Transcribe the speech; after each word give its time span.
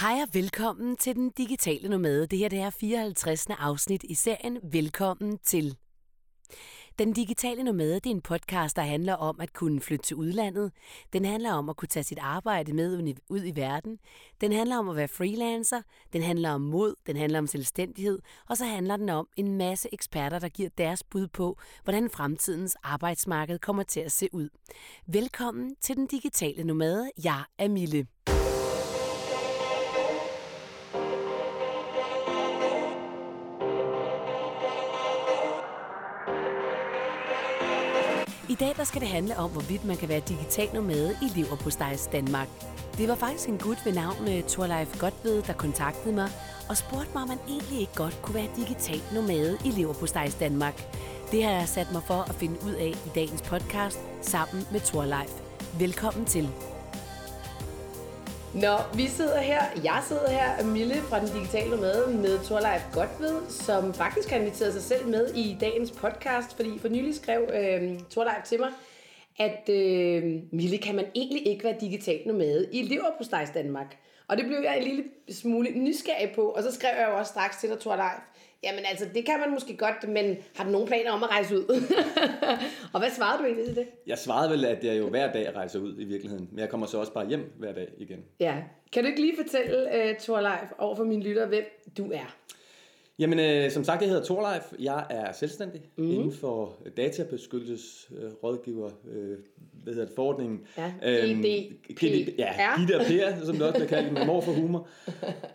Hej 0.00 0.18
og 0.22 0.28
velkommen 0.32 0.96
til 0.96 1.14
Den 1.14 1.30
Digitale 1.30 1.88
Nomade. 1.88 2.26
Det 2.26 2.38
her 2.38 2.48
det 2.48 2.58
er 2.58 2.70
54. 2.70 3.46
afsnit 3.50 4.04
i 4.04 4.14
serien 4.14 4.58
Velkommen 4.62 5.38
til. 5.38 5.76
Den 6.98 7.12
Digitale 7.12 7.62
Nomade 7.62 7.94
det 7.94 8.06
er 8.06 8.10
en 8.10 8.20
podcast, 8.20 8.76
der 8.76 8.82
handler 8.82 9.14
om 9.14 9.40
at 9.40 9.52
kunne 9.52 9.80
flytte 9.80 10.06
til 10.06 10.16
udlandet. 10.16 10.72
Den 11.12 11.24
handler 11.24 11.52
om 11.52 11.68
at 11.68 11.76
kunne 11.76 11.88
tage 11.88 12.04
sit 12.04 12.18
arbejde 12.18 12.72
med 12.72 13.14
ud 13.28 13.44
i 13.44 13.56
verden. 13.56 13.98
Den 14.40 14.52
handler 14.52 14.78
om 14.78 14.88
at 14.88 14.96
være 14.96 15.08
freelancer. 15.08 15.82
Den 16.12 16.22
handler 16.22 16.50
om 16.50 16.60
mod. 16.60 16.94
Den 17.06 17.16
handler 17.16 17.38
om 17.38 17.46
selvstændighed. 17.46 18.18
Og 18.48 18.56
så 18.56 18.64
handler 18.64 18.96
den 18.96 19.08
om 19.08 19.28
en 19.36 19.56
masse 19.56 19.88
eksperter, 19.92 20.38
der 20.38 20.48
giver 20.48 20.68
deres 20.78 21.04
bud 21.04 21.28
på, 21.28 21.58
hvordan 21.84 22.10
fremtidens 22.10 22.76
arbejdsmarked 22.82 23.58
kommer 23.58 23.82
til 23.82 24.00
at 24.00 24.12
se 24.12 24.28
ud. 24.32 24.48
Velkommen 25.06 25.76
til 25.80 25.96
Den 25.96 26.06
Digitale 26.06 26.64
Nomade. 26.64 27.10
Jeg 27.24 27.42
er 27.58 27.68
Mille. 27.68 28.06
Dag 38.60 38.74
der 38.76 38.84
skal 38.84 39.00
det 39.00 39.08
handle 39.08 39.36
om, 39.36 39.50
hvorvidt 39.50 39.84
man 39.84 39.96
kan 39.96 40.08
være 40.08 40.20
digital 40.20 40.68
nomade 40.74 41.16
i 41.22 41.40
Leverpostejs 41.40 42.06
Danmark. 42.06 42.48
Det 42.98 43.08
var 43.08 43.14
faktisk 43.14 43.48
en 43.48 43.58
gut 43.58 43.78
ved 43.84 43.92
navn 43.92 44.28
øh, 44.28 44.42
Torleif 44.42 44.98
Godved, 44.98 45.42
der 45.42 45.52
kontaktede 45.52 46.14
mig 46.14 46.28
og 46.68 46.76
spurgte 46.76 47.10
mig, 47.14 47.22
om 47.22 47.28
man 47.28 47.38
egentlig 47.48 47.80
ikke 47.80 47.94
godt 47.94 48.22
kunne 48.22 48.34
være 48.34 48.48
digital 48.56 49.00
nomade 49.14 49.58
i 49.64 49.70
Leverpostejs 49.70 50.34
Danmark. 50.34 50.82
Det 51.32 51.44
har 51.44 51.50
jeg 51.50 51.68
sat 51.68 51.92
mig 51.92 52.02
for 52.02 52.20
at 52.28 52.34
finde 52.34 52.56
ud 52.66 52.72
af 52.72 52.94
i 53.06 53.10
dagens 53.14 53.42
podcast 53.42 53.98
sammen 54.22 54.66
med 54.72 54.80
Torleif. 54.80 55.32
Velkommen 55.78 56.24
til. 56.24 56.48
Nå, 58.54 58.76
vi 58.94 59.06
sidder 59.06 59.40
her, 59.40 59.62
jeg 59.84 60.02
sidder 60.08 60.30
her, 60.30 60.64
Mille 60.64 60.94
fra 60.94 61.20
Den 61.20 61.28
Digitale 61.28 61.70
Nomade 61.70 62.18
med 62.22 62.38
Torleif 62.44 62.82
Godved, 62.92 63.50
som 63.50 63.94
faktisk 63.94 64.30
har 64.30 64.36
inviteret 64.36 64.72
sig 64.72 64.82
selv 64.82 65.08
med 65.08 65.34
i 65.34 65.56
dagens 65.60 65.90
podcast, 65.90 66.56
fordi 66.56 66.78
for 66.78 66.88
nylig 66.88 67.14
skrev 67.14 67.50
øh, 67.54 68.00
Torleif 68.10 68.44
til 68.44 68.60
mig, 68.60 68.70
at 69.38 69.68
øh, 69.68 70.42
Mille, 70.52 70.78
kan 70.78 70.94
man 70.94 71.04
egentlig 71.14 71.46
ikke 71.46 71.64
være 71.64 71.76
digital 71.80 72.20
nomade 72.26 72.68
i 72.72 72.82
Leverpostejs 72.82 73.50
Danmark? 73.50 73.96
Og 74.28 74.36
det 74.36 74.46
blev 74.46 74.58
jeg 74.64 74.78
en 74.78 74.84
lille 74.84 75.04
smule 75.30 75.70
nysgerrig 75.70 76.32
på, 76.34 76.42
og 76.42 76.62
så 76.62 76.74
skrev 76.74 76.90
jeg 76.98 77.08
jo 77.10 77.18
også 77.18 77.30
straks 77.30 77.56
til 77.56 77.68
dig, 77.70 77.78
Torleif, 77.78 78.20
Jamen 78.62 78.84
altså, 78.84 79.06
det 79.14 79.26
kan 79.26 79.40
man 79.40 79.50
måske 79.50 79.76
godt, 79.76 80.08
men 80.08 80.36
har 80.56 80.64
du 80.64 80.70
nogen 80.70 80.86
planer 80.86 81.10
om 81.10 81.22
at 81.22 81.30
rejse 81.30 81.58
ud? 81.58 81.64
og 82.92 83.00
hvad 83.00 83.10
svarede 83.10 83.38
du 83.38 83.44
egentlig 83.44 83.66
til 83.66 83.76
det? 83.76 83.86
Jeg 84.06 84.18
svarede 84.18 84.50
vel, 84.50 84.64
at 84.64 84.84
jeg 84.84 84.98
jo 84.98 85.08
hver 85.08 85.32
dag 85.32 85.54
rejser 85.56 85.78
ud 85.78 85.94
i 85.98 86.04
virkeligheden, 86.04 86.48
men 86.50 86.58
jeg 86.58 86.68
kommer 86.68 86.86
så 86.86 86.98
også 86.98 87.12
bare 87.12 87.28
hjem 87.28 87.52
hver 87.58 87.72
dag 87.72 87.88
igen. 87.98 88.24
Ja. 88.40 88.56
Kan 88.92 89.02
du 89.02 89.08
ikke 89.08 89.20
lige 89.20 89.36
fortælle, 89.42 90.10
uh, 90.10 90.16
Thorleif, 90.16 90.68
over 90.78 90.96
for 90.96 91.04
mine 91.04 91.22
lyttere, 91.22 91.46
hvem 91.46 91.64
du 91.98 92.12
er? 92.12 92.36
Jamen, 93.18 93.38
øh, 93.38 93.70
som 93.70 93.84
sagt, 93.84 94.00
jeg 94.02 94.08
hedder 94.10 94.24
Thorleif. 94.24 94.72
Jeg 94.78 95.06
er 95.10 95.32
selvstændig 95.32 95.80
mm. 95.96 96.10
inden 96.10 96.32
for 96.32 96.76
databeskyttelsesrådgiver, 96.96 98.90
øh, 99.10 99.38
hvad 99.82 99.94
hedder 99.94 100.06
det, 100.06 100.14
forordningen. 100.14 100.60
Ja, 100.76 100.92
øhm, 101.02 101.42
GDPR. 101.92 102.32
Ja, 102.38 102.74
GDPR, 102.76 103.44
som 103.44 103.54
det 103.54 103.62
også 103.62 103.74
bliver 103.74 103.88
kaldt 103.88 104.12
med 104.12 104.26
mor 104.30 104.40
for 104.40 104.52
humor. 104.52 104.88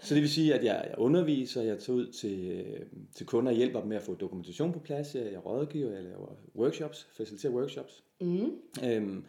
Så 0.01 0.15
det 0.15 0.21
vil 0.21 0.29
sige, 0.29 0.53
at 0.53 0.63
jeg, 0.63 0.85
jeg 0.89 0.95
underviser, 0.97 1.61
jeg 1.61 1.79
tager 1.79 1.97
ud 1.97 2.07
til, 2.07 2.51
øh, 2.51 2.79
til 3.15 3.25
kunder 3.25 3.51
og 3.51 3.57
hjælper 3.57 3.79
dem 3.79 3.89
med 3.89 3.97
at 3.97 4.03
få 4.03 4.13
dokumentation 4.13 4.73
på 4.73 4.79
plads, 4.79 5.15
jeg, 5.15 5.31
jeg 5.31 5.45
rådgiver, 5.45 5.91
jeg 5.91 6.03
laver 6.03 6.37
workshops, 6.55 7.07
faciliterer 7.17 7.53
workshops. 7.53 8.03
Mm. 8.21 8.51
Øhm, 8.85 9.25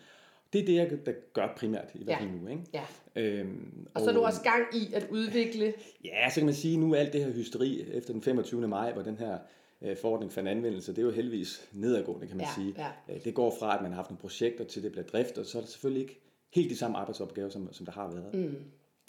det 0.54 0.62
er 0.62 0.66
det, 0.66 0.74
jeg 0.74 1.06
der 1.06 1.12
gør 1.32 1.54
primært 1.56 1.90
i 1.94 2.04
hvert 2.04 2.18
fald 2.18 2.30
ja. 2.30 2.36
nu. 2.36 2.48
Ikke? 2.48 2.62
Ja. 2.74 2.82
Øhm, 3.16 3.86
og, 3.86 3.90
og 3.94 4.00
så 4.00 4.10
er 4.10 4.14
du 4.14 4.20
også 4.20 4.42
gang 4.42 4.62
i 4.72 4.94
at 4.94 5.06
udvikle... 5.10 5.74
Ja, 6.04 6.30
så 6.30 6.34
kan 6.34 6.44
man 6.44 6.54
sige, 6.54 6.76
nu 6.76 6.94
alt 6.94 7.12
det 7.12 7.24
her 7.24 7.32
hysteri 7.32 7.84
efter 7.92 8.12
den 8.12 8.22
25. 8.22 8.68
maj, 8.68 8.92
hvor 8.92 9.02
den 9.02 9.16
her 9.16 9.38
øh, 9.82 9.96
forordning 9.96 10.32
fandt 10.32 10.48
anvendelse, 10.48 10.92
det 10.92 10.98
er 10.98 11.02
jo 11.02 11.10
heldigvis 11.10 11.68
nedadgående, 11.72 12.26
kan 12.26 12.36
man 12.36 12.46
ja, 12.46 12.62
sige. 12.62 12.74
Ja. 12.78 13.14
Øh, 13.14 13.24
det 13.24 13.34
går 13.34 13.56
fra, 13.60 13.76
at 13.76 13.82
man 13.82 13.90
har 13.90 13.96
haft 13.96 14.10
nogle 14.10 14.20
projekter 14.20 14.64
til 14.64 14.82
det 14.82 14.92
bliver 14.92 15.06
drift, 15.06 15.38
og 15.38 15.46
så 15.46 15.58
er 15.58 15.62
det 15.62 15.70
selvfølgelig 15.70 16.02
ikke 16.02 16.20
helt 16.54 16.70
de 16.70 16.76
samme 16.76 16.96
arbejdsopgaver, 16.96 17.48
som, 17.48 17.72
som 17.72 17.86
der 17.86 17.92
har 17.92 18.10
været. 18.10 18.34
Mm. 18.34 18.56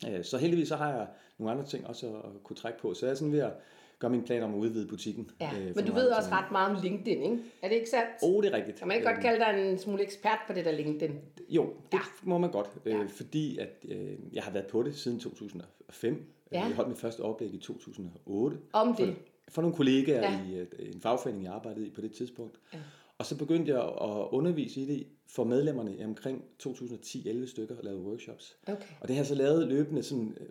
Øh, 0.10 0.24
så 0.24 0.38
heldigvis 0.38 0.68
så 0.68 0.76
har 0.76 0.90
jeg 0.90 1.08
nogle 1.38 1.52
andre 1.52 1.66
ting 1.66 1.88
også 1.88 2.08
at, 2.08 2.16
at 2.16 2.44
kunne 2.44 2.56
trække 2.56 2.80
på. 2.80 2.94
Så 2.94 3.06
jeg 3.06 3.12
er 3.12 3.16
sådan 3.16 3.32
ved 3.32 3.40
at 3.40 3.54
gør 4.00 4.08
min 4.08 4.24
plan 4.24 4.44
om 4.44 4.54
at 4.54 4.58
udvide 4.58 4.88
butikken. 4.88 5.32
Ja, 5.42 5.50
øh, 5.60 5.76
men 5.76 5.86
du 5.86 5.94
ved 5.94 6.08
også 6.10 6.30
ret 6.32 6.52
meget 6.52 6.76
om 6.76 6.82
LinkedIn, 6.84 7.24
ikke? 7.24 7.38
Er 7.62 7.68
det 7.68 7.76
ikke 7.76 7.90
sandt? 7.90 8.10
Oh, 8.22 8.44
det 8.44 8.54
er 8.54 8.58
rigtigt. 8.58 8.78
Kan 8.78 8.88
man 8.88 8.98
ikke 8.98 9.08
godt 9.10 9.22
kalde 9.22 9.40
dig 9.40 9.72
en 9.72 9.80
smule 9.80 10.04
ekspert 10.04 10.40
på 10.48 10.54
det 10.54 10.66
der 10.66 10.72
LinkedIn? 10.72 11.20
Jo, 11.50 11.74
det 11.92 11.98
ja. 11.98 12.00
må 12.24 12.38
man 12.38 12.52
godt, 12.52 12.70
øh, 12.86 12.94
ja. 12.94 13.06
fordi 13.06 13.58
at, 13.58 13.86
øh, 13.90 14.18
jeg 14.34 14.44
har 14.44 14.52
været 14.52 14.68
på 14.68 14.84
det 14.84 14.96
siden 14.96 15.20
2005. 15.20 16.26
Ja. 16.52 16.66
Jeg 16.66 16.76
holdt 16.76 16.90
mit 16.90 16.98
første 16.98 17.22
oplæg 17.22 17.54
i 17.54 17.58
2008. 17.58 18.58
Om 18.74 18.96
det? 18.96 19.08
For, 19.08 19.52
for 19.52 19.62
nogle 19.62 19.76
kollegaer 19.76 20.32
ja. 20.32 20.46
i 20.50 20.56
øh, 20.56 20.68
en 20.94 21.02
fagforening, 21.02 21.44
jeg 21.44 21.54
arbejdede 21.54 21.88
i 21.88 21.90
på 21.90 22.02
det 22.02 22.12
tidspunkt. 22.12 22.60
Ja. 22.74 22.80
Og 23.18 23.26
så 23.26 23.38
begyndte 23.38 23.72
jeg 23.72 23.82
at 23.82 24.28
undervise 24.32 24.82
i 24.82 24.86
det 24.86 25.08
for 25.28 25.44
medlemmerne 25.44 25.96
i 25.98 26.04
omkring 26.04 26.44
2010-11 26.64 27.48
stykker 27.48 27.78
og 27.78 27.84
lavede 27.84 28.02
workshops. 28.02 28.58
Okay. 28.68 28.88
Og 29.02 29.08
det 29.08 29.16
har 29.16 29.20
jeg 29.20 29.28
så 29.28 29.36
lavet 29.36 29.68
løbende, 29.68 30.04
sådan, 30.04 30.38
øh, 30.42 30.48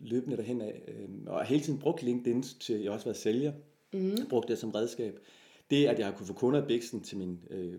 løbende 0.00 0.36
derhen 0.36 0.60
af, 0.60 0.82
øh, 0.88 1.08
og 1.26 1.44
hele 1.44 1.62
tiden 1.62 1.78
brugt 1.78 2.02
LinkedIn 2.02 2.42
til, 2.42 2.80
jeg 2.80 2.90
har 2.90 2.94
også 2.94 3.06
været 3.06 3.16
sælger, 3.16 3.52
mm. 3.92 4.10
jeg 4.10 4.26
brugte 4.28 4.52
det 4.52 4.58
som 4.58 4.70
redskab. 4.70 5.18
Det, 5.70 5.86
at 5.86 5.98
jeg 5.98 6.06
har 6.06 6.12
kunne 6.12 6.26
få 6.26 6.32
kunder 6.32 6.60
af 6.60 6.66
Bixen 6.66 7.00
til 7.00 7.18
min 7.18 7.40
øh, 7.50 7.74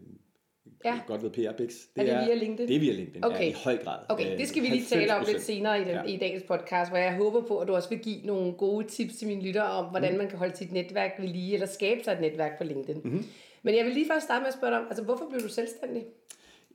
ja. 0.85 0.99
godt 1.07 1.23
ved 1.23 1.29
PR 1.29 1.57
Bix. 1.57 1.73
Det 1.95 2.01
er 2.01 2.03
det 2.03 2.13
er, 2.13 2.25
via 2.25 2.35
LinkedIn? 2.35 2.67
Det 2.67 2.75
er 2.75 2.79
via 2.79 2.91
LinkedIn, 2.91 3.25
okay. 3.25 3.39
ja, 3.39 3.49
i 3.49 3.55
høj 3.63 3.77
grad. 3.77 3.99
Okay, 4.09 4.37
det 4.37 4.47
skal 4.47 4.63
vi 4.63 4.67
lige 4.67 4.85
tale 4.85 5.15
om 5.15 5.25
lidt 5.27 5.41
senere 5.41 5.81
i, 5.81 5.83
den, 5.83 5.91
ja. 5.91 6.03
i 6.03 6.17
dagens 6.17 6.43
podcast, 6.43 6.91
hvor 6.91 6.97
jeg 6.97 7.15
håber 7.15 7.41
på, 7.41 7.57
at 7.59 7.67
du 7.67 7.75
også 7.75 7.89
vil 7.89 7.99
give 7.99 8.21
nogle 8.23 8.53
gode 8.53 8.87
tips 8.87 9.15
til 9.15 9.27
mine 9.27 9.41
lyttere 9.41 9.65
om, 9.71 9.85
hvordan 9.85 10.11
mm. 10.11 10.17
man 10.17 10.29
kan 10.29 10.37
holde 10.37 10.57
sit 10.57 10.71
netværk 10.71 11.11
ved 11.19 11.27
lige, 11.27 11.53
eller 11.53 11.67
skabe 11.67 12.03
sig 12.03 12.11
et 12.11 12.21
netværk 12.21 12.57
på 12.57 12.63
LinkedIn. 12.63 13.01
Mm-hmm. 13.03 13.25
Men 13.63 13.75
jeg 13.75 13.85
vil 13.85 13.93
lige 13.93 14.07
først 14.11 14.25
starte 14.25 14.41
med 14.41 14.47
at 14.47 14.53
spørge 14.53 14.71
dig 14.71 14.79
om, 14.79 14.85
altså 14.89 15.03
hvorfor 15.03 15.25
blev 15.29 15.41
du 15.41 15.49
selvstændig? 15.49 16.03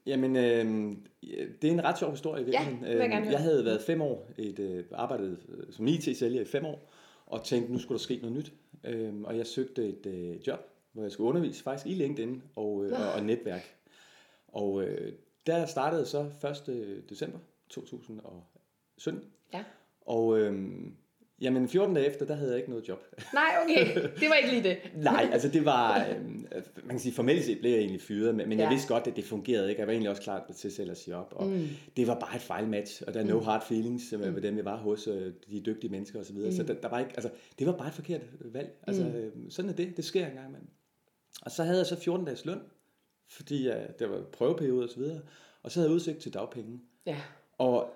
Jamen, 0.06 0.36
øh, 0.36 0.92
det 1.62 1.69
er 1.69 1.72
en 1.72 1.84
ret 1.84 1.98
sjov 1.98 2.10
historie 2.10 2.42
i 2.42 2.44
virkeligheden. 2.44 2.84
Ja, 2.84 2.88
jeg, 2.88 3.22
øh, 3.26 3.32
jeg 3.32 3.40
havde 3.40 3.64
været 3.64 3.82
fem 3.82 4.02
år, 4.02 4.30
et, 4.38 4.58
øh, 4.58 4.84
arbejdet 4.92 5.38
øh, 5.48 5.72
som 5.72 5.86
IT-sælger 5.86 6.40
i 6.40 6.44
fem 6.44 6.64
år, 6.64 6.92
og 7.26 7.44
tænkte, 7.44 7.72
nu 7.72 7.78
skulle 7.78 7.98
der 7.98 8.02
ske 8.02 8.19
noget 8.22 8.36
nyt. 8.36 8.52
Øh, 8.84 9.12
og 9.24 9.36
jeg 9.36 9.46
søgte 9.46 9.88
et 9.88 10.06
øh, 10.06 10.46
job, 10.46 10.60
hvor 10.92 11.02
jeg 11.02 11.12
skulle 11.12 11.28
undervise 11.28 11.62
faktisk 11.62 11.86
i 11.86 11.94
LinkedIn 11.94 12.42
og, 12.56 12.84
øh, 12.84 12.92
og, 12.92 13.12
og 13.12 13.24
netværk. 13.24 13.74
Og 14.52 14.82
øh, 14.84 15.12
der 15.46 15.66
startede 15.66 16.06
så 16.06 16.30
1. 16.68 17.04
december 17.10 17.38
2017. 17.70 19.24
Ja. 19.52 19.64
Og 20.00 20.38
øh, 20.38 20.52
Jamen 21.42 21.68
14 21.68 21.94
dage 21.94 22.06
efter, 22.06 22.26
der 22.26 22.34
havde 22.34 22.50
jeg 22.50 22.58
ikke 22.58 22.70
noget 22.70 22.88
job. 22.88 22.98
Nej, 23.34 23.44
okay. 23.64 24.02
Det 24.20 24.28
var 24.28 24.34
ikke 24.34 24.50
lige 24.50 24.62
det. 24.62 24.78
Nej, 25.04 25.28
altså 25.32 25.48
det 25.48 25.64
var, 25.64 26.06
øh, 26.06 26.24
man 26.76 26.88
kan 26.90 26.98
sige 26.98 27.14
formelt 27.14 27.44
set 27.44 27.58
blev 27.58 27.70
jeg 27.70 27.80
egentlig 27.80 28.00
fyret, 28.00 28.34
men, 28.34 28.48
men 28.48 28.58
ja. 28.58 28.64
jeg 28.64 28.72
vidste 28.72 28.88
godt, 28.88 29.06
at 29.06 29.16
det 29.16 29.24
fungerede 29.24 29.70
ikke. 29.70 29.80
Jeg 29.80 29.86
var 29.86 29.92
egentlig 29.92 30.10
også 30.10 30.22
klar 30.22 30.52
til 30.56 30.72
selv 30.72 30.90
at 30.90 30.98
sige 30.98 31.16
op. 31.16 31.32
Og 31.36 31.46
mm. 31.46 31.69
det 31.96 32.06
var 32.06 32.19
bare 32.19 32.36
et 32.36 32.42
fejlmatch, 32.42 33.02
og 33.06 33.14
der 33.14 33.20
er 33.20 33.24
no 33.24 33.38
mm. 33.38 33.44
hard 33.44 33.64
feelings 33.69 34.12
med 34.12 34.30
mm. 34.30 34.42
dem, 34.42 34.56
jeg 34.56 34.64
var 34.64 34.76
hos, 34.76 35.06
øh, 35.06 35.32
de 35.50 35.60
dygtige 35.60 35.90
mennesker 35.90 36.20
osv. 36.20 36.26
Så, 36.26 36.32
videre. 36.32 36.50
mm. 36.50 36.56
så 36.56 36.62
der, 36.62 36.74
der, 36.74 36.88
var 36.88 36.98
ikke, 36.98 37.12
altså, 37.14 37.30
det 37.58 37.66
var 37.66 37.76
bare 37.76 37.88
et 37.88 37.94
forkert 37.94 38.20
valg. 38.40 38.70
Altså, 38.86 39.02
mm. 39.04 39.14
øh, 39.14 39.32
sådan 39.50 39.70
er 39.70 39.74
det. 39.74 39.96
Det 39.96 40.04
sker 40.04 40.26
engang 40.26 40.48
imellem. 40.48 40.69
Og 41.42 41.50
så 41.50 41.62
havde 41.64 41.78
jeg 41.78 41.86
så 41.86 42.00
14 42.00 42.26
dages 42.26 42.44
løn, 42.44 42.60
fordi 43.37 43.69
uh, 43.69 43.75
der 43.98 44.06
var 44.06 44.22
prøveperiode. 44.32 44.88
Og, 44.97 45.20
og 45.62 45.72
så 45.72 45.81
havde 45.81 45.91
jeg 45.91 45.94
udsigt 45.94 46.19
til 46.19 46.34
dagpenge. 46.34 46.81
Ja. 47.06 47.16
Og 47.59 47.91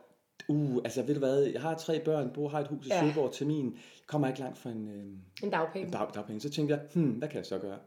uh, 0.49 0.77
altså 0.85 1.03
ved 1.03 1.15
du 1.15 1.19
hvad, 1.19 1.43
jeg 1.43 1.63
har 1.63 1.75
tre 1.75 2.01
børn, 2.01 2.31
bor 2.31 2.49
har 2.49 2.61
et 2.61 2.69
hus 2.69 2.87
i 2.87 2.89
ja. 2.89 3.09
Søborg 3.09 3.33
til 3.33 3.47
min, 3.47 3.67
jeg 3.75 4.07
kommer 4.07 4.29
ikke 4.29 4.41
langt 4.41 4.59
fra 4.59 4.71
en, 4.71 4.89
øh, 4.89 5.05
en 5.43 5.51
dagpenge. 5.51 5.87
En 5.87 5.93
dag, 5.93 6.09
dagpenge. 6.15 6.41
Så 6.41 6.51
tænkte 6.51 6.75
jeg, 6.75 6.83
hmm, 6.95 7.11
hvad 7.11 7.29
kan 7.29 7.37
jeg 7.37 7.47
så 7.47 7.59
gøre? 7.59 7.79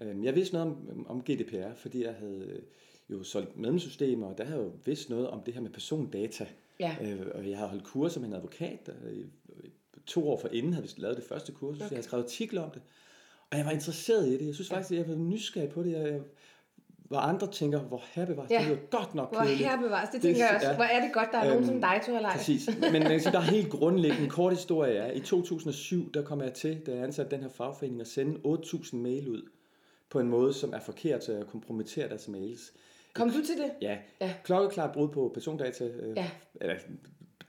Øh, 0.00 0.24
jeg 0.24 0.34
vidste 0.34 0.54
noget 0.54 0.68
om, 0.68 1.06
om 1.08 1.22
GDPR, 1.22 1.74
fordi 1.76 2.04
jeg 2.04 2.14
havde 2.14 2.44
øh, 2.48 2.62
jo 3.10 3.22
solgt 3.22 3.56
medlemssystemer, 3.56 4.26
og 4.26 4.38
der 4.38 4.44
havde 4.44 4.58
jeg 4.58 4.66
jo 4.66 4.72
vidst 4.84 5.10
noget 5.10 5.28
om 5.28 5.42
det 5.42 5.54
her 5.54 5.60
med 5.60 5.70
persondata. 5.70 6.46
Ja. 6.80 6.96
Øh, 7.02 7.26
og 7.34 7.50
jeg 7.50 7.58
har 7.58 7.66
holdt 7.66 7.84
kurser 7.84 8.20
med 8.20 8.28
en 8.28 8.34
advokat, 8.34 8.86
der, 8.86 8.92
to 10.06 10.28
år 10.30 10.38
for 10.40 10.48
inden 10.48 10.72
havde 10.72 10.86
vi 10.86 10.92
lavet 10.96 11.16
det 11.16 11.24
første 11.24 11.52
kursus, 11.52 11.76
okay. 11.76 11.90
jeg 11.90 11.96
havde 11.96 12.02
skrevet 12.02 12.24
artikler 12.24 12.62
om 12.62 12.70
det. 12.70 12.82
Og 13.50 13.58
jeg 13.58 13.66
var 13.66 13.72
interesseret 13.72 14.28
i 14.28 14.32
det. 14.32 14.46
Jeg 14.46 14.54
synes 14.54 14.68
faktisk, 14.68 14.90
at 14.92 14.98
jeg 14.98 15.08
var 15.08 15.14
nysgerrig 15.14 15.70
på 15.70 15.82
det. 15.82 15.92
Jeg, 15.92 16.06
jeg 16.06 16.20
hvor 17.10 17.18
andre 17.18 17.46
tænker, 17.46 17.80
hvor 17.80 18.02
her 18.12 18.26
bevares, 18.26 18.50
ja. 18.50 18.64
det 18.68 18.72
er 18.72 18.76
godt 18.90 19.14
nok 19.14 19.32
Hvor 19.32 19.42
her 19.42 19.80
bevares, 19.80 20.08
det 20.08 20.22
tænker 20.22 20.38
det, 20.38 20.48
jeg 20.48 20.54
også. 20.56 20.68
Ja. 20.68 20.74
Hvor 20.74 20.84
er 20.84 21.00
det 21.00 21.12
godt, 21.12 21.28
der 21.32 21.38
er 21.38 21.44
øhm, 21.44 21.50
nogen 21.50 21.66
som 21.66 21.80
dig, 21.80 22.02
du 22.06 22.12
har 22.12 22.20
leget. 22.20 22.36
Præcis. 22.36 22.70
Men 22.92 23.02
altså, 23.02 23.30
der 23.30 23.38
er 23.38 23.42
helt 23.42 23.70
grundlæggende 23.70 24.24
en 24.24 24.30
kort 24.30 24.52
historie 24.52 24.94
er, 24.94 25.12
i 25.12 25.20
2007, 25.20 26.12
der 26.14 26.22
kom 26.22 26.42
jeg 26.42 26.52
til, 26.52 26.80
da 26.86 26.94
jeg 26.94 27.04
ansatte 27.04 27.36
den 27.36 27.42
her 27.42 27.50
fagforening, 27.50 28.00
at 28.00 28.06
sende 28.06 28.40
8.000 28.46 28.96
mail 28.96 29.28
ud 29.28 29.42
på 30.10 30.20
en 30.20 30.28
måde, 30.28 30.52
som 30.52 30.72
er 30.72 30.80
forkert, 30.80 31.24
så 31.24 31.32
jeg 31.32 31.46
kompromitterer 31.46 32.08
deres 32.08 32.28
mails. 32.28 32.72
Kom 33.14 33.30
du 33.30 33.44
til 33.46 33.56
det? 33.56 33.70
Ja. 33.82 33.98
ja. 34.20 34.34
Klokkeklart 34.44 34.92
brud 34.92 35.08
på 35.08 35.30
persondata. 35.34 35.84
Øh, 35.84 36.16
ja. 36.16 36.30
Eller, 36.60 36.74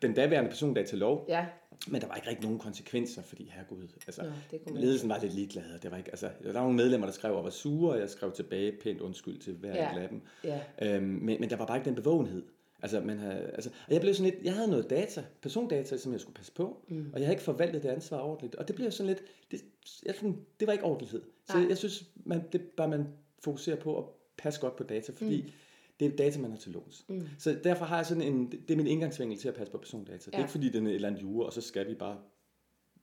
den 0.02 0.14
daværende 0.14 0.50
persondatalov. 0.50 1.26
Ja. 1.30 1.46
Men 1.88 2.02
der 2.02 2.08
var 2.08 2.16
ikke 2.16 2.30
rigtig 2.30 2.44
nogen 2.44 2.60
konsekvenser, 2.60 3.22
fordi 3.22 3.52
herregud, 3.54 3.88
altså, 4.08 4.24
Nå, 4.68 4.76
ledelsen 4.76 5.10
var 5.10 5.20
lidt 5.22 5.34
ligeglad. 5.34 5.80
Det 5.84 5.92
var 5.92 5.98
ikke, 5.98 6.10
altså, 6.10 6.30
der 6.44 6.54
var 6.54 6.62
nogle 6.62 6.76
medlemmer, 6.76 7.08
der 7.08 7.14
skrev 7.14 7.36
og 7.36 7.44
var 7.44 7.50
sure, 7.50 7.94
og 7.94 8.00
jeg 8.00 8.10
skrev 8.10 8.32
tilbage 8.32 8.72
pænt 8.84 9.02
undskyld 9.02 9.40
til 9.40 9.54
hver 9.54 9.76
ja. 9.76 10.00
af 10.00 10.10
dem. 10.10 10.22
Ja. 10.44 10.60
Øhm, 10.82 11.04
men, 11.04 11.40
men 11.40 11.50
der 11.50 11.56
var 11.56 11.66
bare 11.66 11.78
ikke 11.78 11.86
den 11.86 11.96
bevågenhed. 11.96 12.44
Altså, 12.82 13.00
man 13.00 13.18
har, 13.18 13.32
altså, 13.32 13.70
og 13.88 13.94
jeg 13.94 14.02
blev 14.02 14.14
sådan 14.14 14.32
lidt, 14.32 14.46
jeg 14.46 14.54
havde 14.54 14.68
noget 14.68 14.90
data, 14.90 15.24
persondata, 15.42 15.98
som 15.98 16.12
jeg 16.12 16.22
skulle 16.22 16.36
passe 16.36 16.52
på, 16.52 16.86
mm. 16.88 17.10
og 17.14 17.20
jeg 17.20 17.28
havde 17.28 17.34
ikke 17.34 17.44
forvaltet 17.44 17.84
det 17.84 17.90
ansvar 17.90 18.20
ordentligt. 18.20 18.56
Og 18.56 18.68
det 18.68 18.76
blev 18.76 18.92
sådan 18.92 19.08
lidt, 19.08 19.24
det, 19.52 19.62
jeg, 20.06 20.16
det 20.60 20.68
var 20.68 20.74
ikke 20.74 20.86
ordentlighed. 20.86 21.22
Så 21.50 21.58
Nej. 21.58 21.68
jeg 21.70 21.78
synes, 21.78 22.06
man, 22.26 22.42
det 22.52 22.62
bør 22.62 22.88
man 22.88 23.08
fokusere 23.40 23.76
på 23.76 23.98
at 23.98 24.04
passe 24.38 24.62
godt 24.62 24.76
på 24.76 24.84
data, 24.84 25.12
fordi 25.16 25.42
mm. 25.42 25.50
Det 26.02 26.14
er 26.14 26.16
data, 26.16 26.40
man 26.40 26.52
har 26.52 26.58
til 26.58 26.72
låns. 26.72 27.06
Mm. 27.10 27.28
Så 27.38 27.58
derfor 27.64 27.86
har 27.86 27.96
jeg 27.96 28.06
sådan 28.06 28.24
en, 28.24 28.52
det 28.52 28.72
er 28.72 28.76
min 28.76 28.88
indgangsvinkel 28.88 29.40
til 29.40 29.48
at 29.48 29.54
passe 29.54 29.72
på 29.72 29.78
persondata. 29.78 30.12
Ja. 30.14 30.18
Det 30.18 30.34
er 30.34 30.40
ikke 30.40 30.52
fordi, 30.52 30.70
den 30.70 30.86
er 30.86 30.90
et 30.90 30.96
eller 30.96 31.08
andet 31.08 31.22
jure, 31.22 31.46
og 31.46 31.54
så 31.54 31.62
skal 31.62 31.90
vi 31.90 31.94
bare 31.94 32.18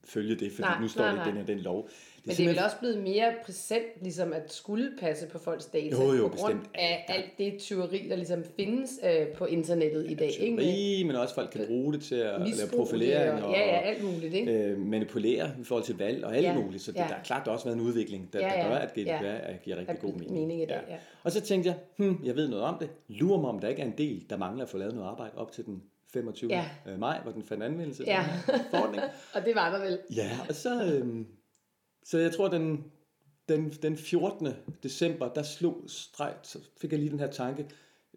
følge 0.03 0.35
det, 0.35 0.51
fordi 0.51 0.67
nej, 0.67 0.81
nu 0.81 0.87
står 0.87 1.03
nej, 1.03 1.11
det 1.11 1.25
i 1.25 1.29
den 1.29 1.37
her 1.37 1.45
den 1.45 1.59
lov. 1.59 1.89
Det 2.19 2.27
Men 2.27 2.35
det 2.35 2.45
er 2.45 2.49
vel 2.49 2.63
også 2.63 2.77
blevet 2.79 3.03
mere 3.03 3.33
præsent, 3.45 4.01
ligesom 4.01 4.33
at 4.33 4.53
skulle 4.53 4.91
passe 4.99 5.27
på 5.27 5.39
folks 5.39 5.65
data, 5.65 6.03
jo, 6.03 6.13
jo, 6.13 6.27
på 6.27 6.37
grund 6.37 6.53
bestemt. 6.53 6.69
af 6.73 7.05
ja. 7.09 7.13
alt 7.13 7.37
det 7.37 7.59
tyveri, 7.59 8.07
der 8.09 8.15
ligesom 8.15 8.43
findes 8.55 8.99
øh, 9.03 9.27
på 9.27 9.45
internettet 9.45 10.05
ja, 10.05 10.09
i 10.09 10.13
dag. 10.13 10.31
Tyveri, 10.31 10.65
ikke? 10.65 11.07
men 11.07 11.15
også 11.15 11.35
folk 11.35 11.49
kan 11.51 11.65
bruge 11.67 11.93
det 11.93 12.01
til 12.01 12.15
at 12.15 12.39
lave 12.39 12.69
profilering 12.75 13.43
og, 13.43 13.51
ja, 13.51 13.59
ja, 13.59 13.79
alt 13.79 14.03
muligt, 14.03 14.33
ikke? 14.33 14.53
Øh, 14.53 14.79
manipulere 14.79 15.51
i 15.61 15.63
forhold 15.63 15.85
til 15.85 15.97
valg 15.97 16.25
og 16.25 16.37
alt 16.37 16.45
ja, 16.45 16.53
muligt. 16.53 16.83
Så 16.83 16.91
det, 16.91 16.99
ja. 16.99 17.07
der 17.09 17.15
er 17.15 17.23
klart 17.23 17.47
også 17.47 17.65
været 17.65 17.75
en 17.75 17.81
udvikling, 17.81 18.33
der, 18.33 18.39
ja, 18.39 18.57
ja, 18.57 18.63
der 18.63 18.69
gør, 18.69 18.75
at 18.75 18.93
GDPR 18.93 19.25
ja. 19.25 19.57
giver 19.63 19.77
rigtig 19.77 19.99
god 19.99 20.13
mening. 20.13 20.33
mening 20.33 20.61
i 20.61 20.65
dag, 20.65 20.81
ja. 20.87 20.93
Ja. 20.93 20.99
Og 21.23 21.31
så 21.31 21.41
tænkte 21.41 21.69
jeg, 21.69 21.77
hmm, 21.97 22.19
jeg 22.23 22.35
ved 22.35 22.47
noget 22.47 22.65
om 22.65 22.77
det. 22.79 22.89
Lurer 23.07 23.41
mig, 23.41 23.49
om 23.49 23.59
der 23.59 23.67
ikke 23.67 23.81
er 23.81 23.85
en 23.85 23.97
del, 23.97 24.25
der 24.29 24.37
mangler 24.37 24.63
at 24.63 24.69
få 24.69 24.77
lavet 24.77 24.95
noget 24.95 25.07
arbejde 25.07 25.31
op 25.35 25.51
til 25.51 25.65
den 25.65 25.83
25. 26.13 26.51
Ja. 26.51 26.69
Øh, 26.87 26.99
maj, 26.99 27.21
hvor 27.23 27.31
den 27.31 27.43
fandt 27.43 27.63
anvendelse. 27.63 28.03
Ja. 28.07 28.25
forordning. 28.71 29.03
og 29.35 29.45
det 29.45 29.55
var 29.55 29.71
der 29.71 29.85
vel. 29.85 29.99
Ja, 30.15 30.39
og 30.49 30.55
så, 30.55 30.93
øhm, 30.93 31.27
så 32.03 32.17
jeg 32.17 32.33
tror, 32.33 32.47
den, 32.47 32.91
den, 33.49 33.69
den 33.69 33.97
14. 33.97 34.47
december, 34.83 35.33
der 35.33 35.43
slog 35.43 35.83
streg, 35.87 36.33
så 36.43 36.59
fik 36.81 36.91
jeg 36.91 36.99
lige 36.99 37.11
den 37.11 37.19
her 37.19 37.31
tanke, 37.31 37.69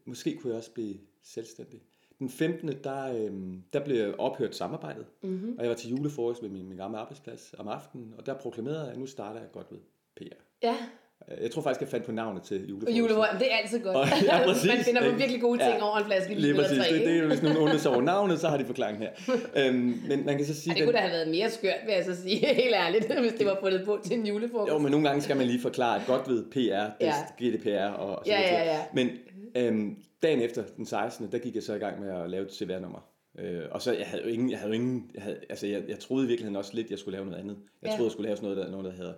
måske 0.05 0.37
kunne 0.37 0.50
jeg 0.50 0.59
også 0.59 0.73
blive 0.73 0.99
selvstændig. 1.23 1.81
Den 2.19 2.31
15. 2.31 2.69
der, 2.85 3.17
øhm, 3.17 3.62
der 3.73 3.85
blev 3.85 4.15
ophørt 4.19 4.56
samarbejdet, 4.56 5.06
mm-hmm. 5.23 5.55
og 5.59 5.62
jeg 5.62 5.71
var 5.71 5.77
til 5.77 5.91
julefrokost 5.91 6.43
med 6.43 6.50
min, 6.50 6.69
min 6.69 6.79
gamle 6.79 6.99
arbejdsplads 6.99 7.55
om 7.59 7.69
aftenen, 7.69 8.15
og 8.19 8.27
der 8.27 8.35
proklamerede 8.35 8.81
jeg, 8.81 8.93
at 8.93 8.99
nu 8.99 9.06
starter 9.06 9.41
jeg 9.41 9.49
godt 9.53 9.67
ved 9.71 9.79
PR. 10.17 10.43
Ja. 10.62 10.77
Jeg 11.43 11.51
tror 11.51 11.63
faktisk, 11.63 11.81
jeg 11.81 11.89
fandt 11.89 12.07
på 12.07 12.13
navnet 12.13 12.43
til 12.43 12.69
julefrokosten. 12.69 12.97
Julefrokosten, 12.97 13.39
det 13.39 13.53
er 13.53 13.57
altid 13.57 13.81
godt. 13.81 13.97
Og, 13.97 14.07
ja, 14.31 14.45
præcis, 14.45 14.71
Man 14.71 14.85
finder 14.85 15.11
på 15.11 15.17
virkelig 15.17 15.41
gode 15.41 15.59
ting 15.59 15.77
ja, 15.79 15.85
over 15.85 15.99
en 15.99 16.05
flaske 16.05 16.35
lige 16.35 16.55
præcis. 16.55 16.79
Det, 16.79 17.01
det, 17.01 17.19
er, 17.19 17.27
hvis 17.27 17.43
nogen 17.43 17.59
undrer 17.59 17.79
sig 17.79 17.91
over 17.91 18.03
navnet, 18.13 18.41
så 18.41 18.49
har 18.49 18.57
de 18.57 18.65
forklaring 18.65 18.99
her. 18.99 19.11
øhm, 19.57 20.03
men 20.09 20.27
man 20.27 20.37
kan 20.37 20.47
så 20.47 20.55
sige... 20.55 20.73
Ja, 20.73 20.79
det 20.79 20.87
kunne 20.87 20.93
da 20.93 20.99
have 20.99 21.13
været 21.13 21.29
mere 21.29 21.51
skørt, 21.51 21.81
vil 21.87 21.95
jeg 21.95 22.05
så 22.05 22.23
sige, 22.23 22.47
helt 22.63 22.75
ærligt, 22.75 23.21
hvis 23.21 23.33
det 23.33 23.47
var 23.47 23.59
fundet 23.63 23.85
på 23.85 23.99
til 24.05 24.19
en 24.19 24.27
julefrokost. 24.27 24.73
Jo, 24.73 24.79
men 24.79 24.91
nogle 24.91 25.09
gange 25.09 25.23
skal 25.23 25.37
man 25.37 25.47
lige 25.47 25.61
forklare, 25.61 26.01
at 26.01 26.07
godt 26.07 26.29
ved 26.29 26.45
PR, 26.51 27.05
ja. 27.05 27.15
GDPR 27.41 27.93
og, 27.95 28.19
og 28.19 28.23
så 28.27 28.33
ja, 28.33 28.41
ja, 28.41 28.65
ja. 28.65 28.81
Men 28.95 29.11
øhm, 29.57 29.97
dagen 30.23 30.41
efter, 30.41 30.63
den 30.77 30.87
16., 30.87 31.33
der 31.33 31.39
gik 31.39 31.55
jeg 31.55 31.63
så 31.63 31.75
i 31.75 31.79
gang 31.79 32.01
med 32.01 32.11
at 32.11 32.31
lave 32.31 32.45
et 32.47 32.53
CVR-nummer. 32.53 32.99
Øh, 33.39 33.63
og 33.71 33.83
så 33.83 33.93
jeg 33.93 34.07
havde 34.07 34.23
jo 34.23 34.29
ingen, 34.29 34.51
jeg 34.51 34.59
havde 34.59 34.69
jo 34.69 34.75
ingen, 34.75 35.11
jeg, 35.15 35.23
havde, 35.23 35.39
altså 35.51 35.67
jeg, 35.67 35.83
jeg 35.89 35.99
troede 35.99 36.25
i 36.25 36.29
virkeligheden 36.29 36.57
også 36.57 36.75
lidt, 36.75 36.91
jeg 36.91 36.99
skulle 36.99 37.17
lave 37.17 37.27
noget 37.27 37.41
andet. 37.41 37.57
Jeg 37.83 37.91
ja. 37.91 37.97
troede, 37.97 38.05
jeg 38.05 38.13
skulle 38.13 38.27
lave 38.27 38.37
sådan 38.37 38.51
noget, 38.51 38.67
der, 38.67 38.71
noget, 38.71 38.87
der 38.87 38.93
hedder 38.93 39.13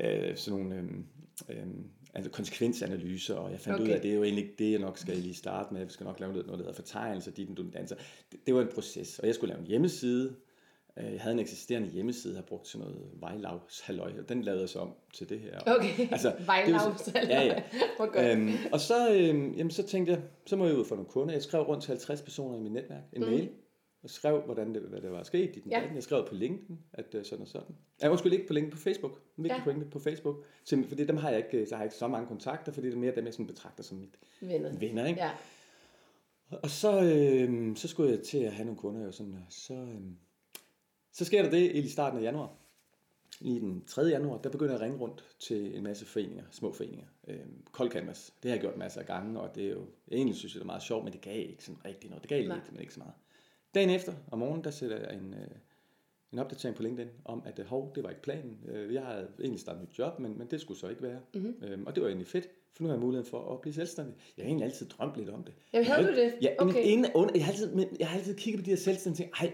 øh, 0.00 0.36
sådan 0.36 0.60
nogle 0.60 0.76
øh, 0.76 1.56
øh, 1.56 1.66
altså 2.14 2.30
konsekvensanalyser, 2.30 3.34
og 3.34 3.50
jeg 3.50 3.60
fandt 3.60 3.80
okay. 3.80 3.84
ud 3.84 3.92
af, 3.92 3.96
at 3.96 4.02
det 4.02 4.10
er 4.10 4.14
jo 4.14 4.22
egentlig 4.22 4.50
det, 4.58 4.70
jeg 4.70 4.78
nok 4.78 4.98
skal 4.98 5.16
lige 5.16 5.34
starte 5.34 5.74
med. 5.74 5.80
Jeg 5.80 5.90
skal 5.90 6.04
nok 6.04 6.20
lave 6.20 6.32
noget, 6.32 6.46
noget 6.46 6.58
der 6.58 6.64
hedder 6.64 6.82
fortegnelser, 6.82 7.30
dit 7.30 7.48
du 7.56 7.64
danser. 7.72 7.96
Det, 8.32 8.46
det 8.46 8.54
var 8.54 8.62
en 8.62 8.68
proces, 8.74 9.18
og 9.18 9.26
jeg 9.26 9.34
skulle 9.34 9.52
lave 9.52 9.60
en 9.60 9.66
hjemmeside. 9.66 10.36
Øh, 10.96 11.12
jeg 11.12 11.20
havde 11.20 11.34
en 11.34 11.38
eksisterende 11.38 11.88
hjemmeside, 11.88 12.32
jeg 12.32 12.38
har 12.38 12.46
brugt 12.46 12.66
til 12.66 12.78
noget 12.78 12.96
vejlavshalløj, 13.20 14.12
og 14.18 14.28
den 14.28 14.42
lavede 14.42 14.60
jeg 14.60 14.68
så 14.68 14.78
om 14.78 14.94
til 15.14 15.28
det 15.28 15.40
her. 15.40 15.60
Okay, 15.66 16.08
altså, 16.12 16.32
vejlavshalløj. 16.46 17.34
Ja, 17.34 17.62
ja. 18.14 18.32
øhm, 18.32 18.52
og 18.72 18.80
så, 18.80 19.14
øhm, 19.14 19.52
jamen, 19.52 19.70
så 19.70 19.86
tænkte 19.86 20.12
jeg, 20.12 20.22
så 20.46 20.56
må 20.56 20.66
jeg 20.66 20.76
ud 20.76 20.84
få 20.84 20.94
nogle 20.94 21.10
kunder. 21.10 21.34
Jeg 21.34 21.42
skrev 21.42 21.62
rundt 21.62 21.82
til 21.82 21.88
50 21.88 22.22
personer 22.22 22.58
i 22.58 22.60
mit 22.60 22.72
netværk, 22.72 23.02
en 23.12 23.22
mm. 23.22 23.28
mail, 23.28 23.48
og 24.02 24.10
skrev, 24.10 24.40
hvordan 24.40 24.74
det, 24.74 24.82
hvad 24.82 25.00
det 25.00 25.12
var 25.12 25.22
sket 25.22 25.56
i 25.56 25.60
den 25.60 25.70
ja. 25.70 25.82
Jeg 25.94 26.02
skrev 26.02 26.26
på 26.28 26.34
LinkedIn, 26.34 26.78
at 26.92 27.14
uh, 27.14 27.24
sådan 27.24 27.42
og 27.42 27.48
sådan. 27.48 27.76
Jeg 28.02 28.18
skulle 28.18 28.36
ikke 28.36 28.46
på 28.46 28.52
LinkedIn, 28.52 28.72
på 28.72 28.78
Facebook. 28.78 29.12
En 29.38 29.44
vigtig 29.44 29.58
ja. 29.58 29.64
pointe 29.64 29.86
på 29.86 29.98
Facebook. 29.98 30.44
Så, 30.64 30.82
fordi 30.88 31.04
dem 31.04 31.16
har 31.16 31.30
jeg 31.30 31.38
ikke, 31.38 31.66
så 31.66 31.74
har 31.74 31.82
jeg 31.82 31.86
ikke 31.86 31.96
så 31.96 32.08
mange 32.08 32.28
kontakter, 32.28 32.72
fordi 32.72 32.86
det 32.86 32.94
er 32.94 32.98
mere 32.98 33.14
dem, 33.14 33.24
jeg 33.24 33.32
sådan 33.32 33.46
betragter 33.46 33.82
som 33.82 33.98
mit 33.98 34.18
venner. 34.40 34.78
venner 34.78 35.06
ikke? 35.06 35.20
Ja. 35.20 35.30
Og 36.50 36.70
så, 36.70 37.02
øh, 37.02 37.76
så 37.76 37.88
skulle 37.88 38.10
jeg 38.10 38.20
til 38.22 38.38
at 38.38 38.52
have 38.52 38.64
nogle 38.64 38.80
kunder, 38.80 39.06
og 39.06 39.14
sådan, 39.14 39.36
så, 39.48 39.74
øh, 39.74 40.00
så 41.12 41.24
sker 41.24 41.42
der 41.42 41.50
det 41.50 41.76
i 41.76 41.88
starten 41.88 42.18
af 42.18 42.22
januar. 42.22 42.52
Lige 43.40 43.60
den 43.60 43.84
3. 43.86 44.02
januar, 44.02 44.38
der 44.38 44.50
begynder 44.50 44.72
jeg 44.72 44.80
at 44.80 44.84
ringe 44.84 44.98
rundt 44.98 45.24
til 45.38 45.76
en 45.76 45.82
masse 45.82 46.06
foreninger, 46.06 46.44
små 46.50 46.72
foreninger. 46.72 47.06
Øh, 47.28 47.38
Cold 47.72 47.90
Canvas, 47.90 48.34
det 48.42 48.50
har 48.50 48.56
jeg 48.56 48.60
gjort 48.60 48.76
masser 48.76 49.00
af 49.00 49.06
gange, 49.06 49.40
og 49.40 49.54
det 49.54 49.66
er 49.66 49.70
jo, 49.70 49.86
egentlig 50.12 50.36
synes 50.36 50.54
jeg, 50.54 50.58
det 50.58 50.64
er 50.64 50.66
meget 50.66 50.82
sjovt, 50.82 51.04
men 51.04 51.12
det 51.12 51.20
gav 51.20 51.38
ikke 51.38 51.64
sådan 51.64 51.84
rigtig 51.84 52.10
noget. 52.10 52.22
Det 52.22 52.28
gav 52.28 52.48
Nej. 52.48 52.56
lidt, 52.56 52.72
men 52.72 52.80
ikke 52.80 52.94
så 52.94 53.00
meget. 53.00 53.14
Dagen 53.74 53.90
efter, 53.90 54.12
om 54.30 54.38
morgenen, 54.38 54.64
der 54.64 54.70
sætter 54.70 54.96
jeg 54.96 55.14
en, 55.14 55.34
øh, 55.34 55.48
en 56.32 56.38
opdatering 56.38 56.76
på 56.76 56.82
LinkedIn 56.82 57.10
om, 57.24 57.42
at 57.46 57.58
øh, 57.58 57.66
hov, 57.66 57.92
det 57.94 58.02
var 58.02 58.10
ikke 58.10 58.22
planen. 58.22 58.58
Øh, 58.68 58.94
jeg 58.94 59.02
havde 59.02 59.28
egentlig 59.40 59.60
startet 59.60 59.82
mit 59.82 59.98
job, 59.98 60.18
men, 60.18 60.38
men 60.38 60.46
det 60.50 60.60
skulle 60.60 60.80
så 60.80 60.88
ikke 60.88 61.02
være. 61.02 61.20
Mm-hmm. 61.34 61.54
Øhm, 61.62 61.86
og 61.86 61.94
det 61.94 62.02
var 62.02 62.08
egentlig 62.08 62.26
fedt, 62.26 62.48
for 62.72 62.82
nu 62.82 62.88
har 62.88 62.94
jeg 62.94 63.00
muligheden 63.00 63.30
for 63.30 63.52
at 63.54 63.60
blive 63.60 63.74
selvstændig. 63.74 64.14
Jeg 64.36 64.44
har 64.44 64.48
egentlig 64.48 64.66
altid 64.66 64.86
drømt 64.86 65.16
lidt 65.16 65.28
om 65.28 65.44
det. 65.44 65.54
Jamen, 65.72 65.86
havde 65.86 66.06
du 66.06 66.14
det? 66.14 66.34
Ja, 66.42 66.54
okay. 66.58 66.74
men 66.74 66.84
inden, 66.84 67.12
under, 67.14 67.34
jeg, 67.34 67.44
har 67.44 67.52
altid, 67.52 67.74
men 67.74 67.86
jeg 67.98 68.08
har 68.08 68.18
altid 68.18 68.34
kigget 68.34 68.62
på 68.62 68.64
de 68.64 68.70
her 68.70 68.76
selvstændige 68.76 69.24
ting. 69.24 69.34
Ej, 69.40 69.52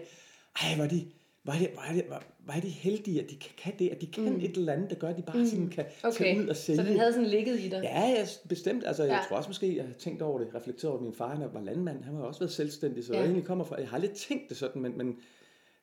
ej, 0.63 0.75
hvor 0.75 0.85
de, 0.85 1.11
hvor 1.47 1.53
er, 1.53 1.59
det, 1.59 1.69
hvor, 1.73 1.81
er 1.81 1.93
det, 1.93 2.03
hvor, 2.43 2.53
er 2.53 2.59
de 2.59 2.69
heldige, 2.69 3.23
at 3.23 3.29
de 3.29 3.35
kan 3.35 3.73
det, 3.79 3.89
at 3.89 4.01
de 4.01 4.07
kan 4.07 4.33
mm. 4.33 4.39
et 4.39 4.57
eller 4.57 4.73
andet, 4.73 4.89
der 4.89 4.95
gør, 4.95 5.07
at 5.07 5.17
de 5.17 5.21
bare 5.21 5.37
mm. 5.37 5.45
sådan 5.45 5.69
kan 5.69 5.85
okay. 6.03 6.17
tage 6.17 6.39
ud 6.39 6.47
og 6.47 6.55
sælge. 6.55 6.77
Så 6.77 6.89
den 6.89 6.99
havde 6.99 7.13
sådan 7.13 7.27
ligget 7.27 7.59
i 7.59 7.69
dig? 7.69 7.81
Ja, 7.83 8.07
ja 8.07 8.25
bestemt. 8.49 8.83
Altså, 8.85 9.03
jeg 9.03 9.11
ja. 9.11 9.27
tror 9.27 9.37
også 9.37 9.49
måske, 9.49 9.75
jeg 9.75 9.85
har 9.85 9.93
tænkt 9.93 10.21
over 10.21 10.39
det, 10.39 10.55
reflekteret 10.55 10.91
over, 10.91 11.01
min 11.01 11.13
far 11.13 11.35
han 11.35 11.53
var 11.53 11.61
landmand, 11.61 12.03
han 12.03 12.15
har 12.15 12.21
også 12.21 12.39
været 12.39 12.51
selvstændig, 12.51 13.05
så 13.05 13.13
ja. 13.13 13.19
jeg 13.19 13.25
egentlig 13.25 13.45
kommer 13.45 13.65
fra, 13.65 13.75
jeg 13.79 13.87
har 13.87 13.97
lidt 13.97 14.11
tænkt 14.11 14.49
det 14.49 14.57
sådan, 14.57 14.81
men, 14.81 14.97
men 14.97 15.19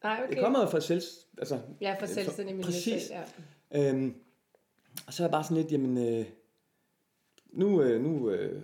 Nej, 0.03 0.21
okay. 0.25 0.35
det 0.35 0.43
kommer 0.43 0.61
jo 0.61 0.67
fra 0.67 0.81
selv, 0.81 1.03
altså, 1.39 1.59
ja, 1.81 1.97
fra 2.01 2.07
selvstændig 2.07 2.61
Præcis. 2.61 3.11
Ja. 3.11 3.91
Øhm, 3.91 4.15
og 5.07 5.13
så 5.13 5.23
er 5.23 5.27
jeg 5.27 5.33
bare 5.33 5.45
sådan 5.45 5.57
lidt, 5.57 5.73
jamen, 5.73 6.09
øh, 6.09 6.25
nu, 7.53 7.83
øh, 7.83 8.03
nu 8.03 8.31
øh, 8.31 8.63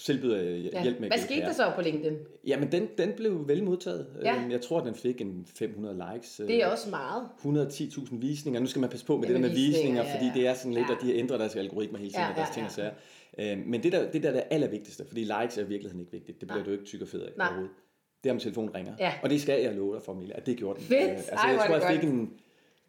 tilbyder 0.00 0.36
jeg 0.36 0.72
ja. 0.72 0.82
hjælp 0.82 1.00
med 1.00 1.08
Hvad 1.08 1.18
skete 1.18 1.40
der 1.40 1.52
så 1.52 1.72
på 1.74 1.82
LinkedIn? 1.82 2.16
Jamen, 2.46 2.72
den, 2.72 2.88
den 2.98 3.12
blev 3.16 3.48
vel 3.48 3.64
modtaget. 3.64 4.06
Ja. 4.22 4.36
Øhm, 4.36 4.50
jeg 4.50 4.60
tror, 4.60 4.80
den 4.80 4.94
fik 4.94 5.20
en 5.20 5.46
500 5.54 6.02
likes. 6.12 6.36
Det 6.36 6.62
er 6.62 6.66
øh, 6.66 6.72
også 6.72 6.90
meget. 6.90 7.68
110.000 7.70 8.16
visninger. 8.16 8.60
Nu 8.60 8.66
skal 8.66 8.80
man 8.80 8.90
passe 8.90 9.06
på 9.06 9.16
med 9.16 9.22
det, 9.22 9.28
det 9.28 9.42
der 9.42 9.48
med 9.48 9.56
visninger, 9.56 10.02
ja, 10.02 10.08
ja. 10.08 10.14
fordi 10.14 10.40
det 10.40 10.48
er 10.48 10.54
sådan 10.54 10.74
lidt, 10.74 10.88
ja. 10.88 10.94
at 10.94 11.02
de 11.02 11.14
ændrer 11.14 11.38
deres 11.38 11.56
algoritmer 11.56 11.98
hele 11.98 12.10
tiden, 12.10 12.22
ja, 12.22 12.28
ja, 12.28 12.36
deres 12.36 12.50
ting 12.50 12.66
og 12.66 12.72
sager. 12.72 12.90
Øhm, 13.38 13.62
men 13.66 13.82
det 13.82 13.92
der, 13.92 14.10
det 14.10 14.22
der 14.22 14.28
er 14.28 14.32
det 14.32 14.44
allervigtigste, 14.50 15.04
fordi 15.06 15.20
likes 15.20 15.58
er 15.58 15.62
i 15.62 15.68
virkeligheden 15.68 16.00
ikke 16.00 16.12
vigtigt. 16.12 16.40
Det 16.40 16.48
bliver 16.48 16.62
Nej. 16.62 16.66
du 16.66 16.72
ikke 16.72 16.84
tyk 16.84 17.02
og 17.02 17.08
fed 17.08 17.20
af 17.20 17.30
overhovedet. 17.38 17.70
Det 18.24 18.30
er, 18.30 18.32
om 18.32 18.38
telefonen 18.38 18.74
ringer. 18.74 18.92
Ja. 18.98 19.12
Og 19.22 19.30
det 19.30 19.40
skal 19.40 19.62
jeg 19.62 19.74
love 19.74 19.94
dig 19.94 20.02
for, 20.02 20.12
Emilie, 20.12 20.36
at 20.36 20.46
det 20.46 20.56
gjorde 20.56 20.80
den. 20.80 20.86
Fedt. 20.86 21.02
Øh, 21.02 21.10
altså, 21.10 21.34
Ej, 21.34 21.50
jeg 21.50 21.60
tror, 21.66 21.74
jeg 21.74 22.00
fik 22.00 22.10
en 22.10 22.30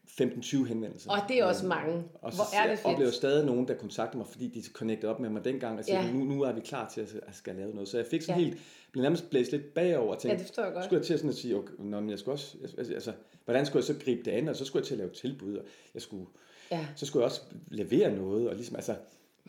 15-20 0.09 0.65
henvendelser. 0.65 1.11
Og 1.11 1.17
det 1.27 1.39
er 1.39 1.45
også 1.45 1.65
mange. 1.65 2.03
Og 2.21 2.31
så 2.31 2.37
Hvor 2.37 2.59
er 2.59 2.69
det 2.69 2.79
fedt. 2.79 2.93
oplever 2.93 3.11
stadig 3.11 3.45
nogen, 3.45 3.67
der 3.67 3.73
kontakter 3.73 4.17
mig, 4.17 4.27
fordi 4.27 4.47
de 4.47 4.63
connectede 4.73 5.11
op 5.11 5.19
med 5.19 5.29
mig 5.29 5.45
dengang, 5.45 5.79
og 5.79 5.85
siger, 5.85 6.03
ja. 6.03 6.11
nu, 6.11 6.23
nu 6.23 6.41
er 6.41 6.51
vi 6.51 6.61
klar 6.61 6.89
til 6.89 7.01
at, 7.01 7.15
at 7.27 7.35
skal 7.35 7.55
lave 7.55 7.73
noget. 7.73 7.87
Så 7.89 7.97
jeg 7.97 8.05
fik 8.05 8.21
sådan 8.21 8.41
ja. 8.41 8.45
helt, 8.45 8.59
blev 8.91 9.01
nærmest 9.01 9.29
blæst 9.29 9.51
lidt 9.51 9.73
bagover, 9.73 10.15
og 10.15 10.21
tænkte, 10.21 10.45
ja, 10.57 10.61
det 10.67 10.75
jeg 10.75 10.83
skulle 10.83 10.99
jeg 10.99 11.05
til 11.05 11.13
at, 11.13 11.19
sådan 11.19 11.29
at 11.29 11.35
sige, 11.35 11.55
okay, 11.55 11.73
nå, 11.79 11.99
men 11.99 12.09
jeg 12.09 12.19
skulle 12.19 12.35
også, 12.35 12.57
altså, 12.77 12.93
altså, 12.93 13.13
hvordan 13.45 13.65
skulle 13.65 13.79
jeg 13.79 13.95
så 13.95 14.03
gribe 14.05 14.21
det 14.25 14.31
an, 14.31 14.47
og 14.47 14.55
så 14.55 14.65
skulle 14.65 14.81
jeg 14.81 14.87
til 14.87 14.93
at 14.93 14.97
lave 14.97 15.11
tilbud, 15.11 15.55
og 15.55 15.65
jeg 15.93 16.01
skulle, 16.01 16.25
ja. 16.71 16.87
så 16.95 17.05
skulle 17.05 17.21
jeg 17.21 17.25
også 17.25 17.41
levere 17.67 18.15
noget, 18.15 18.49
og 18.49 18.55
ligesom, 18.55 18.75
altså, 18.75 18.95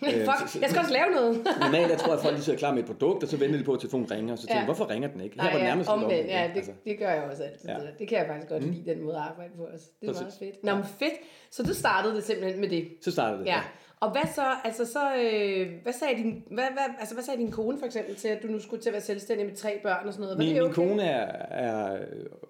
Fuck, 0.01 0.39
så, 0.39 0.53
så, 0.53 0.59
jeg 0.61 0.71
skal 0.71 0.81
også 0.81 0.93
lave 0.93 1.11
noget. 1.15 1.47
normalt, 1.61 1.91
jeg 1.91 1.99
tror, 1.99 2.13
at 2.13 2.21
folk 2.21 2.35
lige 2.35 2.45
så 2.45 2.53
er 2.53 2.57
klar 2.57 2.73
med 2.75 2.83
et 2.83 2.87
produkt, 2.87 3.23
og 3.23 3.29
så 3.29 3.37
venter 3.37 3.59
de 3.59 3.65
på, 3.65 3.73
at 3.73 3.81
telefonen 3.81 4.11
ringer, 4.11 4.33
og 4.33 4.39
så 4.39 4.47
tænker 4.47 4.61
ja. 4.61 4.65
hvorfor 4.65 4.91
ringer 4.91 5.09
den 5.09 5.21
ikke? 5.21 5.43
Her 5.43 5.51
var 5.51 5.57
den 5.57 5.67
nærmest 5.67 5.89
ja, 5.89 5.95
omvendt, 5.95 6.29
ja, 6.29 6.51
det, 6.55 6.57
altså. 6.57 6.73
det 6.85 6.99
gør 6.99 7.11
jeg 7.11 7.23
også 7.23 7.43
altid. 7.43 7.69
Ja. 7.69 7.75
Det, 7.75 7.99
det 7.99 8.09
kan 8.09 8.19
jeg 8.19 8.27
faktisk 8.27 8.49
godt 8.49 8.63
mm. 8.63 8.71
lide, 8.71 8.91
den 8.95 9.03
måde 9.03 9.17
at 9.17 9.23
arbejde 9.23 9.53
på 9.57 9.65
os. 9.65 9.81
Det 10.01 10.09
er 10.09 10.13
Præcis. 10.13 10.21
meget 10.21 10.35
fedt. 10.39 10.65
Nå, 10.65 10.75
men 10.75 10.85
fedt. 10.85 11.15
Så 11.51 11.63
du 11.63 11.75
startede 11.75 12.15
det 12.15 12.25
simpelthen 12.25 12.61
med 12.61 12.69
det? 12.69 12.89
Så 13.01 13.11
startede 13.11 13.41
det, 13.41 13.47
ja. 13.47 13.55
ja. 13.55 13.63
Og 14.01 14.11
hvad 14.11 14.27
så, 14.35 14.43
altså 14.65 14.85
så, 14.87 15.15
øh, 15.17 15.83
hvad 15.83 15.93
sagde 15.93 16.17
din, 16.17 16.45
hvad, 16.51 16.65
hvad, 16.73 16.85
altså 16.99 17.15
hvad 17.15 17.25
sagde 17.25 17.41
din 17.41 17.51
kone 17.51 17.79
for 17.79 17.87
eksempel 17.87 18.15
til, 18.17 18.29
at 18.29 18.43
du 18.43 18.47
nu 18.47 18.59
skulle 18.59 18.83
til 18.83 18.89
at 18.89 18.93
være 18.93 19.03
selvstændig 19.03 19.47
med 19.47 19.57
tre 19.57 19.81
børn 19.83 20.07
og 20.07 20.13
sådan 20.13 20.23
noget? 20.23 20.39
Var 20.39 20.45
min, 20.45 20.55
det 20.55 20.63
okay? 20.63 20.81
min 20.81 20.89
kone 20.89 21.03
er, 21.03 21.27
er 21.51 21.99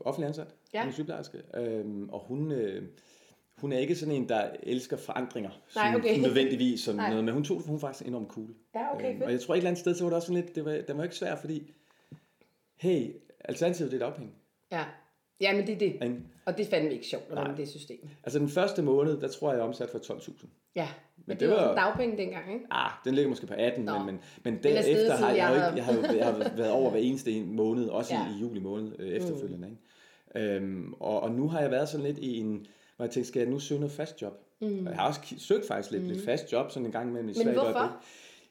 offentlig 0.00 0.28
ansat, 0.28 0.46
ja. 0.74 0.80
hun 0.80 0.88
er 0.88 0.92
sygeplejerske, 0.92 1.38
øhm, 1.54 2.08
og 2.08 2.20
hun, 2.28 2.52
øh, 2.52 2.82
hun 3.60 3.72
er 3.72 3.78
ikke 3.78 3.94
sådan 3.94 4.14
en, 4.14 4.28
der 4.28 4.50
elsker 4.62 4.96
forandringer, 4.96 5.50
Nej, 5.74 5.94
okay. 5.96 6.18
nødvendigvis 6.20 6.80
som 6.80 6.96
noget, 6.96 7.24
men 7.24 7.34
hun 7.34 7.44
tog 7.44 7.56
det, 7.56 7.64
for 7.64 7.70
hun 7.70 7.80
faktisk 7.80 8.08
enormt 8.08 8.28
cool. 8.28 8.48
Ja, 8.74 8.94
okay, 8.94 9.14
øhm, 9.14 9.22
og 9.22 9.32
jeg 9.32 9.40
tror 9.40 9.54
et 9.54 9.58
eller 9.58 9.70
andet 9.70 9.80
sted, 9.80 9.94
så 9.94 10.04
var 10.04 10.10
det 10.10 10.16
også 10.16 10.26
sådan 10.26 10.42
lidt, 10.42 10.54
det 10.54 10.64
var, 10.64 10.70
det 10.70 10.96
var 10.96 11.02
ikke 11.02 11.16
svært, 11.16 11.38
fordi, 11.38 11.72
hey, 12.76 13.12
alternativet 13.44 13.92
det 13.92 14.02
er 14.02 14.06
et 14.06 14.12
ophæng. 14.12 14.32
Ja. 14.72 14.84
Ja, 15.40 15.56
men 15.56 15.66
det 15.66 15.74
er 15.74 15.78
det. 15.78 15.92
Ikke? 15.92 16.20
Og 16.44 16.58
det 16.58 16.66
er 16.66 16.70
fandme 16.70 16.92
ikke 16.92 17.06
sjovt, 17.06 17.34
når 17.34 17.54
det 17.56 17.68
system. 17.68 18.08
Altså 18.24 18.38
den 18.38 18.48
første 18.48 18.82
måned, 18.82 19.20
der 19.20 19.28
tror 19.28 19.50
jeg, 19.50 19.58
jeg 19.58 19.66
omsat 19.66 19.90
for 19.90 19.98
12.000. 19.98 20.46
Ja, 20.74 20.88
men, 21.16 21.24
men 21.26 21.36
det, 21.36 21.48
det 21.48 21.56
var 21.56 21.74
dagpenge 21.74 22.16
dengang, 22.16 22.52
ikke? 22.52 22.64
Ah, 22.70 22.90
den 23.04 23.14
ligger 23.14 23.28
måske 23.28 23.46
på 23.46 23.54
18, 23.54 23.84
Nå. 23.84 23.98
men, 23.98 24.06
men, 24.06 24.20
men 24.44 24.62
derefter 24.62 25.16
har 25.16 25.28
jeg, 25.28 25.36
jeg, 25.36 25.50
jo 25.50 25.54
ikke, 25.54 25.76
jeg, 25.76 25.84
har 25.84 25.92
jo, 25.92 26.18
jeg 26.18 26.24
har 26.24 26.56
været 26.62 26.70
over 26.70 26.90
hver 26.90 27.00
eneste 27.00 27.32
en 27.32 27.56
måned, 27.56 27.88
også 27.88 28.14
ja. 28.14 28.28
i, 28.28 28.36
i 28.36 28.40
juli 28.40 28.60
måned 28.60 28.92
øh, 28.98 29.08
efterfølgende. 29.08 29.68
Mm. 29.68 29.72
Ikke? 30.34 30.54
Øhm, 30.54 30.94
og, 31.00 31.20
og 31.20 31.30
nu 31.32 31.48
har 31.48 31.60
jeg 31.60 31.70
været 31.70 31.88
sådan 31.88 32.06
lidt 32.06 32.18
i 32.18 32.38
en, 32.38 32.66
hvor 33.00 33.06
jeg 33.06 33.12
tænkte, 33.12 33.28
skal 33.28 33.40
jeg 33.40 33.50
nu 33.50 33.58
søge 33.58 33.80
noget 33.80 33.92
fast 33.92 34.22
job? 34.22 34.32
Mm. 34.60 34.86
Og 34.86 34.92
jeg 34.92 35.00
har 35.00 35.08
også 35.08 35.20
søgt 35.38 35.66
faktisk 35.66 35.90
lidt, 35.90 36.02
mm. 36.02 36.08
lidt 36.08 36.24
fast 36.24 36.52
job, 36.52 36.70
sådan 36.70 36.86
en 36.86 36.92
gang 36.92 37.08
imellem 37.08 37.28
i 37.28 37.32
Men 37.44 37.52
hvorfor? 37.52 37.78
Øjeblik. 37.78 37.98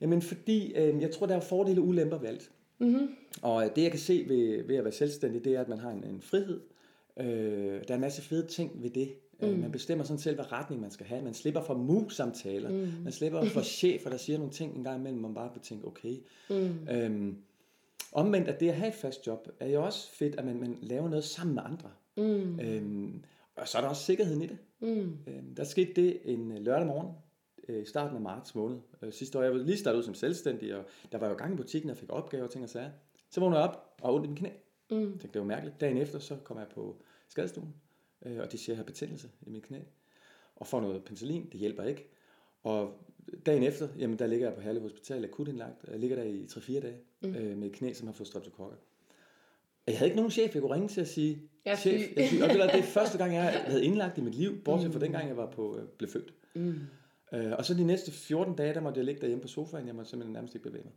Jamen 0.02 0.22
fordi, 0.22 0.74
øh, 0.74 1.02
jeg 1.02 1.12
tror, 1.12 1.26
der 1.26 1.36
er 1.36 1.40
fordele 1.40 1.82
og 1.82 1.88
ulemper 1.88 2.18
ved 2.18 2.28
alt. 2.28 2.52
Mm-hmm. 2.80 3.10
Og 3.42 3.76
det 3.76 3.84
jeg 3.84 3.92
kan 3.92 4.00
se 4.00 4.26
ved, 4.28 4.64
ved 4.68 4.76
at 4.76 4.84
være 4.84 4.94
selvstændig, 4.94 5.46
det 5.46 5.56
er, 5.56 5.62
at 5.62 5.70
man 5.70 5.80
har 5.80 5.90
en, 5.90 6.04
en 6.04 6.22
frihed. 6.22 6.62
Øh, 7.20 7.26
der 7.26 7.90
er 7.90 7.96
en 7.96 8.02
masse 8.02 8.22
fede 8.22 8.48
ting 8.48 8.84
ved 8.84 8.90
det. 8.90 9.14
Øh, 9.42 9.54
mm. 9.54 9.60
Man 9.60 9.72
bestemmer 9.72 10.06
sådan 10.06 10.20
selv, 10.20 10.36
hvad 10.36 10.52
retning 10.52 10.82
man 10.82 10.92
skal 10.92 11.06
have. 11.06 11.24
Man 11.24 11.34
slipper 11.34 11.62
for 11.62 11.74
mus-samtaler. 11.74 12.70
Mm. 12.70 12.92
Man 13.04 13.14
slipper 13.14 13.46
for 13.46 13.62
chefer, 13.80 14.10
der 14.10 14.18
siger 14.18 14.38
nogle 14.38 14.54
ting 14.54 14.78
en 14.78 14.84
gang 14.84 15.00
imellem, 15.00 15.22
man 15.22 15.34
bare 15.34 15.50
vil 15.54 15.62
tænke, 15.62 15.88
okay. 15.88 16.16
Mm. 16.50 16.90
Øhm, 16.92 17.38
omvendt, 18.12 18.48
at 18.48 18.60
det 18.60 18.70
at 18.70 18.76
have 18.76 18.90
et 18.90 18.96
fast 18.96 19.28
job, 19.28 19.48
er 19.60 19.70
jo 19.70 19.86
også 19.86 20.12
fedt, 20.12 20.36
at 20.36 20.46
man, 20.46 20.60
man 20.60 20.78
laver 20.82 21.10
noget 21.10 21.24
sammen 21.24 21.56
med 21.56 21.64
andre. 21.66 21.90
Mm. 22.18 22.60
Øhm, 22.60 23.24
og 23.60 23.68
så 23.68 23.78
er 23.78 23.82
der 23.82 23.90
også 23.90 24.04
sikkerheden 24.04 24.42
i 24.42 24.48
det. 24.48 24.58
Mm. 24.80 25.18
Øhm, 25.28 25.56
der 25.56 25.64
skete 25.64 25.94
det 25.94 26.20
en 26.24 26.58
lørdag 26.58 26.88
morgen, 26.88 27.16
øh, 27.68 27.82
i 27.82 27.86
starten 27.86 28.16
af 28.16 28.22
marts 28.22 28.56
måned. 28.56 28.78
Øh, 29.02 29.14
sidste 29.14 29.38
år, 29.38 29.44
jeg 29.44 29.52
var 29.52 29.58
lige 29.58 29.78
startet 29.78 30.00
ud 30.00 30.04
som 30.04 30.14
selvstændig, 30.14 30.76
og 30.76 30.86
der 31.12 31.18
var 31.18 31.30
jo 31.30 31.36
gang 31.36 31.54
i 31.54 31.58
butikken, 31.58 31.90
og 31.90 31.98
fik 31.98 32.10
opgaver 32.10 32.44
og 32.44 32.52
ting 32.52 32.64
og 32.64 32.70
sager. 32.70 32.92
Så 33.30 33.40
vågnede 33.40 33.62
jeg 33.62 33.70
op 33.70 33.96
og 34.02 34.14
ondt 34.14 34.26
i 34.26 34.30
min 34.30 34.38
knæ. 34.38 34.50
Mm. 34.92 34.98
Jeg 35.00 35.08
tænkte, 35.08 35.28
det 35.28 35.40
var 35.40 35.48
mærkeligt. 35.48 35.82
Dagen 35.82 35.98
efter, 35.98 36.20
så 36.20 36.38
kom 36.44 36.58
jeg 36.58 36.68
på 36.68 37.02
skadestuen, 37.28 37.76
øh, 38.26 38.40
og 38.40 38.52
de 38.52 38.58
siger, 38.58 38.74
at 38.74 38.78
jeg 38.78 38.78
har 38.78 38.84
betændelse 38.84 39.30
i 39.42 39.50
mit 39.50 39.64
knæ. 39.64 39.80
Og 40.56 40.68
får 40.68 40.82
noget 40.82 41.04
penicillin, 41.04 41.50
det 41.52 41.60
hjælper 41.60 41.84
ikke. 41.84 42.10
Og 42.64 42.94
dagen 43.46 43.64
efter, 43.64 43.88
jamen 43.98 44.20
der 44.20 44.28
ligger 44.28 44.48
jeg 44.48 44.56
på 44.56 44.62
Herlev 44.62 44.82
Hospital, 44.82 45.26
akut 45.26 45.48
indlagt. 45.48 45.86
Jeg 45.88 46.00
ligger 46.00 46.16
der 46.16 46.24
i 46.24 46.44
3-4 46.44 46.80
dage 46.80 46.98
mm. 47.22 47.36
øh, 47.36 47.58
med 47.58 47.68
et 47.68 47.74
knæ, 47.74 47.94
som 47.94 48.08
har 48.08 48.14
fået 48.14 48.28
streptokokker. 48.28 48.78
Jeg 49.90 49.98
havde 49.98 50.08
ikke 50.08 50.16
nogen 50.16 50.32
chef, 50.32 50.54
jeg 50.54 50.62
kunne 50.62 50.74
ringe 50.74 50.88
til 50.88 51.02
at 51.02 51.08
sige, 51.08 51.42
jeg 51.66 51.78
chef, 51.78 52.16
jeg 52.16 52.24
er 52.24 52.28
syg. 52.28 52.42
Og 52.44 52.50
det, 52.50 52.60
var, 52.60 52.68
det 52.68 52.80
er 52.80 52.84
første 52.84 53.18
gang, 53.18 53.34
jeg 53.34 53.64
havde 53.66 53.86
indlagt 53.86 54.18
i 54.18 54.22
mit 54.22 54.36
liv, 54.36 54.64
bortset 54.64 54.90
mm. 54.90 54.94
fra 54.94 55.00
den 55.00 55.12
gang, 55.12 55.28
jeg 55.28 55.38
var 55.38 55.52
på, 55.52 55.78
øh, 55.78 55.84
blev 55.98 56.10
født. 56.10 56.34
Mm. 56.56 56.76
Øh, 57.34 57.52
og 57.58 57.66
så 57.66 57.74
de 57.74 57.84
næste 57.84 58.12
14 58.12 58.56
dage, 58.56 58.74
der 58.74 58.82
måtte 58.82 58.98
jeg 58.98 59.06
ligge 59.06 59.22
derhjemme 59.22 59.42
på 59.42 59.48
sofaen, 59.48 59.88
jeg 59.88 59.96
måtte 59.96 60.10
simpelthen 60.10 60.34
nærmest 60.34 60.56
ikke 60.56 60.70
bevæge 60.70 60.84
mig. 60.84 60.94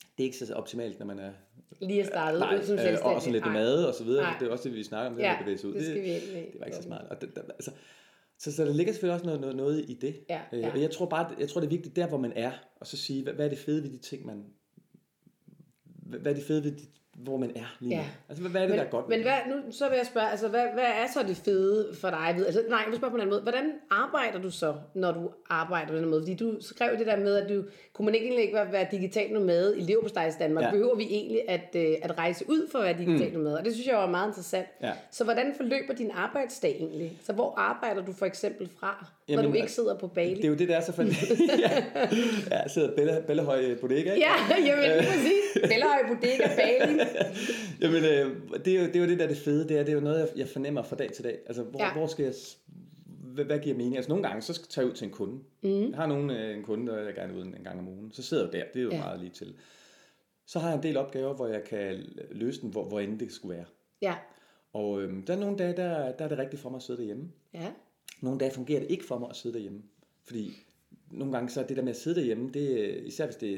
Det 0.00 0.22
er 0.22 0.24
ikke 0.24 0.36
så 0.38 0.54
optimalt, 0.54 0.98
når 0.98 1.06
man 1.06 1.18
er... 1.18 1.32
Lige 1.80 2.00
er 2.00 2.06
startet 2.06 2.40
nej, 2.40 2.54
ud 2.54 2.58
som 2.58 2.78
selvstændig. 2.78 3.02
Og 3.02 3.22
så 3.22 3.30
lidt 3.30 3.46
mad 3.46 3.84
og 3.84 3.94
så 3.94 4.04
videre. 4.04 4.22
Nej. 4.22 4.36
Det 4.40 4.48
er 4.48 4.52
også 4.52 4.68
det, 4.68 4.76
vi 4.76 4.82
snakker 4.82 5.10
om, 5.10 5.16
det 5.16 5.22
ja, 5.22 5.32
at 5.32 5.38
bevæge 5.38 5.58
sig 5.58 5.70
ud. 5.70 5.74
Det, 5.74 5.84
skal 5.84 6.02
vi 6.02 6.08
det, 6.08 6.22
det 6.52 6.60
var 6.60 6.66
ikke 6.66 6.76
så 6.76 6.82
smart. 6.82 7.04
Og 7.10 7.20
det, 7.20 7.36
der, 7.36 7.42
altså, 7.42 7.70
så, 8.38 8.52
så 8.52 8.64
der 8.64 8.72
ligger 8.72 8.92
selvfølgelig 8.92 9.14
også 9.14 9.26
noget, 9.26 9.40
noget, 9.40 9.56
noget 9.56 9.84
i 9.88 9.94
det. 9.94 10.24
Ja, 10.30 10.40
ja. 10.52 10.72
Og 10.72 10.80
jeg 10.80 10.90
tror 10.90 11.06
bare, 11.06 11.34
jeg 11.38 11.48
tror 11.48 11.60
det 11.60 11.66
er 11.66 11.70
vigtigt 11.70 11.96
der, 11.96 12.06
hvor 12.06 12.18
man 12.18 12.32
er, 12.36 12.52
og 12.80 12.86
så 12.86 12.96
sige, 12.96 13.22
hvad, 13.22 13.32
hvad 13.32 13.44
er 13.44 13.48
det 13.48 13.58
fede 13.58 13.82
ved 13.82 13.90
de 13.90 13.98
ting, 13.98 14.26
man... 14.26 14.44
Hvad 15.84 16.32
er 16.32 16.36
det 16.36 16.44
fede 16.44 16.64
ved 16.64 16.72
de, 16.72 16.86
hvor 17.18 17.36
man 17.36 17.52
er 17.56 17.76
lige 17.80 17.96
nu. 17.96 18.00
Ja. 18.00 18.06
Altså, 18.28 18.42
hvad, 18.42 18.50
hvad 18.50 18.62
er 18.62 18.66
det, 18.66 18.70
Men, 18.70 18.78
der 18.78 18.84
er 18.84 18.90
godt 18.90 19.08
men 19.08 19.22
hvad, 19.22 19.36
nu, 19.46 19.72
så 19.72 19.88
vil 19.88 19.96
jeg 19.96 20.06
spørge, 20.06 20.30
altså, 20.30 20.48
hvad, 20.48 20.66
hvad 20.74 20.84
er 20.84 21.06
så 21.14 21.22
det 21.22 21.36
fede 21.36 21.94
for 22.00 22.10
dig? 22.10 22.18
Altså, 22.18 22.62
nej, 22.68 22.78
jeg 22.78 22.86
vil 22.88 22.96
spørge 22.96 23.10
på 23.10 23.16
en 23.16 23.20
anden 23.20 23.34
måde. 23.34 23.42
Hvordan 23.42 23.72
arbejder 23.90 24.38
du 24.38 24.50
så, 24.50 24.74
når 24.94 25.12
du 25.12 25.30
arbejder 25.50 25.88
på 25.88 25.96
den 25.96 26.08
måde? 26.08 26.20
Fordi 26.22 26.34
du 26.34 26.56
skrev 26.60 26.98
det 26.98 27.06
der 27.06 27.16
med, 27.16 27.36
at 27.36 27.48
du 27.48 27.64
kunne 27.92 28.06
man 28.06 28.14
ikke 28.14 28.26
egentlig 28.26 28.42
ikke 28.42 28.54
være, 28.54 28.72
være 28.72 28.86
digital 28.90 29.32
nomad 29.32 29.76
i 29.76 29.80
Leverpostejs 29.80 30.36
Danmark. 30.36 30.64
Ja. 30.64 30.70
Behøver 30.70 30.96
vi 30.96 31.04
egentlig 31.04 31.40
at, 31.48 31.76
øh, 31.76 31.94
at 32.02 32.18
rejse 32.18 32.44
ud 32.48 32.68
for 32.72 32.78
at 32.78 32.84
være 32.84 32.98
digital 32.98 33.32
nomad? 33.32 33.54
Og 33.54 33.64
det 33.64 33.72
synes 33.72 33.86
jeg 33.86 33.96
var 33.96 34.06
meget 34.06 34.28
interessant. 34.28 34.68
Ja. 34.82 34.92
Så 35.10 35.24
hvordan 35.24 35.54
forløber 35.56 35.94
din 35.94 36.10
arbejdsdag 36.14 36.76
egentlig? 36.76 37.18
Så 37.22 37.32
hvor 37.32 37.54
arbejder 37.58 38.04
du 38.04 38.12
for 38.12 38.26
eksempel 38.26 38.70
fra, 38.80 39.06
Jamen, 39.28 39.44
når 39.44 39.50
du 39.50 39.56
ikke 39.56 39.72
sidder 39.72 39.98
på 39.98 40.06
Bali? 40.08 40.34
Det 40.34 40.44
er 40.44 40.48
jo 40.48 40.54
det, 40.54 40.68
der 40.68 40.76
er 40.76 40.80
så 40.80 40.92
fantastisk. 40.92 41.42
ja. 41.64 41.84
ja, 42.50 42.68
sidder 42.68 42.96
Bella, 42.96 43.20
Bellahøj 43.26 43.74
Bodega, 43.80 44.12
ikke? 44.12 44.26
Ja, 44.26 44.66
jamen 44.66 44.84
lige 44.84 45.08
præcis. 45.12 45.70
Bellahøj 45.70 46.02
Bodega 46.08 46.48
Bali. 46.56 47.00
Jamen, 47.82 48.04
øh, 48.04 48.36
det, 48.64 48.76
er 48.76 48.80
jo, 48.80 48.86
det 48.86 48.96
er 48.96 49.00
jo 49.00 49.06
det, 49.06 49.18
der 49.18 49.24
er 49.24 49.28
det 49.28 49.36
fede. 49.38 49.68
Det 49.68 49.78
er, 49.78 49.82
det 49.82 49.88
er 49.88 49.92
jo 49.94 50.00
noget, 50.00 50.18
jeg, 50.20 50.28
jeg 50.36 50.48
fornemmer 50.48 50.82
fra 50.82 50.96
dag 50.96 51.12
til 51.12 51.24
dag. 51.24 51.38
Altså, 51.46 51.62
hvor, 51.62 51.84
Ja. 51.84 51.92
hvor 51.92 52.06
skal 52.06 52.22
jeg... 52.24 52.34
Hvad, 53.34 53.44
hvad 53.44 53.58
giver 53.58 53.76
mening? 53.76 53.96
Altså, 53.96 54.08
nogle 54.08 54.28
gange, 54.28 54.42
så 54.42 54.52
skal 54.52 54.62
jeg 54.62 54.70
tage 54.70 54.86
ud 54.86 54.92
til 54.92 55.04
en 55.04 55.10
kunde. 55.10 55.38
Mm. 55.62 55.88
Jeg 55.90 55.96
har 55.96 56.06
nogen, 56.06 56.30
øh, 56.30 56.56
en 56.56 56.62
kunde, 56.62 56.92
der 56.92 56.98
jeg 57.04 57.14
gerne 57.14 57.32
vil 57.34 57.42
ud 57.42 57.46
en, 57.46 57.54
gang 57.64 57.78
om 57.78 57.88
ugen. 57.88 58.12
Så 58.12 58.22
sidder 58.22 58.44
jeg 58.44 58.52
der. 58.52 58.62
Det 58.74 58.80
er 58.80 58.84
jo 58.84 58.90
Ja. 58.90 58.98
meget 58.98 59.20
lige 59.20 59.30
til. 59.30 59.54
Så 60.46 60.58
har 60.58 60.68
jeg 60.68 60.76
en 60.76 60.82
del 60.82 60.96
opgaver, 60.96 61.34
hvor 61.34 61.46
jeg 61.46 61.64
kan 61.64 62.04
løse 62.30 62.60
den, 62.60 62.70
hvor, 62.70 62.84
hvor 62.84 63.00
end 63.00 63.18
det 63.18 63.32
skulle 63.32 63.56
være. 63.56 63.66
Ja, 64.02 64.14
Og 64.72 65.02
øh, 65.02 65.12
der 65.26 65.34
er 65.34 65.38
nogle 65.38 65.56
dage, 65.56 65.76
der, 65.76 66.12
der 66.12 66.24
er 66.24 66.28
det 66.28 66.38
rigtigt 66.38 66.62
for 66.62 66.70
mig 66.70 66.76
at 66.76 66.82
sidde 66.82 66.98
derhjemme. 66.98 67.24
ja. 67.54 67.66
Nogle 68.20 68.38
dage 68.38 68.50
fungerer 68.50 68.80
det 68.80 68.90
ikke 68.90 69.04
for 69.04 69.18
mig 69.18 69.30
at 69.30 69.36
sidde 69.36 69.54
derhjemme. 69.54 69.82
Fordi 70.24 70.52
nogle 71.10 71.32
gange 71.32 71.48
så 71.50 71.60
er 71.60 71.66
det 71.66 71.76
der 71.76 71.82
med 71.82 71.90
at 71.90 71.96
sidde 71.96 72.16
derhjemme, 72.20 72.50
det, 72.50 72.96
især 73.04 73.24
hvis 73.24 73.36
det 73.36 73.52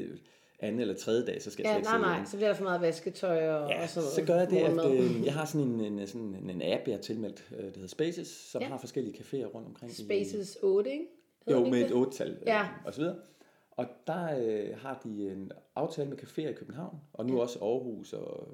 er 0.59 0.67
anden 0.67 0.81
eller 0.81 0.93
tredje 0.95 1.25
dag, 1.25 1.41
så 1.41 1.51
skal 1.51 1.63
jeg 1.63 1.69
Ja, 1.69 1.73
slet 1.83 1.93
ikke 1.93 2.01
nej, 2.07 2.17
nej, 2.17 2.25
så 2.25 2.37
bliver 2.37 2.47
der 2.49 2.55
for 2.55 2.63
meget 2.63 2.81
vasketøj 2.81 3.49
og, 3.49 3.69
Ja, 3.69 3.83
og 3.83 3.89
sådan 3.89 4.09
så 4.09 4.23
gør 4.25 4.35
jeg 4.35 4.49
det, 4.49 4.57
at 4.57 4.91
øh, 4.91 5.25
jeg 5.25 5.33
har 5.33 5.45
sådan 5.45 5.67
en, 5.67 5.99
en, 5.99 6.07
sådan 6.07 6.35
en, 6.35 6.49
en 6.49 6.61
app, 6.61 6.87
jeg 6.87 6.95
har 6.95 7.01
tilmeldt, 7.01 7.47
øh, 7.57 7.63
der 7.65 7.71
hedder 7.71 7.87
Spaces, 7.87 8.27
som 8.27 8.61
Ja. 8.61 8.65
ja. 8.67 8.71
har 8.71 8.79
forskellige 8.79 9.15
caféer 9.17 9.45
rundt 9.45 9.67
omkring. 9.67 9.91
Spaces 9.95 10.57
8, 10.63 10.91
ikke? 10.91 11.03
I, 11.03 11.07
Hedder 11.47 11.61
jo, 11.61 11.69
med 11.69 11.77
ikke 11.77 11.85
et 11.85 11.89
det? 11.89 11.97
otte-tal 11.97 12.29
øh, 12.31 12.37
Ja. 12.47 12.67
og 12.85 12.93
så 12.93 13.01
videre. 13.01 13.15
Og 13.71 13.85
der 14.07 14.39
øh, 14.39 14.77
har 14.77 15.01
de 15.03 15.31
en 15.31 15.51
aftale 15.75 16.09
med 16.09 16.17
caféer 16.23 16.49
i 16.49 16.53
København, 16.53 16.97
og 17.13 17.25
nu 17.25 17.41
også 17.41 17.59
Aarhus 17.59 18.13
og 18.13 18.47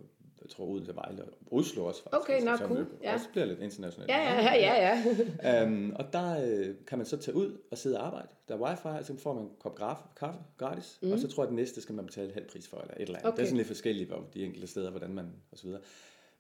jeg 0.46 0.50
tror 0.52 0.66
Odense 0.66 0.96
Vejle 0.96 1.24
og 1.24 1.30
Oslo 1.52 1.86
også 1.86 2.04
faktisk. 2.04 2.20
Okay, 2.22 2.42
som 2.58 2.68
cool, 2.68 2.88
ja. 3.04 3.14
Også 3.14 3.30
bliver 3.32 3.46
lidt 3.46 3.60
internationalt. 3.60 4.12
Ja, 4.12 4.18
ja, 4.42 4.56
ja, 4.56 5.02
ja. 5.44 5.66
Um, 5.66 5.94
og 6.00 6.14
der 6.14 6.46
øh, 6.46 6.76
kan 6.88 6.98
man 6.98 7.06
så 7.08 7.18
tage 7.18 7.36
ud 7.38 7.58
og 7.72 7.78
sidde 7.78 8.00
og 8.00 8.06
arbejde. 8.06 8.28
Der 8.48 8.56
er 8.56 8.60
wifi, 8.60 9.04
så 9.06 9.18
får 9.18 9.34
man 9.34 9.44
en 9.44 9.50
kop 9.60 9.76
graf, 9.76 9.98
kaffe 10.20 10.40
gratis. 10.58 11.00
Mm. 11.02 11.12
Og 11.12 11.20
så 11.20 11.28
tror 11.28 11.44
jeg, 11.44 11.48
at 11.48 11.50
det 11.50 11.56
næste 11.56 11.82
skal 11.82 11.96
man 11.96 12.06
betale 12.06 12.34
halv 12.34 12.46
pris 12.48 12.68
for, 12.68 12.78
eller 12.78 12.94
et 12.96 13.02
eller 13.02 13.16
andet. 13.16 13.28
Okay. 13.28 13.38
Det 13.38 13.44
er 13.44 13.48
sådan 13.48 13.58
lidt 13.58 13.68
forskelligt, 13.68 14.10
hvor 14.10 14.24
de 14.34 14.44
enkelte 14.46 14.68
steder, 14.68 14.90
hvordan 14.90 15.14
man, 15.14 15.26
og 15.52 15.58
så 15.58 15.64
videre. 15.64 15.82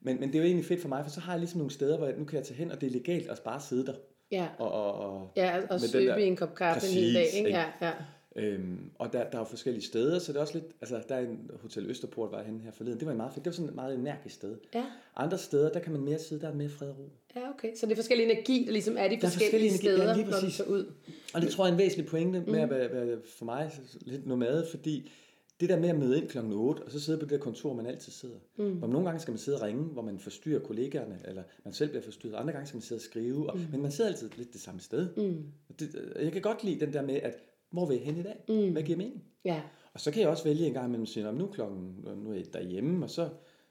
Men, 0.01 0.19
men 0.19 0.29
det 0.29 0.35
er 0.35 0.39
jo 0.39 0.45
egentlig 0.45 0.65
fedt 0.65 0.81
for 0.81 0.89
mig, 0.89 1.03
for 1.03 1.09
så 1.11 1.19
har 1.19 1.33
jeg 1.33 1.39
ligesom 1.39 1.57
nogle 1.57 1.71
steder, 1.71 1.97
hvor 1.97 2.07
jeg, 2.07 2.15
nu 2.17 2.25
kan 2.25 2.37
jeg 2.37 2.45
tage 2.45 2.57
hen, 2.57 2.71
og 2.71 2.81
det 2.81 2.87
er 2.87 2.91
legalt 2.91 3.29
at 3.29 3.41
bare 3.45 3.59
sidde 3.61 3.85
der. 3.85 3.93
Ja, 4.31 4.47
Og, 4.57 4.71
og, 4.71 4.93
og, 4.93 5.31
ja 5.35 5.57
og 5.57 5.65
med 5.69 5.79
søbe 5.79 6.05
der- 6.07 6.15
i 6.17 6.27
en 6.27 6.35
kop 6.35 6.55
kaffe 6.55 6.87
en 6.87 6.93
hel 6.93 7.13
dag, 7.13 7.21
Præcis, 7.23 7.35
ikke? 7.37 7.47
ikke? 7.47 7.59
Ja, 7.59 7.65
ja. 7.81 7.91
Øhm, 8.35 8.91
og 8.99 9.13
der, 9.13 9.29
der 9.29 9.37
er 9.37 9.39
jo 9.39 9.43
forskellige 9.43 9.83
steder, 9.83 10.19
så 10.19 10.31
det 10.31 10.37
er 10.37 10.41
også 10.41 10.53
lidt, 10.53 10.65
altså 10.81 11.01
der 11.09 11.15
er 11.15 11.19
en 11.19 11.51
Hotel 11.61 11.89
Østerport, 11.89 12.31
var 12.31 12.37
jeg 12.37 12.45
henne 12.45 12.61
her 12.61 12.71
forleden, 12.71 12.99
det 12.99 13.07
var 13.07 13.13
meget 13.13 13.33
fedt, 13.33 13.45
det 13.45 13.51
var 13.51 13.55
sådan 13.55 13.69
et 13.69 13.75
meget 13.75 13.95
energisk 13.95 14.35
sted. 14.35 14.57
Ja. 14.73 14.85
Andre 15.15 15.37
steder, 15.37 15.71
der 15.71 15.79
kan 15.79 15.91
man 15.91 16.01
mere 16.01 16.19
sidde, 16.19 16.41
der 16.41 16.49
er 16.49 16.53
mere 16.53 16.69
fred 16.69 16.89
og 16.89 16.99
ro. 16.99 17.09
Ja, 17.35 17.49
okay. 17.49 17.75
Så 17.75 17.85
det 17.85 17.91
er 17.91 17.95
forskellig 17.95 18.25
energi, 18.25 18.65
der 18.65 18.71
ligesom 18.71 18.95
er 18.97 19.07
de 19.07 19.15
Der 19.15 19.27
er 19.27 19.31
forskellige 19.31 19.71
forskellig 19.71 19.87
energi, 19.87 19.87
ja, 19.87 19.95
steder, 19.95 20.15
lige 20.15 20.25
når 20.25 20.31
præcis. 20.31 20.57
tager 20.57 20.69
ud. 20.69 20.93
Og 21.33 21.41
det 21.41 21.49
tror 21.49 21.65
jeg 21.65 21.69
er 21.69 21.73
en 21.73 21.79
væsentlig 21.79 22.07
pointe 22.07 22.43
med 22.47 22.59
at 22.59 22.69
være, 22.69 22.91
være 22.91 23.17
for 23.37 23.45
mig 23.45 23.71
lidt 24.01 24.27
nomade, 24.27 24.67
fordi 24.71 25.11
det 25.59 25.69
der 25.69 25.79
med 25.79 25.89
at 25.89 25.99
møde 25.99 26.17
ind 26.17 26.29
klokken 26.29 26.53
8, 26.53 26.83
og 26.83 26.91
så 26.91 26.99
sidde 26.99 27.19
på 27.19 27.25
det 27.25 27.31
der 27.31 27.37
kontor, 27.37 27.73
man 27.73 27.85
altid 27.85 28.11
sidder. 28.11 28.35
Mm. 28.57 28.71
Hvor 28.71 28.87
nogle 28.87 29.05
gange 29.07 29.21
skal 29.21 29.31
man 29.31 29.37
sidde 29.37 29.57
og 29.57 29.61
ringe, 29.61 29.83
hvor 29.83 30.01
man 30.01 30.19
forstyrrer 30.19 30.59
kollegaerne, 30.59 31.19
eller 31.25 31.43
man 31.63 31.73
selv 31.73 31.89
bliver 31.89 32.03
forstyrret. 32.03 32.35
Andre 32.35 32.53
gange 32.53 32.67
skal 32.67 32.75
man 32.75 32.81
sidde 32.81 32.99
og 32.99 33.03
skrive, 33.03 33.49
og, 33.49 33.57
mm. 33.57 33.63
men 33.71 33.81
man 33.81 33.91
sidder 33.91 34.09
altid 34.09 34.29
lidt 34.37 34.53
det 34.53 34.61
samme 34.61 34.81
sted. 34.81 35.09
Mm. 35.17 35.43
Det, 35.79 36.13
jeg 36.21 36.31
kan 36.31 36.41
godt 36.41 36.63
lide 36.63 36.79
den 36.85 36.93
der 36.93 37.01
med, 37.01 37.15
at 37.15 37.37
hvor 37.71 37.85
vil 37.85 37.95
jeg 37.97 38.05
hen 38.05 38.17
i 38.17 38.23
dag? 38.23 38.35
Mm. 38.49 38.71
Hvad 38.71 38.83
giver 38.83 38.97
mening? 38.97 39.23
Ja, 39.45 39.61
Og 39.93 39.99
så 39.99 40.11
kan 40.11 40.21
jeg 40.21 40.29
også 40.29 40.43
vælge 40.43 40.67
en 40.67 40.73
gang 40.73 40.85
imellem 40.85 41.01
at 41.03 41.07
sige, 41.09 41.23
"Nå, 41.23 41.31
men 41.31 41.39
nu 41.39 41.47
klokken, 41.47 42.05
nu 42.17 42.29
er 42.31 42.35
jeg 42.35 42.53
derhjemme, 42.53 43.05
og 43.05 43.09
så 43.09 43.29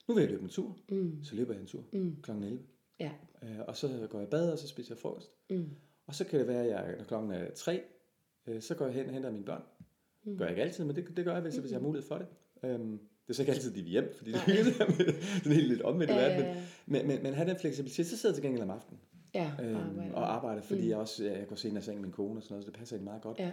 nu 0.08 0.14
vil 0.14 0.20
jeg 0.22 0.30
løbe 0.30 0.42
en 0.42 0.48
tur. 0.48 0.76
Mm. 0.90 1.24
Så 1.24 1.34
løber 1.36 1.52
jeg 1.54 1.60
en 1.60 1.66
tur 1.66 1.84
mm. 1.92 2.16
klokken 2.22 2.44
11. 2.44 2.62
ja. 3.00 3.10
Øh, 3.42 3.48
og 3.68 3.76
så 3.76 4.06
går 4.10 4.18
jeg 4.18 4.28
i 4.28 4.30
bad, 4.30 4.52
og 4.52 4.58
så 4.58 4.68
spiser 4.68 4.94
jeg 4.94 4.98
frokost. 4.98 5.30
Mm. 5.50 5.70
Og 6.06 6.14
så 6.14 6.24
kan 6.24 6.38
det 6.38 6.48
være, 6.48 6.62
at 6.64 6.68
jeg, 6.70 6.94
når 6.98 7.04
klokken 7.04 7.30
er 7.32 7.50
tre, 7.54 7.82
øh, 8.46 8.62
så 8.62 8.74
går 8.74 8.84
jeg 8.84 8.94
hen 8.94 9.06
og 9.06 9.12
henter 9.12 9.30
mine 9.30 9.44
børn. 9.44 9.62
Mm. 10.24 10.36
Gør 10.38 10.44
jeg 10.44 10.52
ikke 10.52 10.62
altid, 10.62 10.84
men 10.84 10.96
det, 10.96 11.16
det 11.16 11.24
gør 11.24 11.32
jeg, 11.32 11.42
hvis, 11.42 11.56
hvis 11.56 11.70
jeg 11.70 11.78
har 11.80 11.86
mulighed 11.86 12.08
for 12.08 12.18
det. 12.18 12.26
Øhm, 12.62 12.98
det 13.26 13.30
er 13.30 13.34
så 13.34 13.42
ikke 13.42 13.52
altid, 13.52 13.70
de 13.70 13.82
vil 13.82 13.90
hjem, 13.90 14.12
fordi 14.16 14.32
det 14.32 14.38
er 14.60 14.64
sådan 15.42 15.52
helt 15.52 15.68
lidt 15.68 15.82
omvendt 15.82 16.12
Ja, 16.12 16.16
verden. 16.28 16.46
ja. 16.46 16.62
Men, 16.86 17.06
men, 17.06 17.22
men 17.22 17.34
have 17.34 17.48
den 17.50 17.58
fleksibilitet, 17.58 18.06
så 18.06 18.16
sidder 18.16 18.32
jeg 18.32 18.34
til 18.34 18.42
gengæld 18.44 18.62
om 18.62 18.70
aftenen 18.70 19.00
Ja, 19.34 19.50
øhm, 19.62 19.76
arbejder. 19.76 20.14
og 20.14 20.34
arbejder, 20.34 20.62
fordi 20.62 20.82
mm. 20.82 20.88
jeg 20.88 20.96
også 20.98 21.24
jeg 21.24 21.46
går 21.48 21.56
senere 21.56 21.78
i 21.80 21.84
seng 21.84 21.96
med 21.96 22.02
min 22.02 22.12
kone 22.12 22.38
og 22.38 22.42
sådan 22.42 22.52
noget, 22.54 22.64
så 22.64 22.70
det 22.70 22.78
passer 22.78 22.96
egentlig 22.96 23.04
meget 23.10 23.22
godt. 23.22 23.38
Ja. 23.38 23.50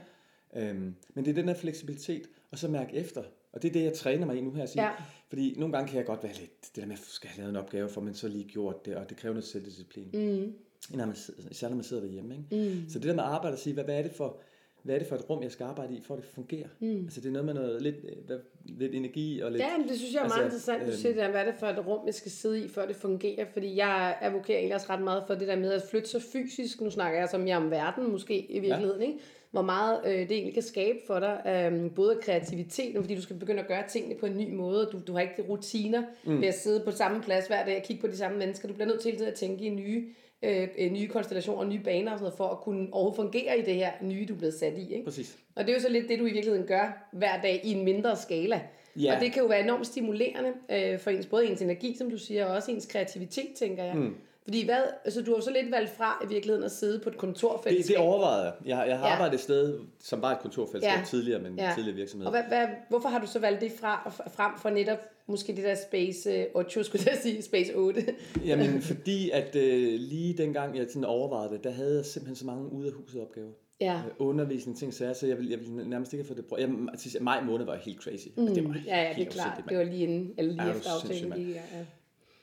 Øhm, 0.56 0.96
men 1.14 1.26
det 1.26 1.32
er 1.32 1.36
den 1.36 1.48
der 1.48 1.54
fleksibilitet, 1.54 2.30
og 2.52 2.58
så 2.58 2.68
mærke 2.68 2.96
efter. 2.96 3.24
Og 3.54 3.62
det 3.62 3.70
er 3.70 3.74
det, 3.74 3.84
jeg 3.84 3.94
træner 3.94 4.26
mig 4.26 4.38
i 4.38 4.42
nu 4.42 4.52
her 4.52 4.64
at 4.64 4.70
sige. 4.70 4.84
Ja. 4.84 4.92
Fordi 5.30 5.56
nogle 5.58 5.74
gange 5.74 5.88
kan 5.88 5.98
jeg 5.98 6.06
godt 6.06 6.24
være 6.24 6.34
lidt, 6.34 6.62
det 6.62 6.76
der 6.76 6.86
med, 6.86 6.96
at 6.96 7.00
skal 7.00 7.30
have 7.30 7.38
lavet 7.38 7.50
en 7.50 7.56
opgave, 7.56 7.90
for 7.90 8.02
man 8.02 8.14
så 8.14 8.28
lige 8.28 8.44
gjort 8.44 8.86
det, 8.86 8.96
og 8.96 9.10
det 9.10 9.18
kræver 9.18 9.34
noget 9.34 9.48
selvdisciplin. 9.48 10.10
Mm. 10.14 10.54
Når 10.98 11.06
man, 11.06 11.16
især 11.52 11.70
når 11.70 11.76
man 11.76 11.84
sidder 11.84 12.04
derhjemme. 12.04 12.36
Ikke? 12.36 12.70
Mm. 12.70 12.90
Så 12.90 13.00
det 13.00 13.08
der 13.08 13.16
med 13.16 13.24
at 13.24 13.30
arbejde 13.30 13.54
og 13.56 13.60
sige, 13.60 13.74
hvad, 13.74 13.84
hvad, 13.84 13.98
er 13.98 14.02
det 14.02 14.12
for, 14.12 14.42
hvad 14.84 14.96
er 14.96 15.00
det 15.00 15.08
for 15.08 15.16
et 15.16 15.30
rum, 15.30 15.44
jeg 15.44 15.52
skal 15.52 15.64
arbejde 15.64 15.96
i, 15.96 16.02
for 16.02 16.16
at 16.16 16.22
det 16.22 16.30
fungerer? 16.30 16.68
Mm. 16.80 17.04
Altså 17.04 17.22
det 17.22 17.28
er 17.28 17.32
noget 17.32 17.46
med 17.46 17.54
noget, 17.54 17.82
lidt, 17.82 17.96
hvad, 18.26 18.40
lidt 18.66 18.96
energi 18.96 19.40
og 19.40 19.52
lidt... 19.52 19.64
Ja, 19.64 19.78
men 19.78 19.88
det 19.88 19.98
synes 19.98 20.14
jeg 20.14 20.24
er 20.24 20.28
meget 20.28 20.44
interessant, 20.44 20.82
du 20.82 20.88
øhm, 20.88 20.96
siger 20.96 21.14
det 21.14 21.22
der, 21.22 21.32
hvad 21.32 21.42
er 21.42 21.46
det 21.46 21.56
for 21.60 21.68
et 21.68 21.88
rum, 21.88 22.06
jeg 22.06 22.14
skal 22.14 22.32
sidde 22.32 22.66
i, 22.66 22.68
før 22.68 22.88
det 22.88 22.96
fungerer, 22.96 23.46
fordi 23.54 23.76
jeg 23.76 24.18
advokerer 24.22 24.76
også 24.76 24.88
ret 24.90 25.02
meget 25.02 25.24
for 25.28 25.36
det 25.36 25.48
der 25.48 25.56
med 25.56 25.72
at 25.72 25.84
flytte 25.90 26.10
sig 26.10 26.22
fysisk, 26.22 26.82
nu 26.82 26.90
snakker 26.90 27.20
jeg 27.20 27.30
så 27.30 27.38
mere 27.38 27.56
om 27.56 27.72
verden 27.72 28.12
måske 28.12 28.52
i 28.52 28.60
virkeligheden, 28.60 29.02
ja. 29.02 29.08
ikke? 29.08 29.20
Hvor 29.52 29.62
meget 29.62 30.02
øh, 30.06 30.12
det 30.12 30.32
egentlig 30.32 30.54
kan 30.54 30.64
skabe 30.64 30.98
for 31.08 31.20
dig, 31.20 31.42
øhm, 31.48 31.90
både 31.90 32.20
kreativitet, 32.22 32.96
fordi 32.96 33.16
du 33.16 33.22
skal 33.22 33.36
begynde 33.36 33.60
at 33.60 33.68
gøre 33.68 33.84
tingene 33.90 34.16
på 34.16 34.26
en 34.26 34.38
ny 34.38 34.54
måde, 34.54 34.90
du, 34.92 35.00
du 35.08 35.14
har 35.14 35.22
ikke 35.22 35.34
de 35.38 35.42
rutiner 35.42 36.04
mm. 36.26 36.42
ved 36.42 36.48
at 36.48 36.60
sidde 36.60 36.82
på 36.86 36.92
samme 36.92 37.22
plads 37.22 37.48
hver 37.48 37.66
dag 37.66 37.78
og 37.78 37.84
kigge 37.84 38.02
på 38.02 38.08
de 38.08 38.18
samme 38.18 38.38
mennesker, 38.38 38.68
du 38.68 38.74
bliver 38.74 38.88
nødt 38.88 39.02
til 39.02 39.12
hele 39.12 39.18
tiden 39.18 39.32
at 39.32 39.38
tænke 39.38 39.66
i 39.66 39.70
nye, 39.70 40.08
øh, 40.44 40.68
øh, 40.78 40.92
nye 40.92 41.08
konstellationer, 41.08 41.64
nye 41.64 41.80
baner 41.80 42.12
og 42.12 42.18
sådan 42.18 42.24
noget, 42.24 42.38
for 42.38 42.48
at 42.48 42.60
kunne 42.60 42.88
overhovedet 42.92 43.16
fungere 43.16 43.60
i 43.60 43.62
det 43.62 43.76
her 43.76 43.92
nye, 44.02 44.26
du 44.26 44.34
er 44.34 44.38
blevet 44.38 44.54
sat 44.54 44.78
i. 44.78 44.94
Ikke? 44.94 45.06
Præcis. 45.06 45.38
Og 45.56 45.64
det 45.64 45.70
er 45.70 45.74
jo 45.76 45.82
så 45.82 45.90
lidt 45.90 46.10
det, 46.10 46.20
du 46.20 46.26
i 46.26 46.34
virkeligheden 46.34 46.68
gør 46.68 47.10
hver 47.14 47.42
dag 47.42 47.62
i 47.64 47.72
en 47.72 47.84
mindre 47.84 48.18
skala. 48.18 48.62
Ja. 49.00 49.16
Og 49.16 49.22
det 49.22 49.34
kan 49.34 49.42
jo 49.42 49.48
være 49.48 49.64
enormt 49.64 49.88
stimulerende 49.88 50.54
øh, 50.72 51.00
for 51.00 51.10
ens, 51.10 51.26
både 51.26 51.48
ens 51.48 51.62
energi, 51.62 51.96
som 51.98 52.10
du 52.10 52.18
siger, 52.18 52.46
og 52.46 52.56
også 52.56 52.72
ens 52.72 52.86
kreativitet, 52.86 53.48
tænker 53.56 53.84
jeg. 53.84 53.96
Mm. 53.96 54.16
Fordi 54.44 54.66
hvad, 54.66 54.84
altså 55.06 55.22
du 55.22 55.34
har 55.34 55.42
så 55.42 55.52
lidt 55.52 55.72
valgt 55.72 55.90
fra 55.98 56.22
i 56.26 56.28
virkeligheden 56.28 56.64
at 56.66 56.72
sidde 56.72 57.00
på 57.00 57.10
et 57.10 57.14
Det, 57.14 57.20
kontorfællesskab. 57.20 57.98
det 57.98 58.04
overvejede 58.06 58.44
jeg. 58.44 58.54
Jeg, 58.66 58.86
jeg 58.88 58.98
har 59.00 59.08
Ja. 59.08 59.14
arbejdet 59.14 59.34
et 59.34 59.40
sted, 59.42 59.80
som 60.00 60.22
var 60.22 60.32
et 60.32 60.40
kontorfællesskab 60.40 60.98
Ja. 61.00 61.04
tidligere, 61.06 61.40
men 61.42 61.60
Ja. 61.60 61.72
tidligere 61.76 61.96
virksomhed. 61.96 62.26
Og 62.26 62.32
hvad, 62.32 62.44
hvad, 62.48 62.68
hvorfor 62.90 63.10
har 63.10 63.20
du 63.20 63.28
så 63.28 63.40
valgt 63.40 63.62
det 63.62 63.72
fra, 63.80 64.10
frem 64.36 64.52
for 64.62 64.70
netop 64.70 64.98
måske 65.28 65.56
det 65.56 65.64
der 65.64 65.76
Space 65.88 66.48
8, 66.56 66.84
skulle 66.84 67.04
jeg 67.06 67.18
sige, 67.22 67.42
Space 67.42 67.76
8? 67.76 68.06
Jamen, 68.46 68.82
fordi 68.82 69.30
at 69.30 69.56
øh, 69.56 70.00
lige 70.00 70.38
dengang 70.38 70.78
jeg 70.78 70.86
sådan 70.90 71.06
overvejede 71.06 71.54
det, 71.54 71.64
der 71.64 71.72
havde 71.72 71.96
jeg 71.96 72.06
simpelthen 72.06 72.36
så 72.36 72.46
mange 72.46 72.72
ude 72.72 72.88
af 72.88 72.94
huset 72.94 73.22
opgaver. 73.22 73.52
ja. 73.82 73.96
Øh, 73.96 74.28
Undervisning, 74.28 74.78
ting, 74.78 74.94
så, 74.94 75.14
så 75.14 75.28
jeg 75.28 75.38
ville, 75.38 75.52
jeg 75.52 75.60
ville 75.60 75.90
nærmest 75.90 76.14
ikke 76.14 76.26
fået 76.26 76.38
det 76.38 76.46
prøvet. 76.46 76.62
Jeg, 76.62 76.70
altså, 76.92 77.18
maj 77.22 77.42
måned 77.44 77.66
var 77.66 77.76
helt 77.76 78.02
crazy. 78.04 78.28
Mm. 78.38 78.48
Det 78.48 78.64
var 78.70 78.76
Ja, 78.86 79.02
ja, 79.04 79.14
det 79.16 79.28
er 79.28 79.32
klart. 79.32 79.62
Det 79.70 79.78
var 79.78 79.84
lige 79.84 80.04
inden, 80.04 80.34
eller 80.38 80.52
lige 80.54 80.64
Ja, 80.64 80.70
det 80.70 80.78
efter 80.78 80.92
aftalen 80.92 81.26
i 81.26 81.30
gang. 81.30 81.42
Ja. 81.50 81.62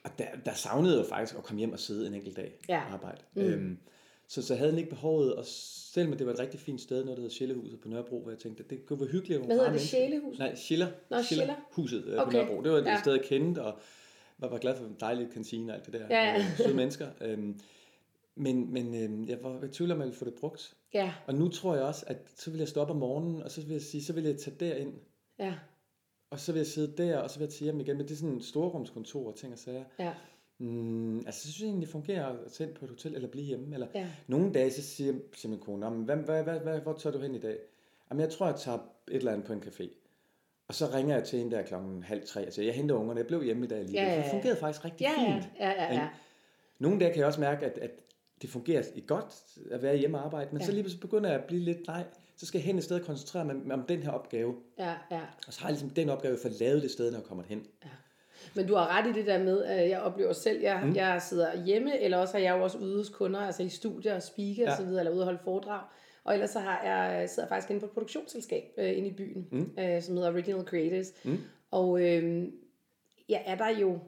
Og 0.05 0.11
der, 0.19 0.25
der 0.45 0.55
savnede 0.55 0.97
jeg 0.97 1.05
jo 1.05 1.09
faktisk 1.09 1.39
at 1.39 1.45
komme 1.45 1.59
hjem 1.59 1.73
og 1.73 1.79
sidde 1.79 2.07
en 2.07 2.15
enkelt 2.15 2.37
dag 2.37 2.59
Ja. 2.69 2.79
og 2.87 2.93
arbejde. 2.93 3.21
Mm. 3.35 3.43
Øhm, 3.43 3.79
så, 4.29 4.43
så 4.43 4.55
havde 4.55 4.71
jeg 4.71 4.79
ikke 4.79 4.91
behovet, 4.91 5.35
og 5.35 5.45
selvom 5.47 6.17
det 6.19 6.27
var 6.27 6.33
et 6.33 6.39
rigtig 6.39 6.61
fint 6.61 6.81
sted, 6.81 7.05
noget 7.05 7.17
der 7.17 7.23
hedder 7.23 7.35
Sjællehuset 7.35 7.81
på 7.81 7.89
Nørrebro, 7.89 8.23
hvor 8.23 8.31
jeg 8.31 8.39
tænkte, 8.39 8.65
at 8.65 8.71
det 8.71 8.87
kunne 8.87 9.01
være 9.01 9.09
hyggeligt. 9.09 9.45
Hvad 9.47 9.57
hedder 9.57 9.73
det? 9.73 9.81
Sjælehus? 9.81 10.39
Nej, 10.39 10.55
Schiller. 10.55 10.87
Nå, 11.11 11.23
Schiller. 11.23 11.55
Huset 11.73 12.05
øh, 12.07 12.19
Okay. 12.19 12.25
på 12.25 12.31
Nørrebro. 12.33 12.63
Det 12.63 12.73
var 12.73 12.79
et 12.79 12.85
Ja. 12.85 13.01
sted, 13.01 13.13
jeg 13.13 13.25
kendte, 13.25 13.63
og 13.63 13.79
var, 14.39 14.49
var 14.49 14.59
glad 14.59 14.77
for 14.77 14.85
en 14.85 14.97
dejlig 15.01 15.29
kantine 15.33 15.73
og 15.73 15.77
alt 15.77 15.87
det 15.87 15.93
der. 15.95 16.07
Ja, 16.11 16.25
ja. 16.25 16.37
Øh, 16.39 16.57
søde 16.57 16.75
mennesker. 16.83 17.09
Øhm, 17.21 17.61
men 18.35 18.73
men 18.73 18.95
øhm, 18.95 19.29
jeg 19.29 19.39
var 19.43 19.65
i 19.65 19.69
tvivl 19.69 19.91
om, 19.91 19.97
at 19.97 20.01
jeg 20.01 20.07
ville 20.07 20.19
få 20.19 20.25
det 20.25 20.35
brugt. 20.35 20.75
Ja, 20.95 21.13
Og 21.27 21.35
nu 21.35 21.49
tror 21.49 21.75
jeg 21.75 21.85
også, 21.85 22.05
at 22.07 22.17
så 22.37 22.51
vil 22.51 22.59
jeg 22.59 22.69
stå 22.69 22.81
op 22.81 22.91
om 22.91 22.97
morgenen, 22.97 23.43
og 23.43 23.51
så 23.51 23.61
vil 23.61 23.73
jeg 23.73 23.83
sige, 23.83 24.05
så 24.05 24.13
vil 24.13 24.25
jeg 24.25 24.37
tage 24.39 24.57
derind, 24.61 24.93
ja, 25.39 25.55
og 26.31 26.41
så 26.41 26.53
vil 26.53 26.59
jeg 26.59 26.67
sidde 26.67 27.03
der, 27.03 27.19
og 27.19 27.31
så 27.31 27.39
vil 27.39 27.45
jeg 27.45 27.53
tage 27.53 27.65
hjem 27.65 27.81
igen. 27.81 27.97
Men 27.97 28.07
det 28.07 28.13
er 28.13 28.17
sådan 28.19 28.35
en 28.35 28.41
storrumskontor 28.43 29.27
og 29.29 29.37
ting 29.37 29.53
og 29.53 29.59
sager. 29.59 29.85
ja, 29.99 30.13
Mm, 30.61 31.17
altså, 31.19 31.41
så 31.43 31.53
synes 31.53 31.61
jeg 31.61 31.67
egentlig, 31.67 31.87
det 31.87 31.93
fungerer 31.93 32.27
at 32.27 32.53
tage 32.53 32.69
ind 32.71 32.77
på 32.77 32.85
et 32.85 32.91
hotel 32.91 33.15
eller 33.15 33.29
blive 33.29 33.45
hjemme. 33.45 33.75
Eller 33.75 33.87
ja. 33.95 34.07
nogle 34.27 34.53
dage, 34.53 34.71
så 34.71 34.83
siger, 34.83 35.15
siger 35.35 35.51
min 35.51 35.59
kone, 35.61 35.81
"Nå, 35.81 35.91
men 35.91 36.05
hvad, 36.05 36.17
hvad, 36.17 36.43
hvad, 36.43 36.61
hvad, 36.61 36.81
hvor 36.81 36.93
tager 36.93 37.13
du 37.17 37.19
hen 37.23 37.35
i 37.35 37.39
dag? 37.39 37.59
Jamen, 38.11 38.21
jeg 38.21 38.31
tror, 38.31 38.47
jeg 38.47 38.57
tager 38.57 38.79
et 38.79 39.17
eller 39.17 39.33
andet 39.33 39.47
på 39.47 39.53
en 39.53 39.63
café. 39.63 39.89
Og 40.69 40.75
så 40.75 40.87
ringer 40.95 41.15
jeg 41.17 41.25
til 41.25 41.41
en 41.41 41.51
der 41.51 41.63
klokken 41.63 42.03
halv 42.03 42.27
tre, 42.27 42.51
siger, 42.51 42.67
jeg 42.67 42.75
henter 42.75 42.95
ungerne, 42.95 43.19
jeg 43.19 43.27
blev 43.27 43.43
hjemme 43.43 43.65
i 43.65 43.69
dag 43.69 43.79
alligevel. 43.79 44.07
Ja, 44.07 44.15
ja, 44.15 44.17
For 44.19 44.23
Det 44.23 44.29
ja. 44.29 44.35
fungerede 44.35 44.59
faktisk 44.61 44.85
rigtig 44.85 45.05
Ja, 45.05 45.23
ja, 45.23 45.35
fint. 45.35 45.49
ja, 45.61 45.71
ja, 45.71 45.95
ja. 45.95 46.09
Nogle 46.79 47.01
dage 47.01 47.11
kan 47.13 47.19
jeg 47.19 47.27
også 47.27 47.41
mærke, 47.41 47.67
at, 47.67 47.79
at 47.79 47.91
det 48.43 48.51
fungerer 48.51 48.83
i 48.95 49.05
godt 49.07 49.59
at 49.71 49.83
være 49.83 49.97
hjemme 49.97 50.19
og 50.19 50.25
arbejde, 50.25 50.49
men 50.53 50.61
Ja. 50.61 50.67
så 50.67 50.73
lige 50.73 50.83
pludselig 50.83 51.01
begynder 51.01 51.31
jeg 51.31 51.39
at 51.39 51.45
blive 51.47 51.61
lidt, 51.63 51.87
nej, 51.87 52.05
så 52.39 52.47
skal 52.47 52.59
jeg 52.59 52.67
hen 52.67 52.79
et 52.79 52.85
sted 52.85 53.01
og 53.01 53.07
koncentrere 53.07 53.45
mig 53.45 53.75
om 53.75 53.83
den 53.83 54.03
her 54.03 54.11
opgave. 54.11 54.55
ja, 54.79 54.95
ja. 55.11 55.21
Og 55.47 55.53
så 55.53 55.61
har 55.61 55.69
jeg 55.69 55.73
ligesom 55.73 55.91
den 55.91 56.09
opgave 56.09 56.39
for 56.43 56.49
at 56.49 56.61
lave 56.61 56.81
det 56.81 56.91
sted, 56.91 57.11
når 57.11 57.19
jeg 57.19 57.27
kommer 57.27 57.45
hen. 57.45 57.67
Men 58.55 58.67
du 58.67 58.75
har 58.75 58.99
ret 58.99 59.07
i 59.07 59.13
det 59.13 59.27
der 59.27 59.45
med, 59.45 59.65
at 59.65 59.91
jeg 59.91 60.01
oplever 60.01 60.33
selv, 60.33 60.63
jeg, 60.63 60.81
mm. 60.85 60.95
jeg 60.95 61.23
sidder 61.23 61.65
hjemme, 61.65 62.01
eller 62.01 62.19
også 62.19 62.37
er 62.37 62.43
jeg 62.43 62.57
jo 62.59 62.63
også 62.63 62.79
ude 62.79 62.97
hos 62.97 63.09
kunder, 63.09 63.41
altså 63.41 63.63
i 63.63 63.69
studier 63.69 64.15
og 64.15 64.23
speaker 64.23 64.63
ja. 64.63 64.65
Ja. 64.65 64.71
og 64.71 64.77
så 64.77 64.85
videre, 64.85 65.01
eller 65.01 65.13
ude 65.13 65.21
og 65.21 65.25
holde 65.25 65.41
foredrag. 65.45 65.81
Og 66.25 66.35
ellers 66.35 66.51
så 66.51 66.61
har 66.61 66.83
jeg, 66.85 67.31
sidder 67.31 67.47
jeg 67.47 67.49
faktisk 67.49 67.71
inde 67.71 67.81
på 67.81 67.87
et 67.87 67.93
produktionsselskab 67.93 68.65
øh, 68.79 68.97
inde 68.97 69.09
i 69.09 69.13
byen, 69.13 69.49
mm. 69.53 69.71
øh, 69.79 70.03
som 70.03 70.17
hedder 70.17 70.33
Original 70.33 70.65
Creators. 70.65 71.07
Mm. 71.25 71.39
Og 71.71 72.01
øh, 72.03 72.49
jeg 73.29 73.43
er 73.47 73.55
der 73.55 73.69
jo 73.69 73.99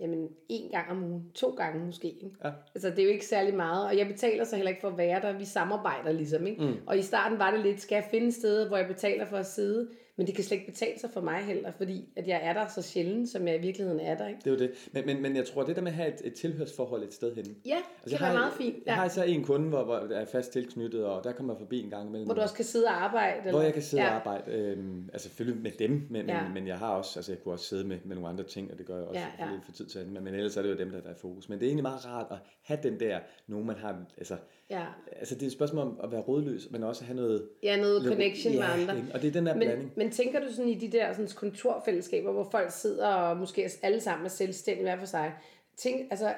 jamen, 0.00 0.28
en 0.48 0.70
gang 0.70 0.90
om 0.90 1.04
ugen, 1.04 1.30
to 1.34 1.50
gange 1.50 1.86
måske. 1.86 2.08
Ikke? 2.08 2.36
Ja. 2.44 2.50
Altså 2.74 2.90
det 2.90 2.98
er 2.98 3.04
jo 3.04 3.10
ikke 3.10 3.26
særlig 3.26 3.54
meget, 3.54 3.86
og 3.86 3.98
jeg 3.98 4.06
betaler 4.06 4.44
så 4.44 4.56
heller 4.56 4.70
ikke 4.70 4.80
for 4.80 4.88
at 4.88 4.98
være 4.98 5.20
der. 5.20 5.38
Vi 5.38 5.44
samarbejder 5.44 6.12
ligesom, 6.12 6.46
ikke? 6.46 6.64
Mm. 6.64 6.76
Og 6.86 6.98
i 6.98 7.02
starten 7.02 7.38
var 7.38 7.50
det 7.50 7.60
lidt, 7.60 7.80
skal 7.80 7.96
jeg 7.96 8.04
finde 8.10 8.26
et 8.26 8.34
sted, 8.34 8.68
hvor 8.68 8.76
jeg 8.76 8.86
betaler 8.86 9.24
for 9.24 9.36
at 9.36 9.46
sidde? 9.46 9.88
Men 10.18 10.26
det 10.26 10.34
kan 10.34 10.44
slet 10.44 10.58
ikke 10.58 10.72
betale 10.72 10.98
sig 10.98 11.10
for 11.10 11.20
mig 11.20 11.38
heller, 11.44 11.70
fordi 11.76 12.08
at 12.16 12.28
jeg 12.28 12.40
er 12.42 12.52
der 12.52 12.66
så 12.68 12.82
sjældent, 12.82 13.28
som 13.28 13.48
jeg 13.48 13.56
i 13.56 13.60
virkeligheden 13.60 14.00
er 14.00 14.16
der, 14.16 14.28
ikke? 14.28 14.40
Det 14.44 14.46
er 14.46 14.50
jo 14.50 14.58
det. 14.58 14.88
Men, 14.92 15.06
men, 15.06 15.22
men 15.22 15.36
jeg 15.36 15.46
tror, 15.46 15.62
det 15.62 15.76
der 15.76 15.82
med 15.82 15.90
at 15.90 15.96
have 15.96 16.08
et, 16.08 16.20
et 16.24 16.34
tilhørsforhold 16.34 17.02
et 17.02 17.14
sted 17.14 17.34
henne. 17.34 17.54
Ja, 17.66 17.70
det 17.74 17.82
Altså, 18.02 18.16
kan 18.18 18.26
være 18.26 18.34
meget 18.34 18.52
fint. 18.52 18.76
Jeg 18.86 18.94
har 18.94 19.02
Ja. 19.02 19.06
især 19.08 19.22
en 19.22 19.44
kunde, 19.44 19.68
hvor, 19.68 19.84
hvor 19.84 20.08
jeg 20.10 20.20
er 20.22 20.24
fast 20.24 20.52
tilknyttet, 20.52 21.04
og 21.04 21.24
der 21.24 21.32
kommer 21.32 21.54
jeg 21.54 21.58
forbi 21.60 21.80
en 21.80 21.90
gang 21.90 22.08
imellem. 22.08 22.26
Hvor 22.26 22.34
du 22.34 22.40
også 22.40 22.54
kan 22.54 22.64
sidde 22.64 22.86
og 22.86 23.04
arbejde. 23.04 23.40
hvor 23.40 23.48
eller? 23.50 23.62
jeg 23.62 23.72
kan 23.72 23.82
sidde 23.82 24.02
ja. 24.02 24.08
og 24.10 24.14
arbejde. 24.14 24.52
Øhm, 24.52 25.10
altså 25.12 25.28
selvfølgelig 25.28 25.62
med 25.62 25.70
dem, 25.70 26.06
men, 26.10 26.26
Ja. 26.26 26.42
men, 26.44 26.54
men 26.54 26.66
jeg 26.66 26.78
har 26.78 26.90
også, 26.90 27.18
altså 27.18 27.32
jeg 27.32 27.42
kunne 27.42 27.54
også 27.54 27.64
sidde 27.66 27.84
med, 27.84 27.98
med 28.04 28.16
nogle 28.16 28.28
andre 28.28 28.44
ting, 28.44 28.72
og 28.72 28.78
det 28.78 28.86
gør 28.86 28.96
jeg 28.96 29.04
også 29.04 29.20
Ja, 29.20 29.26
ja, 29.38 29.44
ja. 29.46 29.52
ja. 29.52 29.58
for 29.64 29.72
tid 29.72 29.86
til 29.86 29.98
anden. 29.98 30.14
Men, 30.14 30.24
men 30.24 30.34
ellers 30.34 30.56
er 30.56 30.62
det 30.62 30.70
jo 30.70 30.76
dem, 30.76 30.90
der, 30.90 31.00
der 31.00 31.08
er 31.08 31.14
i 31.14 31.18
fokus. 31.18 31.48
Men 31.48 31.58
det 31.58 31.64
er 31.66 31.68
egentlig 31.68 31.82
meget 31.82 32.06
rart 32.06 32.26
at 32.30 32.38
have 32.62 32.78
den 32.82 33.00
der, 33.00 33.18
nogen 33.46 33.66
man 33.66 33.76
har, 33.76 34.04
altså, 34.18 34.36
Ja. 34.70 34.84
altså 35.18 35.34
det 35.34 35.42
er 35.42 35.46
et 35.46 35.52
spørgsmål 35.52 35.82
om 35.86 36.00
at 36.02 36.12
være 36.12 36.20
rådløs, 36.20 36.68
men 36.70 36.82
også 36.82 37.04
have 37.04 37.16
noget... 37.16 37.48
ja, 37.62 37.76
noget 37.76 38.02
lidt- 38.02 38.12
connection 38.14 38.52
ja, 38.52 38.58
med 38.58 38.66
andre. 38.82 38.96
ikke? 38.96 39.08
Og 39.14 39.22
det 39.22 39.28
er 39.28 39.32
den 39.32 39.46
der 39.46 39.54
Men, 39.54 39.60
blanding. 39.62 39.92
men 39.96 40.10
tænker 40.10 40.40
du 40.40 40.52
sådan 40.52 40.70
i 40.70 40.74
de 40.74 40.88
der 40.92 41.12
sådan, 41.12 41.28
kontorfællesskaber, 41.36 42.32
hvor 42.32 42.48
folk 42.50 42.70
sidder 42.70 43.08
og 43.08 43.36
måske 43.36 43.70
alle 43.82 44.00
sammen 44.00 44.24
er 44.26 44.30
selvstændige 44.30 44.82
hver 44.84 44.98
for 44.98 45.06
sig? 45.06 45.32
Tænk, 45.76 46.00
altså, 46.10 46.34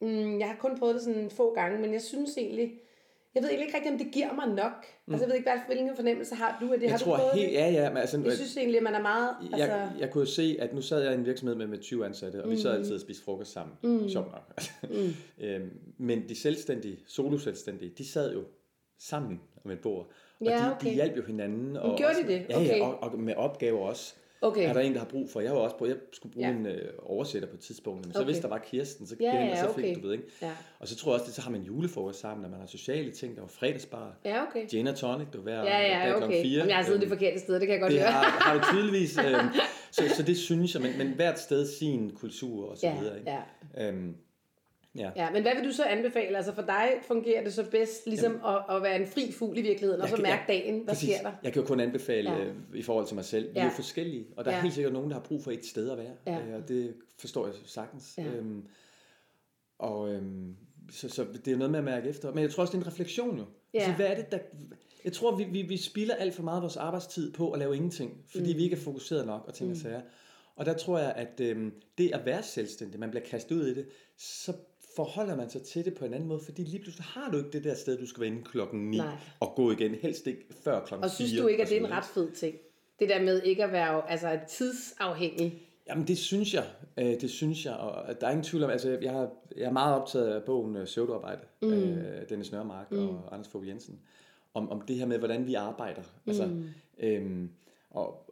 mm, 0.00 0.38
jeg 0.38 0.48
har 0.48 0.56
kun 0.60 0.78
prøvet 0.78 0.94
det 0.94 1.02
sådan 1.02 1.30
få 1.30 1.54
gange, 1.54 1.78
men 1.80 1.92
jeg 1.92 2.02
synes 2.02 2.36
egentlig, 2.38 2.72
jeg 3.36 3.42
ved 3.44 3.50
ikke 3.50 3.76
rigtig, 3.76 3.92
om 3.92 3.98
det 3.98 4.06
giver 4.12 4.32
mig 4.32 4.48
nok. 4.48 4.72
Mm. 5.06 5.12
Altså, 5.12 5.24
jeg 5.24 5.28
ved 5.28 5.36
ikke, 5.36 5.50
hvad, 5.50 5.60
hvilken 5.66 5.96
fornemmelse 5.96 6.34
har 6.34 6.58
du 6.60 6.72
af 6.72 6.78
det? 6.78 6.82
Jeg 6.86 6.92
har 6.92 6.98
tror 6.98 7.16
du 7.16 7.20
prøvet 7.22 7.34
helt, 7.34 7.48
det? 7.48 7.54
ja, 7.54 7.70
ja, 7.70 7.88
men 7.88 7.96
altså, 7.96 8.20
Jeg 8.24 8.32
synes 8.32 8.56
egentlig, 8.56 8.76
at 8.76 8.82
man 8.82 8.94
er 8.94 9.02
meget... 9.02 9.30
Altså, 9.52 9.66
jeg, 9.66 9.90
jeg 9.98 10.10
kunne 10.10 10.26
se, 10.26 10.56
at 10.58 10.74
nu 10.74 10.80
sad 10.82 11.02
jeg 11.02 11.12
i 11.12 11.14
en 11.14 11.26
virksomhed 11.26 11.56
med, 11.56 11.66
med 11.66 11.78
20 11.78 12.06
ansatte, 12.06 12.44
og 12.44 12.50
vi 12.50 12.60
sad 12.60 12.74
altid 12.76 12.94
og 12.94 13.00
spiste 13.00 13.24
frokost 13.24 13.52
sammen. 13.52 13.76
Mm. 13.82 14.08
Sjovt 14.08 14.28
nok. 14.32 14.62
Mm. 14.90 15.14
øhm, 15.44 15.70
men 15.98 16.28
de 16.28 16.34
selvstændige, 16.40 16.98
solo-selvstændige, 17.06 17.92
de 17.98 18.06
sad 18.08 18.32
jo 18.32 18.44
sammen 18.98 19.40
om 19.64 19.70
et 19.70 19.78
bord. 19.80 20.06
Og 20.40 20.46
Ja, 20.46 20.56
de, 20.56 20.72
okay. 20.74 20.88
de 20.90 20.94
hjalp 20.94 21.16
jo 21.16 21.22
hinanden. 21.22 21.76
Og 21.76 21.98
gjorde 21.98 22.14
de 22.14 22.28
det? 22.28 22.46
Ja, 22.48 22.56
Okay. 22.56 22.76
ja 22.78 22.86
og, 22.86 23.02
og 23.02 23.18
med 23.18 23.34
opgaver 23.34 23.88
også. 23.88 24.14
Okay. 24.42 24.68
Er 24.68 24.72
der 24.72 24.80
en, 24.80 24.92
der 24.92 24.98
har 24.98 25.06
brug 25.06 25.30
for? 25.30 25.40
Jeg 25.40 25.50
har 25.50 25.56
jo 25.56 25.62
også 25.64 25.76
brug, 25.76 25.88
jeg 25.88 25.96
skulle 26.12 26.32
bruge 26.32 26.46
Ja. 26.46 26.52
en 26.52 26.66
øh, 26.66 26.92
oversætter 26.98 27.48
på 27.48 27.54
et 27.54 27.60
tidspunkt, 27.60 28.06
men 28.06 28.12
så 28.12 28.18
Okay. 28.20 28.30
hvis 28.32 28.38
der 28.42 28.48
var 28.48 28.58
Kirsten, 28.58 29.06
så 29.06 29.16
Ja, 29.20 29.34
ja, 29.44 29.50
og 29.50 29.56
så 29.58 29.74
fik 29.76 29.84
okay. 29.84 29.94
du 29.94 30.00
ved, 30.00 30.12
ikke? 30.12 30.24
Ja. 30.42 30.50
Og 30.80 30.88
så 30.88 30.96
tror 30.96 31.12
jeg 31.12 31.20
også, 31.20 31.30
at 31.30 31.34
så 31.34 31.42
har 31.42 31.50
man 31.50 31.60
julefrokost 31.62 32.20
sammen, 32.20 32.42
når 32.42 32.48
man 32.48 32.60
har 32.60 32.66
sociale 32.66 33.10
ting, 33.10 33.34
der 33.34 33.40
var 33.40 33.48
fredagsbar, 33.48 34.12
ja, 34.24 34.42
okay. 34.48 34.68
gin 34.68 34.86
og 34.86 34.96
tonic, 34.96 35.26
du 35.32 35.40
hver 35.40 35.62
Ja, 35.64 35.80
ja, 36.08 36.16
okay. 36.16 36.42
fire. 36.42 36.52
Jamen, 36.58 36.68
jeg 36.68 36.76
har 36.76 36.84
siddet 36.84 37.00
det 37.00 37.06
Øhm, 37.06 37.12
forkerte 37.18 37.40
sted, 37.40 37.54
det 37.54 37.60
kan 37.62 37.70
jeg 37.72 37.80
godt 37.80 37.92
det 37.92 38.00
høre. 38.00 38.10
har, 38.10 38.24
har 38.24 38.58
du 38.58 38.64
tydeligvis. 38.76 39.18
øhm, 39.18 39.48
så, 39.90 40.02
så 40.16 40.22
det 40.22 40.36
synes 40.36 40.74
jeg, 40.74 40.82
men, 40.82 40.98
men 40.98 41.08
hvert 41.08 41.38
sted 41.40 41.66
sin 41.66 42.10
kultur 42.10 42.70
og 42.70 42.76
så 42.76 42.86
Ja, 42.86 42.98
videre. 43.00 43.18
Ikke? 43.18 43.30
ja. 43.76 43.88
Øhm, 43.88 44.16
ja. 44.98 45.10
Ja, 45.16 45.30
men 45.30 45.42
hvad 45.42 45.52
vil 45.60 45.64
du 45.64 45.72
så 45.72 45.84
anbefale? 45.84 46.36
Altså 46.36 46.54
for 46.54 46.62
dig 46.62 46.88
fungerer 47.08 47.44
det 47.44 47.54
så 47.54 47.70
bedst 47.70 48.06
ligesom 48.06 48.40
at, 48.46 48.76
at 48.76 48.82
være 48.82 49.00
en 49.00 49.06
fri 49.06 49.32
fugl 49.32 49.58
i 49.58 49.62
virkeligheden, 49.62 50.02
og 50.02 50.08
så 50.08 50.16
mærke 50.16 50.28
jeg- 50.28 50.44
dagen. 50.48 50.74
Hvad 50.84 50.94
Præcis. 50.94 51.14
sker 51.14 51.22
der? 51.30 51.36
Jeg 51.42 51.52
kan 51.52 51.62
jo 51.62 51.68
kun 51.68 51.80
anbefale 51.80 52.32
Ja. 52.32 52.44
ja. 52.44 52.50
i 52.74 52.82
forhold 52.82 53.06
til 53.06 53.14
mig 53.14 53.24
selv. 53.24 53.44
Vi 53.48 53.52
Ja. 53.54 53.60
er 53.60 53.64
jo 53.64 53.70
forskellige, 53.70 54.26
og 54.36 54.44
der 54.44 54.50
Ja. 54.50 54.56
er 54.56 54.60
helt 54.60 54.74
sikkert 54.74 54.92
nogen, 54.92 55.10
der 55.10 55.16
har 55.16 55.22
brug 55.22 55.44
for 55.44 55.50
et 55.50 55.66
sted 55.66 55.90
at 55.90 55.98
være. 55.98 56.12
Ja. 56.26 56.38
Øh, 56.48 56.54
Og 56.62 56.68
det 56.68 56.94
forstår 57.18 57.46
jeg 57.46 57.54
sagtens. 57.66 58.14
Ja. 58.18 58.24
Øhm, 58.24 58.62
og 59.78 60.12
øhm, 60.12 60.56
så, 60.92 61.08
så 61.08 61.26
det 61.44 61.52
er 61.52 61.56
noget 61.56 61.70
med 61.70 61.78
at 61.78 61.84
mærke 61.84 62.08
efter. 62.08 62.32
Men 62.34 62.42
jeg 62.42 62.50
tror 62.50 62.60
også, 62.60 62.72
det 62.72 62.78
er 62.78 62.82
en 62.82 62.86
refleksion 62.92 63.38
jo. 63.38 63.44
Ja. 63.74 63.78
Altså, 63.78 63.92
hvad 63.92 64.06
er 64.06 64.14
det, 64.14 64.32
der... 64.32 64.38
Jeg 65.04 65.12
tror, 65.12 65.36
vi, 65.36 65.44
vi, 65.44 65.62
vi 65.62 65.76
spilder 65.76 66.14
alt 66.14 66.34
for 66.34 66.42
meget 66.42 66.56
af 66.56 66.62
vores 66.62 66.76
arbejdstid 66.76 67.32
på 67.32 67.50
at 67.50 67.58
lave 67.58 67.76
ingenting, 67.76 68.24
fordi 68.32 68.52
mm. 68.52 68.58
vi 68.58 68.64
ikke 68.64 68.76
er 68.76 68.80
fokuseret 68.80 69.26
nok 69.26 69.44
og 69.46 69.54
ting 69.54 69.70
og 69.70 69.76
sager. 69.76 70.00
Og 70.56 70.66
der 70.66 70.72
tror 70.74 70.98
jeg, 70.98 71.12
at 71.16 71.40
øhm, 71.40 71.72
det 71.98 72.10
at 72.14 72.26
være 72.26 72.42
selvstændig, 72.42 73.00
man 73.00 73.10
bliver 73.10 73.24
kastet 73.24 73.56
ud 73.56 73.66
i 73.66 73.74
det, 73.74 73.88
så 74.18 74.52
forholder 74.96 75.36
man 75.36 75.50
sig 75.50 75.62
til 75.62 75.84
det 75.84 75.94
på 75.94 76.04
en 76.04 76.14
anden 76.14 76.28
måde, 76.28 76.40
fordi 76.44 76.62
lige 76.62 76.82
pludselig 76.82 77.04
har 77.04 77.30
du 77.30 77.36
ikke 77.36 77.50
det 77.50 77.64
der 77.64 77.74
sted, 77.74 77.98
du 77.98 78.06
skal 78.06 78.20
være 78.20 78.30
inde 78.30 78.42
klokken 78.42 78.90
9 78.90 78.96
Nej. 78.96 79.16
og 79.40 79.52
gå 79.56 79.70
igen, 79.70 79.94
helst 79.94 80.26
ikke 80.26 80.46
før 80.64 80.84
klokken 80.84 81.02
4. 81.02 81.04
Og 81.04 81.10
synes 81.10 81.32
du 81.40 81.46
ikke, 81.46 81.62
at 81.62 81.68
det 81.68 81.76
er 81.76 81.86
en 81.86 81.90
ret 81.90 82.04
fed 82.04 82.32
ting? 82.32 82.54
Det 83.00 83.08
der 83.08 83.22
med 83.22 83.42
ikke 83.42 83.64
at 83.64 83.72
være 83.72 84.10
altså, 84.10 84.38
tidsafhængig. 84.48 85.62
Jamen 85.88 86.06
det 86.06 86.18
synes 86.18 86.54
jeg, 86.54 86.64
øh, 86.96 87.20
det 87.20 87.30
synes 87.30 87.66
jeg, 87.66 87.74
og 87.74 88.20
der 88.20 88.26
er 88.26 88.30
ingen 88.30 88.44
tvivl 88.44 88.64
om, 88.64 88.70
altså 88.70 88.98
jeg, 89.02 89.12
har, 89.12 89.30
jeg 89.56 89.64
er 89.64 89.72
meget 89.72 90.00
optaget 90.00 90.28
af 90.28 90.42
bogen 90.42 90.76
øh, 90.76 90.88
Søvdearbejde, 90.88 91.40
mm. 91.62 91.72
øh, 91.72 92.28
Dennis 92.28 92.52
Nørmark 92.52 92.92
mm. 92.92 93.08
og 93.08 93.28
Anders 93.32 93.48
Fogh 93.48 93.68
Jensen, 93.68 94.00
om, 94.54 94.70
om 94.70 94.80
det 94.80 94.96
her 94.96 95.06
med, 95.06 95.18
hvordan 95.18 95.46
vi 95.46 95.54
arbejder. 95.54 96.02
Altså, 96.26 96.50
øhm, 96.98 97.50
og, 97.90 98.25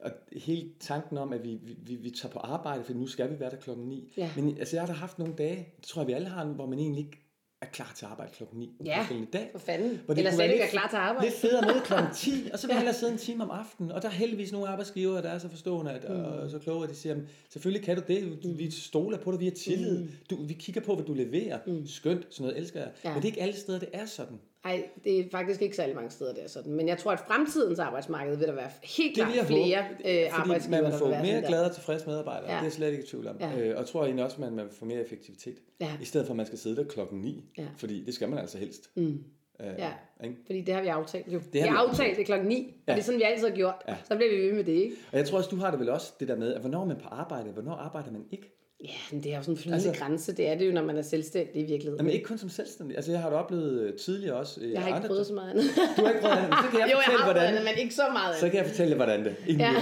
og 0.00 0.10
hele 0.32 0.68
tanken 0.80 1.18
om, 1.18 1.32
at 1.32 1.44
vi, 1.44 1.58
vi, 1.86 1.94
vi, 1.94 2.10
tager 2.10 2.32
på 2.32 2.38
arbejde, 2.38 2.84
for 2.84 2.92
nu 2.92 3.06
skal 3.06 3.30
vi 3.30 3.40
være 3.40 3.50
der 3.50 3.56
klokken 3.56 3.86
9. 3.86 4.12
Ja. 4.16 4.30
Men 4.36 4.58
altså, 4.58 4.76
jeg 4.76 4.82
har 4.82 4.86
da 4.86 4.92
haft 4.92 5.18
nogle 5.18 5.34
dage, 5.38 5.68
det 5.80 5.84
tror 5.86 6.02
jeg, 6.02 6.06
vi 6.08 6.12
alle 6.12 6.28
har, 6.28 6.44
hvor 6.44 6.66
man 6.66 6.78
egentlig 6.78 7.04
ikke 7.04 7.22
er 7.60 7.66
klar 7.66 7.92
til 7.96 8.04
at 8.04 8.10
arbejde 8.10 8.32
klokken 8.32 8.58
9. 8.58 8.76
Ja, 8.84 9.06
i 9.10 9.24
dag. 9.32 9.48
for 9.52 9.58
fanden. 9.58 10.00
Hvor 10.04 10.14
det 10.14 10.20
Eller 10.20 10.32
slet 10.32 10.50
ikke 10.50 10.64
er 10.64 10.68
klar 10.68 10.88
til 10.88 10.96
arbejde. 10.96 11.26
Lidt 11.26 11.38
federe 11.40 11.66
med 11.74 11.80
klokken 11.84 12.08
10, 12.14 12.30
og 12.52 12.58
så 12.58 12.66
vil 12.66 12.72
jeg 12.74 12.80
hellere 12.80 12.94
sidde 12.94 13.12
en 13.12 13.18
time 13.18 13.44
om 13.44 13.50
aftenen. 13.50 13.92
Og 13.92 14.02
der 14.02 14.08
er 14.08 14.12
heldigvis 14.12 14.52
nogle 14.52 14.68
arbejdsgivere, 14.68 15.22
der 15.22 15.28
er 15.28 15.38
så 15.38 15.48
forstående 15.48 15.90
at, 15.92 16.10
Mm. 16.10 16.24
og 16.24 16.50
så 16.50 16.58
kloge, 16.58 16.84
at 16.84 16.90
de 16.90 16.94
siger, 16.94 17.12
"Jamen, 17.14 17.28
selvfølgelig 17.48 17.84
kan 17.84 17.96
du 17.96 18.02
det. 18.08 18.38
Du, 18.42 18.52
vi 18.52 18.70
stoler 18.70 19.18
på 19.18 19.32
dig, 19.32 19.40
vi 19.40 19.44
har 19.44 19.52
tillid. 19.52 20.08
Du, 20.30 20.36
vi 20.42 20.54
kigger 20.54 20.80
på, 20.80 20.94
hvad 20.94 21.04
du 21.04 21.14
leverer. 21.14 21.58
Skønt, 21.86 22.26
sådan 22.30 22.44
noget 22.44 22.58
elsker 22.58 22.80
jeg. 22.80 22.88
Mm. 22.88 23.00
Ja. 23.04 23.14
Men 23.14 23.22
det 23.22 23.28
er 23.28 23.32
ikke 23.32 23.42
alle 23.42 23.56
steder, 23.56 23.78
det 23.78 23.88
er 23.92 24.06
sådan. 24.06 24.38
Nej, 24.66 24.88
det 25.04 25.18
er 25.20 25.24
faktisk 25.30 25.62
ikke 25.62 25.76
særlig 25.76 25.94
mange 25.94 26.10
steder, 26.10 26.34
det 26.34 26.44
er 26.44 26.48
sådan. 26.48 26.72
Men 26.72 26.88
jeg 26.88 26.98
tror, 26.98 27.12
at 27.12 27.20
fremtidens 27.20 27.78
arbejdsmarked 27.78 28.36
vil 28.36 28.46
der 28.46 28.54
være 28.54 28.70
helt 28.82 29.16
Det 29.16 29.24
klart 29.24 29.34
vil 29.34 29.44
flere 29.44 29.82
håbe, 29.82 29.94
øh, 30.08 30.14
fordi 30.14 30.24
arbejdsgivere, 30.30 30.70
man 30.82 30.84
vil 30.84 30.92
der 30.92 30.98
få 30.98 31.08
vil 31.08 31.18
mere 31.22 31.40
der. 31.40 31.48
glade 31.48 31.64
og 31.64 31.72
tilfredse 31.74 32.06
medarbejdere. 32.06 32.52
Ja. 32.54 32.60
Det 32.60 32.66
er 32.66 32.70
slet 32.70 32.90
ikke 32.92 33.02
i 33.04 33.06
tvivl 33.06 33.26
om. 33.28 33.36
Ja. 33.40 33.58
Øh, 33.58 33.78
og 33.78 33.86
tror 33.86 34.04
egentlig 34.04 34.24
også, 34.24 34.42
at 34.44 34.52
man 34.52 34.68
får 34.72 34.86
mere 34.86 35.00
effektivitet. 35.00 35.58
Ja. 35.80 35.90
I 36.02 36.04
stedet 36.04 36.26
for, 36.26 36.32
at 36.32 36.36
man 36.36 36.46
skal 36.46 36.58
sidde 36.58 36.76
der 36.76 36.84
klokken 36.84 37.18
9. 37.20 37.44
Ja. 37.58 37.66
Fordi 37.76 38.04
det 38.04 38.14
skal 38.14 38.28
man 38.28 38.38
altså 38.38 38.58
helst. 38.58 38.90
Mm. 38.96 39.24
Øh, 39.60 39.66
Ja. 39.78 39.90
ikke? 40.24 40.36
Fordi 40.46 40.60
det 40.60 40.74
har 40.74 40.82
vi 40.82 40.88
aftalt 40.88 41.26
jo. 41.26 41.38
har 41.38 41.38
vi 41.38 41.50
vi 41.52 41.58
har 41.58 41.76
aftalt 41.88 42.16
det 42.18 42.26
klokken 42.26 42.48
9, 42.48 42.54
og 42.54 42.72
Ja. 42.88 42.92
det 42.92 42.98
er 43.00 43.04
sådan, 43.04 43.18
vi 43.20 43.24
altid 43.24 43.48
har 43.48 43.54
gjort. 43.56 43.74
Så 44.04 44.16
bliver 44.16 44.30
vi 44.36 44.42
ved 44.46 44.52
med 44.52 44.64
det, 44.64 44.72
ikke? 44.72 44.96
Og 45.12 45.18
jeg 45.18 45.26
tror 45.26 45.38
også, 45.38 45.50
du 45.50 45.56
har 45.56 45.70
det 45.70 45.80
vel 45.80 45.88
også, 45.88 46.12
det 46.20 46.28
der 46.28 46.36
med, 46.36 46.54
at 46.54 46.60
hvornår 46.60 46.80
er 46.80 46.86
man 46.86 46.96
på 46.96 47.08
arbejde, 47.08 47.50
hvornår 47.50 47.72
arbejder 47.72 48.10
man 48.12 48.24
ikke? 48.30 48.52
Ja, 48.84 48.94
men 49.12 49.22
det 49.22 49.32
er 49.32 49.36
jo 49.36 49.42
sådan 49.42 49.54
en 49.54 49.58
flydende 49.58 49.88
altså, 49.88 50.04
grænse. 50.04 50.36
Det 50.36 50.48
er 50.48 50.54
det 50.54 50.66
jo, 50.66 50.72
når 50.72 50.84
man 50.84 50.96
er 50.96 51.02
selvstændig 51.02 51.62
i 51.62 51.64
virkeligheden. 51.64 52.04
Men 52.04 52.14
ikke 52.14 52.26
kun 52.26 52.38
som 52.38 52.48
selvstændig. 52.48 52.96
Altså, 52.96 53.12
jeg 53.12 53.20
har 53.20 53.30
det 53.30 53.38
oplevet 53.38 53.80
øh, 53.80 53.98
tidligere 53.98 54.36
også. 54.36 54.60
Jeg 54.64 54.80
har 54.80 54.88
ikke 54.88 54.96
andre 54.96 55.08
prøvet 55.08 55.26
så 55.26 55.34
meget 55.34 55.50
andet. 55.50 55.64
Du 55.96 56.02
har 56.02 56.08
ikke 56.08 56.20
prøvet 56.20 56.36
andet. 56.36 56.58
Så 56.64 56.70
kan 56.70 56.80
jeg 56.80 56.88
jo, 56.92 56.96
jeg 56.96 57.18
har 57.18 57.32
hvordan, 57.32 57.64
men 57.64 57.74
ikke 57.78 57.94
så 57.94 58.02
meget 58.12 58.26
andet. 58.26 58.40
Så 58.40 58.48
kan 58.48 58.58
jeg 58.58 58.66
fortælle 58.66 58.90
jer, 58.90 58.96
hvordan 58.96 59.24
det 59.24 59.36
er. 59.48 59.72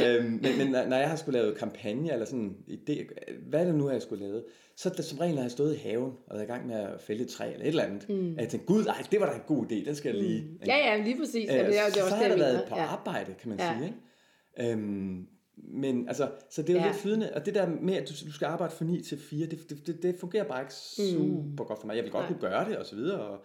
Ja. 0.00 0.16
øhm, 0.16 0.40
men, 0.42 0.58
men 0.58 0.88
når 0.88 0.96
jeg 0.96 1.08
har 1.08 1.16
skulle 1.16 1.40
lave 1.40 1.54
kampagne, 1.54 2.12
eller 2.12 2.26
sådan 2.26 2.56
idé, 2.68 3.06
hvad 3.48 3.66
det 3.66 3.74
nu, 3.74 3.90
jeg 3.90 4.02
skulle 4.02 4.26
lave, 4.26 4.42
så 4.76 4.90
det, 4.96 5.04
som 5.04 5.18
regel 5.18 5.34
har 5.34 5.42
jeg 5.42 5.50
stået 5.50 5.74
i 5.74 5.78
haven, 5.78 6.12
og 6.26 6.34
været 6.34 6.44
i 6.44 6.46
gang 6.46 6.66
med 6.66 6.76
at 6.76 7.00
fælde 7.00 7.22
et 7.22 7.28
træ, 7.28 7.52
eller 7.52 7.64
et 7.64 7.68
eller 7.68 7.82
andet. 7.82 8.08
Mm. 8.08 8.38
jeg 8.38 8.48
tænkte, 8.48 8.66
gud, 8.66 8.84
ej, 8.84 9.02
det 9.10 9.20
var 9.20 9.26
da 9.26 9.32
en 9.32 9.42
god 9.46 9.64
idé, 9.64 9.86
den 9.86 9.94
skal 9.94 10.14
jeg 10.14 10.24
lige... 10.24 10.40
Mm. 10.40 10.58
Ja, 10.66 10.76
ja, 10.76 11.02
lige 11.02 11.18
præcis. 11.18 11.50
Øh, 11.50 11.56
det 11.58 11.60
er, 11.60 11.66
det 11.66 11.78
er 11.78 12.08
så 12.08 12.14
har 12.14 12.24
jeg 12.24 12.38
været 12.38 12.64
på 12.68 12.74
arbejde, 12.74 13.34
kan 13.40 13.48
man 13.48 13.58
ja. 13.58 13.74
sige. 13.74 13.86
Ikke? 13.86 14.72
Øhm, 14.72 15.26
men 15.56 16.08
altså, 16.08 16.30
så 16.50 16.62
det 16.62 16.70
er 16.70 16.74
jo 16.74 16.80
ja. 16.80 16.86
lidt 16.86 16.96
flydende, 16.96 17.30
og 17.34 17.46
det 17.46 17.54
der 17.54 17.68
med, 17.80 17.94
at 17.94 18.08
du, 18.08 18.26
du 18.26 18.32
skal 18.32 18.46
arbejde 18.46 18.74
fra 18.74 18.84
9 18.84 19.02
til 19.02 19.18
4, 19.18 19.46
det, 19.46 19.70
det, 19.70 19.86
det, 19.86 20.02
det 20.02 20.16
fungerer 20.20 20.44
bare 20.44 20.60
ikke 20.60 20.74
super 20.74 21.62
mm. 21.62 21.68
godt 21.68 21.80
for 21.80 21.86
mig. 21.86 21.96
Jeg 21.96 22.04
vil 22.04 22.12
godt 22.12 22.22
Nej. 22.22 22.32
kunne 22.32 22.50
gøre 22.50 22.68
det, 22.68 22.76
og 22.76 22.86
så 22.86 22.96
videre. 22.96 23.20
Og... 23.20 23.44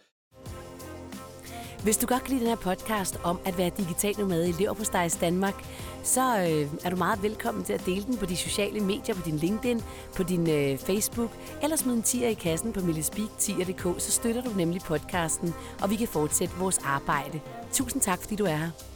Hvis 1.83 1.97
du 1.97 2.07
godt 2.07 2.23
kan 2.23 2.29
lide 2.29 2.39
den 2.39 2.49
her 2.49 2.55
podcast 2.55 3.19
om 3.23 3.39
at 3.45 3.57
være 3.57 3.71
digital 3.77 4.15
nomad 4.19 4.47
i 4.47 4.51
Leverpostejs 4.51 5.15
Danmark, 5.15 5.65
så 6.03 6.21
øh, 6.21 6.85
er 6.85 6.89
du 6.89 6.95
meget 6.95 7.23
velkommen 7.23 7.63
til 7.63 7.73
at 7.73 7.85
dele 7.85 8.03
den 8.03 8.17
på 8.17 8.25
de 8.25 8.35
sociale 8.35 8.79
medier, 8.79 9.15
på 9.15 9.21
din 9.25 9.37
LinkedIn, 9.37 9.81
på 10.15 10.23
din 10.23 10.49
øh, 10.49 10.77
Facebook, 10.77 11.31
eller 11.63 11.75
smid 11.75 11.93
en 11.93 12.01
tier 12.01 12.27
i 12.27 12.33
kassen 12.33 12.73
på 12.73 12.79
millespeak10.dk, 12.79 14.01
så 14.01 14.11
støtter 14.11 14.41
du 14.41 14.49
nemlig 14.49 14.81
podcasten, 14.81 15.53
og 15.81 15.89
vi 15.89 15.95
kan 15.95 16.07
fortsætte 16.07 16.55
vores 16.55 16.77
arbejde. 16.77 17.39
Tusind 17.71 18.01
tak, 18.01 18.19
fordi 18.19 18.35
du 18.35 18.45
er 18.45 18.55
her. 18.55 18.88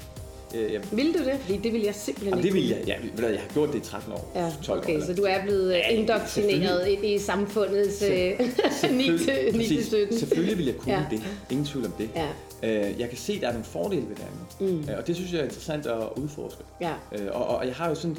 Øh, 0.54 0.98
vil 0.98 1.14
du 1.14 1.20
det? 1.20 1.40
Fordi 1.40 1.58
det 1.58 1.74
vil 1.74 1.82
jeg 1.82 1.96
simpelthen 1.96 2.38
ikke. 2.38 2.48
Det 2.48 2.54
vil 2.54 2.68
jeg. 2.68 2.84
Ja, 2.88 2.96
jeg 3.30 3.40
har 3.40 3.54
gjort 3.54 3.70
det 3.74 3.80
i 3.80 3.82
13 3.82 4.14
år. 4.14 4.32
Ja, 4.36 4.52
12 4.64 4.80
okay, 4.80 4.98
år. 4.98 5.06
så 5.06 5.14
du 5.14 5.24
er 5.24 5.42
blevet 5.44 5.74
ja, 5.74 5.88
indoktrineret 5.88 6.88
ind 6.88 7.06
i 7.06 7.20
samfundets 7.20 8.02
øh, 8.02 8.32
9-17. 8.40 10.18
Selvfølgelig 10.20 10.58
vil 10.58 10.66
jeg 10.66 10.78
kunne 10.78 10.94
ja. 10.94 11.06
det. 11.12 11.24
Ingen 11.50 11.66
tvivl 11.66 11.86
om 11.86 11.92
det. 11.92 12.10
Ja. 12.16 12.28
Øh, 12.64 13.00
jeg 13.00 13.10
kan 13.10 13.18
se, 13.18 13.34
at 13.34 13.42
der 13.42 13.48
er 13.48 13.52
nogle 13.52 13.66
fordele 13.66 14.02
ved 14.02 14.16
det 14.16 14.24
andet. 14.60 14.88
Mm. 14.88 14.94
Og 14.98 15.08
det 15.08 15.16
synes 15.16 15.34
jeg 15.34 15.40
er 15.40 15.44
interessant 15.44 15.86
at 15.86 16.08
udforske. 16.16 16.64
Ja. 16.82 16.94
Og, 17.32 17.48
og 17.48 17.68
jeg 17.68 17.76
har 17.76 17.90
jo 17.90 17.96
sådan 17.96 18.18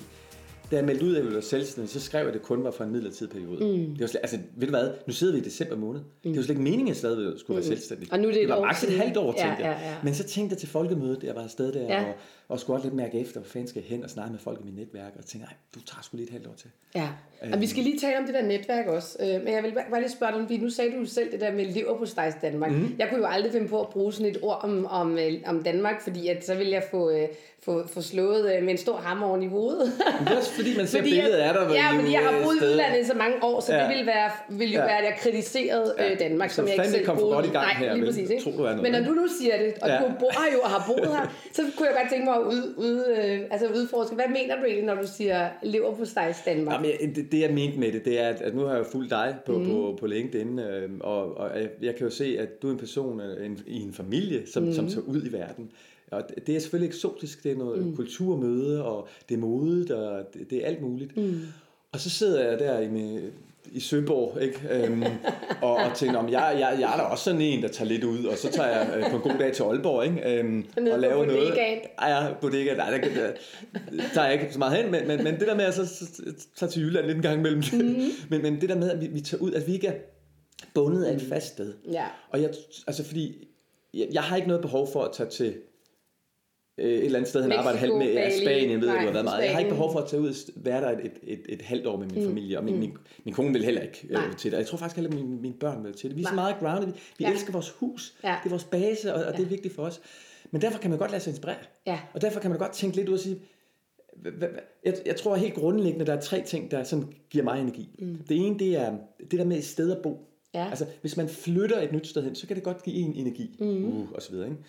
da 0.71 0.77
jeg 0.77 0.85
meldte 0.85 1.05
ud, 1.05 1.11
at 1.11 1.17
jeg 1.17 1.25
ville 1.25 1.35
være 1.35 1.43
selvstændig, 1.43 1.93
så 1.93 2.01
skrev 2.01 2.21
jeg, 2.21 2.29
at 2.29 2.35
det 2.35 2.43
kun 2.43 2.65
var 2.65 2.71
for 2.71 2.85
en 2.85 2.91
midlertidig 2.91 3.33
periode. 3.33 3.65
Mm. 3.65 3.91
Det 3.91 4.01
var 4.01 4.07
slet, 4.07 4.21
altså, 4.23 4.39
ved 4.57 4.67
du 4.67 4.71
hvad, 4.71 4.91
nu 5.07 5.13
sidder 5.13 5.33
vi 5.33 5.39
i 5.39 5.45
december 5.45 5.77
måned. 5.77 6.01
Mm. 6.01 6.31
Det 6.31 6.37
var 6.37 6.43
slet 6.43 6.51
ikke 6.51 6.63
meningen, 6.63 6.87
at 6.87 6.89
jeg 6.89 6.97
stadig 6.97 7.41
skulle 7.41 7.57
være 7.57 7.65
mm. 7.65 7.69
selvstændig. 7.69 8.13
Og 8.13 8.19
nu 8.19 8.29
er 8.29 8.33
det, 8.33 8.41
det 8.41 8.49
var 8.49 8.61
maks 8.61 8.85
et 8.85 8.93
halvt 8.93 9.17
år, 9.17 9.33
tænkte 9.33 9.63
ja, 9.63 9.71
ja, 9.71 9.89
ja. 9.89 9.97
Men 10.05 10.15
så 10.15 10.25
tænkte 10.25 10.53
jeg 10.53 10.59
til 10.59 10.69
folkemødet, 10.69 11.25
jeg 11.25 11.35
var 11.35 11.43
afsted 11.43 11.73
der, 11.73 11.81
ja. 11.81 12.05
og, 12.05 12.15
og 12.55 12.61
skulle 12.61 12.77
også 12.77 12.87
lidt 12.87 12.97
mærke 12.97 13.21
efter, 13.21 13.41
hvor 13.41 13.49
fanden 13.49 13.69
skal 13.69 13.83
jeg 13.83 13.89
hen 13.89 14.05
og 14.05 14.11
snakke 14.11 14.33
med 14.33 14.41
folk 14.41 14.61
i 14.61 14.65
mit 14.65 14.77
netværk, 14.77 15.13
og 15.19 15.25
tænkte, 15.25 15.49
nej, 15.49 15.55
du 15.75 15.81
tager 15.81 16.03
sgu 16.03 16.17
lige 16.17 16.27
et 16.27 16.33
halvt 16.33 16.47
år 16.47 16.55
til. 16.57 16.71
Ja, 16.95 17.09
øhm. 17.43 17.53
og 17.53 17.61
vi 17.61 17.67
skal 17.67 17.83
lige 17.83 17.99
tale 17.99 18.19
om 18.19 18.25
det 18.25 18.35
der 18.35 18.43
netværk 18.43 18.87
også. 18.87 19.17
Øh, 19.21 19.45
men 19.45 19.55
jeg 19.55 19.63
vil 19.63 19.73
bare 19.91 20.01
lige 20.01 20.11
spørge 20.11 20.33
dig, 20.33 20.41
fordi 20.41 20.57
nu 20.57 20.71
sagde 20.71 20.99
du 20.99 21.07
selv 21.07 21.33
det 21.33 21.41
der 21.41 21.53
med 21.53 21.65
lever 21.67 21.99
på 21.99 22.07
Stejs 22.07 22.35
Danmark. 22.43 22.73
Mm. 22.73 22.95
Jeg 22.99 23.09
kunne 23.09 23.21
jo 23.21 23.27
aldrig 23.27 23.53
finde 23.53 23.69
på 23.69 23.81
at 23.81 23.89
bruge 23.89 24.13
sådan 24.13 24.31
et 24.31 24.39
ord 24.43 24.61
om, 24.63 24.87
om, 24.87 25.19
øh, 25.19 25.33
om 25.47 25.63
Danmark, 25.63 26.03
fordi 26.03 26.29
at 26.29 26.47
så 26.47 26.55
vil 26.55 26.69
jeg 26.69 26.83
få, 26.91 27.11
øh, 27.11 27.29
få, 27.65 27.87
få 27.87 28.03
slået 28.03 28.63
med 28.63 28.71
en 28.71 28.79
stor 28.79 28.97
hammer 28.97 29.27
oven 29.27 29.43
i 29.43 29.47
hovedet. 29.47 29.93
Men 30.19 30.27
det 30.27 30.33
er 30.33 30.39
også 30.39 30.53
fordi, 30.53 30.77
man 30.77 30.87
ser 30.87 30.99
fordi 30.99 31.11
billedet 31.11 31.37
af 31.37 31.55
dig. 31.55 31.75
Ja, 31.75 31.87
fordi 31.99 32.13
jeg 32.13 32.21
har 32.21 32.45
boet 32.45 32.57
i 32.57 32.65
udlandet 32.65 33.01
i 33.01 33.05
så 33.05 33.15
mange 33.15 33.37
år, 33.43 33.61
så 33.61 33.75
ja. 33.75 33.81
det 33.81 33.89
ville, 33.89 34.07
være, 34.07 34.31
ville 34.49 34.75
jo 34.75 34.81
ja. 34.81 34.87
være, 34.87 34.99
at 34.99 35.05
jeg 35.05 35.17
kritiserede 35.19 35.95
ja. 35.99 36.15
Danmark, 36.15 36.51
så 36.51 36.57
som 36.57 36.67
jeg 36.67 36.75
ikke 36.75 36.89
selv 36.89 37.07
kom 37.07 37.17
boede 37.17 37.35
godt 37.35 37.47
i 37.47 37.49
gang 37.49 37.67
Nej, 37.67 37.75
her, 37.75 37.95
lige 37.95 38.07
præcis. 38.07 38.31
Ikke? 38.31 38.43
Tror, 38.43 38.53
du 38.53 38.59
er 38.59 38.63
noget, 38.63 38.83
Men 38.83 38.93
når 38.93 39.01
du 39.09 39.13
nu 39.15 39.27
siger 39.39 39.57
det, 39.59 39.75
og 39.83 39.89
ja. 39.89 39.99
du 39.99 40.05
bor 40.21 40.33
jo 40.55 40.61
og 40.61 40.71
har 40.71 40.85
boet 40.87 41.17
her, 41.17 41.35
så 41.53 41.63
kunne 41.77 41.87
jeg 41.89 41.97
godt 42.01 42.11
tænke 42.13 42.25
mig 42.25 42.35
ud, 42.45 42.75
ud, 42.77 43.05
øh, 43.19 43.41
altså 43.51 43.69
udforske. 43.69 44.15
Hvad 44.15 44.29
mener 44.29 44.57
du 44.57 44.65
egentlig, 44.65 44.85
når 44.85 44.95
du 44.95 45.07
siger 45.07 45.49
lever 45.63 45.95
på 45.97 46.05
Stejs 46.05 46.37
Danmark? 46.45 46.75
Jamen, 46.75 47.15
det, 47.15 47.33
det, 47.33 47.41
jeg 47.41 47.55
mente 47.55 47.79
med 47.79 47.93
det, 47.93 48.05
det 48.05 48.21
er, 48.21 48.29
at, 48.29 48.55
nu 48.55 48.63
har 48.63 48.77
jeg 48.77 48.87
fulgt 48.87 49.11
dig 49.11 49.37
på, 49.47 49.59
mm. 49.59 49.67
på, 49.67 49.97
på 50.01 50.07
LinkedIn, 50.07 50.59
øh, 50.59 50.91
og, 51.01 51.37
og 51.37 51.51
jeg 51.83 51.95
kan 51.95 52.07
jo 52.07 52.11
se, 52.11 52.37
at 52.39 52.63
du 52.63 52.69
er 52.69 52.73
en 52.73 52.79
person 52.79 53.21
øh, 53.21 53.47
en, 53.47 53.59
i 53.67 53.81
en 53.81 53.93
familie, 53.93 54.47
som, 54.47 54.63
mm. 54.63 54.73
som 54.73 54.89
tager 54.89 55.07
ud 55.07 55.23
i 55.25 55.33
verden. 55.33 55.71
Og 56.11 56.23
det 56.47 56.57
er 56.57 56.61
selvfølgelig 56.61 56.89
eksotisk, 56.89 57.45
det 57.45 57.53
er 57.53 57.57
noget 57.57 57.87
mm. 57.87 57.97
kulturmøde, 57.97 58.85
og 58.85 59.09
det 59.29 59.35
er 59.35 59.39
modet, 59.39 59.91
og 59.91 60.35
det, 60.35 60.51
det 60.51 60.63
er 60.63 60.67
alt 60.67 60.83
muligt. 60.83 61.17
Mm. 61.17 61.41
Og 61.93 62.01
så 62.01 62.11
sidder 62.11 62.51
jeg 62.51 62.59
der 62.59 62.81
i, 62.81 62.89
med, 62.89 63.31
i 63.73 63.81
Søborg, 63.81 64.43
ikke? 64.43 64.61
Øhm, 64.71 65.05
og, 65.63 65.75
og 65.75 65.95
tænker, 65.95 66.19
om 66.19 66.29
jeg, 66.29 66.57
jeg, 66.59 66.77
jeg 66.81 66.93
er 66.93 66.97
da 66.97 67.03
også 67.03 67.25
sådan 67.25 67.41
en, 67.41 67.63
der 67.63 67.69
tager 67.69 67.89
lidt 67.89 68.05
ud, 68.05 68.25
og 68.25 68.39
så 68.39 68.51
tager 68.51 68.69
jeg 68.69 68.97
øh, 68.97 69.11
på 69.11 69.17
en 69.17 69.23
god 69.23 69.39
dag 69.39 69.53
til 69.53 69.63
Aalborg, 69.63 70.05
ikke? 70.05 70.39
Øhm, 70.39 70.67
og 70.93 70.99
laver 70.99 71.27
noget. 71.27 71.59
Ej, 71.99 72.11
ja, 72.11 72.33
bodega, 72.41 72.75
nej, 72.75 72.91
der, 72.91 72.99
der, 72.99 73.33
tager 74.15 74.25
jeg 74.25 74.41
ikke 74.41 74.53
så 74.53 74.59
meget 74.59 74.83
hen, 74.83 74.91
men, 74.91 75.09
men, 75.09 75.25
men 75.25 75.41
det 75.41 75.49
der 75.49 75.55
med 75.55 75.65
at 75.65 75.75
så, 75.75 75.87
så, 75.87 76.23
tage 76.57 76.71
til 76.71 76.83
Jylland 76.83 77.07
lidt 77.07 77.17
en 77.17 77.23
gang 77.23 77.39
imellem, 77.39 77.63
mm. 77.73 78.11
men, 78.31 78.43
men 78.43 78.61
det 78.61 78.69
der 78.69 78.77
med, 78.77 78.91
at 78.91 79.01
vi, 79.01 79.07
vi 79.07 79.21
tager 79.21 79.43
ud, 79.43 79.53
at 79.53 79.67
vi 79.67 79.73
ikke 79.73 79.87
er 79.87 79.95
bundet 80.75 81.05
af 81.05 81.15
et 81.15 81.23
fast 81.23 81.47
sted. 81.47 81.75
Ja. 81.93 82.07
Og 82.31 82.43
jeg, 82.43 82.51
altså 82.87 83.05
fordi, 83.05 83.49
jeg, 83.95 84.09
jeg 84.13 84.23
har 84.23 84.37
ikke 84.37 84.49
noget 84.49 84.63
behov 84.63 84.89
for 84.93 85.03
at 85.03 85.11
tage 85.13 85.29
til 85.29 85.55
et 86.79 87.05
eller 87.05 87.19
andet 87.19 87.29
sted, 87.29 87.41
han 87.41 87.49
Mexico, 87.49 87.59
arbejder 87.59 87.79
halvt 87.79 87.97
med 87.99 88.13
ja, 88.13 88.41
Spanien, 88.41 88.81
ved 88.81 88.89
Nej, 88.89 89.01
du 89.01 89.07
har 89.07 89.13
været 89.13 89.25
meget. 89.25 89.45
Jeg 89.45 89.53
har 89.53 89.59
ikke 89.59 89.71
behov 89.71 89.93
for 89.93 89.99
at 89.99 90.09
tage 90.09 90.23
ud 90.23 90.29
og 90.29 90.35
være 90.57 90.81
der 90.81 90.91
et, 90.91 91.01
et, 91.05 91.13
et, 91.23 91.41
et 91.49 91.63
halvt 91.63 91.87
år 91.87 91.97
med 91.97 92.07
min 92.07 92.23
mm. 92.23 92.29
familie, 92.29 92.59
og 92.59 92.65
min, 92.65 92.75
mm. 92.75 92.81
min, 92.81 92.97
min 93.25 93.35
kone 93.35 93.53
vil 93.53 93.65
heller 93.65 93.83
ikke 93.83 94.09
øh, 94.11 94.37
til 94.37 94.51
det. 94.51 94.59
Jeg 94.59 94.67
tror 94.67 94.79
faktisk 94.79 94.97
heller, 94.97 95.11
at 95.11 95.17
mine, 95.17 95.41
mine 95.41 95.55
børn 95.55 95.85
vil 95.85 95.93
til 95.93 96.11
det. 96.11 96.17
Vi 96.17 96.23
er 96.23 96.25
Nej. 96.25 96.31
så 96.31 96.35
meget 96.35 96.57
grounded. 96.61 96.87
Vi, 96.87 96.93
vi 97.19 97.25
ja. 97.25 97.33
elsker 97.33 97.53
vores 97.53 97.71
hus. 97.71 98.15
Ja. 98.25 98.37
Det 98.43 98.47
er 98.47 98.51
vores 98.51 98.65
base, 98.65 99.15
og, 99.15 99.25
og 99.25 99.33
ja. 99.33 99.37
det 99.37 99.45
er 99.45 99.49
vigtigt 99.49 99.75
for 99.75 99.83
os. 99.83 100.01
Men 100.51 100.63
derfor 100.63 100.79
kan 100.79 100.91
man 100.91 100.99
godt 100.99 101.11
lade 101.11 101.23
sig 101.23 101.31
inspirere. 101.31 101.57
Ja. 101.87 101.99
Og 102.15 102.21
derfor 102.21 102.41
kan 102.41 102.51
man 102.51 102.59
godt 102.59 102.73
tænke 102.73 102.97
lidt 102.97 103.09
ud 103.09 103.15
og 103.15 103.21
sige, 103.21 103.41
jeg, 104.85 104.95
jeg 105.07 105.17
tror 105.17 105.37
helt 105.37 105.55
grundlæggende, 105.55 106.07
der 106.07 106.15
er 106.15 106.21
tre 106.21 106.43
ting, 106.43 106.71
der 106.71 106.85
sådan 106.85 107.05
giver 107.31 107.45
mig 107.45 107.61
energi. 107.61 107.89
Mm. 107.99 108.19
Det 108.29 108.47
ene, 108.47 108.59
det 108.59 108.77
er 108.77 108.93
det 109.31 109.39
der 109.39 109.45
med 109.45 109.57
et 109.57 109.65
sted 109.65 109.93
at 109.93 110.03
bo. 110.03 110.31
Ja. 110.55 110.69
Altså, 110.69 110.87
hvis 111.01 111.17
man 111.17 111.29
flytter 111.29 111.81
et 111.81 111.93
nyt 111.93 112.07
sted 112.07 112.23
hen, 112.23 112.35
så 112.35 112.47
kan 112.47 112.57
det 112.57 112.65
godt 112.65 112.83
give 112.83 112.97
en 112.97 113.15
energi, 113.15 113.57
mm. 113.61 113.85
uh, 113.85 114.13
og 114.13 114.23
så 114.23 114.31
videre. 114.31 114.47
Ikke? 114.47 114.63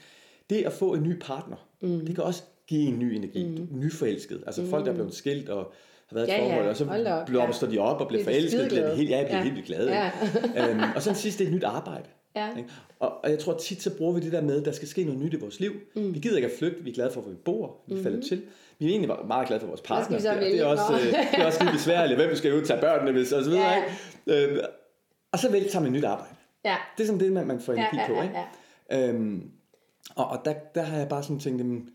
Det 0.50 0.66
at 0.66 0.74
få 0.74 0.94
en 0.94 1.04
ny 1.04 1.20
partner, 1.22 1.68
mm. 1.82 2.06
det 2.06 2.16
kan 2.16 2.24
også 2.24 2.44
give 2.68 2.88
en 2.88 3.00
ny 3.00 3.14
energi. 3.14 3.46
Mm. 3.46 3.68
Nyforelsket. 3.72 4.44
Altså 4.46 4.62
mm. 4.62 4.70
folk, 4.70 4.86
der 4.86 4.92
er 4.92 4.96
blevet 4.96 5.14
skilt 5.14 5.50
og 5.50 5.74
har 6.08 6.16
været 6.16 6.28
i 6.28 6.32
ja, 6.32 6.42
forhold, 6.42 6.64
ja. 6.64 6.70
og 6.70 6.76
så 6.76 7.24
blomster 7.28 7.68
ja. 7.68 7.74
de 7.74 7.80
op 7.80 8.02
og 8.02 8.08
bliver 8.08 8.24
forelsket. 8.24 8.68
Bliver 8.68 8.96
helt, 8.96 9.10
ja, 9.10 9.18
jeg 9.18 9.26
bliver 9.26 9.38
ja. 9.38 9.44
helt 9.44 9.66
glad. 9.66 9.88
Ja. 9.88 10.12
øhm, 10.70 10.82
og 10.96 11.02
så 11.02 11.14
sidst, 11.14 11.40
det 11.40 11.46
er 11.46 11.50
et 11.50 11.56
nyt 11.56 11.64
arbejde. 11.64 12.06
Ja. 12.36 12.50
Og, 13.00 13.24
og 13.24 13.30
jeg 13.30 13.40
tror 13.40 13.58
tit, 13.58 13.82
så 13.82 13.98
bruger 13.98 14.14
vi 14.14 14.20
det 14.20 14.32
der 14.32 14.42
med, 14.42 14.60
at 14.60 14.66
der 14.66 14.72
skal 14.72 14.88
ske 14.88 15.04
noget 15.04 15.20
nyt 15.20 15.34
i 15.34 15.36
vores 15.36 15.60
liv. 15.60 15.72
Mm. 15.96 16.14
Vi 16.14 16.20
gider 16.20 16.36
ikke 16.36 16.48
at 16.48 16.54
flytte, 16.60 16.84
vi 16.84 16.90
er 16.90 16.94
glade 16.94 17.12
for, 17.12 17.22
hvor 17.22 17.32
vi 17.32 17.38
bor, 17.46 17.84
vi 17.88 17.96
mm. 17.96 18.04
falder 18.04 18.22
til. 18.22 18.42
Vi 18.80 18.86
er 18.86 18.90
egentlig 18.90 19.12
meget 19.28 19.48
glade 19.48 19.60
for 19.60 19.68
vores 19.68 19.82
partner. 19.82 20.18
Det, 20.18 20.42
det, 20.42 20.60
er 20.60 20.66
også, 20.66 20.94
øh, 20.94 21.08
det 21.08 21.40
er 21.42 21.46
også 21.46 21.64
lidt 21.64 21.74
besværligt, 21.74 22.20
hvem 22.20 22.36
skal 22.36 22.54
ud 22.54 22.62
tage 22.62 22.82
børnene, 22.82 23.12
hvis, 23.12 23.32
og 23.32 23.44
så 23.44 23.50
videre. 23.50 23.72
Ja. 23.72 23.84
Ikke? 24.28 24.48
Øhm, 24.48 24.60
og 25.32 25.40
så 25.40 25.52
vælger 25.52 25.80
man 25.80 25.88
et 25.88 25.92
nyt 25.92 26.04
arbejde. 26.04 26.36
Ja. 26.66 26.76
Det 26.98 27.04
er 27.04 27.08
sådan 27.08 27.20
det, 27.20 27.32
man, 27.32 27.48
man 27.48 27.60
får 27.60 27.74
energi 27.74 27.96
ja, 27.96 28.14
ja, 28.14 28.14
ja, 28.14 28.24
ja. 28.24 28.44
på. 28.90 28.98
Ikke? 28.98 29.10
Øhm, 29.10 29.52
og, 30.16 30.28
og 30.28 30.42
der, 30.46 30.54
der 30.76 30.82
har 30.82 30.98
jeg 30.98 31.10
bare 31.10 31.24
sådan 31.24 31.40
tænkt, 31.40 31.60
jamen, 31.60 31.90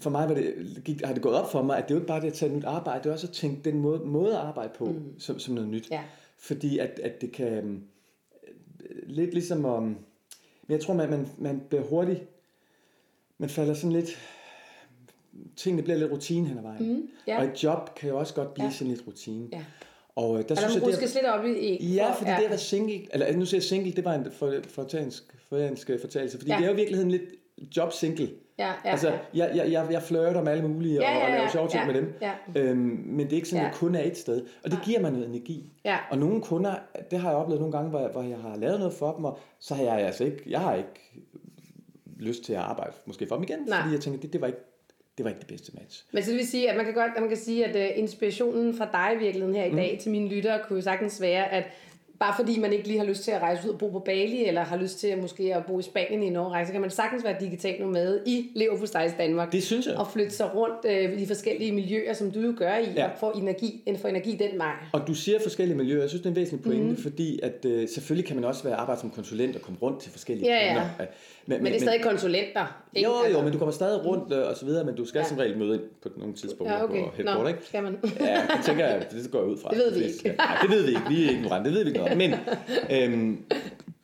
for 0.00 0.10
mig 0.10 0.28
var 0.28 0.34
det, 0.34 0.80
gik, 0.84 1.02
har 1.04 1.12
det 1.12 1.22
gået 1.22 1.34
op 1.34 1.50
for 1.50 1.62
mig, 1.62 1.78
at 1.78 1.84
det 1.84 1.90
er 1.90 1.94
jo 1.94 2.00
ikke 2.00 2.08
bare 2.08 2.20
det 2.20 2.26
at 2.26 2.32
tage 2.32 2.50
et 2.50 2.56
nyt 2.56 2.64
arbejde, 2.64 3.02
det 3.02 3.08
er 3.08 3.12
også 3.12 3.26
at 3.26 3.32
tænke 3.32 3.70
den 3.70 3.80
måde, 3.80 4.00
måde 4.00 4.32
at 4.32 4.40
arbejde 4.40 4.72
på 4.78 4.84
mm. 4.84 5.18
som, 5.18 5.38
som 5.38 5.54
noget 5.54 5.70
nyt. 5.70 5.90
Ja. 5.90 6.02
Fordi 6.38 6.78
at, 6.78 7.00
at 7.02 7.20
det 7.20 7.32
kan, 7.32 7.84
lidt 9.06 9.34
ligesom 9.34 9.64
om, 9.64 9.82
men 9.82 9.98
jeg 10.68 10.80
tror, 10.80 10.94
man, 10.94 11.10
man, 11.10 11.28
man 11.38 11.62
bliver 11.68 11.84
hurtigt, 11.84 12.28
man 13.38 13.48
falder 13.48 13.74
sådan 13.74 13.92
lidt, 13.92 14.18
tingene 15.56 15.82
bliver 15.82 15.98
lidt 15.98 16.12
rutine 16.12 16.48
hen 16.48 16.58
ad 16.58 16.62
vejen. 16.62 16.92
Mm, 16.92 17.08
ja. 17.26 17.38
Og 17.38 17.44
et 17.44 17.64
job 17.64 17.94
kan 17.94 18.08
jo 18.08 18.18
også 18.18 18.34
godt 18.34 18.54
blive 18.54 18.66
ja. 18.66 18.72
sådan 18.72 18.92
lidt 18.92 19.06
rutine. 19.06 19.48
Ja. 19.52 19.64
Og 20.16 20.38
øh, 20.38 20.48
der 20.48 20.54
synes 20.54 20.74
jeg, 20.74 20.82
det 20.82 20.94
er, 20.94 21.00
lidt 21.00 21.26
op 21.26 21.44
i... 21.44 21.94
Ja, 21.94 22.12
fordi 22.12 22.30
ja. 22.30 22.36
det 22.36 22.44
at 22.44 22.50
være 22.50 22.58
single, 22.58 23.06
eller 23.12 23.36
nu 23.36 23.44
siger 23.44 23.58
jeg 23.58 23.62
single, 23.62 23.92
det 23.92 24.04
var 24.04 24.14
en 24.14 24.26
fortalsk, 24.68 25.22
fortalsk 25.48 25.90
fortalelse, 26.00 26.38
fordi 26.38 26.50
ja. 26.50 26.56
det 26.56 26.64
er 26.64 26.68
jo 26.68 26.72
i 26.72 26.76
virkeligheden 26.76 27.10
lidt 27.10 27.22
job 27.76 27.92
single. 27.92 28.30
Ja, 28.58 28.66
ja, 28.84 28.90
altså, 28.90 29.08
ja. 29.08 29.18
Jeg, 29.34 29.70
jeg, 29.72 29.86
jeg, 29.90 30.02
flirter 30.02 30.42
med 30.42 30.52
alle 30.52 30.68
mulige, 30.68 30.94
ja, 30.94 31.10
ja, 31.10 31.18
ja, 31.18 31.24
og, 31.24 31.30
laver 31.30 31.48
sjove 31.48 31.68
ting 31.68 31.80
ja, 31.80 31.86
med 31.86 31.94
dem. 31.94 32.14
Ja. 32.20 32.32
Øhm, 32.54 33.02
men 33.06 33.26
det 33.26 33.32
er 33.32 33.36
ikke 33.36 33.48
sådan, 33.48 33.64
at 33.64 33.70
jeg 33.70 33.78
kun 33.78 33.94
er 33.94 34.02
et 34.02 34.18
sted. 34.18 34.46
Og 34.64 34.70
det 34.70 34.78
giver 34.84 35.00
mig 35.00 35.10
noget 35.10 35.28
energi. 35.28 35.72
Ja. 35.84 35.98
Og 36.10 36.18
nogle 36.18 36.42
kunder, 36.42 36.74
det 37.10 37.18
har 37.18 37.28
jeg 37.30 37.38
oplevet 37.38 37.60
nogle 37.60 37.72
gange, 37.72 37.90
hvor, 37.90 38.08
hvor 38.08 38.22
jeg 38.22 38.38
har 38.38 38.56
lavet 38.56 38.78
noget 38.78 38.94
for 38.94 39.12
dem, 39.12 39.24
og 39.24 39.38
så 39.60 39.74
har 39.74 39.82
jeg 39.82 39.98
altså 39.98 40.24
ikke, 40.24 40.42
jeg 40.46 40.60
har 40.60 40.74
ikke 40.74 41.24
lyst 42.16 42.44
til 42.44 42.52
at 42.52 42.58
arbejde 42.58 42.92
måske 43.06 43.26
for 43.26 43.34
dem 43.34 43.42
igen, 43.42 43.58
Nej. 43.66 43.80
fordi 43.80 43.94
jeg 43.94 44.00
tænker, 44.00 44.20
det, 44.20 44.32
det 44.32 44.40
var 44.40 44.46
ikke 44.46 44.69
det 45.20 45.24
var 45.24 45.30
ikke 45.30 45.40
det 45.40 45.48
bedste 45.48 45.72
match. 45.74 46.04
Men 46.12 46.22
så 46.22 46.30
det 46.30 46.38
vil 46.38 46.46
sige, 46.46 46.70
at 46.70 46.76
man 46.76 46.84
kan 46.84 46.94
godt 46.94 47.10
man 47.20 47.28
kan 47.28 47.38
sige, 47.38 47.66
at 47.66 47.76
uh, 47.76 47.98
inspirationen 47.98 48.74
fra 48.74 48.88
dig 48.92 49.16
i 49.16 49.18
virkeligheden 49.18 49.56
her 49.56 49.64
i 49.64 49.74
dag 49.74 49.92
mm. 49.92 49.98
til 49.98 50.10
mine 50.10 50.28
lyttere 50.28 50.60
kunne 50.68 50.82
sagtens 50.82 51.20
være, 51.20 51.52
at 51.52 51.64
bare 52.20 52.34
fordi 52.36 52.58
man 52.58 52.72
ikke 52.72 52.86
lige 52.88 52.98
har 52.98 53.06
lyst 53.06 53.24
til 53.24 53.30
at 53.30 53.42
rejse 53.42 53.68
ud 53.68 53.72
og 53.72 53.78
bo 53.78 53.88
på 53.88 53.98
Bali, 53.98 54.44
eller 54.44 54.64
har 54.64 54.76
lyst 54.76 54.98
til 54.98 55.06
at 55.06 55.18
måske 55.18 55.54
at 55.54 55.66
bo 55.66 55.78
i 55.78 55.82
Spanien 55.82 56.22
i 56.22 56.26
en 56.26 56.36
årrække, 56.36 56.66
så 56.66 56.72
kan 56.72 56.80
man 56.80 56.90
sagtens 56.90 57.24
være 57.24 57.36
digital 57.40 57.80
nomade 57.80 58.22
i 58.26 58.50
Leverpostejs 58.54 59.12
Danmark. 59.18 59.52
Det 59.52 59.62
synes 59.62 59.86
jeg. 59.86 59.96
Og 59.96 60.06
flytte 60.12 60.30
sig 60.30 60.54
rundt 60.54 60.84
øh, 60.84 61.12
i 61.12 61.20
de 61.20 61.26
forskellige 61.26 61.72
miljøer, 61.72 62.12
som 62.12 62.30
du 62.30 62.40
jo 62.40 62.54
gør 62.56 62.76
i, 62.76 62.92
ja. 62.96 63.04
og 63.04 63.10
få 63.20 63.30
energi, 63.30 63.82
få 64.02 64.08
energi 64.08 64.36
den 64.36 64.58
vej. 64.58 64.72
Og 64.92 65.06
du 65.06 65.14
siger 65.14 65.38
forskellige 65.42 65.76
miljøer. 65.76 66.00
Jeg 66.00 66.08
synes, 66.08 66.22
det 66.22 66.26
er 66.26 66.30
en 66.30 66.36
væsentlig 66.36 66.64
pointe, 66.64 66.90
mm. 66.90 66.96
fordi 66.96 67.40
at, 67.42 67.64
øh, 67.64 67.88
selvfølgelig 67.88 68.26
kan 68.26 68.36
man 68.36 68.44
også 68.44 68.64
være 68.64 68.74
arbejde 68.74 69.00
som 69.00 69.10
konsulent 69.10 69.56
og 69.56 69.62
komme 69.62 69.78
rundt 69.82 70.00
til 70.00 70.12
forskellige 70.12 70.50
ja, 70.52 70.74
ja. 70.74 70.82
Men, 71.46 71.56
men, 71.56 71.62
men 71.62 71.72
det 71.72 71.78
er 71.78 71.80
stadig 71.80 72.00
men, 72.00 72.08
konsulenter. 72.08 72.82
Ikke? 72.94 73.08
Jo, 73.08 73.14
jo, 73.14 73.24
altså- 73.24 73.42
men 73.42 73.52
du 73.52 73.58
kommer 73.58 73.72
stadig 73.72 74.06
rundt 74.06 74.32
øh, 74.32 74.48
og 74.48 74.56
så 74.56 74.64
videre, 74.64 74.84
men 74.84 74.94
du 74.94 75.04
skal 75.04 75.18
ja. 75.18 75.24
som 75.24 75.36
regel 75.36 75.58
møde 75.58 75.74
ind 75.74 75.82
på 76.02 76.08
nogle 76.16 76.34
tidspunkter 76.34 76.76
ja, 76.76 76.84
okay. 76.84 77.04
på 77.04 77.10
headboard, 77.16 77.48
ikke? 77.48 77.60
skal 77.66 77.82
man. 77.82 77.98
ja, 78.20 78.42
det 78.56 78.64
tænker 78.64 78.86
jeg, 78.86 79.06
det 79.10 79.30
går 79.30 79.38
jeg 79.38 79.48
ud 79.48 79.58
fra. 79.62 79.70
Det 79.70 79.78
ved 79.78 79.98
vi 79.98 80.04
ikke. 80.04 80.34
Nej, 80.38 80.58
det 80.62 80.70
ved 80.70 80.82
vi 80.82 80.88
ikke. 80.88 81.02
Vi 81.08 81.24
er 81.24 81.30
ikke 81.30 81.42
det 81.64 81.72
ved 81.74 81.82
vi 81.84 81.88
ikke 81.88 81.98
noget 81.98 82.09
Men 82.16 82.34
øhm, 82.92 83.44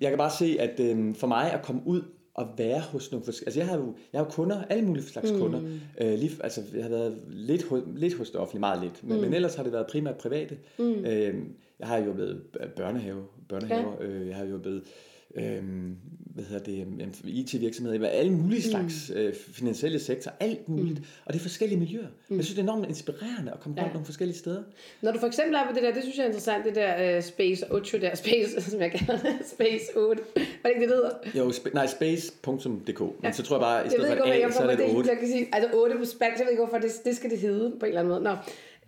jeg 0.00 0.10
kan 0.10 0.18
bare 0.18 0.30
se, 0.38 0.56
at 0.60 0.80
øhm, 0.80 1.14
for 1.14 1.26
mig 1.26 1.52
at 1.52 1.62
komme 1.62 1.82
ud 1.84 2.02
og 2.34 2.48
være 2.56 2.80
hos 2.80 3.12
nogle 3.12 3.24
forskellige... 3.24 3.46
Altså 3.46 3.60
jeg 3.60 3.68
har 3.68 3.76
jo, 3.76 3.94
jeg 4.12 4.18
har 4.18 4.24
jo 4.24 4.30
kunder, 4.30 4.64
alle 4.70 4.84
mulige 4.84 5.04
slags 5.04 5.32
mm. 5.32 5.38
kunder. 5.38 5.60
Øh, 6.00 6.18
lige, 6.18 6.30
altså 6.40 6.62
jeg 6.74 6.82
har 6.82 6.90
været 6.90 7.18
lidt, 7.28 7.66
lidt 7.96 8.14
hos 8.14 8.30
det 8.30 8.40
offentlige, 8.40 8.60
meget 8.60 8.82
lidt. 8.82 9.04
Men, 9.04 9.16
mm. 9.16 9.22
men 9.22 9.34
ellers 9.34 9.54
har 9.54 9.62
det 9.62 9.72
været 9.72 9.86
primært 9.86 10.16
private. 10.16 10.58
Mm. 10.78 10.84
Øh, 10.84 11.34
jeg 11.78 11.88
har 11.88 11.98
jo 11.98 12.10
været 12.10 12.42
børnehave, 12.76 13.24
børnehaver. 13.48 13.96
Ja. 14.00 14.06
Øh, 14.06 14.28
jeg 14.28 14.36
har 14.36 14.44
jo 14.44 14.56
været 14.56 14.82
øhm, 15.34 15.96
hvad 16.34 16.44
hedder 16.44 16.64
det, 16.64 17.24
IT-virksomheder, 17.24 18.08
alle 18.08 18.32
mulige 18.32 18.62
mm. 18.66 18.70
slags 18.70 19.10
mm. 19.10 19.20
øh, 19.20 19.34
finansielle 19.34 19.98
sektor, 19.98 20.32
alt 20.40 20.68
muligt. 20.68 20.98
Mm. 20.98 21.04
Og 21.24 21.32
det 21.32 21.38
er 21.38 21.42
forskellige 21.42 21.78
miljøer. 21.78 22.06
Mm. 22.28 22.36
Jeg 22.36 22.44
synes, 22.44 22.54
det 22.56 22.58
er 22.58 22.72
enormt 22.72 22.88
inspirerende 22.88 23.52
at 23.52 23.60
komme 23.60 23.76
rundt 23.76 23.88
ja. 23.88 23.92
nogle 23.92 24.06
forskellige 24.06 24.38
steder. 24.38 24.62
Når 25.02 25.12
du 25.12 25.18
for 25.18 25.26
eksempel 25.26 25.54
er 25.54 25.66
på 25.68 25.74
det 25.74 25.82
der, 25.82 25.92
det 25.92 26.02
synes 26.02 26.16
jeg 26.16 26.22
er 26.22 26.26
interessant, 26.26 26.64
det 26.64 26.74
der 26.74 27.16
uh, 27.16 27.22
Space 27.22 27.72
8, 27.72 28.00
der, 28.00 28.14
Space, 28.14 28.60
som 28.70 28.80
jeg 28.80 28.92
kalder 28.92 29.18
det, 29.18 29.34
Space 29.46 29.96
8. 29.96 30.22
Hvad 30.32 30.42
er 30.42 30.46
det 30.62 30.70
ikke, 30.74 30.80
det 30.80 30.88
hedder? 30.88 31.10
Jo, 31.34 31.48
sp- 31.50 31.74
nej, 31.74 31.86
space.dk. 31.86 33.00
Men 33.00 33.10
ja. 33.24 33.32
så 33.32 33.42
tror 33.42 33.56
jeg 33.56 33.60
bare, 33.60 33.86
i 33.86 33.90
stedet 33.90 34.06
for 34.06 34.24
et 34.24 34.30
A, 34.30 34.50
så 34.50 34.62
er 34.62 34.76
det 34.76 34.96
8. 34.96 35.10
Jeg 35.10 35.18
kan 35.18 35.28
sige, 35.28 35.48
altså 35.52 35.70
8 35.74 35.96
på 35.98 36.04
spansk, 36.04 36.38
jeg 36.38 36.44
ved 36.44 36.52
ikke, 36.52 36.64
hvorfor 36.64 36.78
det, 36.78 36.92
det 37.04 37.16
skal 37.16 37.30
det 37.30 37.38
hedde 37.38 37.70
på 37.80 37.86
en 37.86 37.88
eller 37.88 38.00
anden 38.00 38.12
måde. 38.12 38.22
Nå. 38.22 38.36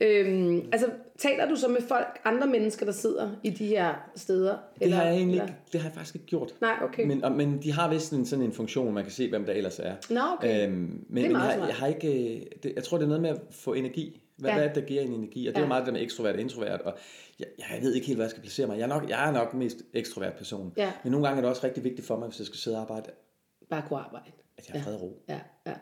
Øhm, 0.01 0.69
altså, 0.73 0.91
taler 1.19 1.49
du 1.49 1.57
så 1.57 1.69
med 1.69 1.81
folk, 1.89 2.21
andre 2.25 2.47
mennesker, 2.47 2.87
der 2.87 2.93
sidder 2.93 3.31
i 3.43 3.51
de 3.51 3.67
her 3.67 3.95
steder? 4.17 4.51
Det 4.51 4.59
eller, 4.81 4.97
har 4.97 5.05
jeg 5.05 5.15
egentlig 5.15 5.43
ikke, 5.43 5.55
det 5.73 5.81
har 5.81 5.89
jeg 5.89 5.95
faktisk 5.95 6.15
ikke 6.15 6.27
gjort. 6.27 6.55
Nej, 6.61 6.75
okay. 6.83 7.07
Men, 7.07 7.25
og, 7.25 7.33
men 7.33 7.63
de 7.63 7.73
har 7.73 7.91
vist 7.91 8.13
en, 8.13 8.27
sådan 8.27 8.45
en 8.45 8.53
funktion, 8.53 8.95
man 8.95 9.05
kan 9.05 9.13
se, 9.13 9.29
hvem 9.29 9.45
der 9.45 9.53
ellers 9.53 9.79
er. 9.79 9.95
Nå, 10.11 10.21
okay. 10.39 10.69
Øhm, 10.69 11.05
men 11.09 11.25
det 11.25 11.25
er 11.25 11.39
men 11.39 11.43
jeg, 11.43 11.65
jeg, 11.69 11.75
har 11.75 11.87
ikke, 11.87 12.37
øh, 12.37 12.47
det, 12.63 12.73
jeg 12.77 12.85
tror, 12.85 12.99
det 12.99 13.05
er 13.05 13.09
noget 13.09 13.23
med 13.23 13.31
at 13.31 13.41
få 13.51 13.73
energi. 13.73 14.21
Hvad, 14.37 14.51
ja. 14.51 14.57
hvad 14.57 14.65
er 14.65 14.73
det, 14.73 14.83
der 14.83 14.89
giver 14.89 15.03
en 15.03 15.13
energi? 15.13 15.47
Og 15.47 15.55
det 15.55 15.59
ja. 15.59 15.59
er 15.59 15.65
jo 15.65 15.69
meget 15.69 15.87
det 15.87 15.93
med 15.93 16.03
ekstrovert 16.03 16.35
og 16.35 16.41
introvert. 16.41 16.81
Og 16.81 16.99
jeg, 17.39 17.47
jeg 17.59 17.83
ved 17.83 17.95
ikke 17.95 18.07
helt, 18.07 18.17
hvad 18.17 18.27
jeg 18.27 18.31
skal 18.31 18.43
placere 18.43 18.67
mig. 18.67 18.79
Jeg 18.79 18.85
er 18.85 18.89
nok, 18.89 19.09
jeg 19.09 19.29
er 19.29 19.33
nok 19.33 19.55
mest 19.55 19.77
ekstrovert 19.95 20.35
person. 20.35 20.73
Ja. 20.77 20.93
Men 21.03 21.13
nogle 21.13 21.27
gange 21.27 21.39
er 21.39 21.43
det 21.43 21.51
også 21.51 21.67
rigtig 21.67 21.85
vigtigt 21.85 22.07
for 22.07 22.19
mig, 22.19 22.29
hvis 22.29 22.39
jeg 22.39 22.47
skal 22.47 22.59
sidde 22.59 22.77
og 22.77 22.81
arbejde. 22.83 23.11
Bare 23.71 23.83
kunne 23.89 23.99
arbejde. 23.99 24.31
At 24.59 24.69
jeg 24.69 24.81
har 24.81 24.85
fred 24.85 24.95
og 24.95 25.03
ro. 25.03 25.25
Ja, 25.29 25.41
ja. 25.67 25.75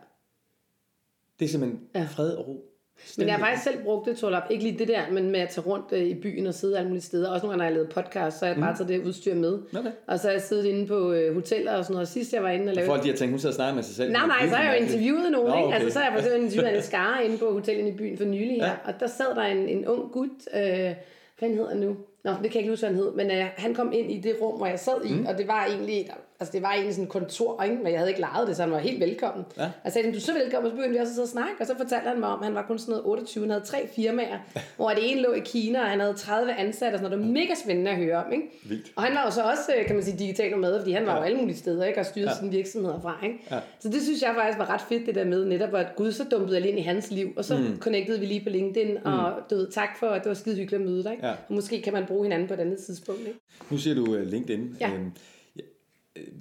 Det 1.38 1.44
er 1.44 1.48
simpelthen 1.48 1.88
ja. 1.94 2.06
fred 2.10 2.30
og 2.30 2.48
ro. 2.48 2.75
Men 3.18 3.26
jeg 3.26 3.36
har 3.36 3.46
faktisk 3.46 3.64
selv 3.64 3.82
brugt 3.82 4.06
det, 4.06 4.18
Torlap. 4.18 4.42
Ikke 4.50 4.64
lige 4.64 4.78
det 4.78 4.88
der, 4.88 5.00
men 5.12 5.30
med 5.30 5.40
at 5.40 5.48
tage 5.48 5.66
rundt 5.66 5.84
øh, 5.92 6.02
i 6.02 6.14
byen 6.14 6.46
og 6.46 6.54
sidde 6.54 6.78
alle 6.78 6.88
mulige 6.88 7.02
steder. 7.02 7.30
Også 7.30 7.46
nogle 7.46 7.52
gange, 7.52 7.58
når 7.58 7.64
jeg 7.64 7.72
lavede 7.72 7.90
podcast, 7.90 8.38
så 8.38 8.44
har 8.44 8.52
jeg 8.52 8.60
bare 8.60 8.70
mm. 8.70 8.76
taget 8.76 8.88
det 8.88 9.06
udstyr 9.06 9.34
med. 9.34 9.58
Okay. 9.78 9.90
Og 10.06 10.18
så 10.18 10.26
har 10.26 10.32
jeg 10.32 10.42
siddet 10.42 10.64
inde 10.64 10.86
på 10.86 11.12
øh, 11.12 11.34
hoteller 11.34 11.72
og 11.72 11.84
sådan 11.84 11.94
noget. 11.94 12.08
Sidst 12.08 12.32
jeg 12.32 12.42
var 12.42 12.50
inde 12.50 12.70
og 12.70 12.74
lavede... 12.74 12.90
Folk 12.90 13.02
de 13.02 13.08
har 13.08 13.16
tænkt, 13.16 13.32
hun 13.32 13.38
sidder 13.38 13.52
og 13.52 13.56
snakker 13.56 13.74
med 13.74 13.82
sig 13.82 13.96
selv. 13.96 14.12
Nej, 14.12 14.26
nej, 14.26 14.48
så 14.48 14.54
har 14.54 14.64
jeg 14.64 14.80
jo 14.80 14.84
interviewet 14.84 15.32
nogen. 15.32 15.48
Nå, 15.48 15.52
okay. 15.52 15.64
ikke? 15.64 15.74
Altså, 15.74 15.90
så 15.90 15.98
har 15.98 16.06
jeg 16.06 16.12
for 16.12 16.18
eksempel 16.18 16.44
interviewet 16.44 16.76
en 16.76 16.82
skare 16.82 17.24
inde 17.24 17.38
på 17.38 17.52
hotellet 17.52 17.92
i 17.92 17.96
byen 17.96 18.18
for 18.18 18.24
nylig 18.24 18.56
her. 18.56 18.66
Ja. 18.66 18.72
Og 18.84 19.00
der 19.00 19.06
sad 19.06 19.34
der 19.34 19.42
en, 19.42 19.68
en 19.68 19.86
ung 19.86 20.12
gut, 20.12 20.30
øh, 20.54 20.94
hvad 21.38 21.48
hedder 21.48 21.68
han 21.68 21.76
nu? 21.76 21.96
Nå, 22.24 22.30
det 22.30 22.38
kan 22.40 22.54
jeg 22.54 22.56
ikke 22.56 22.70
huske, 22.70 22.86
hvad 22.86 22.96
han 22.96 23.04
hed. 23.04 23.12
Men 23.12 23.30
øh, 23.30 23.44
han 23.56 23.74
kom 23.74 23.92
ind 23.92 24.12
i 24.12 24.20
det 24.20 24.36
rum, 24.40 24.56
hvor 24.56 24.66
jeg 24.66 24.78
sad 24.78 25.04
i, 25.04 25.12
mm. 25.12 25.26
og 25.26 25.38
det 25.38 25.48
var 25.48 25.66
egentlig 25.66 26.10
Altså 26.40 26.52
det 26.52 26.62
var 26.62 26.72
egentlig 26.72 26.94
sådan 26.94 27.04
en 27.04 27.10
kontor, 27.10 27.62
ikke? 27.62 27.76
men 27.76 27.86
jeg 27.86 27.98
havde 27.98 28.10
ikke 28.10 28.20
lejet 28.20 28.48
det, 28.48 28.56
så 28.56 28.62
han 28.62 28.72
var 28.72 28.78
helt 28.78 29.00
velkommen. 29.00 29.44
Ja. 29.56 29.62
Og 29.64 29.70
jeg 29.84 29.92
sagde, 29.92 30.12
du 30.12 30.16
er 30.16 30.20
så 30.20 30.32
velkommen, 30.32 30.66
og 30.66 30.70
så 30.70 30.76
begyndte 30.76 30.92
vi 30.92 30.98
også 30.98 31.10
at 31.10 31.14
sidde 31.14 31.24
og 31.24 31.28
snakke, 31.28 31.54
og 31.60 31.66
så 31.66 31.76
fortalte 31.76 32.08
han 32.08 32.20
mig 32.20 32.28
om, 32.28 32.38
at 32.38 32.44
han 32.44 32.54
var 32.54 32.64
kun 32.68 32.78
sådan 32.78 32.92
noget 32.92 33.06
28, 33.06 33.42
han 33.42 33.50
havde 33.50 33.64
tre 33.64 33.88
firmaer, 33.96 34.38
hvor 34.76 34.90
det 34.90 35.10
ene 35.10 35.22
lå 35.22 35.32
i 35.32 35.40
Kina, 35.40 35.80
og 35.80 35.86
han 35.86 36.00
havde 36.00 36.14
30 36.14 36.54
ansatte, 36.54 36.94
og 36.94 36.98
sådan 36.98 37.10
noget. 37.10 37.24
Det 37.24 37.34
var 37.34 37.40
mega 37.40 37.54
spændende 37.64 37.90
at 37.90 37.96
høre 37.96 38.24
om. 38.24 38.32
Ikke? 38.32 38.44
Vildt. 38.68 38.92
Og 38.96 39.02
han 39.02 39.14
var 39.14 39.24
jo 39.24 39.30
så 39.30 39.42
også, 39.42 39.72
øh, 39.78 39.86
kan 39.86 39.96
man 39.96 40.04
sige, 40.04 40.18
digital 40.18 40.50
nomad, 40.50 40.80
fordi 40.80 40.92
han 40.92 41.06
var 41.06 41.12
ja. 41.12 41.18
jo 41.18 41.24
alle 41.24 41.38
mulige 41.38 41.56
steder, 41.56 41.84
ikke? 41.84 42.00
og 42.00 42.06
styrede 42.06 42.30
ja. 42.30 42.36
sine 42.36 42.50
virksomheder 42.50 43.00
fra. 43.00 43.18
Ikke? 43.24 43.38
Ja. 43.50 43.58
Så 43.80 43.88
det 43.88 44.02
synes 44.02 44.22
jeg 44.22 44.32
faktisk 44.34 44.58
var 44.58 44.70
ret 44.70 44.80
fedt, 44.88 45.06
det 45.06 45.14
der 45.14 45.24
med 45.24 45.44
netop, 45.44 45.74
at 45.74 45.86
Gud 45.96 46.12
så 46.12 46.24
dumpede 46.30 46.58
jeg 46.58 46.68
ind 46.68 46.78
i 46.78 46.82
hans 46.82 47.10
liv, 47.10 47.32
og 47.36 47.44
så 47.44 47.56
mm. 47.56 47.78
connectede 47.80 48.20
vi 48.20 48.26
lige 48.26 48.44
på 48.44 48.50
LinkedIn, 48.50 48.92
mm. 48.92 49.12
og 49.12 49.32
du 49.50 49.54
ved, 49.54 49.70
tak 49.70 49.98
for, 49.98 50.06
at 50.06 50.22
det 50.22 50.28
var 50.28 50.34
skide 50.34 50.56
hyggeligt 50.56 50.82
at 50.82 50.88
møde 50.88 51.04
dig. 51.04 51.12
Ikke? 51.12 51.26
Ja. 51.26 51.32
Og 51.48 51.54
måske 51.54 51.82
kan 51.82 51.92
man 51.92 52.06
bruge 52.06 52.24
hinanden 52.24 52.48
på 52.48 52.54
et 52.54 52.60
andet 52.60 52.78
tidspunkt. 52.78 53.20
Ikke? 53.20 53.38
Nu 53.70 53.78
siger 53.78 53.94
du 53.94 54.02
uh, 54.02 54.22
LinkedIn. 54.22 54.76
Ja. 54.80 54.90
Øhm, 54.90 55.12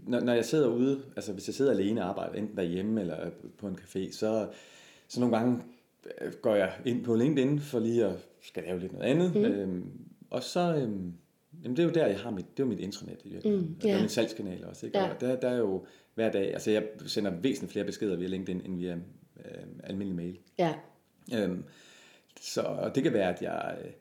når, 0.07 0.19
når 0.19 0.33
jeg 0.33 0.45
sidder 0.45 0.67
ude, 0.67 1.01
altså 1.15 1.33
hvis 1.33 1.47
jeg 1.47 1.55
sidder 1.55 1.71
alene 1.71 2.03
og 2.03 2.09
arbejder, 2.09 2.33
enten 2.33 2.57
derhjemme 2.57 3.01
eller 3.01 3.29
på 3.57 3.67
en 3.67 3.77
café, 3.81 4.11
så, 4.11 4.47
så 5.07 5.19
nogle 5.19 5.38
gange 5.38 5.61
øh, 6.21 6.33
går 6.41 6.55
jeg 6.55 6.73
ind 6.85 7.03
på 7.03 7.15
LinkedIn 7.15 7.59
for 7.59 7.79
lige 7.79 8.05
at 8.05 8.15
skal 8.41 8.63
lave 8.63 8.79
lidt 8.79 8.93
noget 8.93 9.05
andet. 9.05 9.35
Mm. 9.35 9.43
Øhm, 9.43 9.91
og 10.29 10.43
så, 10.43 10.75
øhm, 10.75 11.13
jamen 11.63 11.77
det 11.77 11.79
er 11.79 11.88
jo 11.88 11.93
der, 11.93 12.07
jeg 12.07 12.19
har 12.19 12.31
mit, 12.31 12.45
det 12.57 12.63
er 12.63 12.67
jo 12.67 12.69
mit 12.69 12.79
intranet 12.79 13.19
i 13.23 13.29
virkeligheden. 13.29 13.65
Mm, 13.65 13.71
yeah. 13.71 13.83
Der 13.83 13.95
er 13.95 13.99
min 13.99 14.09
salgskanal 14.09 14.65
også, 14.65 14.85
ikke? 14.85 14.97
Yeah. 14.97 15.11
Og 15.11 15.21
der, 15.21 15.35
der 15.35 15.49
er 15.49 15.57
jo 15.57 15.85
hver 16.15 16.31
dag, 16.31 16.53
altså 16.53 16.71
jeg 16.71 16.83
sender 17.05 17.31
væsentligt 17.31 17.71
flere 17.71 17.85
beskeder 17.85 18.15
via 18.15 18.27
LinkedIn, 18.27 18.61
end 18.65 18.77
via 18.77 18.93
øh, 19.45 19.63
almindelig 19.83 20.15
mail. 20.15 20.39
Ja. 20.57 20.73
Øhm, 21.35 21.63
så, 22.41 22.61
og 22.61 22.95
det 22.95 23.03
kan 23.03 23.13
være, 23.13 23.35
at 23.35 23.41
jeg, 23.41 23.77
øh, 23.85 23.91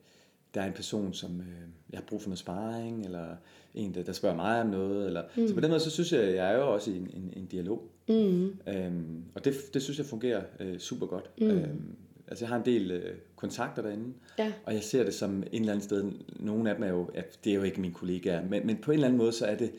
der 0.55 0.61
er 0.61 0.67
en 0.67 0.73
person, 0.73 1.15
som 1.15 1.41
øh, 1.41 1.47
jeg 1.91 1.99
har 1.99 2.05
brug 2.07 2.23
for 2.23 2.29
noget 2.29 2.39
sparring, 2.39 3.05
eller 3.05 3.27
en, 3.75 3.95
der, 3.95 4.03
der 4.03 4.13
spørger 4.13 4.37
mig 4.37 4.61
om 4.61 4.67
noget. 4.67 5.07
Eller, 5.07 5.23
mm. 5.37 5.49
Så 5.49 5.55
på 5.55 5.61
den 5.61 5.71
måde, 5.71 5.81
så 5.81 5.91
synes 5.91 6.13
jeg, 6.13 6.35
jeg 6.35 6.53
er 6.53 6.57
jo 6.57 6.75
også 6.75 6.91
i 6.91 6.97
en, 6.97 7.11
en, 7.15 7.33
en 7.37 7.47
dialog. 7.47 7.83
Mm. 8.09 8.57
Øhm, 8.69 9.25
og 9.35 9.45
det, 9.45 9.55
det 9.75 9.83
synes 9.83 9.99
jeg 9.99 10.07
fungerer 10.07 10.43
øh, 10.61 10.79
super 10.79 11.07
godt. 11.07 11.31
Mm. 11.39 11.51
Øhm, 11.51 11.97
altså 12.29 12.45
jeg 12.45 12.49
har 12.49 12.57
en 12.57 12.65
del 12.65 12.91
øh, 12.91 13.15
kontakter 13.37 13.83
derinde, 13.83 14.15
ja. 14.39 14.53
og 14.65 14.75
jeg 14.75 14.83
ser 14.83 15.05
det 15.05 15.15
som 15.15 15.43
en 15.53 15.61
eller 15.61 15.73
anden 15.73 15.85
sted, 15.85 16.13
nogle 16.37 16.71
af 16.71 16.77
dem 16.77 16.85
er 16.85 16.89
jo, 16.89 17.11
at 17.15 17.39
det 17.45 17.51
er 17.51 17.55
jo 17.55 17.63
ikke 17.63 17.81
mine 17.81 17.95
kollegaer, 17.95 18.49
men, 18.49 18.67
men 18.67 18.77
på 18.77 18.91
en 18.91 18.95
eller 18.95 19.07
anden 19.07 19.19
måde, 19.19 19.33
så 19.33 19.47
er 19.47 19.55
det, 19.55 19.71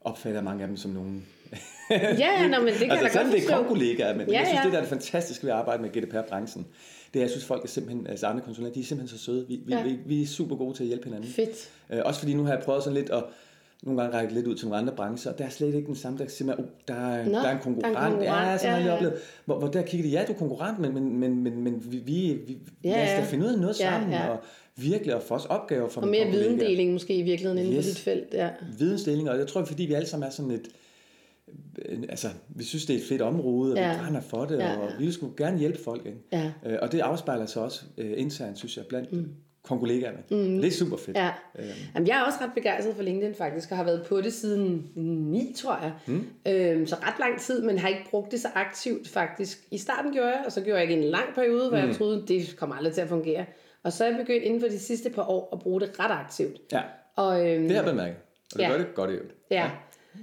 opfatter 0.00 0.42
mange 0.42 0.62
af 0.62 0.68
dem 0.68 0.76
som 0.76 0.90
nogen. 0.90 1.26
ja, 1.90 2.48
nå, 2.48 2.58
men 2.58 2.68
det 2.68 2.78
kan 2.78 2.90
altså, 2.98 3.18
da 3.18 3.22
godt 3.22 3.32
det 3.32 3.50
er 3.50 3.68
kollegaer, 3.68 4.16
men 4.16 4.28
ja, 4.28 4.38
jeg 4.38 4.46
synes, 4.46 4.58
ja. 4.58 4.64
det 4.64 4.72
der 4.72 4.78
er 4.78 4.82
det 4.82 4.88
fantastiske 4.88 5.44
ved 5.44 5.52
at 5.52 5.58
arbejde 5.58 5.82
med 5.82 5.90
GDPR-branchen, 5.90 6.66
det 7.14 7.20
er, 7.20 7.24
jeg 7.24 7.30
synes, 7.30 7.44
folk 7.44 7.64
er 7.64 7.68
simpelthen, 7.68 8.06
altså 8.06 8.26
andre 8.26 8.42
konsulenter, 8.44 8.74
de 8.74 8.80
er 8.80 8.84
simpelthen 8.84 9.18
så 9.18 9.24
søde. 9.24 9.46
Vi, 9.48 9.62
ja. 9.68 9.82
vi, 9.82 9.98
vi 10.06 10.22
er 10.22 10.26
super 10.26 10.56
gode 10.56 10.76
til 10.76 10.82
at 10.82 10.88
hjælpe 10.88 11.04
hinanden. 11.04 11.30
Fedt. 11.30 11.70
Øh, 11.90 12.00
også 12.04 12.20
fordi 12.20 12.34
nu 12.34 12.44
har 12.44 12.52
jeg 12.52 12.62
prøvet 12.62 12.82
sådan 12.82 12.98
lidt 12.98 13.10
at, 13.10 13.24
nogle 13.82 14.02
gange 14.02 14.18
række 14.18 14.34
lidt 14.34 14.46
ud 14.46 14.54
til 14.54 14.68
nogle 14.68 14.80
andre 14.80 14.96
brancher, 14.96 15.32
og 15.32 15.38
der 15.38 15.44
er 15.44 15.48
slet 15.48 15.74
ikke 15.74 15.86
den 15.86 15.96
samme, 15.96 16.18
der 16.18 16.28
siger, 16.28 16.52
oh, 16.58 16.64
der, 16.88 16.94
er, 16.94 17.24
Nå, 17.24 17.32
der 17.32 17.48
er 17.48 17.52
en 17.52 17.62
konkurrent. 17.62 17.96
Der 17.96 18.00
er 18.00 18.06
en 18.06 18.12
konkurrent. 18.12 18.50
Ja, 18.50 18.58
sådan 18.58 18.80
ja, 18.80 18.86
ja. 18.86 18.94
oplevet. 18.94 19.14
Hvor, 19.44 19.58
hvor 19.58 19.68
der 19.68 19.82
kigger 19.82 20.08
de, 20.08 20.12
ja, 20.12 20.24
du 20.24 20.32
er 20.32 20.36
konkurrent, 20.36 20.78
men, 20.78 20.94
men, 20.94 21.20
men, 21.20 21.42
men, 21.42 21.62
men 21.62 21.92
vi, 21.92 21.96
vi, 21.98 22.38
vi 22.46 22.58
ja, 22.84 22.90
lad 22.90 23.02
os 23.02 23.24
da 23.24 23.30
finde 23.30 23.46
ud 23.46 23.52
af 23.52 23.58
noget 23.58 23.80
ja, 23.80 23.90
sammen, 23.90 24.12
ja. 24.12 24.28
og 24.28 24.40
virkelig 24.76 25.14
at 25.14 25.22
få 25.22 25.34
os 25.34 25.46
opgaver 25.46 25.88
for 25.88 26.00
Og 26.00 26.08
mere 26.08 26.26
videndeling 26.26 26.92
måske 26.92 27.14
i 27.14 27.22
virkeligheden 27.22 27.58
inden 27.58 27.78
yes. 27.78 27.86
for 27.86 27.90
dit 27.90 27.98
felt. 27.98 28.34
Ja. 28.34 28.48
Vidensdeling, 28.78 29.30
og 29.30 29.38
jeg 29.38 29.46
tror, 29.46 29.64
fordi 29.64 29.82
vi 29.82 29.92
alle 29.92 30.08
sammen 30.08 30.26
er 30.26 30.30
sådan 30.30 30.50
et, 30.50 30.68
altså, 32.08 32.28
vi 32.48 32.64
synes, 32.64 32.86
det 32.86 32.96
er 32.96 32.98
et 32.98 33.04
fedt 33.08 33.22
område, 33.22 33.72
og 33.72 33.78
ja. 33.78 33.92
vi 33.92 33.98
brænder 33.98 34.20
for 34.20 34.44
det, 34.44 34.58
ja. 34.58 34.76
og 34.76 34.90
vi 34.98 35.12
skulle 35.12 35.36
gerne 35.36 35.58
hjælpe 35.58 35.78
folk. 35.84 36.06
Ikke? 36.06 36.18
Ja. 36.32 36.52
Øh, 36.66 36.78
og 36.82 36.92
det 36.92 37.00
afspejler 37.00 37.46
sig 37.46 37.62
også 37.62 37.84
uh, 37.98 38.04
internt, 38.16 38.58
synes 38.58 38.76
jeg, 38.76 38.86
blandt 38.86 39.12
mm 39.12 39.28
kollegaerne. 39.62 40.18
Mm. 40.30 40.60
Det 40.60 40.66
er 40.66 40.70
super 40.70 40.96
fedt. 40.96 41.16
Ja. 41.16 41.30
Øhm. 41.58 41.68
Jamen, 41.94 42.08
jeg 42.08 42.20
er 42.20 42.22
også 42.22 42.38
ret 42.40 42.50
begejstret 42.54 42.96
for 42.96 43.02
LinkedIn 43.02 43.34
faktisk, 43.34 43.70
og 43.70 43.76
har 43.76 43.84
været 43.84 44.06
på 44.08 44.20
det 44.20 44.32
siden 44.32 44.92
9, 44.94 45.54
tror 45.56 45.78
jeg. 45.82 45.92
Mm. 46.06 46.26
Øhm, 46.46 46.86
så 46.86 46.96
ret 46.96 47.18
lang 47.20 47.40
tid, 47.40 47.62
men 47.62 47.78
har 47.78 47.88
ikke 47.88 48.10
brugt 48.10 48.32
det 48.32 48.40
så 48.40 48.48
aktivt 48.54 49.08
faktisk. 49.08 49.58
I 49.70 49.78
starten 49.78 50.12
gjorde 50.12 50.28
jeg, 50.28 50.42
og 50.46 50.52
så 50.52 50.60
gjorde 50.60 50.80
jeg 50.80 50.90
ikke 50.90 51.02
en 51.02 51.10
lang 51.10 51.34
periode, 51.34 51.68
hvor 51.68 51.80
mm. 51.80 51.86
jeg 51.86 51.96
troede, 51.96 52.24
det 52.28 52.56
kommer 52.56 52.76
aldrig 52.76 52.94
til 52.94 53.00
at 53.00 53.08
fungere. 53.08 53.44
Og 53.82 53.92
så 53.92 54.04
er 54.04 54.08
jeg 54.08 54.18
begyndt 54.18 54.44
inden 54.44 54.60
for 54.60 54.68
de 54.68 54.78
sidste 54.78 55.10
par 55.10 55.30
år 55.30 55.48
at 55.52 55.58
bruge 55.58 55.80
det 55.80 56.00
ret 56.00 56.10
aktivt. 56.10 56.60
Ja, 56.72 56.82
og, 57.16 57.48
øhm, 57.48 57.62
det 57.62 57.76
har 57.76 57.82
jeg 57.82 57.92
bemærket. 57.92 58.16
Og 58.52 58.58
det 58.58 58.64
ja. 58.64 58.70
gør 58.70 58.78
det 58.78 58.94
godt 58.94 59.10
i 59.10 59.12
øvrigt. 59.12 59.34
Ja. 59.50 59.62
ja. 59.62 59.70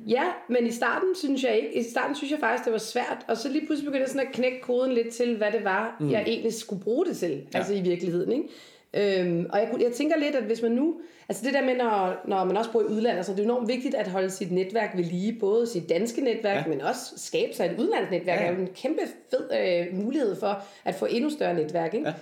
Ja, 0.08 0.24
men 0.50 0.68
i 0.68 0.72
starten 0.72 1.16
synes 1.16 1.44
jeg 1.44 1.56
ikke. 1.56 1.78
I 1.78 1.84
starten 1.84 2.16
synes 2.16 2.32
jeg 2.32 2.40
faktisk, 2.40 2.66
det 2.66 2.74
var 2.74 2.80
svært. 2.80 3.26
Og 3.28 3.38
så 3.38 3.50
lige 3.50 3.66
pludselig 3.66 3.86
begyndte 3.86 4.04
jeg 4.04 4.10
sådan 4.10 4.28
at 4.28 4.34
knække 4.34 4.62
koden 4.62 4.94
lidt 4.94 5.14
til, 5.14 5.38
hvad 5.38 5.52
det 5.52 5.64
var, 5.64 5.98
mm. 6.00 6.12
jeg 6.12 6.24
egentlig 6.28 6.54
skulle 6.54 6.84
bruge 6.84 7.06
det 7.06 7.18
til. 7.18 7.32
Ja. 7.32 7.58
Altså 7.58 7.74
i 7.74 7.82
virkeligheden, 7.82 8.32
ikke? 8.32 8.48
Øhm, 8.94 9.46
og 9.50 9.60
jeg, 9.60 9.70
jeg 9.82 9.92
tænker 9.92 10.18
lidt, 10.18 10.36
at 10.36 10.44
hvis 10.44 10.62
man 10.62 10.72
nu, 10.72 10.96
altså 11.30 11.46
det 11.46 11.54
der 11.54 11.62
med, 11.66 11.76
når, 11.76 12.22
når 12.28 12.44
man 12.44 12.58
også 12.58 12.72
bor 12.72 12.82
i 12.82 12.86
udlandet, 12.86 13.26
så 13.26 13.32
det 13.32 13.40
er 13.40 13.44
enormt 13.44 13.68
vigtigt 13.68 13.96
at 13.96 14.08
holde 14.08 14.30
sit 14.30 14.52
netværk 14.52 14.98
ved 14.98 15.04
lige, 15.04 15.38
både 15.40 15.68
sit 15.68 15.90
danske 15.90 16.22
netværk, 16.22 16.66
ja. 16.66 16.70
men 16.70 16.82
også 16.82 17.02
skabe 17.18 17.54
sig 17.54 17.66
et 17.66 17.80
udlandsnetværk, 17.80 18.40
ja. 18.40 18.46
er 18.46 18.52
jo 18.52 18.62
en 18.62 18.68
kæmpe 18.68 19.02
fed 19.30 19.50
øh, 19.62 20.04
mulighed 20.04 20.36
for 20.36 20.64
at 20.86 20.96
få 20.96 21.06
endnu 21.06 21.30
større 21.30 21.54
netværk. 21.54 21.94
Ikke? 21.94 22.14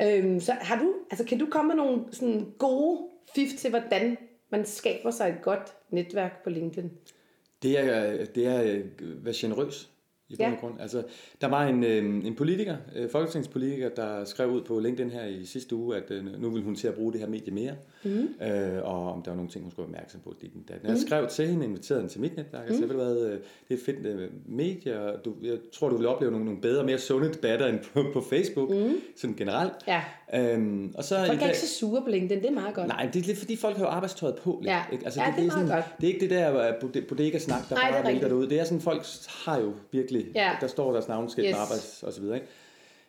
Ja. 0.00 0.18
Øhm, 0.18 0.40
så 0.40 0.52
har 0.60 0.78
du, 0.78 0.94
altså 1.10 1.24
kan 1.24 1.38
du 1.38 1.46
komme 1.50 1.68
med 1.68 1.84
nogle 1.84 2.00
sådan 2.12 2.46
gode 2.58 3.00
fif 3.34 3.48
til, 3.58 3.70
hvordan 3.70 4.16
man 4.50 4.64
skaber 4.64 5.10
sig 5.10 5.28
et 5.28 5.42
godt 5.42 5.74
netværk 5.90 6.44
på 6.44 6.50
LinkedIn? 6.50 6.90
Det 7.64 7.78
er, 7.78 8.24
det 8.24 8.46
er 8.46 8.58
at 8.58 8.82
være 9.00 9.34
generøs. 9.36 9.90
i 10.28 10.36
bund 10.36 10.52
og 10.52 10.60
grund. 10.60 10.80
Altså, 10.80 11.02
der 11.40 11.46
var 11.46 11.66
en, 11.66 11.84
øh, 11.84 12.26
en 12.26 12.34
politiker, 12.34 12.76
øh, 12.96 13.10
folketingspolitiker, 13.10 13.88
der 13.88 14.24
skrev 14.24 14.50
ud 14.50 14.62
på 14.62 14.78
LinkedIn 14.78 15.10
her 15.10 15.24
i 15.24 15.44
sidste 15.44 15.76
uge, 15.76 15.96
at 15.96 16.10
øh, 16.10 16.40
nu 16.40 16.50
vil 16.50 16.62
hun 16.62 16.74
til 16.76 16.88
at 16.88 16.94
bruge 16.94 17.12
det 17.12 17.20
her 17.20 17.28
medie 17.28 17.52
mere, 17.52 17.76
mm. 18.04 18.46
øh, 18.46 18.82
og 18.84 19.12
om 19.12 19.22
der 19.22 19.30
var 19.30 19.36
nogle 19.36 19.50
ting, 19.50 19.64
hun 19.64 19.70
skulle 19.70 19.88
være 19.88 19.96
opmærksom 19.96 20.20
på. 20.20 20.34
Dit, 20.40 20.50
dat. 20.68 20.76
Jeg 20.82 20.90
mm. 20.90 20.98
skrev 21.06 21.28
til 21.28 21.46
hende, 21.46 21.64
inviterede 21.64 22.00
hende 22.00 22.12
til 22.12 22.20
mit 22.20 22.36
netværk, 22.36 22.68
mm. 22.68 22.74
og 22.74 22.78
sagde, 22.78 22.94
hvad, 22.94 23.16
det 23.16 23.40
er 23.70 23.74
et 23.74 23.80
fedt 23.86 24.06
øh, 24.06 24.30
medie, 24.46 25.00
og 25.00 25.24
du, 25.24 25.34
jeg 25.42 25.58
tror, 25.72 25.88
du 25.88 25.96
vil 25.96 26.06
opleve 26.06 26.30
nogle, 26.30 26.46
nogle 26.46 26.60
bedre, 26.60 26.84
mere 26.84 26.98
sunde 26.98 27.32
debatter 27.32 27.66
end 27.66 27.78
på, 27.94 28.04
på 28.12 28.20
Facebook, 28.20 28.70
mm. 28.70 28.94
sådan 29.16 29.36
generelt. 29.36 29.72
Ja. 29.86 30.02
Øhm, 30.34 30.94
og 30.94 31.04
så 31.04 31.24
folk 31.26 31.42
er 31.42 31.46
ikke 31.46 31.58
så 31.58 31.78
sure 31.78 32.02
på 32.02 32.08
LinkedIn, 32.08 32.42
det 32.42 32.50
er 32.50 32.54
meget 32.54 32.74
godt. 32.74 32.88
Nej, 32.88 33.10
det 33.12 33.22
er 33.22 33.26
lidt 33.26 33.38
fordi 33.38 33.56
folk 33.56 33.76
har 33.76 33.86
arbejdstøjet 33.86 34.34
på 34.34 34.58
lidt. 34.62 34.70
Ja, 34.70 34.82
ikke? 34.92 35.04
Altså, 35.04 35.20
ja 35.20 35.26
det, 35.26 35.36
det, 35.36 35.44
er, 35.44 35.56
det 35.56 35.62
er 35.62 35.66
meget 35.66 35.84
godt. 35.84 36.00
Det 36.00 36.08
er 36.08 36.12
ikke 36.12 36.20
det 36.20 36.94
der 36.94 37.00
bodega-snak, 37.08 37.68
der 37.68 37.74
Nej, 37.74 37.90
bare 37.90 38.12
vælter 38.12 38.32
ud. 38.32 38.46
Det 38.46 38.60
er 38.60 38.64
sådan, 38.64 38.80
folk 38.80 39.02
har 39.44 39.60
jo 39.60 39.72
virkelig, 39.90 40.26
ja. 40.34 40.50
der 40.60 40.66
står 40.66 40.92
deres 40.92 41.08
navnskilt 41.08 41.48
yes. 41.48 41.56
arbejds 41.56 42.02
og 42.02 42.12
så 42.12 42.20
videre. 42.20 42.36
Ikke? 42.36 42.48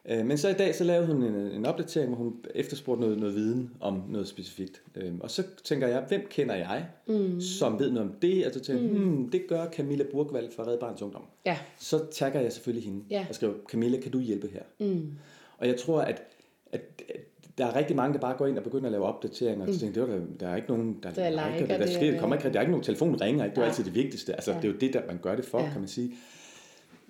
Øh, 0.09 0.25
men 0.25 0.37
så 0.37 0.49
i 0.49 0.53
dag, 0.53 0.75
så 0.75 0.83
lavede 0.83 1.07
hun 1.07 1.23
en, 1.23 1.35
en 1.35 1.65
opdatering, 1.65 2.09
hvor 2.09 2.23
hun 2.23 2.33
efterspurgte 2.55 3.01
noget, 3.01 3.17
noget 3.17 3.35
viden 3.35 3.71
om 3.79 4.03
noget 4.09 4.27
specifikt. 4.27 4.81
Øhm, 4.95 5.21
og 5.21 5.31
så 5.31 5.43
tænker 5.63 5.87
jeg, 5.87 6.03
hvem 6.07 6.27
kender 6.29 6.55
jeg, 6.55 6.85
mm. 7.07 7.41
som 7.41 7.79
ved 7.79 7.91
noget 7.91 8.09
om 8.09 8.15
det? 8.21 8.45
Og 8.47 8.53
så 8.53 8.59
tænker 8.59 8.83
jeg, 8.83 8.91
mm. 8.91 9.03
hmm, 9.03 9.29
det 9.29 9.41
gør 9.47 9.65
Camilla 9.69 10.05
Burgvald 10.11 10.51
fra 10.55 10.63
Red 10.63 10.77
Barns 10.77 11.01
Ungdom. 11.01 11.23
Ja. 11.45 11.57
Så 11.77 12.05
tagger 12.11 12.39
jeg 12.39 12.53
selvfølgelig 12.53 12.85
hende 12.85 13.03
ja. 13.09 13.25
og 13.29 13.35
skriver, 13.35 13.53
Camilla, 13.71 13.99
kan 13.99 14.11
du 14.11 14.19
hjælpe 14.19 14.47
her? 14.47 14.87
Mm. 14.87 15.11
Og 15.57 15.67
jeg 15.67 15.77
tror, 15.77 16.01
at, 16.01 16.23
at, 16.71 16.81
at 17.09 17.19
der 17.57 17.65
er 17.65 17.75
rigtig 17.75 17.95
mange, 17.95 18.13
der 18.13 18.19
bare 18.19 18.37
går 18.37 18.47
ind 18.47 18.57
og 18.57 18.63
begynder 18.63 18.85
at 18.85 18.91
lave 18.91 19.05
opdateringer. 19.05 19.65
Mm. 19.65 19.73
Så 19.73 19.79
tænker, 19.79 20.05
der, 20.05 20.19
der 20.39 20.47
er 20.47 20.55
ikke 20.55 20.67
nogen, 20.67 20.97
der, 21.03 21.11
der, 21.11 21.23
der, 21.23 21.29
like, 21.29 21.67
der, 21.67 21.77
der, 21.77 21.87
sker, 21.87 22.11
der 22.11 22.19
kommer 22.19 22.35
ikke, 22.35 22.49
der 22.49 22.55
er 22.55 22.61
ikke 22.61 22.71
nogen 22.71 22.83
telefon 22.83 23.21
ringer, 23.21 23.45
ikke? 23.45 23.55
det 23.55 23.61
er 23.61 23.65
ja. 23.65 23.69
altid 23.69 23.83
det 23.83 23.95
vigtigste. 23.95 24.33
Altså, 24.33 24.51
ja. 24.51 24.57
det 24.57 24.67
er 24.67 24.71
jo 24.71 24.77
det, 24.79 24.93
der 24.93 25.01
man 25.07 25.17
gør 25.21 25.35
det 25.35 25.45
for, 25.45 25.59
ja. 25.59 25.69
kan 25.71 25.79
man 25.79 25.87
sige. 25.87 26.13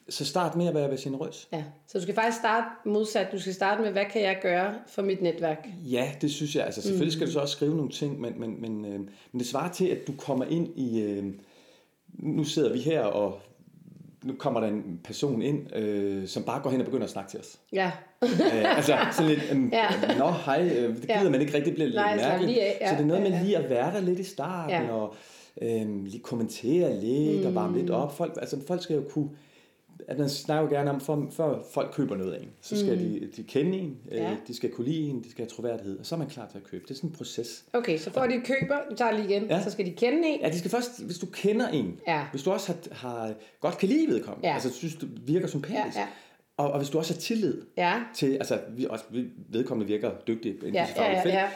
Så 0.09 0.25
start 0.25 0.55
med 0.55 0.67
at 0.67 0.75
være 0.75 0.89
ved 0.89 0.97
sin 0.97 1.15
røst. 1.15 1.47
Ja, 1.53 1.63
så 1.87 1.97
du 1.97 2.01
skal 2.01 2.15
faktisk 2.15 2.37
starte 2.37 2.65
modsat. 2.85 3.27
Du 3.31 3.39
skal 3.39 3.53
starte 3.53 3.81
med, 3.81 3.91
hvad 3.91 4.05
kan 4.11 4.21
jeg 4.21 4.39
gøre 4.41 4.73
for 4.87 5.01
mit 5.01 5.21
netværk? 5.21 5.67
Ja, 5.83 6.11
det 6.21 6.31
synes 6.31 6.55
jeg. 6.55 6.65
Altså 6.65 6.81
selvfølgelig 6.81 7.13
skal 7.13 7.27
du 7.27 7.31
så 7.31 7.39
også 7.39 7.55
skrive 7.55 7.75
nogle 7.75 7.91
ting, 7.91 8.21
men, 8.21 8.39
men, 8.39 8.61
men, 8.61 8.85
øh, 8.85 8.99
men 8.99 9.39
det 9.39 9.47
svarer 9.47 9.71
til, 9.71 9.87
at 9.87 10.07
du 10.07 10.13
kommer 10.17 10.45
ind 10.45 10.77
i... 10.77 11.01
Øh, 11.01 11.23
nu 12.13 12.43
sidder 12.43 12.73
vi 12.73 12.79
her, 12.79 13.01
og 13.01 13.39
nu 14.23 14.33
kommer 14.33 14.59
der 14.59 14.67
en 14.67 14.99
person 15.03 15.41
ind, 15.41 15.75
øh, 15.75 16.27
som 16.27 16.43
bare 16.43 16.61
går 16.61 16.69
hen 16.69 16.79
og 16.79 16.85
begynder 16.85 17.03
at 17.03 17.09
snakke 17.09 17.31
til 17.31 17.39
os. 17.39 17.59
Ja. 17.73 17.91
øh, 18.23 18.77
altså 18.77 18.97
sådan 19.11 19.31
lidt, 19.31 19.41
øh, 19.51 19.57
ja. 19.71 19.87
nå 20.17 20.31
hej, 20.45 20.69
øh, 20.77 20.95
det 20.95 21.01
gider 21.01 21.23
ja. 21.23 21.29
man 21.29 21.41
ikke 21.41 21.53
rigtig 21.53 21.73
blive 21.73 21.87
lidt 21.87 21.95
mærkeligt. 21.95 22.57
Ja. 22.81 22.89
Så 22.89 22.95
det 22.95 23.01
er 23.01 23.05
noget 23.05 23.23
med 23.23 23.31
ja, 23.31 23.37
ja. 23.37 23.43
lige 23.43 23.57
at 23.57 23.69
være 23.69 23.93
der 23.93 23.99
lidt 23.99 24.19
i 24.19 24.23
starten, 24.23 24.85
ja. 24.85 24.91
og 24.91 25.15
øh, 25.61 26.03
lige 26.05 26.19
kommentere 26.19 27.01
lidt, 27.01 27.41
mm. 27.41 27.47
og 27.47 27.55
varme 27.55 27.77
lidt 27.77 27.89
op. 27.89 28.17
Folk, 28.17 28.37
altså 28.37 28.57
folk 28.67 28.83
skal 28.83 28.95
jo 28.95 29.03
kunne 29.09 29.29
at 30.07 30.19
man 30.19 30.29
snakker 30.29 30.69
gerne 30.69 30.89
om, 30.89 31.01
for, 31.01 31.27
før 31.31 31.63
folk 31.73 31.93
køber 31.93 32.15
noget 32.15 32.33
af 32.33 32.41
en, 32.41 32.49
så 32.61 32.79
skal 32.79 32.93
mm. 32.93 32.99
de, 32.99 33.29
de 33.37 33.43
kende 33.43 33.77
en, 33.77 33.97
øh, 34.11 34.17
ja. 34.17 34.35
de 34.47 34.55
skal 34.55 34.71
kunne 34.71 34.87
lide 34.87 35.09
en, 35.09 35.23
de 35.23 35.31
skal 35.31 35.43
have 35.43 35.49
troværdighed, 35.49 35.99
og 35.99 36.05
så 36.05 36.15
er 36.15 36.19
man 36.19 36.29
klar 36.29 36.47
til 36.51 36.57
at 36.57 36.63
købe. 36.63 36.83
Det 36.83 36.91
er 36.91 36.95
sådan 36.95 37.09
en 37.09 37.15
proces. 37.15 37.65
Okay, 37.73 37.97
så 37.97 38.11
for 38.11 38.21
at 38.21 38.29
de 38.29 38.41
køber, 38.45 38.75
du 38.89 38.95
tager 38.95 39.11
lige 39.11 39.29
igen, 39.29 39.45
ja. 39.45 39.63
så 39.63 39.71
skal 39.71 39.85
de 39.85 39.91
kende 39.91 40.27
en? 40.27 40.39
Ja, 40.39 40.49
de 40.49 40.59
skal 40.59 40.71
først, 40.71 41.03
hvis 41.03 41.17
du 41.17 41.25
kender 41.25 41.67
en, 41.67 41.99
ja. 42.07 42.25
hvis 42.31 42.43
du 42.43 42.51
også 42.51 42.73
har, 42.91 42.95
har 42.95 43.33
godt 43.59 43.77
kan 43.77 43.89
lide 43.89 44.07
vedkommende, 44.07 44.47
ja. 44.47 44.53
altså 44.53 44.73
synes 44.73 44.95
du 44.95 45.05
virker 45.25 45.47
sympatisk, 45.47 45.97
ja, 45.97 46.01
ja. 46.01 46.07
Og, 46.57 46.71
og 46.71 46.77
hvis 46.77 46.89
du 46.89 46.97
også 46.97 47.13
har 47.13 47.19
tillid 47.19 47.61
ja. 47.77 48.03
til, 48.15 48.33
altså 48.33 48.59
vi, 48.69 48.87
også, 48.89 49.05
vedkommende 49.49 49.87
virker 49.91 50.11
dygtig 50.27 50.55
ja, 50.63 50.87
ja, 50.97 51.11
ja, 51.11 51.21
ja. 51.25 51.49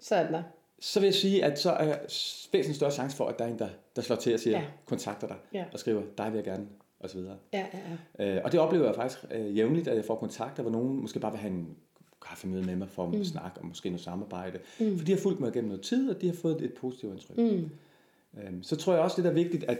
Sådan 0.00 0.32
der. 0.32 0.42
Så 0.80 1.00
vil 1.00 1.06
jeg 1.06 1.14
sige, 1.14 1.44
at 1.44 1.58
så 1.58 1.70
er 1.70 1.96
væsentligt 2.52 2.76
større 2.76 2.92
chance 2.92 3.16
for, 3.16 3.26
at 3.28 3.38
der 3.38 3.44
er 3.44 3.48
en, 3.48 3.58
der, 3.58 3.68
der 3.96 4.02
slår 4.02 4.16
til 4.16 4.34
og 4.34 4.40
siger, 4.40 4.58
ja. 4.58 4.64
kontakter 4.86 5.26
dig 5.26 5.36
ja. 5.54 5.64
og 5.72 5.78
skriver, 5.78 6.02
dig 6.18 6.32
vil 6.32 6.36
jeg 6.36 6.44
gerne 6.44 6.66
og 7.00 7.10
så 7.10 7.18
videre. 7.18 7.36
Ja, 7.52 7.66
ja, 7.74 7.80
ja. 8.18 8.36
Øh, 8.36 8.44
og 8.44 8.52
det 8.52 8.60
oplever 8.60 8.84
jeg 8.84 8.94
faktisk 8.94 9.24
øh, 9.30 9.56
jævnligt, 9.56 9.88
at 9.88 9.96
jeg 9.96 10.04
får 10.04 10.16
kontakter, 10.16 10.62
hvor 10.62 10.72
nogen 10.72 11.00
måske 11.00 11.20
bare 11.20 11.32
vil 11.32 11.40
have 11.40 11.52
en 11.52 11.76
kaffemøde 12.22 12.66
med 12.66 12.76
mig 12.76 12.88
for 12.88 13.04
at 13.04 13.14
mm. 13.14 13.24
snakke 13.24 13.60
om 13.60 13.66
måske 13.66 13.88
noget 13.88 14.00
samarbejde. 14.00 14.58
Mm. 14.80 14.98
For 14.98 15.04
de 15.04 15.12
har 15.12 15.18
fulgt 15.18 15.40
mig 15.40 15.52
gennem 15.52 15.68
noget 15.68 15.84
tid, 15.84 16.10
og 16.10 16.20
de 16.20 16.26
har 16.26 16.34
fået 16.34 16.62
et 16.62 16.74
positivt 16.74 17.12
indtryk. 17.12 17.38
Mm. 17.38 17.70
Øhm, 18.40 18.62
så 18.62 18.76
tror 18.76 18.92
jeg 18.92 19.02
også, 19.02 19.22
det 19.22 19.28
er 19.28 19.32
vigtigt, 19.32 19.64
at 19.64 19.78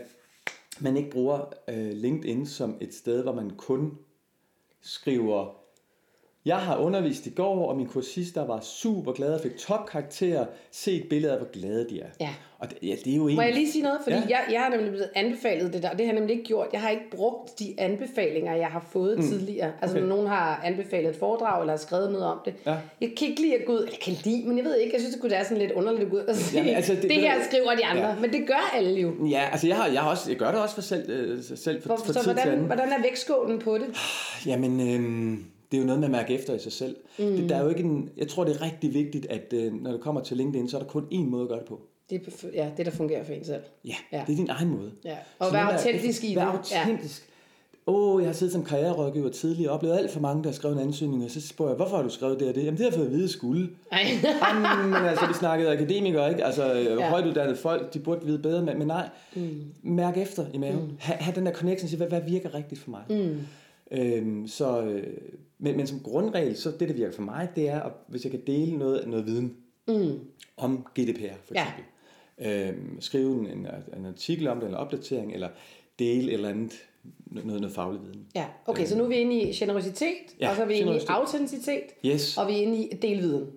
man 0.79 0.97
ikke 0.97 1.09
bruger 1.09 1.53
øh, 1.67 1.91
LinkedIn 1.91 2.45
som 2.45 2.77
et 2.81 2.93
sted, 2.93 3.23
hvor 3.23 3.33
man 3.33 3.49
kun 3.49 3.97
skriver 4.81 5.58
jeg 6.45 6.57
har 6.57 6.77
undervist 6.77 7.25
i 7.25 7.29
går, 7.29 7.69
og 7.69 7.77
mine 7.77 7.89
kursister 7.89 8.45
var 8.45 8.59
super 8.59 9.11
glade 9.11 9.35
og 9.35 9.41
fik 9.41 9.57
topkarakterer. 9.57 10.45
Se 10.71 10.91
et 10.91 11.09
billede 11.09 11.33
af, 11.33 11.39
hvor 11.39 11.47
glade 11.51 11.89
de 11.89 12.01
er. 12.01 12.07
Ja. 12.19 12.29
Og 12.59 12.69
det, 12.69 12.77
ja, 12.83 12.95
det 13.05 13.13
er 13.13 13.15
jo 13.15 13.21
egentlig... 13.21 13.35
Må 13.35 13.41
jeg 13.41 13.53
lige 13.53 13.71
sige 13.71 13.83
noget? 13.83 13.99
Fordi 14.03 14.15
ja. 14.15 14.23
jeg, 14.29 14.39
jeg 14.51 14.61
har 14.61 14.69
nemlig 14.69 14.89
blevet 14.89 15.09
anbefalet 15.15 15.73
det 15.73 15.83
der, 15.83 15.89
og 15.89 15.97
det 15.97 16.05
har 16.05 16.13
jeg 16.13 16.19
nemlig 16.19 16.35
ikke 16.35 16.47
gjort. 16.47 16.67
Jeg 16.73 16.81
har 16.81 16.89
ikke 16.89 17.09
brugt 17.11 17.59
de 17.59 17.75
anbefalinger, 17.77 18.55
jeg 18.55 18.67
har 18.67 18.85
fået 18.91 19.17
mm. 19.17 19.23
tidligere. 19.23 19.71
Altså 19.81 19.97
okay. 19.97 20.07
når 20.07 20.15
nogen 20.15 20.27
har 20.27 20.61
anbefalet 20.63 21.09
et 21.09 21.15
foredrag, 21.15 21.61
eller 21.61 21.73
har 21.73 21.77
skrevet 21.77 22.11
noget 22.11 22.27
om 22.27 22.39
det. 22.45 22.53
Ja. 22.65 22.75
Jeg 23.01 23.09
kan 23.17 23.27
ikke 23.27 23.41
lide 23.41 23.55
at 23.55 23.65
gå 23.65 23.73
ud, 23.73 23.87
jeg 23.91 23.99
kan 24.01 24.13
lide, 24.23 24.47
men 24.47 24.57
jeg 24.57 24.65
ved 24.65 24.75
ikke, 24.75 24.93
jeg 24.93 25.01
synes, 25.01 25.13
det 25.13 25.21
kunne 25.21 25.31
være 25.31 25.43
sådan 25.43 25.57
lidt 25.57 25.71
underligt 25.71 26.03
at 26.03 26.11
gå 26.11 26.17
ud 26.17 26.21
og 26.21 26.35
sige, 26.35 26.63
ja, 26.63 26.75
altså, 26.75 26.93
det, 26.93 27.03
det, 27.03 27.13
her 27.13 27.43
skriver 27.43 27.75
de 27.75 27.85
andre, 27.85 28.07
ja. 28.07 28.15
men 28.19 28.33
det 28.33 28.47
gør 28.47 28.71
alle 28.73 29.01
jo. 29.01 29.27
Ja, 29.29 29.49
altså 29.51 29.67
jeg, 29.67 29.75
har, 29.75 29.87
jeg, 29.87 30.01
har 30.01 30.09
også, 30.09 30.29
jeg 30.29 30.39
gør 30.39 30.51
det 30.51 30.61
også 30.61 30.75
for 30.75 30.81
selv, 30.81 31.09
øh, 31.09 31.43
selv 31.55 31.81
for, 31.81 31.95
for, 31.95 32.05
for 32.05 32.13
så 32.13 32.23
tid 32.23 32.33
hvordan, 32.33 32.59
hvordan 32.59 32.89
er 32.89 33.01
vægtskålen 33.01 33.59
på 33.59 33.77
det? 33.77 33.85
Jamen, 34.45 34.79
øh, 34.79 35.39
det 35.71 35.77
er 35.77 35.81
jo 35.81 35.87
noget, 35.87 36.01
man 36.01 36.11
mærker 36.11 36.35
efter 36.35 36.53
i 36.53 36.59
sig 36.59 36.71
selv. 36.71 36.95
Mm. 37.19 37.25
Det, 37.25 37.49
der 37.49 37.55
er 37.55 37.63
jo 37.63 37.69
ikke 37.69 37.83
en, 37.83 38.09
jeg 38.17 38.27
tror, 38.27 38.43
det 38.43 38.55
er 38.55 38.61
rigtig 38.61 38.93
vigtigt, 38.93 39.25
at 39.25 39.53
øh, 39.53 39.73
når 39.73 39.91
det 39.91 40.01
kommer 40.01 40.21
til 40.21 40.37
LinkedIn, 40.37 40.69
så 40.69 40.77
er 40.77 40.81
der 40.81 40.87
kun 40.87 41.07
én 41.13 41.23
måde 41.23 41.43
at 41.43 41.49
gøre 41.49 41.59
det 41.59 41.67
på. 41.67 41.81
Det 42.09 42.21
er, 42.43 42.47
ja, 42.53 42.71
det 42.77 42.85
der 42.85 42.91
fungerer 42.91 43.23
for 43.23 43.33
en 43.33 43.45
selv. 43.45 43.61
Ja, 43.85 43.95
ja. 44.11 44.23
det 44.27 44.33
er 44.33 44.37
din 44.37 44.49
egen 44.49 44.69
måde. 44.69 44.91
Ja. 45.05 45.17
Og 45.39 45.53
være 45.53 45.73
autentisk 45.73 46.23
i 46.23 46.27
det. 46.27 46.35
Være 46.35 46.51
autentisk. 46.51 47.21
Ja. 47.21 47.29
Åh, 47.87 48.15
oh, 48.15 48.21
jeg 48.21 48.29
har 48.29 48.33
siddet 48.33 48.53
som 48.53 48.63
karriererådgiver 48.63 49.29
tidligere 49.29 49.71
og 49.71 49.75
oplevet 49.75 49.97
alt 49.97 50.11
for 50.11 50.19
mange, 50.19 50.43
der 50.43 50.49
har 50.49 50.53
skrevet 50.53 50.75
en 50.75 50.81
ansøgning, 50.81 51.23
og 51.23 51.31
så 51.31 51.47
spørger 51.47 51.71
jeg, 51.71 51.75
hvorfor 51.75 51.95
har 51.95 52.03
du 52.03 52.09
skrevet 52.09 52.39
det 52.39 52.49
og 52.49 52.55
det? 52.55 52.65
Jamen, 52.65 52.77
det 52.77 52.79
har 52.79 52.89
jeg 52.89 52.93
fået 52.93 53.05
at 53.05 53.11
vide 53.11 53.29
skulle. 53.29 53.69
Jamen, 53.91 54.93
altså, 55.09 55.27
vi 55.27 55.33
snakkede 55.33 55.71
akademikere, 55.71 56.29
ikke? 56.29 56.45
Altså, 56.45 56.73
ja. 56.73 57.09
højtuddannede 57.09 57.57
folk, 57.57 57.93
de 57.93 57.99
burde 57.99 58.25
vide 58.25 58.39
bedre, 58.39 58.61
men, 58.61 58.77
men 58.77 58.87
nej, 58.87 59.09
mm. 59.35 59.73
mærk 59.83 60.17
efter 60.17 60.45
i 60.53 60.57
maven. 60.57 60.81
Mm. 60.81 60.97
Ha, 60.99 61.13
ha 61.13 61.31
den 61.31 61.45
der 61.45 61.53
connection, 61.53 61.97
hvad, 61.97 62.07
hvad 62.07 62.21
virker 62.21 62.53
rigtigt 62.53 62.81
for 62.81 62.89
mig? 62.91 63.01
Mm. 63.09 63.37
Øhm, 63.91 64.47
så, 64.47 64.81
øh, 64.81 65.17
men, 65.57 65.77
men 65.77 65.87
som 65.87 65.99
grundregel, 65.99 66.57
så 66.57 66.71
det, 66.71 66.89
der 66.89 66.95
virker 66.95 67.13
for 67.13 67.21
mig, 67.21 67.49
det 67.55 67.69
er, 67.69 67.81
at 67.81 67.91
hvis 68.07 68.23
jeg 68.23 68.31
kan 68.31 68.41
dele 68.47 68.77
noget, 68.77 69.07
noget 69.07 69.25
viden 69.25 69.57
mm. 69.87 70.19
om 70.57 70.85
GDPR, 70.99 71.33
for 71.43 71.53
eksempel. 71.53 71.83
Ja. 72.39 72.69
Øhm, 72.69 73.01
skrive 73.01 73.31
en, 73.31 73.45
en, 73.45 73.67
en 73.97 74.05
artikel 74.05 74.47
om 74.47 74.57
det, 74.57 74.65
eller 74.65 74.77
opdatering, 74.77 75.33
eller 75.33 75.49
dele 75.99 76.27
et 76.27 76.33
eller 76.33 76.49
andet, 76.49 76.85
noget, 77.25 77.61
noget 77.61 77.75
faglig 77.75 78.01
viden. 78.01 78.25
Ja, 78.35 78.45
okay, 78.65 78.81
øhm. 78.81 78.89
så 78.89 78.97
nu 78.97 79.03
er 79.03 79.07
vi 79.07 79.15
inde 79.15 79.35
i 79.35 79.53
generositet, 79.53 80.35
ja, 80.39 80.49
og 80.49 80.55
så 80.55 80.61
er 80.61 80.65
vi 80.65 80.73
inde 80.73 80.95
i 80.95 80.99
autenticitet, 81.07 81.83
yes. 82.05 82.37
og 82.37 82.47
vi 82.47 82.53
er 82.53 82.57
inde 82.57 82.77
i 82.77 82.95
delviden. 82.95 83.47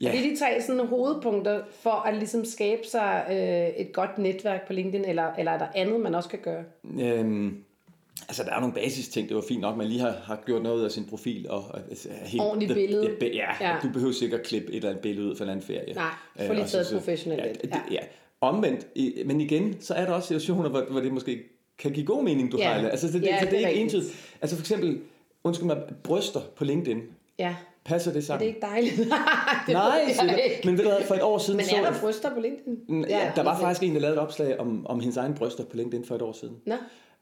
Ja. 0.00 0.08
Og 0.08 0.12
det 0.12 0.26
er 0.26 0.30
de 0.30 0.36
tre 0.36 0.62
sådan, 0.62 0.86
hovedpunkter 0.86 1.62
for 1.70 1.90
at 1.90 2.16
ligesom 2.16 2.44
skabe 2.44 2.86
sig 2.86 3.26
øh, 3.30 3.80
et 3.86 3.92
godt 3.92 4.18
netværk 4.18 4.66
på 4.66 4.72
LinkedIn, 4.72 5.04
eller, 5.04 5.34
eller 5.34 5.52
er 5.52 5.58
der 5.58 5.66
andet, 5.74 6.00
man 6.00 6.14
også 6.14 6.28
kan 6.28 6.38
gøre? 6.38 6.64
Øhm, 7.00 7.64
Altså, 8.28 8.42
der 8.44 8.50
er 8.50 8.60
nogle 8.60 8.74
basis 8.74 9.08
ting. 9.08 9.28
Det 9.28 9.36
var 9.36 9.44
fint 9.48 9.60
nok, 9.60 9.72
at 9.72 9.78
man 9.78 9.86
lige 9.86 10.00
har, 10.00 10.14
har 10.24 10.42
gjort 10.46 10.62
noget 10.62 10.84
af 10.84 10.90
sin 10.90 11.04
profil. 11.04 11.46
Og, 11.50 11.64
og 11.64 11.80
helt, 12.24 12.42
Ordentligt 12.42 12.74
billede. 12.74 13.16
Det, 13.20 13.30
ja, 13.34 13.68
ja, 13.68 13.76
du 13.82 13.88
behøver 13.92 14.12
sikkert 14.12 14.42
klippe 14.42 14.68
et 14.68 14.76
eller 14.76 14.88
andet 14.88 15.02
billede 15.02 15.30
ud 15.30 15.36
for 15.36 15.44
en 15.44 15.50
anden 15.50 15.66
ferie. 15.66 15.94
Nej, 15.94 16.10
øh, 16.40 16.50
lige 16.50 16.66
taget 16.66 16.86
professionelt. 16.92 17.42
Ja, 17.64 17.68
ja. 17.68 17.80
ja. 17.90 17.98
Omvendt, 18.40 18.86
men 19.26 19.40
igen, 19.40 19.76
så 19.80 19.94
er 19.94 20.04
der 20.04 20.12
også 20.12 20.28
situationer, 20.28 20.68
hvor, 20.68 20.86
hvor 20.90 21.00
det 21.00 21.12
måske 21.12 21.42
kan 21.78 21.90
give 21.92 22.06
god 22.06 22.22
mening, 22.22 22.52
du 22.52 22.58
ja. 22.58 22.72
har 22.72 22.88
Altså, 22.88 23.06
det, 23.06 23.14
det, 23.14 23.22
ja, 23.22 23.36
det, 23.40 23.40
det, 23.40 23.50
det 23.50 23.64
er 23.64 23.68
ikke 23.68 23.80
entydigt. 23.80 24.36
Altså 24.40 24.56
for 24.56 24.62
eksempel, 24.62 25.00
undskyld 25.44 25.66
mig, 25.66 25.82
bryster 26.02 26.40
på 26.56 26.64
LinkedIn. 26.64 27.02
Ja. 27.38 27.54
Passer 27.84 28.12
det 28.12 28.24
sammen? 28.24 28.48
Er 28.48 28.52
det 28.52 28.56
ikke 28.56 28.66
dejligt? 28.66 28.96
det 29.66 29.74
Nej, 29.74 30.16
men 30.64 30.78
ved 30.78 30.84
du 30.84 30.90
hvad, 30.90 31.02
for 31.06 31.14
et 31.14 31.22
år 31.22 31.38
siden... 31.38 31.56
Men 31.56 31.84
er 31.84 31.88
der 31.88 31.94
så, 31.94 32.00
bryster 32.00 32.34
på 32.34 32.40
LinkedIn? 32.40 33.04
Ja, 33.08 33.18
ja 33.18 33.32
der 33.36 33.42
var 33.42 33.60
faktisk 33.60 33.82
en, 33.82 33.94
der 33.94 34.00
lavede 34.00 34.16
et 34.16 34.22
opslag 34.22 34.60
om, 34.60 34.86
om 34.86 35.00
hendes 35.00 35.16
egen 35.16 35.34
bryster 35.34 35.64
på 35.64 35.76
LinkedIn 35.76 36.04
for 36.04 36.14
et 36.14 36.22
år 36.22 36.32
siden. 36.32 36.56
Nå. 36.66 36.74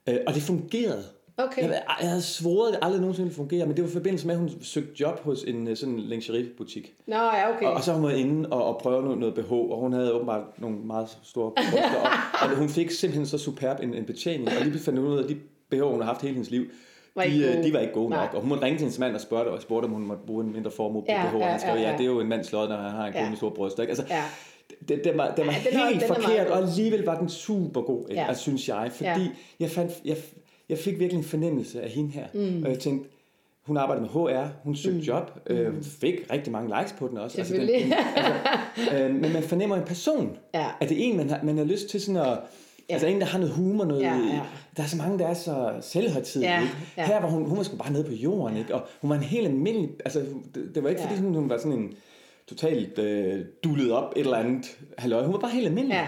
Øh, 0.09 0.19
og 0.27 0.33
det 0.33 0.41
fungerede. 0.41 1.03
Okay. 1.37 1.61
Jeg, 1.61 1.83
jeg 2.01 2.09
havde 2.09 2.21
svoret, 2.21 2.67
at 2.67 2.73
det 2.73 2.79
aldrig 2.81 3.01
nogensinde 3.01 3.25
ville 3.25 3.35
fungere, 3.35 3.65
men 3.65 3.75
det 3.75 3.83
var 3.83 3.89
i 3.89 3.93
forbindelse 3.93 4.27
med, 4.27 4.35
at 4.35 4.39
hun 4.39 4.51
søgte 4.61 4.91
job 4.99 5.23
hos 5.23 5.43
en 5.43 5.67
øh, 5.67 5.77
sådan 5.77 5.99
lingeriebutik. 5.99 6.93
Nå, 7.07 7.15
ja, 7.15 7.55
okay. 7.55 7.65
Og, 7.65 7.73
og 7.73 7.83
så 7.83 7.91
var 7.91 7.99
hun 7.99 8.11
inde 8.11 8.49
og, 8.49 8.65
og 8.65 8.77
prøve 8.81 9.03
noget, 9.03 9.17
noget 9.17 9.35
BH, 9.35 9.51
og 9.51 9.79
hun 9.79 9.93
havde 9.93 10.13
åbenbart 10.13 10.41
nogle 10.57 10.77
meget 10.77 11.17
store 11.23 11.51
bryster, 11.51 11.99
og, 11.99 12.09
og 12.49 12.57
hun 12.57 12.69
fik 12.69 12.91
simpelthen 12.91 13.25
så 13.25 13.37
superb 13.37 13.79
en, 13.83 13.93
en 13.93 14.05
betjening, 14.05 14.47
og 14.47 14.65
lige 14.65 14.79
fandt 14.79 14.99
hun 14.99 15.07
ud 15.07 15.17
af, 15.17 15.23
at 15.23 15.29
de 15.29 15.37
BH, 15.69 15.81
hun 15.81 15.99
har 15.99 16.07
haft 16.07 16.21
hele 16.21 16.33
hendes 16.33 16.51
liv, 16.51 16.65
var 17.15 17.23
de, 17.23 17.57
øh, 17.57 17.63
de 17.63 17.73
var 17.73 17.79
ikke 17.79 17.93
gode 17.93 18.09
Nej. 18.09 18.25
nok. 18.25 18.33
Og 18.33 18.41
hun 18.41 18.49
måtte 18.49 18.63
ringe 18.63 18.77
til 18.77 18.83
hendes 18.83 18.99
mand 18.99 19.15
og 19.15 19.21
spørge, 19.21 19.51
og 19.51 19.61
spurgte, 19.61 19.85
om 19.85 19.91
hun 19.91 20.05
måtte 20.05 20.23
bruge 20.27 20.43
en 20.43 20.53
mindre 20.53 20.71
formue 20.71 21.01
på 21.01 21.05
ja, 21.09 21.29
BH. 21.31 21.39
Ja, 21.39 21.45
han 21.45 21.59
skrev, 21.59 21.75
ja, 21.75 21.91
ja. 21.91 21.97
det 21.97 22.01
er 22.01 22.05
jo 22.05 22.19
en 22.19 22.29
mands 22.29 22.51
lod, 22.51 22.67
når 22.67 22.75
han 22.75 22.91
har 22.91 23.07
en 23.07 23.13
ja. 23.13 23.35
stor 23.35 23.49
bryst. 23.49 23.79
Ikke? 23.79 23.89
Altså, 23.89 24.05
ja. 24.09 24.23
Den, 24.87 24.99
den 25.03 25.17
var, 25.17 25.33
den 25.35 25.47
var 25.47 25.53
ja, 25.53 25.89
helt 25.89 26.01
den 26.01 26.07
forkert, 26.07 26.47
og 26.47 26.57
alligevel 26.57 27.03
var 27.03 27.19
den 27.19 27.29
super 27.29 27.81
god, 27.81 28.05
ja. 28.09 28.25
altså, 28.27 28.43
synes 28.43 28.67
jeg. 28.67 28.89
Fordi 28.93 29.09
ja. 29.09 29.29
jeg, 29.59 29.69
fandt, 29.69 29.91
jeg, 30.05 30.17
jeg 30.69 30.77
fik 30.77 30.99
virkelig 30.99 31.17
en 31.17 31.23
fornemmelse 31.23 31.81
af 31.81 31.89
hende 31.89 32.11
her. 32.11 32.25
Mm. 32.33 32.63
Og 32.63 32.69
jeg 32.69 32.79
tænkte, 32.79 33.09
hun 33.65 33.77
arbejdede 33.77 34.01
med 34.01 34.09
HR, 34.09 34.47
hun 34.63 34.75
søgte 34.75 34.97
mm. 34.97 35.03
job, 35.03 35.39
øh, 35.47 35.73
mm. 35.73 35.83
fik 35.83 36.15
rigtig 36.31 36.51
mange 36.53 36.79
likes 36.79 36.95
på 36.99 37.07
den 37.07 37.17
også. 37.17 37.37
Altså, 37.37 37.53
den, 37.53 37.69
altså, 37.69 38.97
øh, 38.97 39.15
men 39.15 39.33
man 39.33 39.43
fornemmer 39.43 39.75
en 39.75 39.83
person. 39.83 40.37
Ja. 40.53 40.65
At 40.81 40.89
det 40.89 40.99
er 40.99 41.03
en, 41.03 41.17
man 41.17 41.29
har, 41.29 41.39
man 41.43 41.57
har 41.57 41.65
lyst 41.65 41.89
til 41.89 42.01
sådan 42.01 42.21
at 42.21 42.37
Ja. 42.89 42.93
Altså 42.93 43.07
en, 43.07 43.21
der 43.21 43.25
har 43.27 43.39
noget 43.39 43.53
humor, 43.53 43.85
noget, 43.85 44.01
Ja, 44.01 44.15
ja. 44.15 44.41
der 44.77 44.83
er 44.83 44.87
så 44.87 44.97
mange, 44.97 45.19
der 45.19 45.27
er 45.27 45.33
så 45.33 45.73
selvhøjtidelige. 45.81 46.53
Ja, 46.53 46.61
ikke? 46.61 46.73
ja. 46.97 47.05
Her 47.05 47.21
var 47.21 47.29
hun, 47.29 47.45
hun 47.45 47.57
var 47.57 47.63
sgu 47.63 47.77
bare 47.77 47.91
nede 47.91 48.03
på 48.03 48.13
jorden, 48.13 48.57
ikke? 48.57 48.75
og 48.75 48.81
hun 49.01 49.09
var 49.09 49.15
en 49.15 49.23
helt 49.23 49.47
almindelig, 49.47 49.89
altså 50.05 50.19
det, 50.55 50.71
det 50.75 50.83
var 50.83 50.89
ikke 50.89 51.01
Ja. 51.01 51.07
fordi 51.07 51.17
sådan, 51.17 51.33
hun 51.33 51.49
var 51.49 51.57
sådan 51.57 51.71
en 51.71 51.93
totalt 52.49 52.99
øh, 52.99 53.45
dullet 53.63 53.91
op 53.91 54.13
et 54.15 54.19
eller 54.19 54.37
andet 54.37 54.77
halløj. 54.97 55.23
Hun 55.23 55.33
var 55.33 55.39
bare 55.39 55.51
helt 55.51 55.67
almindelig. 55.67 55.95
Ja. 55.95 56.07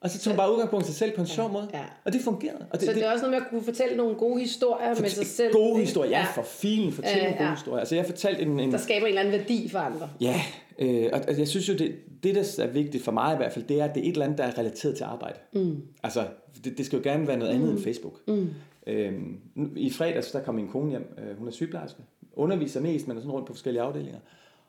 Og 0.00 0.10
så 0.10 0.18
tog 0.18 0.30
hun 0.32 0.36
bare 0.36 0.52
udgangspunkt 0.52 0.84
i 0.84 0.88
sig 0.88 0.96
selv 0.96 1.14
på 1.14 1.20
en 1.20 1.26
sjov 1.26 1.52
måde. 1.52 1.68
ja. 1.74 1.84
Og 2.04 2.12
det 2.12 2.20
fungerede. 2.20 2.66
Og 2.70 2.80
det, 2.80 2.88
Så 2.88 2.94
det 2.94 3.06
er 3.06 3.12
også 3.12 3.24
noget 3.24 3.36
med 3.36 3.46
at 3.46 3.50
kunne 3.50 3.64
fortælle 3.64 3.96
nogle 3.96 4.14
gode 4.14 4.40
historier 4.40 5.00
med 5.00 5.08
sig 5.08 5.26
selv. 5.26 5.52
Gode 5.52 5.80
historier, 5.80 6.10
ja, 6.10 6.26
for 6.34 6.42
filen 6.42 6.92
fortælle 6.92 7.22
nogle 7.22 7.36
gode 7.36 7.48
ja. 7.48 7.54
historier. 7.54 7.80
Altså 7.80 7.94
jeg 7.94 8.06
fortalte 8.06 8.42
en, 8.42 8.60
en 8.60 8.72
Der 8.72 8.78
skaber 8.78 9.06
en 9.06 9.08
eller 9.08 9.20
anden 9.20 9.40
værdi 9.40 9.68
for 9.68 9.78
andre. 9.78 10.10
Ja, 10.20 10.40
øh, 10.78 11.10
og, 11.12 11.20
og 11.28 11.38
jeg 11.38 11.48
synes 11.48 11.68
jo, 11.68 11.74
det, 11.74 11.94
det 12.22 12.34
der 12.34 12.64
er 12.64 12.66
vigtigt 12.66 13.04
for 13.04 13.12
mig 13.12 13.34
i 13.34 13.36
hvert 13.36 13.52
fald, 13.52 13.64
det 13.64 13.80
er, 13.80 13.84
at 13.84 13.94
det 13.94 14.04
er 14.04 14.08
et 14.08 14.12
eller 14.12 14.24
andet, 14.24 14.38
der 14.38 14.44
er 14.44 14.58
relateret 14.58 14.96
til 14.96 15.04
arbejde. 15.04 15.38
Mm. 15.52 15.82
Altså, 16.02 16.26
det, 16.64 16.78
det 16.78 16.86
skal 16.86 16.96
jo 16.96 17.02
gerne 17.02 17.26
være 17.26 17.36
noget 17.36 17.52
andet 17.52 17.68
mm. 17.68 17.74
end 17.74 17.84
Facebook. 17.84 18.28
Mm. 18.28 18.48
Øhm, 18.86 19.40
I 19.76 19.90
fredags, 19.90 20.30
der 20.30 20.40
kom 20.40 20.54
min 20.54 20.68
kone 20.68 20.90
hjem, 20.90 21.14
øh, 21.18 21.38
hun 21.38 21.48
er 21.48 21.52
sygeplejerske, 21.52 22.02
underviser 22.32 22.80
mest, 22.80 23.08
men 23.08 23.16
er 23.16 23.20
sådan 23.20 23.32
rundt 23.32 23.46
på 23.46 23.52
forskellige 23.52 23.82
afdelinger. 23.82 24.18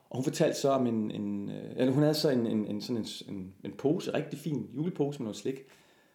Og 0.09 0.15
hun 0.17 0.23
fortalte 0.23 0.59
så 0.59 0.69
om 0.69 0.87
en, 0.87 1.11
en 1.11 1.49
øh, 1.49 1.71
eller 1.75 1.93
hun 1.93 2.03
havde 2.03 2.13
så 2.15 2.29
en, 2.29 2.47
en, 2.47 2.65
en 2.67 2.81
sådan 2.81 2.97
en, 2.97 3.35
en, 3.35 3.53
en 3.63 3.71
pose, 3.71 4.13
rigtig 4.13 4.39
fin 4.39 4.69
julepose 4.75 5.19
med 5.19 5.25
noget 5.25 5.37
slik. 5.37 5.55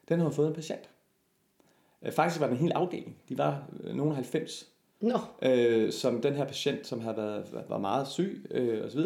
Den 0.09 0.19
havde 0.19 0.29
hun 0.29 0.35
fået 0.35 0.49
en 0.49 0.55
patient. 0.55 0.91
Øh, 2.03 2.13
faktisk 2.13 2.41
var 2.41 2.47
den 2.47 2.57
en 2.57 2.63
hel 2.63 2.73
afdeling. 2.73 3.17
De 3.29 3.39
var 3.39 3.65
nogle 3.95 4.11
af 4.11 4.15
90 4.17 4.67
Nå, 5.01 5.19
øh, 5.43 5.93
som 5.93 6.21
den 6.21 6.35
her 6.35 6.45
patient, 6.45 6.87
som 6.87 7.01
havde 7.01 7.17
været, 7.17 7.65
var 7.69 7.79
meget 7.79 8.09
syg 8.09 8.47
øh, 8.51 8.85
osv., 8.87 9.01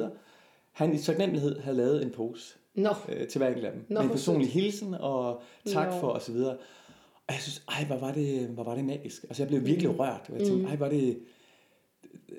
han 0.73 0.95
i 0.95 0.99
taknemmelighed 0.99 1.59
havde 1.61 1.77
lavet 1.77 2.03
en 2.03 2.11
pose 2.11 2.55
nå. 2.75 2.91
øh, 3.09 3.29
til 3.29 3.39
hver 3.39 3.49
enkelt 3.49 3.67
af 3.67 3.73
dem. 3.73 3.85
Nå, 3.89 3.95
med 4.01 4.05
en 4.05 4.11
personlig 4.11 4.49
hilsen 4.53 4.95
og 4.95 5.43
tak 5.73 5.89
Nå. 5.93 6.01
for 6.01 6.09
osv. 6.09 6.37
Og 6.37 7.35
jeg 7.35 7.39
synes, 7.41 7.63
ej, 7.69 7.85
hvor 7.85 7.97
var 7.97 8.13
det, 8.13 8.49
hvor 8.49 8.65
var 8.65 8.75
det 8.75 8.85
magisk. 8.85 9.23
Altså 9.25 9.43
jeg 9.43 9.49
blev 9.49 9.67
virkelig 9.67 9.91
Mm. 9.91 9.97
rørt. 9.97 10.31
Og 10.33 10.39
jeg 10.39 10.47
tænkte, 10.47 10.69
ej, 10.69 10.77
hvor 10.77 10.87
er 10.87 10.91
det... 10.91 11.19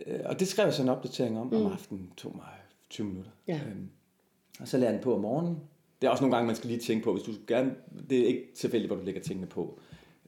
Øh, 0.07 0.19
Og 0.25 0.39
det 0.39 0.47
skrev 0.47 0.65
jeg 0.65 0.73
så 0.73 0.81
en 0.81 0.89
opdatering 0.89 1.39
om 1.39 1.53
om 1.53 1.71
aftenen. 1.71 2.11
Tog 2.17 2.35
mig 2.35 2.45
20 2.89 3.07
minutter. 3.07 3.31
Mm. 3.47 3.53
Ja. 3.53 3.59
Øhm, 3.69 3.89
og 4.59 4.67
så 4.67 4.77
lagde 4.77 4.91
jeg 4.91 4.93
den 4.93 5.03
på 5.03 5.15
om 5.15 5.21
morgenen. 5.21 5.57
Det 6.01 6.07
er 6.07 6.11
også 6.11 6.23
nogle 6.23 6.35
gange, 6.35 6.47
man 6.47 6.55
skal 6.55 6.69
lige 6.69 6.79
tænke 6.79 7.03
på, 7.03 7.13
hvis 7.13 7.23
du 7.23 7.31
gerne... 7.47 7.75
Det 8.09 8.19
er 8.19 8.27
ikke 8.27 8.43
tilfældigt, 8.55 8.89
hvor 8.89 8.97
du 8.97 9.05
lægger 9.05 9.21
tingene 9.21 9.47
på. 9.47 9.79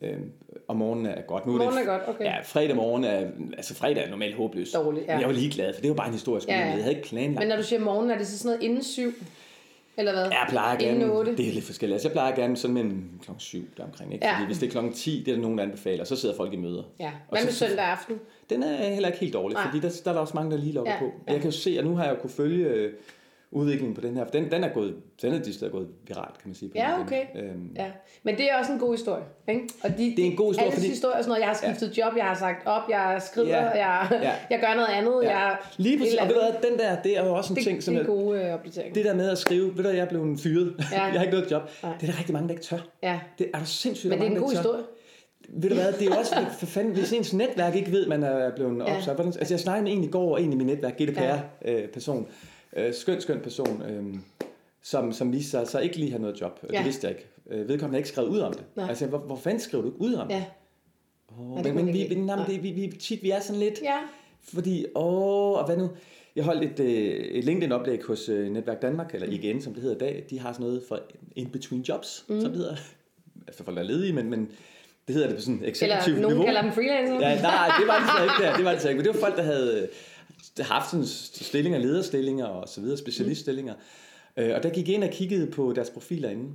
Øhm, 0.01 0.31
og 0.67 0.75
morgenen 0.75 1.05
er 1.05 1.21
godt. 1.21 1.45
Nu 1.45 1.51
Morgenen 1.51 1.77
det, 1.77 1.87
er 1.87 1.97
godt, 1.97 2.09
okay. 2.15 2.25
Ja, 2.25 2.41
fredag 2.41 2.75
morgen 2.75 3.03
er... 3.03 3.31
Altså 3.57 3.75
fredag 3.75 4.05
er 4.05 4.09
normalt 4.09 4.35
håbløs. 4.35 4.71
Dårlig, 4.71 5.03
ja. 5.07 5.13
Men 5.13 5.19
jeg 5.19 5.27
var 5.27 5.35
ligeglad, 5.35 5.73
for 5.73 5.81
det 5.81 5.89
var 5.89 5.95
bare 5.95 6.07
en 6.07 6.13
historisk 6.13 6.47
ja. 6.47 6.59
ja. 6.59 6.65
Jeg 6.65 6.83
havde 6.83 6.95
ikke 6.95 7.07
planlagt. 7.07 7.39
Men 7.39 7.47
når 7.47 7.55
du 7.55 7.63
siger 7.63 7.79
morgen, 7.79 8.11
er 8.11 8.17
det 8.17 8.27
så 8.27 8.37
sådan 8.37 8.49
noget 8.49 8.63
inden 8.63 8.83
syv? 8.83 9.13
Eller 9.97 10.11
hvad? 10.11 10.23
Jeg 10.23 10.45
plejer 10.49 10.77
gerne, 10.77 11.11
otte? 11.11 11.37
det 11.37 11.47
er 11.49 11.53
lidt 11.53 11.65
forskelligt. 11.65 11.93
Altså, 11.95 12.07
jeg 12.07 12.13
plejer 12.13 12.35
gerne 12.35 12.57
sådan 12.57 12.73
mellem 12.73 13.09
klokken 13.21 13.39
7 13.39 13.67
der 13.77 13.83
omkring. 13.83 14.13
Ikke? 14.13 14.25
Ja. 14.25 14.33
Fordi 14.33 14.45
hvis 14.45 14.57
det 14.57 14.67
er 14.67 14.71
klokken 14.71 14.93
10, 14.93 15.23
det 15.25 15.31
er 15.31 15.35
der 15.35 15.41
nogen, 15.41 15.57
der 15.57 15.63
anbefaler, 15.63 16.03
så 16.03 16.15
sidder 16.15 16.35
folk 16.35 16.53
i 16.53 16.57
møder. 16.57 16.83
Ja. 16.99 17.11
Hvad 17.29 17.43
med 17.43 17.51
søndag 17.51 17.85
aften? 17.85 18.19
Den 18.49 18.63
er 18.63 18.89
heller 18.89 19.07
ikke 19.09 19.19
helt 19.19 19.33
dårlig, 19.33 19.55
Nej. 19.55 19.65
fordi 19.65 19.79
der, 19.79 20.01
der 20.03 20.09
er 20.09 20.13
der 20.13 20.21
også 20.21 20.33
mange, 20.35 20.51
der 20.51 20.57
lige 20.57 20.73
logger 20.73 20.93
Ja, 20.93 20.99
på. 20.99 21.05
Og 21.05 21.11
ja. 21.27 21.31
jeg 21.33 21.41
kan 21.41 21.49
jo 21.51 21.57
se, 21.57 21.75
at 21.79 21.85
nu 21.85 21.95
har 21.95 22.03
jeg 22.03 22.13
jo 22.15 22.19
kunne 22.21 22.29
følge 22.29 22.65
øh, 22.65 22.93
udviklingen 23.51 23.95
på 23.95 24.01
den 24.01 24.15
her, 24.17 24.23
for 24.25 24.31
den, 24.31 24.51
den 24.51 24.63
er 24.63 24.69
gået, 24.73 24.95
den 25.21 25.33
er 25.33 25.37
decideret 25.39 25.71
gået 25.71 25.87
viralt, 26.07 26.37
kan 26.37 26.47
man 26.49 26.55
sige. 26.55 26.69
På 26.69 26.73
Ja, 26.77 26.97
LinkedIn. 26.97 27.17
okay. 27.35 27.49
Øhm, 27.49 27.71
Ja. 27.75 27.85
Men 28.23 28.37
det 28.37 28.51
er 28.51 28.57
også 28.57 28.71
en 28.71 28.79
god 28.79 28.93
historie, 28.93 29.23
ikke? 29.47 29.61
Og 29.83 29.89
de, 29.89 30.13
Det 30.17 30.19
er 30.19 30.25
en 30.31 30.35
god 30.35 30.49
historie, 30.49 30.65
Alles 30.65 30.75
fordi- 30.79 30.87
historie 30.89 31.15
er 31.15 31.21
sådan 31.21 31.29
noget, 31.29 31.39
jeg 31.41 31.47
har 31.49 31.55
skiftet 31.55 31.97
job, 31.97 32.13
jeg 32.17 32.25
har 32.25 32.35
sagt 32.35 32.67
op, 32.67 32.81
jeg 32.89 33.21
skrider, 33.25 33.57
Ja, 33.57 33.69
jeg, 33.69 34.07
ja. 34.11 34.31
jeg 34.55 34.59
gør 34.59 34.73
noget 34.75 34.87
andet, 34.89 35.19
ja. 35.23 35.37
jeg... 35.39 35.57
Lige 35.77 35.97
præcis, 35.97 36.15
og 36.19 36.27
ved 36.27 36.35
du 36.35 36.67
den 36.69 36.79
der, 36.79 37.01
det 37.01 37.17
er 37.17 37.25
jo 37.25 37.33
også 37.35 37.53
en 37.53 37.57
det, 37.57 37.63
ting, 37.65 37.83
som 37.83 37.93
det 37.93 38.01
er 38.01 38.05
en 38.05 38.17
god 38.17 38.37
øh, 38.37 38.53
opdatering. 38.53 38.95
det 38.95 39.05
der 39.05 39.13
med 39.13 39.29
at 39.29 39.37
skrive, 39.37 39.77
ved 39.77 39.83
du 39.83 39.89
jeg 39.89 39.97
er 39.99 40.05
blevet 40.09 40.39
fyret, 40.39 40.75
Ja. 40.91 41.03
jeg 41.03 41.11
har 41.11 41.21
ikke 41.21 41.33
noget 41.33 41.51
job, 41.51 41.61
Nej. 41.83 41.91
det 42.01 42.07
er 42.07 42.11
der 42.11 42.17
rigtig 42.19 42.33
mange, 42.33 42.47
der 42.47 42.53
ikke 42.53 42.63
tør. 42.65 42.77
Ja. 43.03 43.19
Det 43.39 43.49
er 43.53 43.57
der 43.57 43.65
sindssygt 43.65 44.09
Men 44.09 44.19
det 44.19 44.27
er 44.27 44.31
en 44.31 44.37
god 44.41 44.49
historie. 44.51 44.83
Ved 45.49 45.69
du 45.69 45.75
hvad, 45.75 45.91
det 45.93 46.01
er 46.01 46.05
jo 46.05 46.11
også, 46.19 46.35
for 46.59 46.65
fanden, 46.65 46.93
hvis 46.93 47.13
ens 47.13 47.33
netværk 47.33 47.75
ikke 47.75 47.91
ved, 47.91 48.07
man 48.07 48.23
er 48.23 48.51
blevet 48.55 48.77
Ja. 48.87 48.95
opsagt. 48.95 49.17
Hvordan, 49.17 49.33
altså 49.39 49.53
jeg 49.53 49.59
snakkede 49.59 49.83
med 49.83 49.91
en 49.97 50.03
i 50.03 50.07
går, 50.11 50.37
en 50.37 50.53
i 50.53 50.55
mit 50.55 50.65
netværk, 50.67 50.93
GDPR-person, 51.01 52.21
øh, 52.21 52.31
skøn, 52.91 53.21
skøn 53.21 53.39
person, 53.39 53.81
øh, 53.81 54.15
som, 54.81 55.11
som 55.11 55.33
viste 55.33 55.51
sig 55.51 55.67
så 55.67 55.79
ikke 55.79 55.97
lige 55.97 56.09
have 56.11 56.21
noget 56.21 56.41
job. 56.41 56.59
Ja. 56.73 56.77
Det 56.77 56.85
vidste 56.85 57.07
jeg 57.07 57.15
ikke. 57.17 57.27
Øh, 57.49 57.67
vedkommende 57.67 57.95
har 57.95 57.97
ikke 57.97 58.09
skrevet 58.09 58.29
ud 58.29 58.39
om 58.39 58.53
det. 58.53 58.63
Nej. 58.75 58.89
Altså, 58.89 59.05
hvor, 59.07 59.17
hvor 59.17 59.35
fanden 59.35 59.59
skriver 59.59 59.81
du 59.81 59.89
ikke 59.89 60.01
ud 60.01 60.13
om 60.13 60.27
det? 60.27 60.35
Ja. 60.35 60.43
Oh, 61.39 61.57
det 61.57 61.65
men, 61.65 61.73
kunne 61.73 61.85
men 61.85 61.93
vi, 61.93 61.99
lide. 61.99 62.25
nej, 62.25 62.45
det, 62.47 62.63
vi, 62.63 62.71
vi, 62.71 62.87
tit, 62.99 63.23
vi 63.23 63.29
er 63.31 63.39
sådan 63.39 63.59
lidt, 63.59 63.81
Ja. 63.81 63.97
fordi, 64.43 64.85
åh, 64.95 65.57
og 65.59 65.65
hvad 65.65 65.77
nu? 65.77 65.89
Jeg 66.35 66.45
holdt 66.45 66.63
et, 66.63 66.79
øh, 66.85 66.89
et 67.13 67.43
LinkedIn-oplæg 67.43 68.03
hos 68.03 68.29
øh, 68.29 68.49
Netværk 68.51 68.81
Danmark, 68.81 69.13
eller 69.13 69.27
IGN, 69.27 69.61
som 69.61 69.73
det 69.73 69.83
hedder 69.83 69.95
i 69.95 69.99
dag. 69.99 70.25
De 70.29 70.39
har 70.39 70.53
sådan 70.53 70.65
noget 70.65 70.83
for 70.87 70.99
in-between 71.35 71.81
jobs, 71.81 72.25
mm. 72.29 72.41
som 72.41 72.49
det 72.49 72.57
hedder. 72.57 72.75
Altså 73.47 73.63
folk, 73.63 73.77
der 73.77 73.83
er 73.83 73.87
ledige, 73.87 74.13
men, 74.13 74.29
men 74.29 74.49
det 75.07 75.15
hedder 75.15 75.27
det 75.27 75.35
på 75.37 75.41
sådan 75.41 75.59
et 75.61 75.67
eksekutivt 75.67 76.07
Eller 76.07 76.21
nogen 76.21 76.37
niveau. 76.37 76.45
kalder 76.45 76.61
dem 76.61 76.71
freelancer. 76.71 77.29
Ja, 77.29 77.41
nej, 77.41 77.71
det 77.79 77.87
var 77.87 77.99
det 77.99 78.07
så 78.17 78.23
ikke 78.23 78.47
der. 78.47 78.55
Det 78.55 78.65
var 78.65 78.71
det 78.71 78.81
så 78.81 78.89
ikke. 78.89 78.97
Men 78.97 79.05
det 79.05 79.13
var 79.13 79.19
folk, 79.19 79.35
der 79.37 79.43
havde 79.43 79.81
øh, 79.81 79.87
haft 80.63 80.91
sådan 80.91 81.05
stillinger, 81.05 81.79
lederstillinger 81.79 82.45
og 82.45 82.69
så 82.69 82.81
videre, 82.81 82.97
specialiststillinger. 82.97 83.73
Øh, 84.37 84.55
Og 84.55 84.63
der 84.63 84.69
gik 84.69 84.87
jeg 84.87 84.95
ind 84.95 85.03
og 85.03 85.09
kiggede 85.09 85.51
på 85.51 85.73
deres 85.75 85.89
profiler 85.89 86.29
inde. 86.29 86.49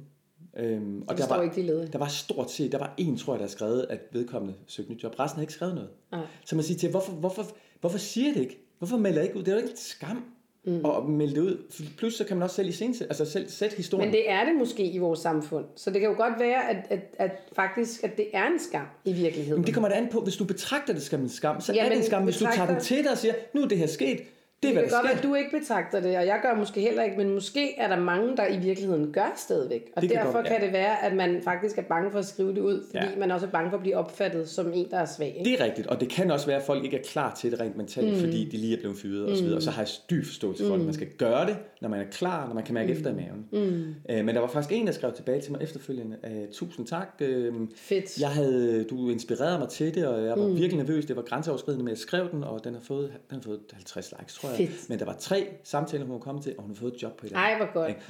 Øhm, 0.57 1.03
og 1.09 1.18
der 1.18 1.28
var, 1.28 1.42
ikke, 1.42 1.57
de 1.57 1.66
der 1.92 1.98
var 1.98 2.09
stort 2.09 2.50
set, 2.50 2.72
der 2.72 2.78
var 2.78 2.94
en, 2.98 3.16
tror 3.16 3.32
jeg, 3.34 3.40
der 3.40 3.46
skrevet, 3.46 3.86
at 3.90 4.00
vedkommende 4.12 4.55
søgte 4.66 4.92
nyt 4.92 5.03
job. 5.03 5.20
Resten 5.20 5.36
havde 5.36 5.42
ikke 5.44 5.53
skrevet 5.53 5.74
noget. 5.74 5.90
Nej. 6.12 6.20
Så 6.46 6.57
man 6.57 6.64
siger 6.64 6.78
til, 6.78 6.90
hvorfor, 6.90 7.12
hvorfor, 7.12 7.46
hvorfor 7.80 7.98
siger 7.98 8.34
det 8.34 8.40
ikke? 8.40 8.59
Hvorfor 8.78 8.96
melder 8.96 9.18
jeg 9.18 9.26
ikke 9.28 9.38
ud? 9.38 9.42
Det 9.44 9.48
er 9.48 9.53
jo 9.53 9.59
ikke 9.59 9.70
en 9.70 9.76
skam 9.76 10.24
mm. 10.64 10.84
at 10.86 11.04
melde 11.08 11.34
det 11.34 11.40
ud. 11.40 11.58
Plus 11.98 12.14
så 12.14 12.24
kan 12.24 12.36
man 12.36 12.42
også 12.42 12.56
selv, 12.56 12.68
i 12.68 12.72
scene, 12.72 12.94
altså 13.00 13.24
selv 13.24 13.48
sætte 13.48 13.76
historien. 13.76 14.08
Men 14.08 14.14
det 14.14 14.30
er 14.30 14.44
det 14.44 14.54
måske 14.58 14.84
i 14.90 14.98
vores 14.98 15.18
samfund. 15.20 15.64
Så 15.76 15.90
det 15.90 16.00
kan 16.00 16.10
jo 16.10 16.16
godt 16.16 16.40
være, 16.40 16.70
at, 16.70 16.76
at, 16.90 17.00
at 17.18 17.30
faktisk 17.56 18.04
at 18.04 18.16
det 18.16 18.26
er 18.32 18.46
en 18.46 18.58
skam 18.58 18.86
i 19.04 19.12
virkeligheden. 19.12 19.60
Men 19.60 19.66
det 19.66 19.74
kommer 19.74 19.88
da 19.88 19.94
an 19.94 20.08
på, 20.12 20.20
hvis 20.20 20.36
du 20.36 20.44
betragter 20.44 20.92
det 20.92 21.02
som 21.02 21.20
en 21.20 21.28
skam, 21.28 21.60
så 21.60 21.72
Ja, 21.72 21.84
er 21.84 21.88
det 21.88 21.98
en 21.98 22.04
skam. 22.04 22.24
Hvis 22.24 22.36
du 22.36 22.44
tager 22.44 22.52
betragter- 22.52 22.74
den 22.74 22.82
til 22.82 23.02
dig 23.04 23.10
og 23.12 23.18
siger, 23.18 23.34
nu 23.52 23.62
er 23.62 23.68
det 23.68 23.78
her 23.78 23.86
sket, 23.86 24.20
det 24.62 24.68
er 24.68 24.72
det 24.72 24.80
hvad 24.82 24.82
kan 24.82 24.90
der 24.90 25.08
godt 25.08 25.22
være, 25.22 25.30
du 25.30 25.34
ikke 25.34 25.58
betragter 25.58 26.00
det, 26.00 26.16
og 26.16 26.26
jeg 26.26 26.38
gør 26.42 26.54
måske 26.54 26.80
heller 26.80 27.02
ikke, 27.02 27.16
men 27.16 27.30
måske 27.34 27.78
er 27.78 27.88
der 27.88 28.00
mange, 28.00 28.36
der 28.36 28.46
i 28.46 28.58
virkeligheden 28.58 29.12
gør 29.12 29.32
stadigvæk. 29.36 29.90
Og 29.96 30.02
Det 30.02 30.10
kan 30.10 30.18
derfor 30.18 30.32
godt, 30.32 30.46
ja. 30.46 30.52
kan 30.52 30.62
det 30.62 30.72
være, 30.72 31.04
at 31.04 31.16
man 31.16 31.40
faktisk 31.44 31.78
er 31.78 31.82
bange 31.82 32.10
for 32.10 32.18
at 32.18 32.24
skrive 32.26 32.48
det 32.54 32.60
ud, 32.60 32.84
fordi 32.90 33.04
Ja. 33.04 33.18
man 33.18 33.30
også 33.30 33.46
er 33.46 33.50
bange 33.50 33.70
for 33.70 33.76
at 33.76 33.80
blive 33.82 33.96
opfattet 33.96 34.48
som 34.48 34.72
en, 34.74 34.90
der 34.90 34.98
er 34.98 35.04
svag. 35.04 35.34
Ikke? 35.38 35.50
Det 35.50 35.60
er 35.60 35.64
rigtigt, 35.64 35.86
og 35.86 36.00
det 36.00 36.08
kan 36.08 36.30
også 36.30 36.46
være, 36.46 36.56
at 36.56 36.62
folk 36.62 36.84
ikke 36.84 36.96
er 36.98 37.02
klar 37.02 37.34
til 37.34 37.50
det 37.52 37.60
rent 37.60 37.76
mentalt, 37.76 38.12
mm. 38.12 38.18
fordi 38.20 38.44
de 38.44 38.56
lige 38.56 38.76
er 38.76 38.80
blevet 38.80 38.96
fyret 38.96 39.26
og 39.26 39.36
så 39.36 39.42
videre. 39.42 39.58
Og 39.58 39.62
så 39.62 39.70
har 39.70 39.82
jeg 39.82 39.88
dyb 40.10 40.24
forståelse 40.26 40.66
for, 40.66 40.74
at 40.74 40.80
man 40.80 40.94
skal 40.94 41.06
gøre 41.18 41.46
det, 41.46 41.56
når 41.80 41.88
man 41.88 42.00
er 42.00 42.04
klar, 42.10 42.46
når 42.46 42.54
man 42.54 42.64
kan 42.64 42.74
mærke 42.74 42.92
mm. 42.92 42.98
efter 42.98 43.10
i 43.10 43.14
maven. 43.14 43.46
Mm. 43.52 43.94
Øh, 44.10 44.24
men 44.24 44.34
der 44.34 44.40
var 44.40 44.48
faktisk 44.48 44.72
en, 44.80 44.86
der 44.86 44.92
skrev 44.92 45.12
tilbage 45.12 45.40
til 45.40 45.52
mig 45.52 45.62
efterfølgende, 45.62 46.16
øh, 46.24 46.48
tusind 46.52 46.86
tak. 46.86 47.08
Øh, 47.20 47.52
Fedt. 47.76 48.20
jeg 48.20 48.28
havde, 48.28 48.84
du 48.84 49.10
inspirerede 49.10 49.58
mig 49.58 49.68
til 49.68 49.94
det, 49.94 50.06
og 50.06 50.24
jeg 50.24 50.38
var 50.38 50.46
mm. 50.46 50.56
virkelig 50.56 50.76
nervøs. 50.76 51.04
Det 51.06 51.16
var 51.16 51.22
grænseoverskridende, 51.22 51.84
men 51.84 51.90
jeg 51.90 51.98
skrev 51.98 52.30
den, 52.30 52.44
og 52.44 52.64
den 52.64 52.74
har 52.74 52.80
fået, 52.80 53.12
den 53.30 53.36
har 53.36 53.42
fået 53.42 53.60
50 53.72 54.14
likes, 54.18 54.34
tror 54.34 54.48
jeg. 54.48 54.51
Fedt. 54.57 54.88
Men 54.88 54.98
der 54.98 55.05
var 55.05 55.16
tre 55.20 55.46
samtaler, 55.64 56.05
hun 56.05 56.12
var 56.12 56.18
kommet 56.18 56.44
til, 56.44 56.55
og 56.59 56.62
hun 56.62 56.70
har 56.70 56.76
fået 56.76 56.94
et 56.94 57.03
job 57.03 57.16
på 57.16 57.26
et 57.26 57.32
Ej, 57.32 57.57
hvor 57.57 57.72
godt. 57.72 57.88
Ikke? 57.88 58.00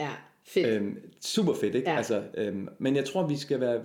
Ja, 0.00 0.10
fedt. 0.46 0.66
Øhm, 0.66 0.98
super 1.20 1.54
fedt, 1.54 1.74
ikke? 1.74 1.86
Ja. 1.88 1.92
Ja. 1.92 1.96
Altså, 1.96 2.22
øhm, 2.34 2.68
men 2.78 2.96
jeg 2.96 3.04
tror, 3.04 3.26
vi 3.26 3.36
skal 3.36 3.60
være... 3.60 3.80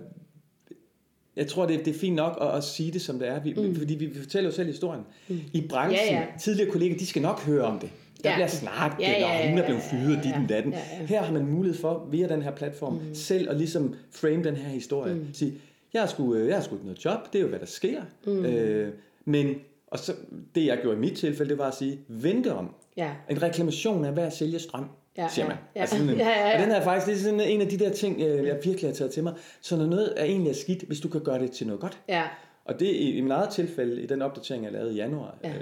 Jeg 1.36 1.48
tror, 1.48 1.66
det, 1.66 1.86
det 1.86 1.96
er 1.96 2.00
fint 2.00 2.16
nok 2.16 2.38
at, 2.41 2.48
at 2.58 2.64
sige 2.64 2.91
det, 2.91 3.02
som 3.02 3.20
det 3.20 3.28
er. 3.28 3.39
Vi, 3.39 3.54
mm. 3.54 3.76
Fordi 3.76 3.96
vi, 3.96 4.14
fortæller 4.20 4.50
jo 4.50 4.56
selv 4.56 4.68
historien. 4.68 5.04
Mm. 5.28 5.39
I 5.54 5.68
branchen, 5.68 6.00
Ja, 6.10 6.20
ja. 6.20 6.26
tidligere 6.39 6.72
kolleger, 6.72 6.98
de 6.98 7.06
skal 7.06 7.22
nok 7.22 7.39
høre 7.46 7.64
om 7.64 7.80
det. 7.80 7.89
Der 8.24 8.30
Ja. 8.30 8.36
bliver 8.36 8.48
snakket, 8.48 9.00
Ja, 9.00 9.12
ja, 9.12 9.20
ja, 9.20 9.44
og 9.44 9.50
hun 9.50 9.58
er 9.60 9.66
blevet 9.66 9.82
ja, 9.91 9.98
ja, 9.98 10.04
fyret, 10.06 10.18
ja, 10.18 10.22
dit 10.22 10.34
den 10.36 10.48
datten. 10.48 10.74
ja, 10.74 10.80
ja. 11.00 11.06
Her 11.06 11.22
har 11.24 11.34
man 11.34 11.46
mulighed 11.48 11.80
for, 11.80 12.08
via 12.12 12.28
den 12.28 12.41
her 12.41 12.52
platform, 12.52 12.94
mm. 12.94 13.16
selv 13.16 13.50
at 13.50 13.58
ligesom 13.58 13.96
frame 14.12 14.44
den 14.44 14.56
her 14.56 14.70
historie. 14.70 15.14
Mm. 15.14 15.28
Sige, 15.34 15.54
jeg 15.94 16.02
har, 16.02 16.08
sgu, 16.08 16.36
øh, 16.36 16.48
jeg 16.48 16.56
har 16.56 16.64
sgu 16.64 16.76
ikke 16.76 16.86
noget 16.86 17.06
job, 17.06 17.34
det 17.34 17.39
er 17.39 17.44
jo, 17.44 17.48
hvad 17.50 17.60
der 17.60 17.66
sker. 17.66 18.02
Mm. 18.26 18.46
Øh, 18.46 18.94
men, 19.26 19.56
og 19.94 20.00
så, 20.00 20.14
det 20.56 20.66
jeg 20.66 20.80
gjorde 20.82 20.98
i 20.98 21.00
mit 21.00 21.18
tilfælde, 21.18 21.50
det 21.50 21.58
var 21.58 21.68
at 21.68 21.76
sige, 21.76 22.00
vente 22.08 22.54
om. 22.54 22.70
Ja. 22.98 23.12
En 23.30 23.41
reklamation 23.41 24.06
er 24.06 24.12
værd 24.12 24.28
at 24.28 24.34
sælge 24.34 24.60
strøm, 24.60 24.86
Ja, 25.18 25.28
siger 25.28 25.46
ja, 25.46 25.50
man. 25.50 25.58
ja. 25.76 25.82
Altså 25.82 25.98
sådan 25.98 26.10
en, 26.10 26.18
Ja, 26.26 26.30
ja, 26.30 26.50
ja. 26.50 26.56
Og 26.58 26.64
den 26.64 26.72
er 26.72 26.82
faktisk 26.84 27.08
det 27.08 27.14
er 27.14 27.24
sådan 27.32 27.39
en 27.39 27.62
af 27.62 27.68
de 27.68 27.80
der 27.80 27.89
ting, 27.89 28.22
øh, 28.22 28.48
jeg 28.48 28.60
virkelig 28.64 28.89
har 28.89 28.94
taget 28.96 29.12
til 29.12 29.24
mig. 29.24 29.34
Så 29.62 29.78
når 29.78 29.86
noget 29.86 30.14
er 30.18 30.24
egentlig 30.26 30.50
er 30.50 30.54
skidt, 30.56 30.82
hvis 30.84 31.00
du 31.00 31.10
kan 31.10 31.22
gøre 31.22 31.39
det 31.39 31.52
til 31.52 31.68
noget 31.68 31.82
godt. 31.82 32.00
Ja, 32.10 32.24
Og 32.66 32.80
det 32.80 32.86
i, 32.86 33.12
i 33.18 33.22
mit 33.22 33.32
eget 33.32 33.50
tilfælde, 33.50 34.02
i 34.02 34.06
den 34.06 34.22
opdatering, 34.22 34.64
jeg 34.64 34.72
lavede 34.74 34.94
i 34.94 34.96
januar, 34.96 35.38
Ja. 35.44 35.50
ja. 35.50 35.56
øh, 35.56 35.62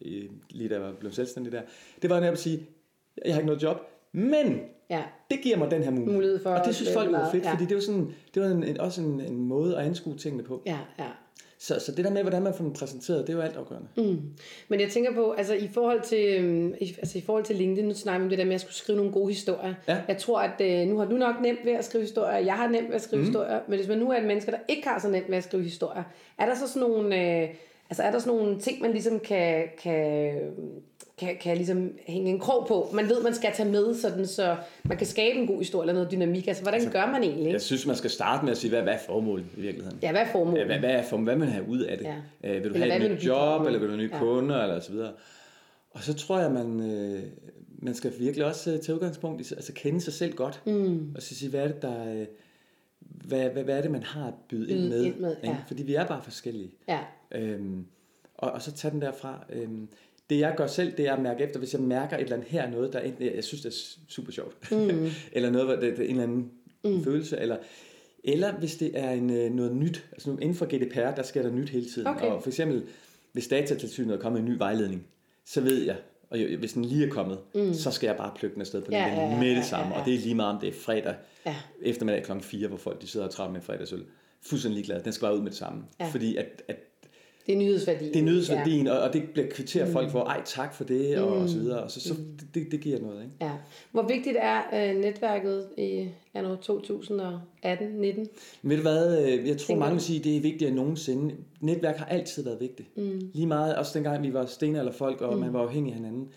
i, 0.00 0.28
lige 0.50 0.68
da 0.68 0.74
jeg 0.80 0.92
blevet 1.00 1.14
selvstændig 1.14 1.52
der, 1.52 1.60
det 2.02 2.10
var 2.10 2.20
netop 2.20 2.32
at 2.32 2.38
sige, 2.38 2.60
jeg 3.24 3.34
har 3.34 3.40
ikke 3.40 3.46
noget 3.46 3.62
job, 3.62 3.76
men 4.12 4.60
ja. 4.90 5.02
det 5.30 5.40
giver 5.42 5.56
mig 5.56 5.70
den 5.70 5.82
her 5.82 5.90
mulighed. 5.90 6.14
Mulighed 6.14 6.42
for 6.42 6.50
og 6.50 6.66
det 6.66 6.74
synes 6.74 6.92
folk 6.92 7.12
var 7.12 7.30
fedt, 7.30 7.44
ja. 7.44 7.52
fordi 7.52 7.64
det 7.64 7.74
var, 7.74 7.80
sådan, 7.80 8.14
det 8.34 8.42
var 8.42 8.48
en, 8.48 8.64
en, 8.64 8.80
også 8.80 9.00
en, 9.02 9.20
en 9.20 9.36
måde 9.44 9.76
at 9.78 9.86
anskue 9.86 10.16
tingene 10.16 10.42
på. 10.42 10.62
Ja, 10.66 10.78
ja. 10.98 11.04
Så, 11.64 11.80
så 11.80 11.92
det 11.92 12.04
der 12.04 12.10
med, 12.10 12.22
hvordan 12.22 12.42
man 12.42 12.54
får 12.54 12.64
den 12.64 12.72
præsenteret, 12.72 13.26
det 13.26 13.32
er 13.32 13.36
jo 13.36 13.42
alt 13.42 13.56
afgørende. 13.56 13.88
Mm. 13.96 14.22
Men 14.68 14.80
jeg 14.80 14.88
tænker 14.90 15.14
på, 15.14 15.32
altså 15.32 15.54
i 15.54 15.68
forhold 15.68 16.02
til, 16.02 16.34
øhm, 16.38 16.74
i, 16.80 16.96
altså 16.98 17.18
i 17.18 17.20
forhold 17.20 17.44
til 17.44 17.56
LinkedIn, 17.56 17.88
nu 17.88 17.94
snakker 17.94 18.18
vi 18.18 18.24
om 18.24 18.28
det 18.28 18.38
der 18.38 18.44
med, 18.44 18.52
at 18.52 18.52
jeg 18.52 18.60
skulle 18.60 18.74
skrive 18.74 18.96
nogle 18.96 19.12
gode 19.12 19.32
historier. 19.32 19.74
Ja. 19.88 19.98
Jeg 20.08 20.18
tror, 20.18 20.40
at 20.40 20.60
øh, 20.60 20.88
nu 20.88 20.98
har 20.98 21.04
du 21.04 21.16
nok 21.16 21.40
nemt 21.42 21.58
ved 21.64 21.72
at 21.72 21.84
skrive 21.84 22.02
historier, 22.02 22.38
jeg 22.38 22.54
har 22.54 22.68
nemt 22.68 22.88
ved 22.88 22.94
at 22.94 23.02
skrive 23.02 23.20
mm. 23.20 23.26
historier, 23.26 23.60
men 23.68 23.78
hvis 23.78 23.88
man 23.88 23.98
nu 23.98 24.10
er 24.10 24.16
et 24.16 24.24
menneske, 24.24 24.50
der 24.50 24.58
ikke 24.68 24.88
har 24.88 25.00
så 25.00 25.08
nemt 25.08 25.30
ved 25.30 25.36
at 25.36 25.44
skrive 25.44 25.62
historier, 25.62 26.02
er 26.38 26.46
der 26.46 26.54
så 26.54 26.68
sådan 26.68 26.88
nogle, 26.88 27.40
øh, 27.42 27.48
altså 27.90 28.02
er 28.02 28.10
der 28.10 28.18
sådan 28.18 28.38
nogle 28.38 28.60
ting, 28.60 28.82
man 28.82 28.90
ligesom 28.90 29.20
kan, 29.20 29.68
kan 29.82 30.34
kan, 31.18 31.36
kan 31.40 31.56
ligesom 31.56 31.92
hænge 32.06 32.30
en 32.30 32.38
krog 32.38 32.66
på. 32.68 32.90
Man 32.94 33.08
ved, 33.08 33.22
man 33.22 33.34
skal 33.34 33.52
tage 33.54 33.70
med, 33.70 33.94
sådan, 33.94 34.26
så 34.26 34.56
man 34.84 34.98
kan 34.98 35.06
skabe 35.06 35.38
en 35.38 35.46
god 35.46 35.58
historie 35.58 35.82
eller 35.82 35.92
noget 35.92 36.10
dynamik. 36.10 36.48
Altså, 36.48 36.62
hvordan 36.62 36.80
altså, 36.80 36.98
gør 36.98 37.06
man 37.06 37.22
egentlig? 37.22 37.52
Jeg 37.52 37.60
synes, 37.60 37.86
man 37.86 37.96
skal 37.96 38.10
starte 38.10 38.44
med 38.44 38.52
at 38.52 38.58
sige, 38.58 38.70
hvad, 38.70 38.82
hvad 38.82 38.92
er 38.92 38.98
formålet 39.06 39.46
i 39.56 39.60
virkeligheden? 39.60 39.98
Ja, 40.02 40.10
hvad 40.10 40.20
er 40.20 40.32
formålet? 40.32 40.66
Hvad, 40.66 40.78
hvad, 40.78 40.90
er 40.90 41.02
formålet? 41.02 41.26
hvad 41.26 41.34
vil 41.34 41.44
man 41.44 41.48
have 41.48 41.68
ud 41.68 41.80
af 41.80 41.98
det? 41.98 42.04
Ja. 42.04 42.16
Øh, 42.44 42.62
vil 42.62 42.70
du 42.70 42.74
eller 42.74 42.94
have 42.94 43.04
et 43.04 43.10
nyt 43.10 43.26
job, 43.26 43.66
eller 43.66 43.78
vil 43.78 43.88
du 43.88 43.92
have 43.92 44.02
nye 44.02 44.10
ja. 44.12 44.18
kunder, 44.18 44.62
eller 44.62 44.80
så 44.80 44.92
videre? 44.92 45.12
Og 45.90 46.02
så 46.02 46.14
tror 46.14 46.38
jeg, 46.38 46.52
man, 46.52 46.90
øh, 46.90 47.22
man 47.78 47.94
skal 47.94 48.12
virkelig 48.18 48.46
også 48.46 48.72
øh, 48.72 48.80
tage 48.80 48.94
udgangspunkt 48.96 49.50
i, 49.50 49.54
altså 49.54 49.72
kende 49.72 50.00
sig 50.00 50.12
selv 50.12 50.34
godt, 50.34 50.62
mm. 50.66 51.12
og 51.16 51.22
så 51.22 51.34
sige, 51.34 51.50
hvad 51.50 51.60
er 51.60 51.66
det, 51.66 51.82
der... 51.82 52.14
Øh, 52.14 52.26
hvad, 53.00 53.50
hvad, 53.50 53.64
hvad 53.64 53.78
er 53.78 53.82
det, 53.82 53.90
man 53.90 54.02
har 54.02 54.26
at 54.26 54.34
byde 54.48 54.70
ind 54.70 54.88
med? 54.88 55.04
Ind 55.04 55.18
med 55.18 55.36
ja. 55.44 55.56
Fordi 55.66 55.82
vi 55.82 55.94
er 55.94 56.06
bare 56.06 56.22
forskellige. 56.22 56.70
Ja. 56.88 57.00
Øhm, 57.32 57.86
og, 58.34 58.52
og 58.52 58.62
så 58.62 58.72
tage 58.72 58.92
den 58.92 59.00
derfra. 59.00 59.44
Øhm, 59.50 59.88
det 60.30 60.38
jeg 60.38 60.54
gør 60.56 60.66
selv, 60.66 60.96
det 60.96 61.08
er 61.08 61.14
at 61.14 61.22
mærke 61.22 61.44
efter, 61.44 61.58
hvis 61.58 61.72
jeg 61.74 61.82
mærker 61.82 62.16
et 62.16 62.22
eller 62.22 62.36
andet 62.36 62.48
her, 62.48 62.70
noget, 62.70 62.92
der 62.92 63.00
enten, 63.00 63.34
jeg 63.34 63.44
synes, 63.44 63.62
det 63.62 63.68
er 63.68 63.98
super 64.08 64.32
sjovt, 64.32 64.70
mm. 64.70 65.08
eller 65.32 65.50
noget, 65.50 65.66
hvor 65.66 65.76
det, 65.76 65.96
det 65.96 65.98
er 65.98 66.04
en 66.04 66.10
eller 66.10 66.22
anden 66.22 66.50
mm. 66.84 67.04
følelse, 67.04 67.38
eller, 67.38 67.56
eller 68.24 68.52
hvis 68.52 68.76
det 68.76 68.90
er 68.94 69.10
en, 69.10 69.30
øh, 69.30 69.52
noget 69.52 69.76
nyt, 69.76 70.04
altså 70.12 70.30
inden 70.30 70.54
for 70.54 70.66
GDPR, 70.66 71.14
der 71.14 71.22
sker 71.22 71.42
der 71.42 71.50
nyt 71.50 71.68
hele 71.68 71.86
tiden. 71.86 72.06
Okay. 72.06 72.26
Og 72.26 72.42
for 72.42 72.50
eksempel, 72.50 72.84
hvis 73.32 73.48
datatilsynet 73.48 74.14
er 74.14 74.18
kommet 74.20 74.38
en 74.38 74.44
ny 74.44 74.56
vejledning, 74.58 75.06
så 75.44 75.60
ved 75.60 75.82
jeg, 75.82 75.96
og 76.30 76.38
hvis 76.58 76.72
den 76.72 76.84
lige 76.84 77.06
er 77.06 77.10
kommet, 77.10 77.38
mm. 77.54 77.74
så 77.74 77.90
skal 77.90 78.06
jeg 78.06 78.16
bare 78.16 78.32
plukke 78.36 78.54
den 78.54 78.60
afsted 78.60 78.82
på 78.82 78.92
ja, 78.92 78.98
den 78.98 79.14
ja, 79.14 79.30
ja, 79.30 79.40
med 79.40 79.56
det 79.56 79.64
samme. 79.64 79.86
Ja, 79.86 79.90
ja, 79.90 79.96
ja. 79.96 80.00
Og 80.00 80.06
det 80.06 80.14
er 80.14 80.18
lige 80.18 80.34
meget 80.34 80.54
om 80.54 80.60
det 80.60 80.68
er 80.68 80.72
fredag 80.72 81.14
ja. 81.46 81.56
eftermiddag 81.82 82.24
kl. 82.24 82.32
4, 82.40 82.68
hvor 82.68 82.76
folk 82.76 83.02
de 83.02 83.06
sidder 83.06 83.26
og 83.26 83.32
træder 83.32 83.50
med 83.50 83.60
fredagsøl. 83.60 84.04
Fuldstændig 84.42 84.74
ligeglad. 84.74 85.02
Den 85.02 85.12
skal 85.12 85.26
bare 85.26 85.36
ud 85.36 85.40
med 85.40 85.50
det 85.50 85.58
samme. 85.58 85.84
Ja. 86.00 86.06
Fordi 86.06 86.36
at, 86.36 86.62
at 86.68 86.76
det 87.46 87.54
er 87.54 87.58
nyhedsværdien. 87.58 88.12
Det 88.12 88.20
er 88.20 88.24
nyhedsværdien, 88.24 88.86
ja. 88.86 88.92
og, 88.92 89.02
og 89.02 89.12
det 89.12 89.22
bliver 89.32 89.48
kvitteret 89.50 89.88
mm. 89.88 89.92
folk 89.92 90.10
for, 90.10 90.24
ej 90.24 90.42
tak 90.44 90.74
for 90.74 90.84
det, 90.84 91.18
og, 91.18 91.36
mm. 91.36 91.42
og 91.42 91.48
så 91.48 91.58
videre. 91.58 91.82
Og 91.82 91.90
så, 91.90 92.00
så 92.00 92.14
mm. 92.14 92.38
det, 92.54 92.72
det 92.72 92.80
giver 92.80 93.00
noget. 93.00 93.22
Ikke? 93.22 93.34
Ja. 93.40 93.50
Hvor 93.92 94.02
vigtigt 94.02 94.36
er 94.40 94.62
øh, 94.74 95.00
netværket 95.00 95.68
i 95.78 96.08
anno 96.34 96.54
2018-19? 96.54 96.66
Ved 98.62 98.76
du 98.76 98.82
hvad, 98.82 99.26
øh, 99.26 99.48
jeg 99.48 99.58
tror 99.58 99.76
mange 99.76 99.92
vil 99.92 100.02
sige, 100.02 100.24
det 100.24 100.36
er 100.36 100.40
vigtigere 100.40 100.68
end 100.68 100.76
nogensinde. 100.76 101.34
Netværk 101.60 101.96
har 101.96 102.06
altid 102.06 102.44
været 102.44 102.60
vigtigt. 102.60 102.96
Mm. 102.96 103.30
Lige 103.34 103.46
meget, 103.46 103.76
også 103.76 103.92
dengang 103.94 104.22
vi 104.22 104.32
var 104.32 104.56
eller 104.62 104.92
folk, 104.92 105.20
og 105.20 105.34
mm. 105.34 105.40
man 105.40 105.52
var 105.52 105.60
afhængig 105.60 105.92
af 105.92 105.96
hinanden. 105.96 106.28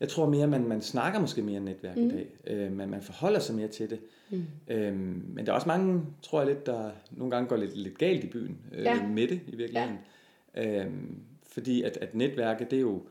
Jeg 0.00 0.08
tror 0.08 0.28
mere, 0.28 0.46
man, 0.46 0.68
man 0.68 0.82
snakker 0.82 1.20
måske 1.20 1.42
mere 1.42 1.60
netværk 1.60 1.96
mm. 1.96 2.06
i 2.06 2.10
dag. 2.10 2.26
Øh, 2.46 2.72
man, 2.72 2.88
man 2.88 3.02
forholder 3.02 3.38
sig 3.38 3.54
mere 3.54 3.68
til 3.68 3.90
det. 3.90 3.98
Mm. 4.30 4.44
Øhm, 4.68 5.24
men 5.34 5.46
der 5.46 5.52
er 5.52 5.56
også 5.56 5.68
mange, 5.68 6.02
tror 6.22 6.40
jeg 6.40 6.48
lidt, 6.48 6.66
der 6.66 6.90
nogle 7.10 7.30
gange 7.30 7.48
går 7.48 7.56
lidt, 7.56 7.76
lidt 7.76 7.98
galt 7.98 8.24
i 8.24 8.26
byen 8.26 8.58
øh, 8.72 8.84
ja. 8.84 9.06
med 9.06 9.28
det 9.28 9.40
i 9.46 9.56
virkeligheden. 9.56 9.94
Ja. 9.94 10.15
Øhm, 10.56 11.18
fordi 11.46 11.82
at, 11.82 11.96
at 11.96 12.14
netværket, 12.14 12.70
det 12.70 12.76
er 12.76 12.80
jo, 12.80 13.02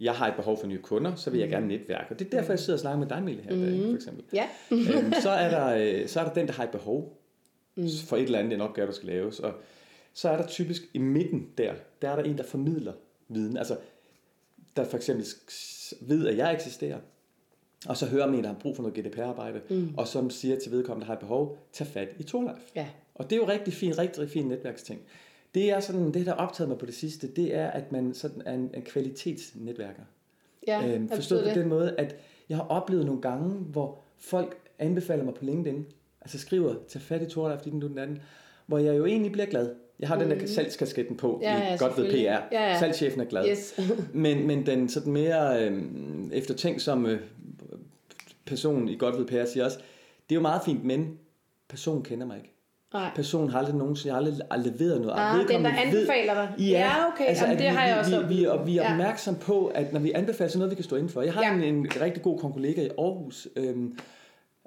jeg 0.00 0.14
har 0.14 0.28
et 0.28 0.34
behov 0.36 0.58
for 0.60 0.66
nye 0.66 0.82
kunder, 0.82 1.14
så 1.14 1.30
vil 1.30 1.38
jeg 1.38 1.46
mm. 1.46 1.52
gerne 1.52 1.66
netværke. 1.66 2.10
Og 2.10 2.18
det 2.18 2.26
er 2.26 2.30
derfor, 2.30 2.52
jeg 2.52 2.58
sidder 2.58 2.76
og 2.76 2.80
snakker 2.80 2.98
med 2.98 3.08
dig, 3.08 3.22
Mille, 3.22 3.42
her 3.42 3.54
mm. 3.54 3.60
dag, 3.60 3.80
for 3.88 3.94
eksempel. 3.94 4.24
Ja. 4.32 4.48
øhm, 4.70 5.12
så, 5.22 5.30
er 5.30 5.50
der, 5.50 5.76
øh, 5.76 6.08
så 6.08 6.20
er 6.20 6.24
der 6.24 6.34
den, 6.34 6.46
der 6.46 6.52
har 6.52 6.64
et 6.64 6.70
behov 6.70 7.18
mm. 7.74 7.88
for 8.06 8.16
et 8.16 8.22
eller 8.22 8.38
andet, 8.38 8.52
en 8.52 8.60
opgave, 8.60 8.86
der 8.86 8.92
skal 8.92 9.08
laves. 9.08 9.40
Og 9.40 9.52
så 10.14 10.28
er 10.28 10.36
der 10.36 10.46
typisk 10.46 10.82
i 10.94 10.98
midten 10.98 11.48
der, 11.58 11.74
der 12.02 12.08
er 12.10 12.16
der 12.16 12.22
en, 12.22 12.38
der 12.38 12.44
formidler 12.44 12.92
viden. 13.28 13.56
Altså, 13.56 13.76
der 14.76 14.84
for 14.84 14.96
eksempel 14.96 15.26
ved, 16.00 16.26
at 16.26 16.36
jeg 16.36 16.54
eksisterer, 16.54 16.98
og 17.86 17.96
så 17.96 18.06
hører 18.06 18.26
man 18.26 18.34
en, 18.34 18.44
der 18.44 18.50
har 18.50 18.58
brug 18.58 18.76
for 18.76 18.82
noget 18.82 18.98
GDPR-arbejde, 18.98 19.60
mm. 19.70 19.94
og 19.96 20.08
som 20.08 20.30
siger 20.30 20.58
til 20.58 20.72
vedkommende, 20.72 21.00
der 21.00 21.06
har 21.06 21.14
et 21.14 21.20
behov, 21.20 21.58
tag 21.72 21.86
fat 21.86 22.08
i 22.18 22.22
Torlife. 22.22 22.60
Ja. 22.76 22.88
Og 23.14 23.30
det 23.30 23.36
er 23.36 23.40
jo 23.40 23.48
rigtig 23.48 23.74
fint, 23.74 23.98
rigtig, 23.98 24.22
rigtig 24.22 24.32
fint 24.32 24.48
netværksting. 24.48 25.00
Det 25.54 25.70
er 25.70 25.80
sådan, 25.80 26.14
det 26.14 26.26
der 26.26 26.32
optaget 26.32 26.68
mig 26.68 26.78
på 26.78 26.86
det 26.86 26.94
sidste, 26.94 27.26
det 27.26 27.54
er, 27.54 27.66
at 27.66 27.92
man 27.92 28.14
sådan 28.14 28.42
er 28.46 28.54
en, 28.54 28.70
en 28.74 28.82
kvalitetsnetværker. 28.82 30.02
Ja, 30.66 30.88
øhm, 30.88 31.08
forstået 31.08 31.44
på 31.52 31.60
den 31.60 31.68
måde, 31.68 31.94
at 31.98 32.16
jeg 32.48 32.56
har 32.56 32.64
oplevet 32.64 33.06
nogle 33.06 33.22
gange, 33.22 33.50
hvor 33.50 33.98
folk 34.18 34.56
anbefaler 34.78 35.24
mig 35.24 35.34
på 35.34 35.44
LinkedIn, 35.44 35.86
altså 36.20 36.38
skriver, 36.38 36.74
tag 36.88 37.02
fat 37.02 37.22
i 37.22 37.26
Torlife, 37.26 37.58
fordi 37.62 37.70
den 37.70 37.98
anden, 37.98 38.22
hvor 38.66 38.78
jeg 38.78 38.96
jo 38.96 39.06
egentlig 39.06 39.32
bliver 39.32 39.46
glad. 39.46 39.74
Jeg 40.00 40.08
har 40.08 40.14
mm. 40.14 40.20
den 40.20 40.30
der 40.30 40.40
mm. 40.40 40.46
salgskasketten 40.46 41.16
på, 41.16 41.40
ja, 41.42 41.58
ja, 41.58 41.76
godt 41.76 41.96
ved 41.96 42.10
PR. 42.10 42.16
Ja, 42.16 42.40
ja. 42.52 42.78
Salgschefen 42.78 43.20
er 43.20 43.24
glad. 43.24 43.48
Yes. 43.48 43.80
men, 44.12 44.46
men 44.46 44.66
den 44.66 44.88
sådan 44.88 45.12
mere 45.12 45.64
øh, 45.64 45.82
eftertænksomme 46.32 47.18
person 48.46 48.88
i 48.88 48.96
godt 48.96 49.18
ved 49.18 49.26
PR 49.26 49.50
siger 49.50 49.64
også, 49.64 49.78
det 50.28 50.34
er 50.34 50.36
jo 50.36 50.42
meget 50.42 50.62
fint, 50.64 50.84
men 50.84 51.18
personen 51.68 52.02
kender 52.02 52.26
mig 52.26 52.36
ikke. 52.36 52.52
Nej. 52.94 53.10
Personen 53.14 53.50
har 53.50 53.58
aldrig 53.58 53.76
nogensinde, 53.76 54.14
jeg 54.14 54.24
har 54.24 54.44
aldrig 54.50 54.72
leveret 54.72 55.00
noget. 55.00 55.14
Ah, 55.16 55.48
den 55.48 55.64
der 55.64 55.70
anbefaler 55.70 56.34
dig. 56.34 56.54
Ja, 56.58 56.64
ja 56.64 57.06
okay, 57.12 57.24
altså, 57.24 57.44
Jamen, 57.44 57.58
det 57.58 57.66
vi, 57.66 57.70
har 57.70 57.86
jeg 57.86 57.98
også 57.98 58.20
vi, 58.20 58.34
vi, 58.34 58.44
og 58.44 58.66
vi 58.66 58.78
er 58.78 58.82
ja. 58.82 58.90
opmærksom 58.90 59.34
på, 59.34 59.66
at 59.66 59.92
når 59.92 60.00
vi 60.00 60.12
anbefaler, 60.12 60.50
så 60.50 60.58
noget, 60.58 60.70
vi 60.70 60.74
kan 60.74 60.84
stå 60.84 61.08
for. 61.08 61.22
Jeg 61.22 61.32
har 61.32 61.42
ja. 61.42 61.52
en, 61.52 61.62
en 61.62 61.86
rigtig 62.00 62.22
god 62.22 62.38
kollega 62.38 62.82
i 62.82 62.88
Aarhus, 62.98 63.48
øhm, 63.56 63.98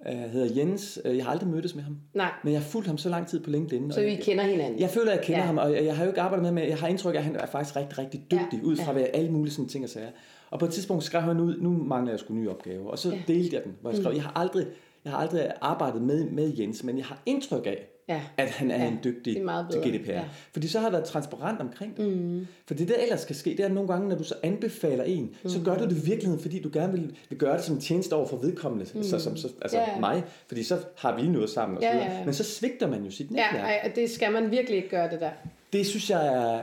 øh, 0.07 0.13
hedder 0.13 0.55
Jens. 0.55 0.99
Øh, 1.05 1.17
jeg 1.17 1.25
har 1.25 1.31
aldrig 1.31 1.49
mødtes 1.49 1.75
med 1.75 1.83
ham. 1.83 1.97
Nej. 2.13 2.31
Men 2.43 2.53
jeg 2.53 2.61
har 2.61 2.67
fulgt 2.67 2.87
ham 2.87 2.97
så 2.97 3.09
lang 3.09 3.27
tid 3.27 3.39
på 3.39 3.49
LinkedIn. 3.49 3.91
Så 3.91 4.01
vi 4.01 4.15
kender 4.15 4.43
hinanden? 4.43 4.79
Jeg 4.79 4.89
føler, 4.89 5.11
at 5.11 5.17
jeg 5.17 5.25
kender 5.25 5.39
ja. 5.39 5.45
ham, 5.45 5.57
og 5.57 5.85
jeg 5.85 5.95
har 5.95 6.03
jo 6.03 6.09
ikke 6.09 6.21
arbejdet 6.21 6.53
med 6.53 6.61
ham, 6.61 6.69
jeg 6.69 6.77
har 6.77 6.87
indtryk 6.87 7.15
af, 7.15 7.19
at 7.19 7.25
han 7.25 7.35
er 7.35 7.45
faktisk 7.45 7.75
rigtig, 7.75 7.97
rigtig 7.97 8.21
dygtig, 8.31 8.59
ja. 8.59 8.63
ud 8.63 8.77
fra 8.77 8.99
ja. 8.99 9.05
alle 9.05 9.31
mulige 9.31 9.53
sådan 9.53 9.69
ting 9.69 9.83
og 9.83 9.89
sager. 9.89 10.09
Og 10.49 10.59
på 10.59 10.65
et 10.65 10.71
tidspunkt 10.71 11.03
skrev 11.03 11.21
han 11.21 11.39
ud, 11.39 11.57
nu 11.57 11.69
mangler 11.69 12.11
jeg 12.11 12.19
sgu 12.19 12.33
nye 12.33 12.49
opgaver. 12.49 12.89
Og 12.91 12.99
så 12.99 13.09
ja. 13.09 13.17
delte 13.27 13.55
jeg 13.55 13.63
den, 13.63 13.75
hvor 13.81 13.89
jeg 13.89 13.97
skrev, 13.97 14.11
mm. 14.11 14.15
jeg 14.15 14.23
har 14.23 14.31
aldrig, 14.35 14.65
jeg 15.03 15.11
har 15.11 15.19
aldrig 15.19 15.51
arbejdet 15.61 16.01
med, 16.01 16.29
med 16.29 16.53
Jens, 16.59 16.83
men 16.83 16.97
jeg 16.97 17.05
har 17.05 17.21
indtryk 17.25 17.65
af, 17.65 17.94
ja. 18.07 18.21
at 18.37 18.49
han 18.49 18.71
er 18.71 18.83
ja. 18.83 18.87
en 18.87 18.99
dygtig 19.03 19.37
er 19.37 19.67
til 19.71 19.81
GDPR. 19.81 20.11
Ja. 20.11 20.23
Fordi 20.53 20.67
så 20.67 20.79
har 20.79 20.89
været 20.89 21.03
transparent 21.03 21.61
omkring 21.61 21.97
det. 21.97 22.07
Mm. 22.07 22.47
For 22.67 22.73
det 22.73 22.87
der 22.87 22.95
ellers 22.95 23.21
skal 23.21 23.35
ske, 23.35 23.49
det 23.49 23.59
er 23.59 23.69
nogle 23.69 23.89
gange, 23.89 24.09
når 24.09 24.15
du 24.15 24.23
så 24.23 24.35
anbefaler 24.43 25.03
en, 25.03 25.35
mm. 25.43 25.49
så 25.49 25.59
gør 25.65 25.77
du 25.77 25.83
det 25.83 25.91
i 25.91 26.05
virkeligheden, 26.05 26.41
fordi 26.41 26.61
du 26.61 26.69
gerne 26.73 26.93
vil, 26.93 27.17
vil 27.29 27.39
gøre 27.39 27.57
det 27.57 27.63
som 27.63 27.79
tjeneste 27.79 28.13
over 28.13 28.27
for 28.27 28.37
vedkommende, 28.37 28.85
mm. 28.95 29.03
så, 29.03 29.19
som, 29.19 29.37
så, 29.37 29.49
altså 29.61 29.77
ja. 29.77 29.99
mig, 29.99 30.23
fordi 30.47 30.63
så 30.63 30.77
har 30.97 31.15
vi 31.15 31.27
noget 31.27 31.49
sammen. 31.49 31.77
Og 31.77 31.83
ja, 31.83 31.97
ja, 31.97 32.17
ja. 32.17 32.25
Men 32.25 32.33
så 32.33 32.43
svigter 32.43 32.87
man 32.87 33.03
jo 33.03 33.11
sit 33.11 33.31
netværk. 33.31 33.53
Ja, 33.53 33.59
ej, 33.59 33.91
det 33.95 34.09
skal 34.09 34.31
man 34.31 34.51
virkelig 34.51 34.77
ikke 34.77 34.89
gøre 34.89 35.09
det 35.09 35.19
der. 35.19 35.31
Det 35.73 35.85
synes 35.85 36.09
jeg 36.09 36.27
er, 36.27 36.61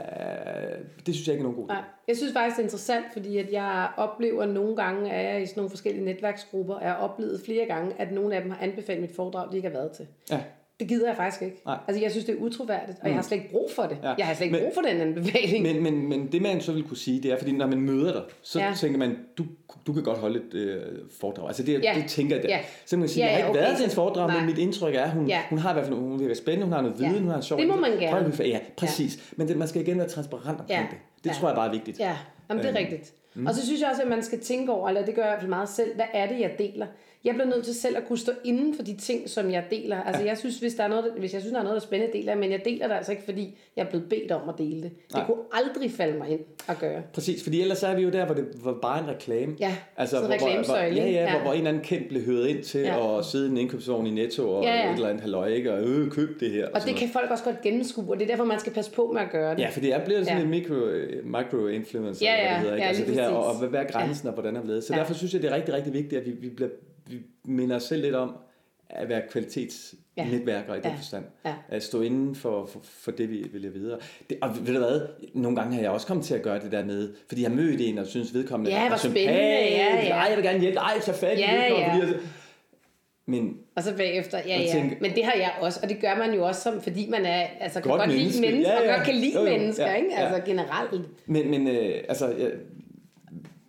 det 1.05 1.15
synes 1.15 1.27
jeg 1.27 1.33
ikke 1.33 1.41
er 1.41 1.43
nogen 1.43 1.57
god. 1.57 1.67
Nej, 1.67 1.81
jeg 2.07 2.17
synes 2.17 2.33
faktisk, 2.33 2.55
det 2.57 2.61
er 2.61 2.65
interessant, 2.65 3.05
fordi 3.13 3.37
at 3.37 3.51
jeg 3.51 3.89
oplever 3.97 4.45
nogle 4.45 4.75
gange, 4.75 5.11
at 5.11 5.33
jeg 5.33 5.43
i 5.43 5.45
sådan 5.45 5.59
nogle 5.59 5.69
forskellige 5.69 6.05
netværksgrupper, 6.05 6.79
er 6.79 6.93
oplevet 6.93 7.41
flere 7.45 7.65
gange, 7.65 7.93
at 7.97 8.11
nogle 8.11 8.35
af 8.35 8.41
dem 8.41 8.51
har 8.51 8.59
anbefalet 8.61 9.01
mit 9.01 9.15
foredrag, 9.15 9.51
de 9.51 9.55
ikke 9.55 9.69
har 9.69 9.77
været 9.77 9.91
til. 9.91 10.07
Ja. 10.31 10.39
Det 10.79 10.87
gider 10.87 11.07
jeg 11.07 11.17
faktisk 11.17 11.41
ikke. 11.41 11.61
Nej. 11.65 11.77
Altså, 11.87 12.01
jeg 12.01 12.11
synes, 12.11 12.25
det 12.25 12.35
er 12.35 12.39
utroværdigt, 12.39 12.97
og 12.97 13.03
mm. 13.03 13.07
jeg 13.07 13.13
har 13.13 13.21
mm. 13.21 13.27
slet 13.27 13.37
ikke 13.37 13.51
brug 13.51 13.69
for 13.75 13.83
det. 13.83 13.97
Ja. 14.03 14.13
Jeg 14.17 14.25
har 14.25 14.33
slet 14.33 14.45
ikke 14.45 14.57
men, 14.57 14.63
brug 14.63 14.73
for 14.75 14.81
den 14.81 15.01
anbefaling. 15.01 15.63
Men, 15.63 15.83
men, 15.83 16.09
men 16.09 16.31
det, 16.31 16.41
man 16.41 16.61
så 16.61 16.71
vil 16.71 16.83
kunne 16.83 16.97
sige, 16.97 17.23
det 17.23 17.31
er, 17.31 17.37
fordi 17.37 17.51
når 17.51 17.67
man 17.67 17.81
møder 17.81 18.11
dig, 18.11 18.21
så 18.41 18.59
ja. 18.59 18.73
tænker 18.77 18.99
man, 18.99 19.17
du, 19.37 19.45
du 19.87 19.93
kan 19.93 20.03
godt 20.03 20.17
holde 20.17 20.41
et 20.47 20.53
øh, 20.53 20.81
foredrag. 21.19 21.47
Altså, 21.47 21.63
det, 21.63 21.83
ja. 21.83 21.93
det 21.95 22.05
tænker 22.07 22.35
jeg. 22.35 22.45
Ja. 22.45 22.59
Så 22.85 22.97
man 22.97 23.01
kan 23.01 23.09
sige, 23.09 23.25
ja, 23.25 23.31
ja, 23.31 23.37
jeg 23.37 23.43
har 23.43 23.49
ikke 23.49 23.59
okay, 23.59 23.67
været 23.67 23.77
til 23.77 23.85
en 23.85 23.91
foredrag, 23.91 24.27
Nej. 24.27 24.37
men 24.37 24.45
mit 24.45 24.57
indtryk 24.57 24.95
er, 24.95 25.09
hun, 25.09 25.27
ja. 25.27 25.41
hun 25.49 25.59
har 25.59 25.69
i 25.69 25.73
hvert 25.73 25.85
fald 25.85 25.97
hun 25.97 26.19
virker 26.19 26.35
spændende, 26.35 26.65
hun 26.65 26.73
har 26.73 26.81
noget 26.81 26.99
viden, 26.99 27.13
ja. 27.13 27.19
hun 27.19 27.29
har 27.29 27.37
en 27.37 27.43
sjov... 27.43 27.59
Det 27.59 27.67
må 27.67 27.75
man 27.75 27.91
gerne. 27.91 28.33
Ja, 28.39 28.59
præcis. 28.77 29.15
Ja. 29.15 29.21
Men 29.37 29.47
det, 29.47 29.57
man 29.57 29.67
skal 29.67 29.81
igen 29.81 29.97
være 29.97 30.09
transparent 30.09 30.59
omkring 30.59 30.69
ja. 30.69 30.87
det. 30.91 30.97
Det 31.23 31.29
ja. 31.29 31.35
tror 31.35 31.47
jeg 31.47 31.55
bare 31.55 31.67
er 31.67 31.71
vigtigt. 31.71 31.99
Ja, 31.99 32.17
Jamen, 32.49 32.63
det 32.63 32.75
er 32.75 32.81
øhm. 32.81 32.91
rigtigt. 32.91 33.13
Mm. 33.33 33.45
Og 33.45 33.55
så 33.55 33.65
synes 33.65 33.81
jeg 33.81 33.89
også, 33.89 34.01
at 34.01 34.07
man 34.07 34.23
skal 34.23 34.39
tænke 34.39 34.71
over, 34.71 34.87
eller 34.87 35.05
det 35.05 35.15
gør 35.15 35.21
jeg 35.21 35.29
i 35.29 35.33
hvert 35.33 35.41
fald 35.41 35.49
meget 35.49 35.69
selv, 35.69 35.95
hvad 35.95 36.05
er 36.13 36.27
det, 36.27 36.39
jeg 36.39 36.51
deler? 36.57 36.87
Jeg 37.25 37.33
bliver 37.33 37.47
nødt 37.47 37.65
til 37.65 37.73
selv 37.73 37.97
at 37.97 38.07
kunne 38.07 38.17
stå 38.17 38.31
inden 38.43 38.75
for 38.75 38.83
de 38.83 38.97
ting, 38.97 39.29
som 39.29 39.51
jeg 39.51 39.63
deler. 39.69 40.01
Altså 40.03 40.21
ja. 40.21 40.27
jeg 40.27 40.37
synes, 40.37 40.59
hvis, 40.59 40.73
der 40.73 40.83
er 40.83 40.87
noget, 40.87 41.11
hvis 41.17 41.33
jeg 41.33 41.41
synes, 41.41 41.51
der 41.51 41.59
er 41.59 41.63
noget, 41.63 41.75
der 41.75 41.81
er 41.81 41.87
spændende, 41.87 42.17
deler 42.17 42.35
men 42.35 42.51
jeg 42.51 42.65
deler 42.65 42.87
det 42.87 42.95
altså 42.95 43.11
ikke, 43.11 43.23
fordi 43.23 43.57
jeg 43.75 43.85
er 43.85 43.89
blevet 43.89 44.09
bedt 44.09 44.31
om 44.31 44.49
at 44.49 44.55
dele 44.57 44.83
det. 44.83 44.91
Det 45.07 45.15
Nej. 45.15 45.25
kunne 45.25 45.37
aldrig 45.51 45.91
falde 45.91 46.17
mig 46.17 46.29
ind 46.29 46.39
at 46.67 46.79
gøre. 46.79 47.01
Præcis, 47.13 47.43
fordi 47.43 47.61
ellers 47.61 47.83
er 47.83 47.95
vi 47.95 48.01
jo 48.01 48.09
der, 48.09 48.25
hvor 48.25 48.35
det 48.35 48.45
var 48.63 48.77
bare 48.81 49.03
en 49.03 49.07
reklame. 49.07 49.55
Ja, 49.59 49.75
altså, 49.97 50.19
hvor, 50.19 50.27
hvor, 50.65 50.75
ja, 50.77 50.93
ja, 50.93 51.09
ja. 51.09 51.31
Hvor, 51.31 51.39
hvor 51.39 51.51
en 51.51 51.57
eller 51.57 51.69
anden 51.69 51.83
kendt 51.83 52.09
blev 52.09 52.21
høret 52.21 52.47
ind 52.47 52.63
til 52.63 52.81
ja. 52.81 53.19
at 53.19 53.25
sidde 53.25 53.47
i 53.47 53.51
en 53.51 53.57
indkøbsvogn 53.57 54.07
i 54.07 54.11
Netto 54.11 54.49
og 54.49 54.63
ja, 54.63 54.75
ja. 54.75 54.89
et 54.89 54.95
eller 54.95 55.09
andet 55.09 55.21
halløj, 55.21 55.47
ikke? 55.47 55.73
og 55.73 55.83
øh, 55.83 56.11
køb 56.11 56.39
det 56.39 56.51
her. 56.51 56.65
Og, 56.65 56.71
og 56.73 56.79
det 56.79 56.87
noget. 56.87 56.99
kan 56.99 57.09
folk 57.09 57.31
også 57.31 57.43
godt 57.43 57.61
gennemskue, 57.61 58.05
og 58.09 58.19
det 58.19 58.23
er 58.23 58.27
derfor, 58.27 58.45
man 58.45 58.59
skal 58.59 58.73
passe 58.73 58.91
på 58.91 59.11
med 59.13 59.21
at 59.21 59.31
gøre 59.31 59.55
det. 59.55 59.59
Ja, 59.59 59.69
for 59.69 59.79
det 59.79 59.93
er 59.93 60.05
blevet 60.05 60.25
sådan 60.25 60.37
ja. 60.37 60.43
en 60.43 60.49
micro, 60.49 60.73
micro-influencer, 61.23 62.25
ja, 62.25 62.35
ja, 62.35 62.41
hvad 62.41 62.51
det 62.51 62.59
hedder, 62.59 62.75
ikke? 62.75 62.83
Ja, 62.83 62.87
altså 62.87 63.05
det 63.05 63.13
her, 63.13 63.27
og, 63.27 63.45
og 63.45 63.67
hvad 63.67 63.79
er 63.79 63.83
grænsen, 63.83 64.25
ja. 64.25 64.29
og 64.29 64.33
hvordan 64.33 64.55
er 64.55 64.61
blevet. 64.61 64.83
Så 64.83 64.93
ja. 64.93 64.99
derfor 64.99 65.13
synes 65.13 65.33
jeg, 65.33 65.41
det 65.41 65.51
er 65.51 65.55
rigtig, 65.55 65.73
rigtig 65.73 65.93
vigtigt, 65.93 66.21
at 66.21 66.27
vi, 66.27 66.31
vi 66.31 66.49
bliver 66.49 66.69
vi 67.07 67.21
minder 67.43 67.75
os 67.75 67.83
selv 67.83 68.01
lidt 68.01 68.15
om 68.15 68.35
at 68.89 69.09
være 69.09 69.21
kvalitetsnetværkere 69.31 70.73
ja. 70.73 70.79
i 70.79 70.81
den 70.81 70.91
ja. 70.91 70.97
forstand. 70.97 71.25
Ja. 71.45 71.53
At 71.69 71.83
stå 71.83 72.01
inden 72.01 72.35
for, 72.35 72.65
for, 72.65 72.79
for 72.83 73.11
det, 73.11 73.29
vi 73.29 73.47
vil 73.53 73.73
videre. 73.73 73.99
Det, 74.29 74.37
og 74.41 74.67
ved 74.67 74.73
du 74.73 74.79
hvad, 74.79 75.01
nogle 75.33 75.57
gange 75.57 75.75
har 75.75 75.81
jeg 75.81 75.91
også 75.91 76.07
kommet 76.07 76.25
til 76.25 76.33
at 76.33 76.41
gøre 76.41 76.59
det 76.59 76.71
der 76.71 76.85
med, 76.85 77.13
fordi 77.27 77.43
jeg 77.43 77.51
mødte 77.51 77.85
en, 77.85 77.97
og 77.97 78.07
synes 78.07 78.33
vedkommende 78.33 78.71
ja, 78.71 78.89
var 78.89 78.97
spændende. 78.97 79.33
Ja, 79.33 80.05
ja. 80.05 80.09
Ej, 80.09 80.27
jeg 80.29 80.37
vil 80.37 80.45
gerne 80.45 80.59
hjælpe. 80.59 80.79
Ej, 80.79 80.99
så 80.99 81.13
fat 81.13 81.39
ja, 81.39 81.73
ja. 81.73 81.93
Fordi, 81.93 82.13
men, 83.25 83.57
og 83.75 83.83
så 83.83 83.97
bagefter, 83.97 84.37
ja 84.37 84.61
ja, 84.61 84.71
tænker, 84.71 84.95
men 85.01 85.15
det 85.15 85.25
har 85.25 85.33
jeg 85.33 85.51
også, 85.61 85.79
og 85.83 85.89
det 85.89 86.01
gør 86.01 86.17
man 86.17 86.33
jo 86.33 86.45
også, 86.45 86.61
som, 86.61 86.81
fordi 86.81 87.09
man 87.09 87.25
er, 87.25 87.47
altså, 87.59 87.81
kan 87.81 87.89
godt, 87.89 88.01
godt 88.01 88.11
lide 88.11 88.41
mennesker, 88.41 88.73
ja, 88.73 88.83
ja. 88.83 88.91
og 88.91 88.95
godt 88.95 89.05
kan 89.05 89.15
lide 89.15 89.33
jo, 89.33 89.43
mennesker, 89.43 89.85
ja, 89.85 89.93
ikke? 89.93 90.15
altså 90.15 90.35
ja. 90.35 90.43
generelt. 90.43 91.01
Men, 91.25 91.51
men 91.51 91.67
øh, 91.67 92.03
altså, 92.09 92.27
jeg, 92.27 92.51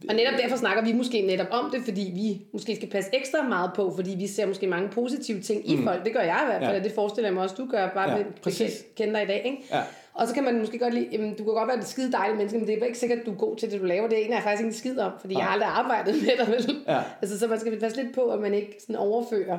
og 0.09 0.15
netop 0.15 0.35
derfor 0.43 0.57
snakker 0.57 0.85
vi 0.85 0.93
måske 0.93 1.21
netop 1.21 1.47
om 1.51 1.71
det, 1.71 1.83
fordi 1.85 2.13
vi 2.15 2.47
måske 2.53 2.77
skal 2.77 2.91
passe 2.91 3.11
ekstra 3.13 3.49
meget 3.49 3.71
på, 3.77 3.93
fordi 3.95 4.15
vi 4.19 4.27
ser 4.27 4.47
måske 4.47 4.67
mange 4.67 4.89
positive 4.89 5.41
ting 5.41 5.71
i 5.71 5.77
mm. 5.77 5.85
folk. 5.85 6.05
Det 6.05 6.13
gør 6.13 6.21
jeg 6.21 6.41
i 6.43 6.47
hvert 6.47 6.63
fald, 6.63 6.73
ja. 6.73 6.79
og 6.79 6.85
det 6.85 6.93
forestiller 6.93 7.29
jeg 7.29 7.35
mig 7.35 7.43
også, 7.43 7.55
du 7.59 7.67
gør, 7.71 7.89
bare 7.89 8.11
ja, 8.11 8.17
med 8.17 8.25
at 8.47 8.85
kende 8.97 9.15
dig 9.15 9.23
i 9.23 9.27
dag. 9.27 9.43
Ikke? 9.45 9.59
Ja. 9.71 9.81
Og 10.15 10.29
så 10.29 10.35
kan 10.35 10.45
man 10.45 10.59
måske 10.59 10.79
godt 10.79 10.95
lide, 10.95 11.09
jamen, 11.13 11.31
du 11.31 11.45
kan 11.45 11.55
godt 11.55 11.69
være 11.69 11.79
et 11.79 11.87
skide 11.87 12.13
dejligt 12.13 12.37
menneske, 12.37 12.59
men 12.59 12.69
det 12.69 12.83
er 12.83 12.87
ikke 12.87 12.99
sikkert, 12.99 13.19
at 13.19 13.27
du 13.27 13.31
er 13.31 13.37
god 13.37 13.57
til 13.57 13.71
det, 13.71 13.81
du 13.81 13.87
laver. 13.87 14.09
Det 14.09 14.19
er 14.21 14.25
en, 14.25 14.33
jeg 14.33 14.43
faktisk 14.43 14.65
ikke 14.65 14.77
skid 14.77 14.99
om, 14.99 15.13
fordi 15.21 15.35
ja. 15.35 15.39
jeg 15.39 15.47
har 15.47 15.53
aldrig 15.53 15.69
arbejdet 15.69 16.15
med 16.23 16.47
dig, 16.47 16.49
vel? 16.49 16.77
Ja. 16.89 17.01
Altså, 17.23 17.39
så 17.39 17.47
man 17.47 17.61
skal 17.61 17.81
passe 17.81 18.03
lidt 18.03 18.15
på, 18.15 18.21
at 18.21 18.41
man 18.41 18.55
ikke 18.55 18.77
sådan 18.81 18.97
overfører 18.97 19.59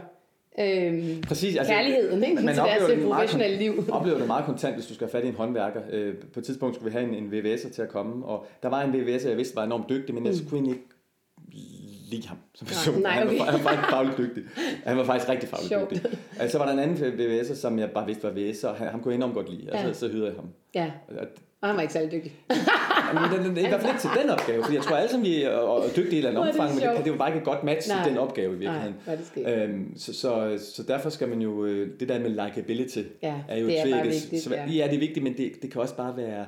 øhm, 0.60 1.22
Præcis, 1.22 1.56
altså, 1.56 1.74
kærligheden 1.74 2.24
ikke? 2.24 2.36
Man 2.36 2.53
til 2.53 2.64
deres 2.64 3.03
professionelle 3.03 3.58
liv. 3.58 3.86
Oplever 3.91 4.18
det 4.18 4.28
meget 4.28 4.45
kontant, 4.45 4.76
hvis 4.76 4.86
du 4.86 4.93
skal 4.93 5.08
have 5.08 5.12
fat 5.12 5.24
i 5.24 5.28
en 5.28 5.36
håndværker. 5.36 5.82
Øh, 5.91 6.16
på 6.34 6.39
et 6.39 6.45
tidspunkt 6.45 6.76
skulle 6.76 6.91
vi 6.91 6.99
have 6.99 7.18
en, 7.18 7.24
en 7.24 7.34
VVS'er 7.34 7.74
til 7.74 7.82
at 7.82 7.89
komme, 7.89 8.26
og 8.26 8.45
der 8.64 8.70
var 8.70 8.82
en 8.82 8.91
VVS'er, 8.91 9.28
jeg 9.28 9.38
vidste 9.38 9.56
var 9.56 9.64
enormt 9.64 9.89
dygtig, 9.89 10.16
men 10.16 10.24
mm. 10.24 10.30
jeg 10.30 10.36
skulle 10.36 10.70
ikke 10.70 10.82
lide 12.12 12.28
ham 12.28 12.38
som 12.56 12.68
person. 12.68 13.01
Nej, 13.01 13.24
okay. 13.24 13.38
han, 13.38 13.39
var, 13.39 13.45
han 13.45 13.53
var 13.53 13.70
faktisk 13.70 13.89
fagligt 13.89 14.18
dygtig. 14.18 14.43
Han 14.86 14.97
var 14.97 15.03
faktisk 15.03 15.30
rigtig 15.30 15.49
fagligt 15.49 15.70
Sjovt. 15.70 15.91
dygtig. 15.91 16.20
Altså, 16.39 16.51
så 16.51 16.58
var 16.58 16.66
der 16.66 16.74
en 16.74 16.80
anden 16.80 16.97
VVS'er, 16.97 17.56
som 17.56 17.80
jeg 17.80 17.91
bare 17.91 18.06
vidste 18.06 18.24
var 18.24 18.32
VVS'er, 18.32 18.68
og 18.68 18.76
ham 18.76 19.01
kunne 19.01 19.12
jeg 19.12 19.18
enormt 19.18 19.34
godt 19.34 19.49
lide, 19.49 19.72
og 19.72 19.78
ja. 19.78 19.93
så, 19.93 19.99
så 19.99 20.08
hyrede 20.08 20.26
jeg 20.26 20.36
ham. 20.36 20.49
Ja. 20.76 20.91
Og, 21.08 21.28
og 21.62 21.68
han 21.68 21.76
var 21.76 21.82
ikke 21.82 21.93
særlig 21.93 22.12
dygtig. 22.12 22.34
men 23.14 23.39
den, 23.39 23.56
den, 23.56 23.66
i 23.66 23.70
hvert 23.70 23.82
fald 23.82 23.91
ikke 23.91 24.01
til 24.01 24.10
den 24.22 24.30
opgave, 24.30 24.64
fordi 24.64 24.76
jeg 24.76 24.84
tror 24.84 24.95
alle 24.95 25.10
sammen, 25.10 25.30
vi 25.30 25.43
er, 25.43 25.49
er 25.49 25.88
dygtige 25.95 26.06
i 26.06 26.08
et 26.08 26.18
eller 26.18 26.30
andet 26.30 26.62
omfang, 26.62 26.76
men 26.76 26.95
det, 26.95 27.03
det 27.06 27.12
var 27.12 27.18
bare 27.18 27.30
ikke 27.30 27.39
et 27.39 27.45
godt 27.45 27.64
match 27.64 27.89
Nej. 27.89 28.03
til 28.03 28.12
den 28.12 28.20
opgave 28.20 28.56
i 28.56 28.58
virkeligheden. 28.58 28.95
Nej, 29.08 29.18
det 29.36 29.64
øhm, 29.64 29.97
så, 29.97 30.14
så, 30.14 30.60
så 30.76 30.84
derfor 30.84 31.10
skal 31.10 31.28
man 31.28 31.41
jo, 31.41 31.66
øh, 31.66 31.99
det 31.99 32.10
der 32.10 32.20
med 32.20 32.30
likability, 32.30 33.01
ja, 33.24 33.36
er 33.49 33.58
jo 33.58 33.68
det 33.68 33.80
er 33.80 33.95
bare 33.95 34.08
vigtigt. 34.08 34.43
Så, 34.43 34.53
ja. 34.56 34.66
ja, 34.66 34.88
det 34.88 34.95
er 34.95 34.99
vigtigt, 34.99 35.24
men 35.24 35.38
det, 35.38 35.51
det 35.62 35.72
kan 35.72 35.82
også 35.82 35.95
bare 35.95 36.18
være, 36.18 36.45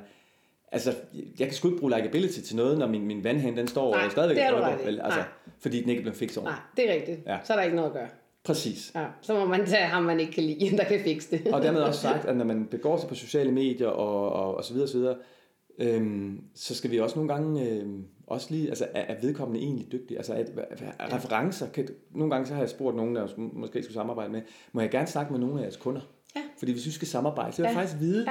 Altså, 0.72 0.95
jeg 1.39 1.47
kan 1.47 1.53
sgu 1.55 1.68
ikke 1.68 1.80
bruge 1.80 1.93
likability 1.97 2.39
til 2.39 2.55
noget, 2.55 2.78
når 2.78 2.88
min, 2.88 3.05
min 3.05 3.24
vandhæn, 3.24 3.58
den 3.58 3.68
står 3.68 3.95
Nej, 3.95 4.10
stadigvæk 4.10 4.38
det 4.38 4.45
er 4.45 4.51
du 4.51 4.58
ret 4.58 4.99
altså, 5.03 5.24
fordi 5.60 5.82
den 5.82 5.89
ikke 5.89 6.01
bliver 6.01 6.16
fikset 6.16 6.43
Nej, 6.43 6.53
det 6.78 6.89
er 6.89 6.93
rigtigt. 6.93 7.20
Ja. 7.28 7.38
Så 7.43 7.53
er 7.53 7.58
der 7.58 7.64
ikke 7.64 7.76
noget 7.76 7.89
at 7.89 7.93
gøre. 7.93 8.08
Præcis. 8.47 8.91
Ja, 8.95 9.05
så 9.21 9.33
må 9.33 9.45
man 9.45 9.65
tage 9.65 9.85
ham, 9.85 10.03
man 10.03 10.19
ikke 10.19 10.31
kan 10.31 10.43
lide, 10.43 10.77
der 10.77 10.83
kan 10.83 10.99
fikse 11.03 11.31
det. 11.31 11.53
og 11.53 11.61
dermed 11.61 11.81
også 11.81 12.01
sagt, 12.09 12.25
at 12.25 12.37
når 12.37 12.45
man 12.45 12.65
begår 12.65 12.97
sig 12.97 13.09
på 13.09 13.15
sociale 13.15 13.51
medier 13.51 13.87
og, 13.87 14.31
og, 14.33 14.55
og 14.55 14.63
så 14.63 14.73
videre, 14.73 14.87
så 14.87 14.97
videre, 14.97 15.15
øhm, 15.79 16.41
så 16.55 16.75
skal 16.75 16.91
vi 16.91 16.99
også 16.99 17.15
nogle 17.15 17.33
gange 17.33 17.69
øhm, 17.69 18.03
også 18.27 18.47
lige, 18.51 18.69
altså 18.69 18.87
er, 18.93 19.01
er 19.01 19.15
vedkommende 19.21 19.61
egentlig 19.61 19.91
dygtig? 19.91 20.17
Altså 20.17 20.33
at, 20.33 20.49
at 20.99 21.13
referencer, 21.13 21.67
kan, 21.69 21.87
nogle 22.11 22.31
gange 22.31 22.47
så 22.47 22.53
har 22.53 22.61
jeg 22.61 22.69
spurgt 22.69 22.95
nogen, 22.95 23.15
der 23.15 23.27
måske 23.37 23.83
skulle 23.83 23.93
samarbejde 23.93 24.31
med, 24.31 24.41
må 24.71 24.81
jeg 24.81 24.89
gerne 24.89 25.07
snakke 25.07 25.31
med 25.31 25.39
nogle 25.39 25.59
af 25.59 25.61
jeres 25.61 25.77
kunder? 25.77 26.01
Ja. 26.35 26.41
Fordi 26.57 26.71
hvis 26.71 26.85
vi 26.85 26.91
skal 26.91 27.07
samarbejde, 27.07 27.51
så 27.51 27.61
vil 27.61 27.67
jeg 27.67 27.75
ja. 27.75 27.81
faktisk 27.81 27.99
vide, 27.99 28.25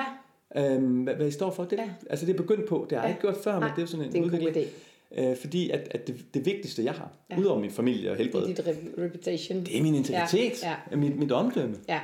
ja. 0.56 0.74
øhm, 0.74 1.02
hvad, 1.02 1.14
hvad 1.14 1.26
I 1.26 1.30
står 1.30 1.50
for. 1.50 1.64
Det, 1.64 1.76
ja. 1.76 1.90
Altså 2.10 2.26
det 2.26 2.32
er 2.32 2.36
begyndt 2.36 2.68
på, 2.68 2.86
det 2.90 2.98
har 2.98 3.04
jeg 3.04 3.10
ja. 3.10 3.14
ikke 3.14 3.20
gjort 3.20 3.44
før, 3.44 3.52
men 3.52 3.60
Nej, 3.60 3.68
det 3.68 3.78
er 3.78 3.82
jo 3.82 3.86
sådan 3.86 4.06
en, 4.06 4.12
det 4.12 4.18
er 4.18 4.22
en 4.22 4.30
udvikling. 4.30 4.66
Øh, 5.14 5.36
fordi 5.36 5.70
at, 5.70 5.88
at 5.90 6.06
det, 6.06 6.34
det 6.34 6.46
vigtigste, 6.46 6.84
jeg 6.84 6.92
har, 6.92 7.12
ja. 7.30 7.38
udover 7.38 7.60
min 7.60 7.70
familie 7.70 8.10
og 8.10 8.16
helbred, 8.16 8.46
det 8.46 8.58
er 8.58 8.72
dit 8.72 8.94
reputation. 8.98 9.60
Det 9.60 9.78
er 9.78 9.82
min 9.82 9.94
integritet, 9.94 10.62
ja. 10.62 10.74
Ja. 10.90 10.96
Mit, 10.96 11.16
mit 11.16 11.32
omdømme. 11.32 11.76
Ja. 11.88 12.00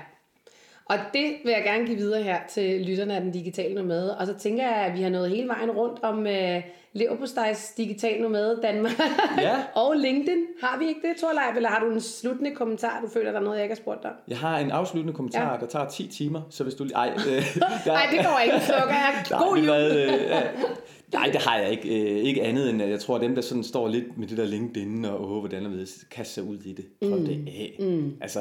Og 0.84 0.96
det 1.14 1.36
vil 1.44 1.52
jeg 1.52 1.62
gerne 1.64 1.86
give 1.86 1.96
videre 1.96 2.22
her 2.22 2.38
til 2.48 2.80
lytterne 2.80 3.14
af 3.14 3.20
den 3.20 3.30
digitale 3.30 3.74
nomade. 3.74 4.18
Og 4.18 4.26
så 4.26 4.34
tænker 4.34 4.62
jeg, 4.62 4.76
at 4.76 4.98
vi 4.98 5.02
har 5.02 5.10
nået 5.10 5.30
hele 5.30 5.48
vejen 5.48 5.70
rundt 5.70 6.02
om 6.02 6.18
uh, 6.18 6.62
Leverpostejs 6.92 7.72
digital 7.76 8.22
nomade 8.22 8.60
Danmark 8.62 8.92
ja. 9.38 9.56
og 9.82 9.96
LinkedIn. 9.96 10.38
Har 10.62 10.78
vi 10.78 10.88
ikke 10.88 11.00
det, 11.08 11.16
Torleif? 11.20 11.56
Eller 11.56 11.68
har 11.68 11.80
du 11.80 11.90
en 11.90 12.00
sluttende 12.00 12.54
kommentar, 12.54 13.00
du 13.00 13.08
føler, 13.08 13.30
der 13.30 13.38
er 13.38 13.44
noget, 13.44 13.56
jeg 13.56 13.64
ikke 13.64 13.74
har 13.74 13.82
spurgt 13.82 14.02
dig? 14.02 14.10
Jeg 14.28 14.38
har 14.38 14.58
en 14.58 14.70
afsluttende 14.70 15.16
kommentar, 15.16 15.52
ja. 15.52 15.60
der 15.60 15.66
tager 15.66 15.88
10 15.88 16.06
timer, 16.06 16.40
så 16.50 16.62
hvis 16.64 16.74
du... 16.74 16.86
Ej, 16.94 17.12
øh, 17.16 17.22
der... 17.84 17.92
Ej 17.92 18.06
det 18.10 18.26
går 18.26 18.40
ikke, 18.44 18.66
slukker 18.66 18.94
jeg. 18.94 19.24
God 19.30 19.58
jul! 19.58 19.96
øh, 19.96 20.72
Nej, 21.12 21.30
det 21.32 21.42
har 21.42 21.58
jeg 21.58 21.70
ikke. 21.70 21.88
Øh, 21.88 22.16
ikke 22.16 22.42
andet 22.42 22.70
end, 22.70 22.82
at 22.82 22.90
jeg 22.90 23.00
tror, 23.00 23.16
at 23.16 23.20
dem, 23.20 23.34
der 23.34 23.42
sådan 23.42 23.64
står 23.64 23.88
lidt 23.88 24.18
med 24.18 24.26
det 24.26 24.38
der 24.38 24.44
LinkedIn 24.44 25.04
og 25.04 25.18
håber, 25.18 25.40
hvordan 25.40 25.66
og 25.66 25.72
ved, 25.72 26.08
kaster 26.10 26.42
sig 26.42 26.50
ud 26.50 26.58
i 26.58 26.72
det. 26.72 26.84
Prøv 27.00 27.18
mm. 27.18 27.24
det 27.24 27.48
af. 27.48 27.76
Mm. 27.78 28.16
Altså, 28.20 28.38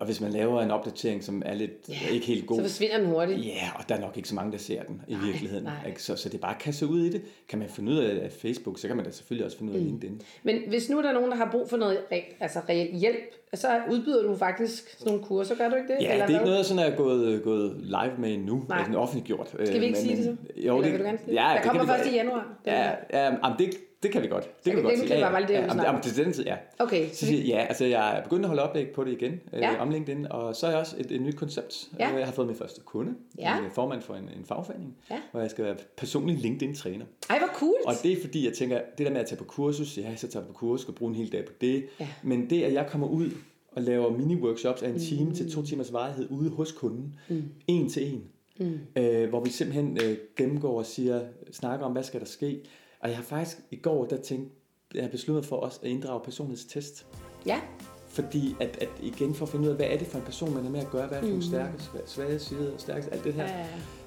og 0.00 0.06
hvis 0.06 0.20
man 0.20 0.32
laver 0.32 0.62
en 0.62 0.70
opdatering, 0.70 1.24
som 1.24 1.42
er 1.46 1.54
lidt 1.54 1.72
yeah, 1.90 2.14
ikke 2.14 2.26
helt 2.26 2.46
god, 2.46 2.56
så 2.56 2.62
forsvinder 2.62 2.98
den 2.98 3.06
hurtigt. 3.06 3.46
Ja, 3.46 3.70
og 3.78 3.88
der 3.88 3.94
er 3.94 4.00
nok 4.00 4.16
ikke 4.16 4.28
så 4.28 4.34
mange, 4.34 4.52
der 4.52 4.58
ser 4.58 4.82
den 4.82 5.02
i 5.08 5.12
nej, 5.12 5.24
virkeligheden. 5.24 5.64
Nej. 5.64 5.94
Så, 5.96 6.16
så 6.16 6.28
det 6.28 6.34
er 6.34 6.38
bare 6.38 6.54
at 6.54 6.60
kaste 6.60 6.86
ud 6.86 7.00
i 7.00 7.10
det. 7.10 7.22
Kan 7.48 7.58
man 7.58 7.68
finde 7.68 7.92
ud 7.92 7.96
af 7.96 8.32
Facebook, 8.32 8.78
så 8.78 8.86
kan 8.86 8.96
man 8.96 9.04
da 9.04 9.10
selvfølgelig 9.10 9.44
også 9.44 9.58
finde 9.58 9.72
ud 9.72 9.76
af 9.76 9.82
mm. 9.82 9.88
LinkedIn. 9.88 10.22
Men 10.42 10.62
hvis 10.68 10.90
nu 10.90 11.02
der 11.02 11.08
er 11.08 11.12
nogen, 11.12 11.30
der 11.30 11.36
har 11.36 11.48
brug 11.50 11.70
for 11.70 11.76
noget 11.76 11.98
altså 12.40 12.60
reelt 12.68 12.96
hjælp, 12.96 13.34
så 13.54 13.80
udbyder 13.90 14.22
du 14.22 14.36
faktisk 14.36 14.98
sådan 14.98 15.12
nogle 15.12 15.26
kurser, 15.26 15.54
gør 15.54 15.68
du 15.68 15.76
ikke 15.76 15.88
det? 15.88 15.96
Ja, 16.00 16.12
Eller 16.12 16.26
det 16.26 16.34
er 16.34 16.38
ikke 16.38 16.50
noget, 16.50 16.66
sådan 16.66 16.92
er 16.92 16.96
gået, 16.96 17.42
gået 17.42 17.76
live 17.80 18.12
med 18.18 18.34
endnu, 18.34 18.64
Nej. 18.68 18.78
altså 18.78 18.98
offentliggjort. 18.98 19.48
Skal 19.48 19.80
vi 19.80 19.86
ikke 19.86 19.86
men, 19.86 19.94
sige 19.94 20.16
det 20.16 20.24
så? 20.24 20.36
Jo, 20.56 20.76
Eller 20.76 20.82
det, 20.82 20.92
vil 20.92 21.00
du 21.00 21.04
gerne 21.04 21.18
sige 21.24 21.42
ja, 21.42 21.54
det? 21.54 21.64
Der 21.64 21.70
kommer 21.70 21.86
først 21.86 22.10
i 22.10 22.14
januar. 22.14 22.58
Ja, 22.66 22.90
ja, 23.12 23.24
ja 23.24 23.36
det, 23.58 23.70
det 24.02 24.10
kan 24.10 24.22
vi 24.22 24.26
godt. 24.26 24.44
Det 24.64 24.72
kan 24.72 24.76
vi 24.76 24.82
godt 24.82 24.98
sige. 24.98 25.14
Det 25.14 25.20
var 25.20 25.38
det, 25.38 25.48
det, 25.48 25.54
ja, 25.54 25.74
ja, 25.74 25.94
ja, 25.94 26.00
til 26.00 26.24
den 26.24 26.32
tid, 26.32 26.44
ja. 26.44 26.56
Okay. 26.78 27.10
Så, 27.12 27.34
ja, 27.34 27.66
altså 27.68 27.84
jeg 27.84 28.18
er 28.18 28.22
begyndt 28.22 28.44
at 28.44 28.48
holde 28.48 28.62
oplæg 28.62 28.88
på 28.88 29.04
det 29.04 29.12
igen, 29.12 29.32
øh, 29.32 29.60
ja. 29.60 29.74
øh, 29.74 29.82
om 29.82 29.90
LinkedIn, 29.90 30.26
og 30.30 30.56
så 30.56 30.66
er 30.66 30.70
jeg 30.70 30.80
også 30.80 30.96
et, 30.98 31.10
et 31.10 31.22
nyt 31.22 31.36
koncept. 31.36 31.88
Ja. 31.98 32.08
Jeg 32.08 32.26
har 32.26 32.32
fået 32.32 32.46
min 32.46 32.56
første 32.56 32.80
kunde, 32.80 33.14
ja. 33.38 33.58
en 33.58 33.70
formand 33.70 34.02
for 34.02 34.14
en, 34.14 34.24
en 34.24 34.44
fagforening, 34.44 34.96
ja. 35.10 35.20
hvor 35.30 35.40
jeg 35.40 35.50
skal 35.50 35.64
være 35.64 35.76
personlig 35.96 36.36
LinkedIn-træner. 36.36 37.04
Ej, 37.30 37.38
hvor 37.38 37.48
cool. 37.54 37.74
Og 37.86 37.94
det 38.02 38.12
er 38.12 38.20
fordi, 38.20 38.46
jeg 38.46 38.52
tænker, 38.52 38.80
det 38.98 39.06
der 39.06 39.12
med 39.12 39.20
at 39.20 39.26
tage 39.26 39.38
på 39.38 39.44
kursus, 39.44 39.98
ja, 39.98 40.16
så 40.16 40.28
tager 40.28 40.44
jeg 40.44 40.46
på 40.46 40.58
kursus, 40.58 40.82
skal 40.82 40.94
bruge 40.94 41.10
en 41.10 41.16
hel 41.16 41.32
dag 41.32 41.44
på 41.44 41.52
det, 41.60 41.86
ja. 42.00 42.08
men 42.22 42.50
det, 42.50 42.62
at 42.62 42.72
jeg 42.72 42.86
kommer 42.90 43.06
ud 43.06 43.30
og 43.72 43.82
laver 43.82 44.10
mini-workshops 44.10 44.84
af 44.84 44.88
en 44.88 44.98
time 44.98 45.28
mm. 45.28 45.34
til 45.34 45.52
to 45.52 45.62
timers 45.62 45.92
varighed 45.92 46.26
ude 46.30 46.50
hos 46.50 46.72
kunden, 46.72 47.14
mm. 47.28 47.42
en 47.66 47.88
til 47.88 48.12
en, 48.12 48.24
mm. 48.58 49.02
øh, 49.02 49.28
hvor 49.28 49.40
vi 49.40 49.50
simpelthen 49.50 49.98
øh, 50.04 50.16
gennemgår 50.36 50.78
og 50.78 50.86
siger, 50.86 51.20
snakker 51.52 51.86
om, 51.86 51.92
hvad 51.92 52.02
skal 52.02 52.20
der 52.20 52.26
ske, 52.26 52.60
og 53.06 53.10
jeg 53.10 53.18
har 53.18 53.24
faktisk 53.24 53.58
i 53.70 53.76
går, 53.76 54.04
der 54.04 54.16
tænkt, 54.16 54.52
jeg 54.94 55.10
besluttet 55.10 55.46
for 55.46 55.56
os 55.56 55.80
at 55.82 55.88
inddrage 55.88 56.20
personlighedstest. 56.24 57.06
Ja. 57.46 57.60
Fordi 58.08 58.56
at, 58.60 58.78
at 58.80 58.88
igen 59.00 59.34
for 59.34 59.46
at 59.46 59.52
finde 59.52 59.64
ud 59.64 59.70
af, 59.70 59.76
hvad 59.76 59.86
er 59.86 59.98
det 59.98 60.06
for 60.06 60.18
en 60.18 60.24
person, 60.24 60.54
man 60.54 60.66
er 60.66 60.70
med 60.70 60.80
at 60.80 60.90
gøre, 60.90 61.06
hvad 61.06 61.18
er 61.18 61.22
det 61.22 61.30
for 61.30 61.36
mm. 61.36 61.42
stærke, 61.42 61.72
svage 62.06 62.38
sider, 62.38 62.78
stærke, 62.78 63.06
alt 63.12 63.24
det 63.24 63.34
her. 63.34 63.44
Ja, 63.44 63.66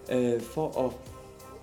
ja. 0.09 0.35
Øh, 0.35 0.41
for 0.41 0.85
at, 0.85 0.91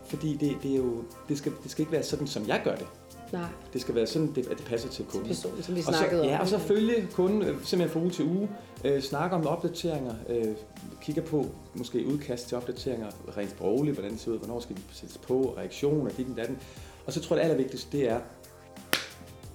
fordi 0.05 0.37
det, 0.37 0.57
det 0.63 0.73
er 0.73 0.77
jo, 0.77 1.05
det 1.29 1.39
skal, 1.39 1.53
det 1.63 1.71
skal 1.71 1.83
ikke 1.83 1.93
være 1.93 2.03
sådan, 2.03 2.27
som 2.27 2.47
jeg 2.47 2.61
gør 2.65 2.77
det. 2.77 2.87
Nej. 3.33 3.49
Det 3.73 3.81
skal 3.81 3.95
være 3.95 4.07
sådan, 4.07 4.29
at 4.29 4.59
det 4.59 4.65
passer 4.67 4.89
til 4.89 5.05
kunden. 5.05 5.29
Person, 5.29 5.63
som 5.63 5.75
vi 5.75 5.81
og 5.81 5.95
så, 5.95 6.05
om. 6.13 6.25
Ja, 6.25 6.41
og 6.41 6.49
så 6.49 6.59
følge 6.59 7.09
kunden 7.13 7.43
øh, 7.43 7.65
simpelthen 7.65 7.89
fra 7.89 8.01
uge 8.01 8.11
til 8.11 8.25
uge. 8.25 8.51
Øh, 8.85 9.03
snakke 9.03 9.37
om 9.37 9.47
opdateringer. 9.47 10.15
Øh, 10.29 10.55
kigger 11.03 11.23
på 11.23 11.47
måske 11.75 12.07
udkast 12.07 12.49
til 12.49 12.57
opdateringer 12.57 13.07
rent 13.37 13.51
sprogligt, 13.51 13.97
hvordan 13.97 14.13
det 14.13 14.21
ser 14.21 14.31
ud, 14.31 14.39
hvornår 14.39 14.61
skal 14.61 14.77
de 14.77 14.83
sættes 14.93 15.19
på, 15.19 15.55
reaktioner, 15.57 16.11
dit 16.11 16.27
og 16.31 16.37
datten. 16.37 16.59
Og 17.07 17.13
så 17.13 17.21
tror 17.21 17.37
jeg, 17.37 17.45
det 17.45 17.51
allervigtigste, 17.51 17.99
det 17.99 18.11
er, 18.11 18.21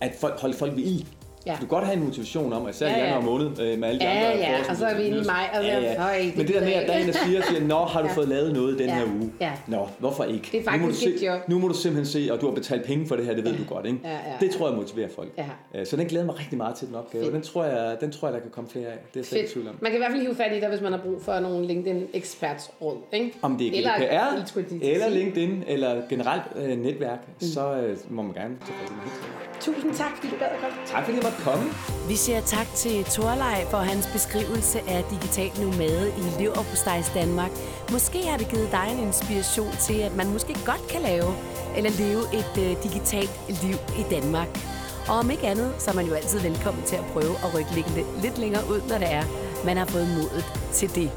at 0.02 0.16
folk, 0.20 0.40
holde 0.40 0.58
folk 0.58 0.76
ved 0.76 0.84
i. 0.84 1.08
Ja. 1.46 1.52
Du 1.52 1.58
kan 1.58 1.68
godt 1.68 1.86
have 1.86 1.98
en 1.98 2.04
motivation 2.04 2.54
om, 2.54 2.70
især 2.70 2.88
ja, 2.88 2.92
ja. 2.92 2.98
i 2.98 3.04
januar 3.04 3.22
måned, 3.22 3.60
øh, 3.60 3.80
med 3.80 3.88
alle 3.88 4.00
de 4.00 4.06
ja, 4.06 4.12
andre 4.12 4.28
Ja, 4.28 4.52
ja, 4.52 4.70
og 4.70 4.76
så 4.76 4.86
er 4.86 4.98
vi 4.98 5.04
inde 5.04 5.18
i 5.18 5.24
maj, 5.26 5.50
og 5.54 5.64
ja, 5.64 5.80
ja. 5.80 6.00
Høj, 6.00 6.18
det 6.18 6.38
Men 6.38 6.48
det 6.48 6.56
der 6.56 6.62
med, 6.62 6.74
at 6.74 6.88
der 6.88 6.94
er 6.94 7.00
en, 7.00 7.08
der 7.08 7.14
siger, 7.26 7.42
siger 7.42 7.68
Nå, 7.68 7.76
har 7.76 8.02
du 8.02 8.08
ja. 8.12 8.14
fået 8.14 8.28
lavet 8.28 8.54
noget 8.54 8.80
den 8.80 8.88
ja. 8.88 8.96
her 8.96 9.06
uge? 9.06 9.32
Ja. 9.42 9.52
Nå, 9.68 9.88
hvorfor 10.00 10.24
ikke? 10.24 10.50
Det 10.52 10.60
er 10.60 10.64
faktisk 10.64 10.82
nu 10.82 10.88
må 10.88 10.92
du 10.92 11.20
se, 11.20 11.26
job. 11.26 11.50
Nu 11.50 11.60
må 11.60 11.68
du 11.68 11.74
simpelthen 11.74 12.06
se, 12.06 12.34
og 12.34 12.42
du 12.42 12.48
har 12.48 12.56
betalt 12.56 12.86
penge 12.86 13.08
for 13.08 13.16
det 13.16 13.26
her, 13.26 13.36
det 13.36 13.44
ved 13.44 13.52
ja. 13.52 13.58
du 13.58 13.64
godt, 13.74 13.86
ikke? 13.86 14.00
Ja, 14.04 14.12
ja, 14.12 14.18
det 14.40 14.52
tror 14.52 14.68
jeg 14.68 14.78
motiverer 14.78 15.10
folk. 15.16 15.30
Ja. 15.74 15.86
Så 15.86 15.98
den 15.98 16.08
glæder 16.08 16.26
mig 16.26 16.40
rigtig 16.40 16.58
meget 16.58 16.76
til 16.76 16.88
den 16.88 16.96
opgave. 16.96 17.24
Fedt. 17.24 17.34
Den 17.34 17.42
tror, 17.42 17.64
jeg, 17.64 17.98
den 18.02 18.12
tror 18.12 18.28
jeg, 18.28 18.34
der 18.34 18.40
kan 18.40 18.52
komme 18.52 18.70
flere 18.70 18.88
af. 18.88 18.98
Det 19.14 19.34
er 19.34 19.38
jeg 19.38 19.50
tvivl 19.50 19.68
om. 19.68 19.76
Man 19.82 19.92
kan 19.92 19.98
i 19.98 20.02
hvert 20.02 20.12
fald 20.12 20.22
hive 20.22 20.36
fat 20.36 20.58
i 20.58 20.60
dig, 20.60 20.70
hvis 20.70 20.82
man 20.82 20.92
har 20.92 21.00
brug 21.00 21.22
for 21.22 21.40
nogle 21.40 21.68
LinkedIn-ekspertsråd, 21.68 22.98
ikke? 23.14 23.34
Om 23.42 23.58
det 23.58 23.68
er 23.68 23.78
eller, 23.78 23.92
GDPR, 23.98 24.84
eller 24.84 25.10
LinkedIn, 25.10 25.64
eller 25.68 26.02
generelt 26.10 26.44
øh, 26.56 26.78
netværk, 26.78 27.20
mm. 27.28 27.48
så 27.48 27.76
øh, 27.76 27.98
må 28.10 28.22
man 28.22 28.34
gerne 28.34 28.58
tage 28.66 28.78
fat 28.82 28.90
i 28.90 29.51
Tusind 29.62 29.96
tak, 29.96 30.12
fordi 30.16 30.30
du 30.30 30.38
gad 30.40 30.48
at 30.48 30.60
komme. 30.62 30.76
Tak, 30.86 31.04
fordi 31.04 31.18
jeg 31.18 31.24
måtte 31.24 31.42
komme. 31.44 31.66
Vi 32.08 32.16
siger 32.16 32.42
tak 32.42 32.68
til 32.76 33.04
Torlej 33.04 33.66
for 33.72 33.78
hans 33.78 34.08
beskrivelse 34.14 34.80
af 34.88 35.04
digital 35.12 35.52
nomade 35.64 36.14
i 36.18 36.42
Leverpostejs 36.44 37.12
Danmark. 37.14 37.52
Måske 37.92 38.28
har 38.28 38.38
det 38.38 38.48
givet 38.50 38.72
dig 38.72 38.88
en 38.92 39.00
inspiration 39.08 39.72
til, 39.88 40.00
at 40.00 40.16
man 40.16 40.28
måske 40.28 40.54
godt 40.66 40.88
kan 40.90 41.02
lave 41.02 41.34
eller 41.78 41.92
leve 42.04 42.22
et 42.40 42.54
uh, 42.58 42.84
digitalt 42.84 43.32
liv 43.64 43.78
i 44.02 44.04
Danmark. 44.10 44.50
Og 45.08 45.16
om 45.16 45.32
ikke 45.32 45.48
andet, 45.48 45.76
så 45.80 45.92
er 45.92 45.96
man 45.96 46.06
jo 46.06 46.14
altid 46.14 46.40
velkommen 46.40 46.84
til 46.84 46.96
at 46.96 47.06
prøve 47.14 47.34
at 47.44 47.56
rykke 47.56 47.72
lidt 48.22 48.38
længere 48.38 48.64
ud, 48.70 48.82
når 48.90 48.98
det 48.98 49.12
er, 49.12 49.24
man 49.66 49.78
har 49.78 49.86
fået 49.86 50.08
modet 50.08 50.46
til 50.74 50.96
det. 50.96 51.12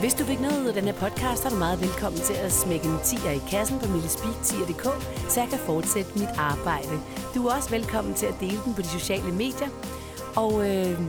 Hvis 0.00 0.14
du 0.14 0.24
fik 0.24 0.40
noget 0.40 0.60
ud 0.62 0.66
af 0.66 0.74
den 0.74 0.84
her 0.84 0.92
podcast, 0.92 1.44
er 1.44 1.50
du 1.50 1.56
meget 1.56 1.80
velkommen 1.80 2.20
til 2.20 2.34
at 2.34 2.52
smække 2.52 2.86
en 2.86 2.96
10'er 2.96 3.28
i 3.28 3.42
kassen 3.50 3.78
på 3.78 3.86
millespeak10.dk, 3.86 4.84
så 5.30 5.40
jeg 5.40 5.48
kan 5.48 5.58
fortsætte 5.58 6.18
mit 6.18 6.28
arbejde. 6.38 7.00
Du 7.34 7.46
er 7.46 7.54
også 7.54 7.70
velkommen 7.70 8.14
til 8.14 8.26
at 8.26 8.34
dele 8.40 8.60
den 8.64 8.74
på 8.74 8.82
de 8.82 8.88
sociale 8.88 9.32
medier. 9.32 9.68
Og 10.36 10.70
øh, 10.70 11.00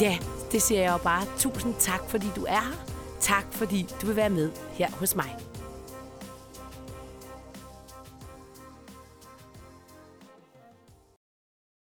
ja, 0.00 0.18
det 0.52 0.62
siger 0.62 0.80
jeg 0.80 0.92
jo 0.92 0.98
bare. 0.98 1.26
Tusind 1.38 1.74
tak, 1.78 2.00
fordi 2.08 2.26
du 2.36 2.44
er 2.48 2.60
her. 2.60 2.84
Tak, 3.20 3.44
fordi 3.50 3.86
du 4.02 4.06
vil 4.06 4.16
være 4.16 4.30
med 4.30 4.50
her 4.72 4.88
hos 4.90 5.16
mig. 5.16 5.36